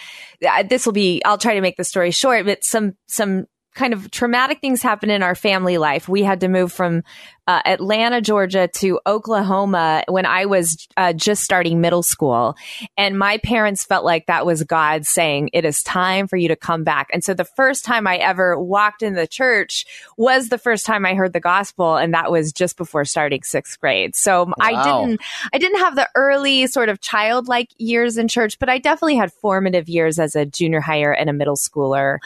this 0.69 0.87
will 0.87 0.95
be, 0.95 1.23
I'll 1.25 1.39
try 1.39 1.55
to 1.55 1.61
make 1.61 1.77
the 1.77 1.85
story 1.85 2.11
short, 2.11 2.47
but 2.47 2.65
some, 2.65 2.97
some 3.07 3.47
kind 3.77 3.93
of 3.93 4.11
traumatic 4.11 4.61
things 4.61 4.83
happened 4.83 5.13
in 5.13 5.23
our 5.23 5.35
family 5.35 5.79
life. 5.79 6.09
We 6.09 6.23
had 6.23 6.41
to 6.41 6.49
move 6.49 6.73
from 6.73 7.05
uh, 7.47 7.61
Atlanta, 7.65 8.21
Georgia 8.21 8.67
to 8.67 8.99
Oklahoma 9.07 10.03
when 10.09 10.27
I 10.27 10.47
was 10.47 10.89
uh, 10.97 11.13
just 11.13 11.45
starting 11.45 11.81
middle 11.81 12.03
school. 12.03 12.57
And 12.97 13.17
my 13.17 13.39
parents 13.39 13.85
felt 13.85 14.05
like 14.05 14.27
that 14.27 14.45
was 14.45 14.65
God 14.65 15.07
saying, 15.07 15.51
it 15.53 15.65
is 15.65 15.83
time 15.83 16.27
for 16.27 16.37
you 16.37 16.49
to 16.49 16.57
come 16.57 16.83
back. 16.83 17.09
And 17.13 17.23
so 17.23 17.35
the 17.35 17.45
first 17.45 17.85
time 17.85 18.07
I 18.07 18.17
ever 18.17 18.59
walked 18.59 19.03
in 19.03 19.15
the 19.15 19.29
church 19.29 19.85
was 20.17 20.49
the 20.49 20.59
first 20.59 20.87
time 20.87 21.07
I 21.07 21.15
heard 21.15 21.35
the 21.35 21.39
gospel. 21.39 21.97
And 21.97 22.15
that 22.15 22.33
was 22.33 22.53
just 22.53 22.77
before 22.77 23.05
starting 23.05 23.43
sixth 23.45 23.79
grade. 23.79 24.17
So 24.17 24.47
wow. 24.47 24.55
I 24.59 24.73
didn't, 24.83 25.21
I 25.53 25.59
didn't 25.59 25.81
have 25.81 25.95
the 25.95 26.09
early 26.17 26.67
sort 26.67 26.89
of 26.89 27.01
childlike 27.01 27.69
years 27.77 28.17
in 28.17 28.27
church, 28.27 28.59
but 28.59 28.69
I 28.69 28.79
definitely 28.79 29.17
had 29.17 29.33
formative 29.33 29.89
years 29.89 30.19
as 30.19 30.35
a 30.35 30.47
junior 30.47 30.81
higher 30.81 31.13
and 31.13 31.31
a 31.31 31.35
middle 31.35 31.57
schooler 31.57 32.19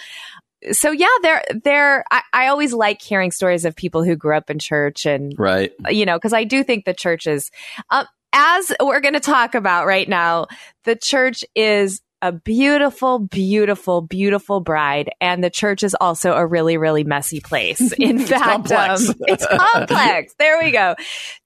so 0.72 0.90
yeah, 0.90 1.06
there, 1.22 1.42
there. 1.64 2.04
I, 2.11 2.22
I, 2.32 2.46
always 2.48 2.72
like 2.72 3.00
hearing 3.00 3.30
stories 3.30 3.64
of 3.64 3.74
people 3.74 4.04
who 4.04 4.16
grew 4.16 4.36
up 4.36 4.50
in 4.50 4.58
church, 4.58 5.06
and 5.06 5.34
right, 5.38 5.72
you 5.88 6.04
know, 6.04 6.16
because 6.16 6.32
I 6.32 6.44
do 6.44 6.62
think 6.62 6.84
the 6.84 6.94
church 6.94 7.26
is, 7.26 7.50
um, 7.90 8.06
as 8.32 8.72
we're 8.80 9.00
going 9.00 9.14
to 9.14 9.20
talk 9.20 9.54
about 9.54 9.86
right 9.86 10.08
now, 10.08 10.46
the 10.84 10.96
church 10.96 11.44
is 11.54 12.00
a 12.22 12.32
beautiful, 12.32 13.18
beautiful, 13.18 14.02
beautiful 14.02 14.60
bride. 14.60 15.10
And 15.20 15.42
the 15.42 15.50
church 15.50 15.82
is 15.82 15.96
also 16.00 16.32
a 16.32 16.46
really, 16.46 16.76
really 16.76 17.04
messy 17.04 17.40
place. 17.40 17.92
In 17.98 18.18
fact, 18.18 18.70
um, 18.72 18.98
it's 19.20 19.46
complex. 19.46 20.34
There 20.38 20.58
we 20.62 20.70
go. 20.70 20.94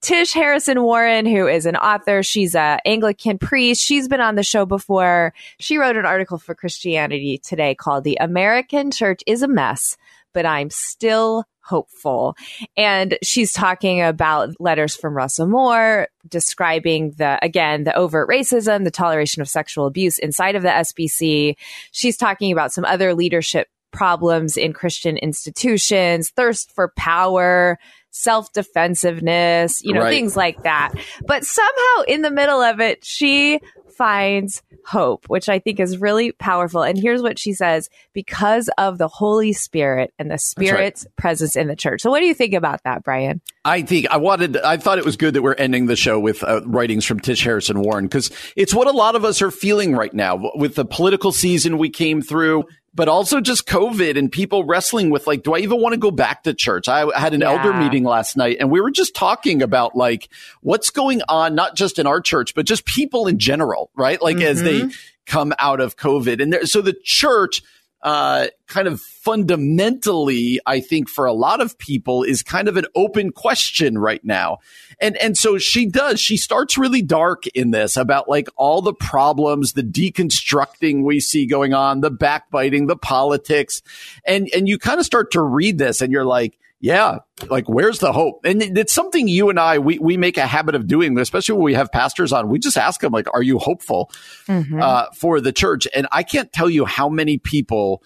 Tish 0.01 0.33
Harrison 0.33 0.83
Warren, 0.83 1.27
who 1.27 1.47
is 1.47 1.67
an 1.67 1.77
author, 1.77 2.23
she's 2.23 2.55
a 2.55 2.79
Anglican 2.85 3.39
priest. 3.39 3.83
She's 3.83 4.09
been 4.09 4.21
on 4.21 4.35
the 4.35 4.43
show 4.43 4.67
before. 4.67 5.33
She 5.59 5.79
wrote 5.79 5.97
an 5.97 6.07
article 6.07 6.39
for 6.39 6.55
Christianity 6.55 7.39
Today 7.39 7.75
called 7.75 8.05
The 8.05 8.19
American 8.21 8.91
Church 8.91 9.23
is 9.27 9.43
a 9.43 9.49
Mess, 9.49 9.97
but 10.35 10.45
I'm 10.45 10.69
still 10.71 11.45
hopeful. 11.65 12.37
And 12.77 13.17
she's 13.23 13.53
talking 13.53 14.03
about 14.03 14.61
letters 14.61 14.95
from 14.95 15.17
Russell 15.17 15.47
Moore 15.47 16.09
describing 16.29 17.13
the, 17.13 17.39
again, 17.43 17.85
the 17.85 17.97
overt 17.97 18.29
racism, 18.29 18.85
the 18.85 18.91
toleration 18.91 19.41
of 19.41 19.49
sexual 19.49 19.87
abuse 19.87 20.19
inside 20.19 20.57
of 20.57 20.63
the 20.63 20.69
SBC. 20.69 21.57
She's 21.91 22.19
talking 22.19 22.53
about 22.53 22.73
some 22.73 22.85
other 22.85 23.15
leadership 23.15 23.69
problems 23.93 24.57
in 24.57 24.73
Christian 24.73 25.17
institutions, 25.17 26.31
thirst 26.31 26.73
for 26.73 26.93
power, 26.97 27.79
self 28.15 28.53
defensiveness, 28.53 29.85
you 29.85 29.93
know, 29.93 30.03
right. 30.03 30.11
things 30.11 30.37
like 30.37 30.63
that. 30.63 30.93
But 31.27 31.45
somehow 31.45 32.03
in 32.07 32.23
the 32.23 32.31
middle 32.31 32.63
of 32.63 32.81
it, 32.81 33.05
she 33.05 33.61
finds 33.95 34.63
hope, 34.85 35.27
which 35.29 35.49
I 35.49 35.59
think 35.59 35.81
is 35.81 35.99
really 35.99 36.33
powerful. 36.33 36.83
And 36.83 36.99
here's 36.99 37.23
what 37.23 37.39
she 37.39 37.53
says 37.53 37.89
because 38.13 38.69
of 38.77 38.99
the 38.99 39.09
Holy 39.09 39.53
Spirit 39.53 40.13
and 40.19 40.31
the 40.31 40.39
Spirit's 40.39 41.05
right. 41.05 41.17
presence 41.17 41.57
in 41.57 41.69
the 41.69 41.77
church. 41.77 42.03
So, 42.03 42.11
what 42.11 42.21
do 42.21 42.27
you 42.27 42.35
think 42.35 42.55
about 42.55 42.83
that, 42.85 43.03
Brian? 43.03 43.41
I 43.65 43.83
think 43.83 44.09
I 44.11 44.17
wanted, 44.19 44.57
I 44.59 44.77
thought 44.77 44.99
it 44.99 45.05
was 45.05 45.17
good 45.17 45.35
that 45.35 45.43
we're 45.43 45.55
ending 45.55 45.87
the 45.87 45.97
show 45.97 46.21
with 46.21 46.43
uh, 46.45 46.61
writings 46.67 47.05
from 47.05 47.21
Tish 47.21 47.43
Harrison 47.43 47.81
Warren 47.81 48.07
because 48.07 48.31
it's 48.57 48.75
what 48.75 48.87
a 48.87 48.93
lot 48.93 49.17
of 49.17 49.25
us 49.25 49.41
are 49.43 49.51
feeling 49.51 49.95
right 49.95 50.13
now 50.13 50.51
with 50.55 50.75
the 50.75 50.85
political 50.85 51.33
season 51.33 51.79
we 51.79 51.91
came 51.91 52.21
through 52.21 52.65
but 52.95 53.09
also 53.09 53.41
just 53.41 53.67
COVID 53.67 54.17
and 54.17 54.31
people 54.31 54.65
wrestling 54.65 55.11
with 55.11 55.27
like, 55.27 55.43
do 55.43 55.55
I 55.55 55.59
even 55.59 55.81
want 55.81 55.95
to 55.95 55.99
go 55.99 56.11
back 56.11 56.45
to 56.45 56.55
church? 56.55 56.89
I 56.89 57.07
had 57.19 57.35
an 57.35 57.41
yeah. 57.41 57.51
elder 57.51 57.73
meeting 57.73 58.05
last 58.05 58.37
night 58.37 58.59
and 58.61 58.71
we 58.71 58.81
were 58.81 58.91
just 58.91 59.15
talking 59.15 59.63
about 59.63 59.97
like 59.97 60.29
what's 60.61 60.91
going 60.91 61.21
on, 61.29 61.55
not 61.55 61.75
just 61.75 61.99
in 61.99 62.07
our 62.07 62.21
church, 62.21 62.55
but 62.55 62.67
just 62.67 62.85
people 62.85 63.27
in 63.27 63.39
general, 63.39 63.91
right? 63.97 64.23
Like 64.23 64.37
mm-hmm. 64.37 64.47
as 64.47 64.63
they 64.63 64.81
mm-hmm. 64.83 64.91
come 65.27 65.53
out 65.59 65.81
of 65.81 65.97
COVID. 65.97 66.41
And 66.41 66.53
there, 66.53 66.67
so 66.67 66.81
the 66.81 66.97
church, 67.03 67.63
uh, 68.05 68.49
kind 68.67 68.87
of 68.87 69.01
fundamentally, 69.01 70.61
I 70.67 70.81
think 70.81 71.09
for 71.09 71.25
a 71.25 71.33
lot 71.33 71.63
of 71.63 71.79
people 71.79 72.23
is 72.23 72.43
kind 72.43 72.69
of 72.69 72.77
an 72.77 72.85
open 72.95 73.33
question 73.33 73.97
right 73.99 74.23
now. 74.23 74.59
And, 75.01 75.17
and 75.17 75.39
so 75.39 75.57
she 75.57 75.87
does, 75.87 76.21
she 76.21 76.37
starts 76.37 76.77
really 76.77 77.01
dark 77.01 77.47
in 77.49 77.71
this 77.71 77.97
about 77.97 78.29
like 78.29 78.49
all 78.57 78.83
the 78.83 78.93
problems, 78.93 79.73
the 79.73 79.83
deconstructing 79.83 81.03
we 81.03 81.19
see 81.19 81.47
going 81.47 81.73
on, 81.73 82.03
the 82.03 82.11
backbiting, 82.11 82.87
the 82.87 82.97
politics. 82.97 83.81
And, 84.27 84.51
and 84.55 84.69
you 84.69 84.79
kind 84.79 85.01
of 85.01 85.07
start 85.07 85.33
to 85.33 85.41
read 85.41 85.79
this 85.79 86.03
and 86.03 86.13
you're 86.13 86.27
like, 86.27 86.59
yeah, 86.85 87.21
like 87.49 87.67
where's 87.67 88.01
the 88.01 88.13
hope? 88.13 88.45
And 88.45 88.61
it's 88.77 88.93
something 88.93 89.27
you 89.27 89.49
and 89.49 89.59
I 89.59 89.79
we 89.79 89.99
we 89.99 90.19
make 90.19 90.37
a 90.37 90.47
habit 90.47 90.75
of 90.75 90.87
doing, 90.87 91.19
especially 91.19 91.55
when 91.55 91.65
we 91.65 91.73
have 91.73 91.91
pastors 91.91 92.31
on. 92.31 92.51
We 92.51 92.59
just 92.59 92.77
ask 92.77 93.01
them 93.01 93.11
like, 93.11 93.27
"Are 93.33 93.43
you 93.43 93.59
hopeful 93.59 94.13
mm-hmm. 94.47 94.83
uh, 94.83 95.07
for 95.15 95.41
the 95.41 95.51
church?" 95.51 95.89
And 95.95 96.07
I 96.13 96.23
can't 96.25 96.53
tell 96.53 96.69
you 96.69 96.85
how 96.85 97.09
many 97.09 97.39
people. 97.39 98.03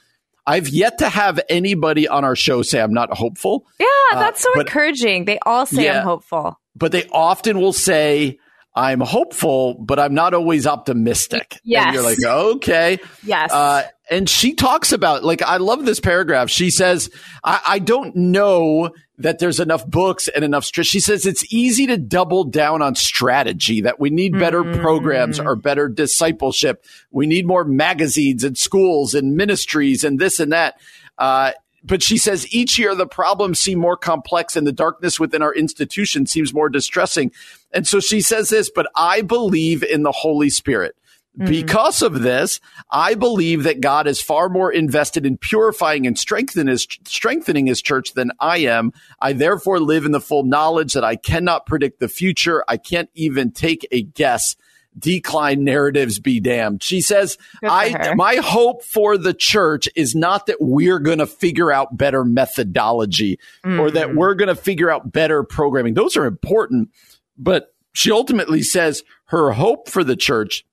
I've 0.46 0.68
yet 0.68 0.98
to 0.98 1.08
have 1.08 1.40
anybody 1.48 2.06
on 2.06 2.22
our 2.22 2.36
show 2.36 2.62
say 2.62 2.80
I'm 2.80 2.92
not 2.92 3.12
hopeful. 3.12 3.66
Yeah, 3.80 3.86
uh, 4.12 4.20
that's 4.20 4.42
so 4.42 4.50
uh, 4.50 4.52
but, 4.54 4.66
encouraging. 4.68 5.24
They 5.24 5.40
all 5.44 5.66
say 5.66 5.86
yeah, 5.86 5.98
I'm 5.98 6.04
hopeful, 6.04 6.56
but 6.76 6.92
they 6.92 7.08
often 7.08 7.58
will 7.60 7.72
say. 7.72 8.38
I'm 8.78 9.00
hopeful, 9.00 9.74
but 9.74 9.98
I'm 9.98 10.14
not 10.14 10.34
always 10.34 10.64
optimistic. 10.64 11.60
Yes. 11.64 11.86
And 11.86 11.94
you're 11.94 12.04
like, 12.04 12.22
okay. 12.24 13.00
Yes. 13.24 13.52
Uh, 13.52 13.82
and 14.08 14.28
she 14.28 14.54
talks 14.54 14.92
about 14.92 15.24
like 15.24 15.42
I 15.42 15.56
love 15.56 15.84
this 15.84 15.98
paragraph. 15.98 16.48
She 16.48 16.70
says, 16.70 17.10
I, 17.42 17.60
I 17.66 17.78
don't 17.80 18.14
know 18.14 18.90
that 19.18 19.40
there's 19.40 19.58
enough 19.58 19.84
books 19.84 20.28
and 20.28 20.44
enough 20.44 20.64
str-. 20.64 20.84
she 20.84 21.00
says 21.00 21.26
it's 21.26 21.52
easy 21.52 21.88
to 21.88 21.96
double 21.96 22.44
down 22.44 22.80
on 22.80 22.94
strategy 22.94 23.80
that 23.80 23.98
we 23.98 24.10
need 24.10 24.38
better 24.38 24.62
mm-hmm. 24.62 24.80
programs 24.80 25.40
or 25.40 25.56
better 25.56 25.88
discipleship 25.88 26.84
we 27.10 27.26
need 27.26 27.44
more 27.44 27.64
magazines 27.64 28.44
and 28.44 28.56
schools 28.56 29.14
and 29.14 29.36
ministries 29.36 30.04
and 30.04 30.20
this 30.20 30.38
and 30.38 30.52
that 30.52 30.78
uh, 31.18 31.50
but 31.84 32.02
she 32.02 32.18
says 32.18 32.52
each 32.52 32.78
year 32.78 32.94
the 32.94 33.06
problems 33.06 33.60
seem 33.60 33.78
more 33.78 33.96
complex 33.96 34.56
and 34.56 34.66
the 34.66 34.72
darkness 34.72 35.18
within 35.20 35.42
our 35.42 35.54
institution 35.54 36.26
seems 36.26 36.52
more 36.54 36.68
distressing 36.68 37.30
and 37.72 37.86
so 37.86 38.00
she 38.00 38.20
says 38.20 38.48
this 38.48 38.70
but 38.74 38.86
i 38.94 39.22
believe 39.22 39.82
in 39.82 40.02
the 40.02 40.12
holy 40.12 40.50
spirit 40.50 40.96
Mm-hmm. 41.38 41.50
Because 41.50 42.02
of 42.02 42.22
this, 42.22 42.60
I 42.90 43.14
believe 43.14 43.62
that 43.62 43.80
God 43.80 44.08
is 44.08 44.20
far 44.20 44.48
more 44.48 44.72
invested 44.72 45.24
in 45.24 45.36
purifying 45.36 46.06
and 46.06 46.18
strengthening 46.18 46.66
his, 46.66 46.88
strengthening 47.04 47.66
his 47.66 47.80
church 47.80 48.14
than 48.14 48.32
I 48.40 48.58
am. 48.58 48.92
I 49.20 49.34
therefore 49.34 49.78
live 49.78 50.04
in 50.04 50.10
the 50.10 50.20
full 50.20 50.42
knowledge 50.42 50.94
that 50.94 51.04
I 51.04 51.14
cannot 51.14 51.66
predict 51.66 52.00
the 52.00 52.08
future. 52.08 52.64
I 52.66 52.76
can't 52.76 53.10
even 53.14 53.52
take 53.52 53.86
a 53.92 54.02
guess. 54.02 54.56
Decline 54.98 55.64
narratives 55.64 56.18
be 56.18 56.40
damned. 56.40 56.82
She 56.82 57.00
says, 57.00 57.38
I, 57.62 58.14
my 58.16 58.36
hope 58.36 58.82
for 58.82 59.16
the 59.16 59.34
church 59.34 59.88
is 59.94 60.14
not 60.14 60.46
that 60.46 60.56
we're 60.60 60.98
going 60.98 61.18
to 61.18 61.26
figure 61.26 61.70
out 61.70 61.96
better 61.96 62.24
methodology 62.24 63.38
mm. 63.64 63.78
or 63.78 63.90
that 63.90 64.08
mm. 64.08 64.16
we're 64.16 64.34
going 64.34 64.48
to 64.48 64.56
figure 64.56 64.90
out 64.90 65.12
better 65.12 65.44
programming. 65.44 65.94
Those 65.94 66.16
are 66.16 66.26
important. 66.26 66.90
But 67.36 67.74
she 67.92 68.10
ultimately 68.10 68.62
says 68.62 69.02
her 69.26 69.52
hope 69.52 69.88
for 69.88 70.02
the 70.02 70.16
church 70.16 70.64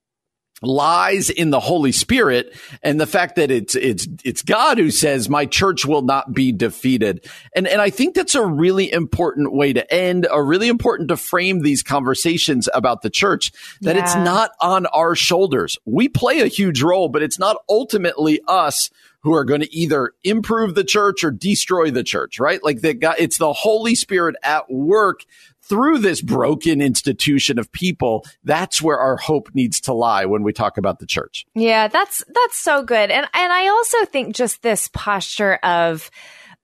lies 0.61 1.29
in 1.29 1.49
the 1.49 1.59
Holy 1.59 1.91
Spirit 1.91 2.55
and 2.81 2.99
the 2.99 3.05
fact 3.05 3.35
that 3.35 3.51
it's 3.51 3.75
it's 3.75 4.07
it's 4.23 4.41
God 4.41 4.77
who 4.77 4.89
says 4.89 5.29
my 5.29 5.45
church 5.45 5.85
will 5.85 6.01
not 6.01 6.33
be 6.33 6.51
defeated. 6.51 7.27
And 7.55 7.67
and 7.67 7.81
I 7.81 7.89
think 7.89 8.15
that's 8.15 8.35
a 8.35 8.45
really 8.45 8.91
important 8.91 9.53
way 9.53 9.73
to 9.73 9.93
end, 9.93 10.27
a 10.31 10.41
really 10.41 10.67
important 10.67 11.09
to 11.09 11.17
frame 11.17 11.61
these 11.61 11.83
conversations 11.83 12.69
about 12.73 13.01
the 13.01 13.09
church 13.09 13.51
that 13.81 13.95
yeah. 13.95 14.03
it's 14.03 14.15
not 14.15 14.51
on 14.61 14.85
our 14.87 15.15
shoulders. 15.15 15.77
We 15.85 16.07
play 16.07 16.39
a 16.39 16.47
huge 16.47 16.81
role, 16.81 17.09
but 17.09 17.21
it's 17.21 17.39
not 17.39 17.57
ultimately 17.69 18.39
us 18.47 18.89
who 19.25 19.33
are 19.33 19.43
going 19.43 19.61
to 19.61 19.75
either 19.75 20.11
improve 20.23 20.75
the 20.75 20.83
church 20.83 21.23
or 21.23 21.31
destroy 21.31 21.89
the 21.89 22.03
church, 22.03 22.39
right? 22.39 22.63
Like 22.63 22.81
the 22.81 22.93
God, 22.93 23.15
it's 23.17 23.39
the 23.39 23.53
Holy 23.53 23.95
Spirit 23.95 24.35
at 24.43 24.71
work 24.71 25.25
through 25.67 25.99
this 25.99 26.21
broken 26.21 26.81
institution 26.81 27.59
of 27.59 27.71
people, 27.71 28.25
that's 28.43 28.81
where 28.81 28.99
our 28.99 29.17
hope 29.17 29.49
needs 29.53 29.81
to 29.81 29.93
lie 29.93 30.25
when 30.25 30.43
we 30.43 30.53
talk 30.53 30.77
about 30.77 30.99
the 30.99 31.05
church. 31.05 31.45
Yeah, 31.55 31.87
that's 31.87 32.23
that's 32.27 32.57
so 32.57 32.83
good. 32.83 33.11
And 33.11 33.27
and 33.33 33.53
I 33.53 33.67
also 33.67 34.05
think 34.05 34.35
just 34.35 34.61
this 34.61 34.89
posture 34.93 35.55
of 35.63 36.09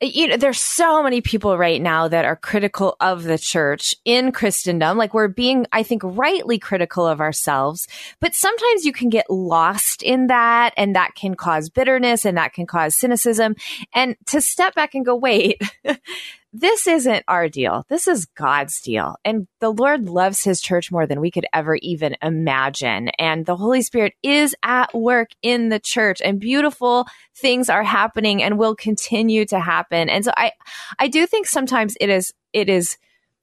you 0.01 0.27
know, 0.27 0.37
there's 0.37 0.59
so 0.59 1.03
many 1.03 1.21
people 1.21 1.57
right 1.57 1.79
now 1.79 2.07
that 2.07 2.25
are 2.25 2.35
critical 2.35 2.95
of 2.99 3.23
the 3.23 3.37
church 3.37 3.93
in 4.03 4.31
Christendom. 4.31 4.97
Like 4.97 5.13
we're 5.13 5.27
being, 5.27 5.67
I 5.71 5.83
think, 5.83 6.01
rightly 6.03 6.57
critical 6.57 7.05
of 7.05 7.21
ourselves, 7.21 7.87
but 8.19 8.33
sometimes 8.33 8.83
you 8.83 8.93
can 8.93 9.09
get 9.09 9.29
lost 9.29 10.01
in 10.01 10.27
that 10.27 10.73
and 10.75 10.95
that 10.95 11.13
can 11.13 11.35
cause 11.35 11.69
bitterness 11.69 12.25
and 12.25 12.35
that 12.37 12.53
can 12.53 12.65
cause 12.65 12.95
cynicism. 12.95 13.55
And 13.93 14.15
to 14.27 14.41
step 14.41 14.73
back 14.73 14.95
and 14.95 15.05
go, 15.05 15.15
wait, 15.15 15.61
this 16.53 16.85
isn't 16.85 17.23
our 17.27 17.47
deal. 17.47 17.85
This 17.89 18.07
is 18.07 18.25
God's 18.25 18.81
deal. 18.81 19.15
And 19.23 19.47
the 19.59 19.71
Lord 19.71 20.09
loves 20.09 20.43
his 20.43 20.59
church 20.59 20.91
more 20.91 21.07
than 21.07 21.21
we 21.21 21.31
could 21.31 21.45
ever 21.53 21.75
even 21.81 22.15
imagine. 22.21 23.09
And 23.17 23.45
the 23.45 23.55
Holy 23.55 23.81
Spirit 23.81 24.13
is 24.21 24.55
at 24.63 24.93
work 24.93 25.29
in 25.41 25.69
the 25.69 25.79
church 25.79 26.21
and 26.23 26.39
beautiful 26.39 27.05
things 27.37 27.69
are 27.69 27.83
happening 27.83 28.43
and 28.43 28.57
will 28.57 28.75
continue 28.75 29.45
to 29.45 29.59
happen. 29.59 30.09
And 30.09 30.25
so 30.25 30.31
I, 30.35 30.51
I 30.99 31.07
do 31.07 31.25
think 31.25 31.47
sometimes 31.47 31.95
it 32.01 32.09
is, 32.09 32.33
it 32.53 32.69
is, 32.69 32.97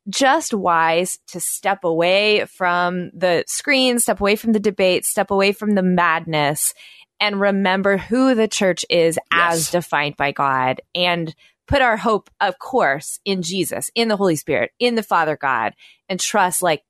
just 0.09 0.55
wise 0.55 1.19
to 1.27 1.39
step 1.39 1.85
away 1.85 2.47
from 2.47 3.11
the 3.13 3.45
screen, 3.47 3.99
step 3.99 4.21
away 4.21 4.37
from 4.37 4.53
the 4.53 4.61
debate, 4.61 5.05
step 5.05 5.31
away 5.31 5.53
from 5.53 5.75
the 5.75 5.83
madness, 5.83 6.73
and 7.21 7.39
remember 7.39 7.99
who 7.99 8.35
the 8.35 8.49
church 8.49 8.87
is 8.89 9.19
Yes. 9.31 9.55
as 9.55 9.71
defined 9.71 10.17
by 10.17 10.33
God 10.33 10.81
and 10.95 11.35
put 11.69 11.83
our 11.83 11.97
hope, 11.97 12.31
of 12.41 12.59
course, 12.59 13.21
in 13.25 13.43
Jesus, 13.43 13.91
in 13.95 14.09
the 14.09 14.17
Holy 14.17 14.37
Spirit, 14.37 14.73
in 14.79 14.95
the 14.95 15.03
Father 15.03 15.37
God, 15.37 15.75
and 16.09 16.19
trust 16.19 16.63
like, 16.63 16.83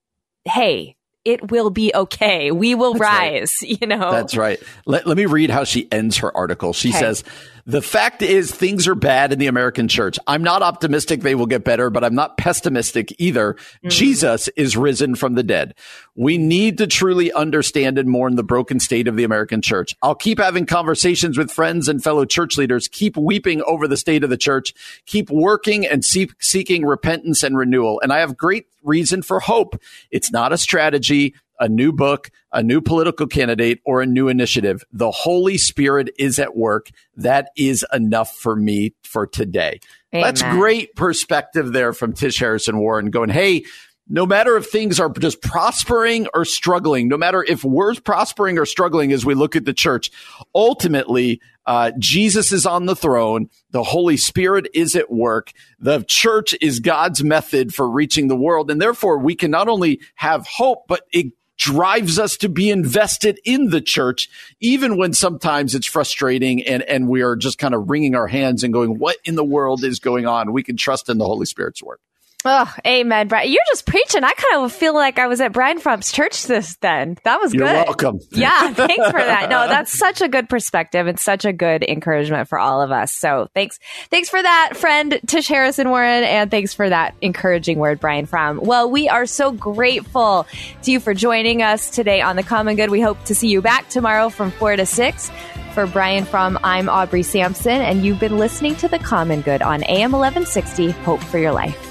hey, 0.44 0.96
it 1.24 1.50
will 1.50 1.70
be 1.70 1.92
okay. 1.94 2.50
We 2.52 2.74
will 2.74 2.94
That's 2.94 3.00
right. 3.12 3.32
rise, 3.32 3.52
you 3.62 3.86
know? 3.86 4.10
That's 4.10 4.36
right. 4.36 4.62
Let, 4.86 5.06
let 5.06 5.16
me 5.16 5.26
read 5.26 5.50
how 5.50 5.64
she 5.64 5.90
ends 5.92 6.18
her 6.18 6.34
article. 6.34 6.72
She 6.72 6.90
Okay. 6.90 6.98
says, 7.00 7.24
The 7.68 7.82
fact 7.82 8.22
is, 8.22 8.50
things 8.50 8.88
are 8.88 8.94
bad 8.94 9.30
in 9.30 9.38
the 9.38 9.46
American 9.46 9.88
church. 9.88 10.18
I'm 10.26 10.42
not 10.42 10.62
optimistic 10.62 11.20
they 11.20 11.34
will 11.34 11.44
get 11.44 11.64
better, 11.64 11.90
but 11.90 12.02
I'm 12.02 12.14
not 12.14 12.38
pessimistic 12.38 13.14
either. 13.18 13.56
Mm. 13.84 13.90
Jesus 13.90 14.48
is 14.56 14.74
risen 14.74 15.14
from 15.14 15.34
the 15.34 15.42
dead. 15.42 15.74
We 16.14 16.38
need 16.38 16.78
to 16.78 16.86
truly 16.86 17.30
understand 17.30 17.98
and 17.98 18.08
mourn 18.08 18.36
the 18.36 18.42
broken 18.42 18.80
state 18.80 19.06
of 19.06 19.16
the 19.16 19.24
American 19.24 19.60
church. 19.60 19.94
I'll 20.02 20.14
keep 20.14 20.38
having 20.38 20.64
conversations 20.64 21.36
with 21.36 21.50
friends 21.50 21.88
and 21.88 22.02
fellow 22.02 22.24
church 22.24 22.56
leaders, 22.56 22.88
keep 22.88 23.18
weeping 23.18 23.60
over 23.66 23.86
the 23.86 23.98
state 23.98 24.24
of 24.24 24.30
the 24.30 24.38
church, 24.38 24.72
keep 25.04 25.28
working 25.28 25.86
and 25.86 26.02
seek, 26.02 26.42
seeking 26.42 26.86
repentance 26.86 27.42
and 27.42 27.54
renewal. 27.54 28.00
And 28.00 28.14
I 28.14 28.20
have 28.20 28.34
great 28.34 28.66
reason 28.82 29.20
for 29.20 29.40
hope. 29.40 29.78
It's 30.10 30.32
not 30.32 30.54
a 30.54 30.56
strategy 30.56 31.34
a 31.60 31.68
new 31.68 31.92
book, 31.92 32.30
a 32.52 32.62
new 32.62 32.80
political 32.80 33.26
candidate, 33.26 33.80
or 33.84 34.00
a 34.00 34.06
new 34.06 34.28
initiative. 34.28 34.84
The 34.92 35.10
Holy 35.10 35.58
Spirit 35.58 36.10
is 36.18 36.38
at 36.38 36.56
work. 36.56 36.90
That 37.16 37.50
is 37.56 37.84
enough 37.92 38.34
for 38.34 38.56
me 38.56 38.94
for 39.02 39.26
today. 39.26 39.80
That's 40.12 40.42
great 40.42 40.94
perspective 40.94 41.72
there 41.72 41.92
from 41.92 42.12
Tish 42.12 42.38
Harrison 42.38 42.78
Warren 42.78 43.10
going, 43.10 43.30
Hey, 43.30 43.64
no 44.08 44.24
matter 44.24 44.56
if 44.56 44.66
things 44.66 44.98
are 44.98 45.10
just 45.10 45.42
prospering 45.42 46.28
or 46.32 46.44
struggling, 46.44 47.08
no 47.08 47.18
matter 47.18 47.44
if 47.46 47.62
we're 47.62 47.94
prospering 47.94 48.58
or 48.58 48.64
struggling 48.64 49.12
as 49.12 49.24
we 49.24 49.34
look 49.34 49.54
at 49.54 49.66
the 49.66 49.74
church, 49.74 50.10
ultimately, 50.54 51.40
uh, 51.66 51.92
Jesus 51.98 52.50
is 52.50 52.64
on 52.64 52.86
the 52.86 52.96
throne. 52.96 53.50
The 53.70 53.82
Holy 53.82 54.16
Spirit 54.16 54.68
is 54.72 54.96
at 54.96 55.10
work. 55.10 55.52
The 55.78 56.02
church 56.08 56.54
is 56.62 56.80
God's 56.80 57.22
method 57.22 57.74
for 57.74 57.88
reaching 57.88 58.28
the 58.28 58.36
world. 58.36 58.70
And 58.70 58.80
therefore, 58.80 59.18
we 59.18 59.34
can 59.34 59.50
not 59.50 59.68
only 59.68 60.00
have 60.14 60.46
hope, 60.46 60.88
but 60.88 61.02
it 61.12 61.26
drives 61.58 62.18
us 62.18 62.36
to 62.38 62.48
be 62.48 62.70
invested 62.70 63.40
in 63.44 63.70
the 63.70 63.80
church, 63.80 64.30
even 64.60 64.96
when 64.96 65.12
sometimes 65.12 65.74
it's 65.74 65.86
frustrating 65.86 66.62
and, 66.62 66.82
and 66.84 67.08
we 67.08 67.22
are 67.22 67.36
just 67.36 67.58
kind 67.58 67.74
of 67.74 67.90
wringing 67.90 68.14
our 68.14 68.28
hands 68.28 68.62
and 68.62 68.72
going, 68.72 68.98
what 68.98 69.16
in 69.24 69.34
the 69.34 69.44
world 69.44 69.84
is 69.84 69.98
going 69.98 70.26
on? 70.26 70.52
We 70.52 70.62
can 70.62 70.76
trust 70.76 71.08
in 71.08 71.18
the 71.18 71.26
Holy 71.26 71.46
Spirit's 71.46 71.82
work. 71.82 72.00
Oh, 72.44 72.72
amen, 72.86 73.26
Brian. 73.26 73.50
You're 73.50 73.64
just 73.68 73.84
preaching. 73.84 74.22
I 74.22 74.30
kind 74.30 74.64
of 74.64 74.72
feel 74.72 74.94
like 74.94 75.18
I 75.18 75.26
was 75.26 75.40
at 75.40 75.52
Brian 75.52 75.80
Fromm's 75.80 76.12
church 76.12 76.44
this 76.44 76.76
then. 76.76 77.18
That 77.24 77.40
was 77.40 77.50
good. 77.50 77.58
You're 77.58 77.68
good. 77.68 77.86
welcome. 77.86 78.20
Yeah, 78.30 78.72
thanks 78.74 79.10
for 79.10 79.18
that. 79.18 79.50
No, 79.50 79.66
that's 79.66 79.98
such 79.98 80.20
a 80.20 80.28
good 80.28 80.48
perspective 80.48 81.08
and 81.08 81.18
such 81.18 81.44
a 81.44 81.52
good 81.52 81.82
encouragement 81.82 82.48
for 82.48 82.56
all 82.56 82.80
of 82.80 82.92
us. 82.92 83.12
So 83.12 83.48
thanks, 83.54 83.80
thanks 84.10 84.28
for 84.28 84.40
that, 84.40 84.74
friend 84.76 85.20
Tish 85.26 85.48
Harrison 85.48 85.90
Warren, 85.90 86.22
and 86.22 86.48
thanks 86.48 86.72
for 86.74 86.88
that 86.88 87.16
encouraging 87.20 87.78
word, 87.80 87.98
Brian 87.98 88.24
Fromm. 88.24 88.60
Well, 88.62 88.88
we 88.88 89.08
are 89.08 89.26
so 89.26 89.50
grateful 89.50 90.46
to 90.82 90.92
you 90.92 91.00
for 91.00 91.14
joining 91.14 91.62
us 91.62 91.90
today 91.90 92.20
on 92.20 92.36
the 92.36 92.44
Common 92.44 92.76
Good. 92.76 92.90
We 92.90 93.00
hope 93.00 93.22
to 93.24 93.34
see 93.34 93.48
you 93.48 93.60
back 93.60 93.88
tomorrow 93.88 94.28
from 94.28 94.52
four 94.52 94.76
to 94.76 94.86
six. 94.86 95.30
For 95.74 95.86
Brian 95.86 96.24
Fromm, 96.24 96.58
I'm 96.64 96.88
Aubrey 96.88 97.22
Sampson, 97.22 97.82
and 97.82 98.04
you've 98.04 98.18
been 98.20 98.38
listening 98.38 98.74
to 98.76 98.88
the 98.88 98.98
Common 98.98 99.40
Good 99.42 99.60
on 99.62 99.82
AM 99.84 100.12
1160. 100.12 100.90
Hope 100.90 101.20
for 101.20 101.38
your 101.38 101.52
life. 101.52 101.87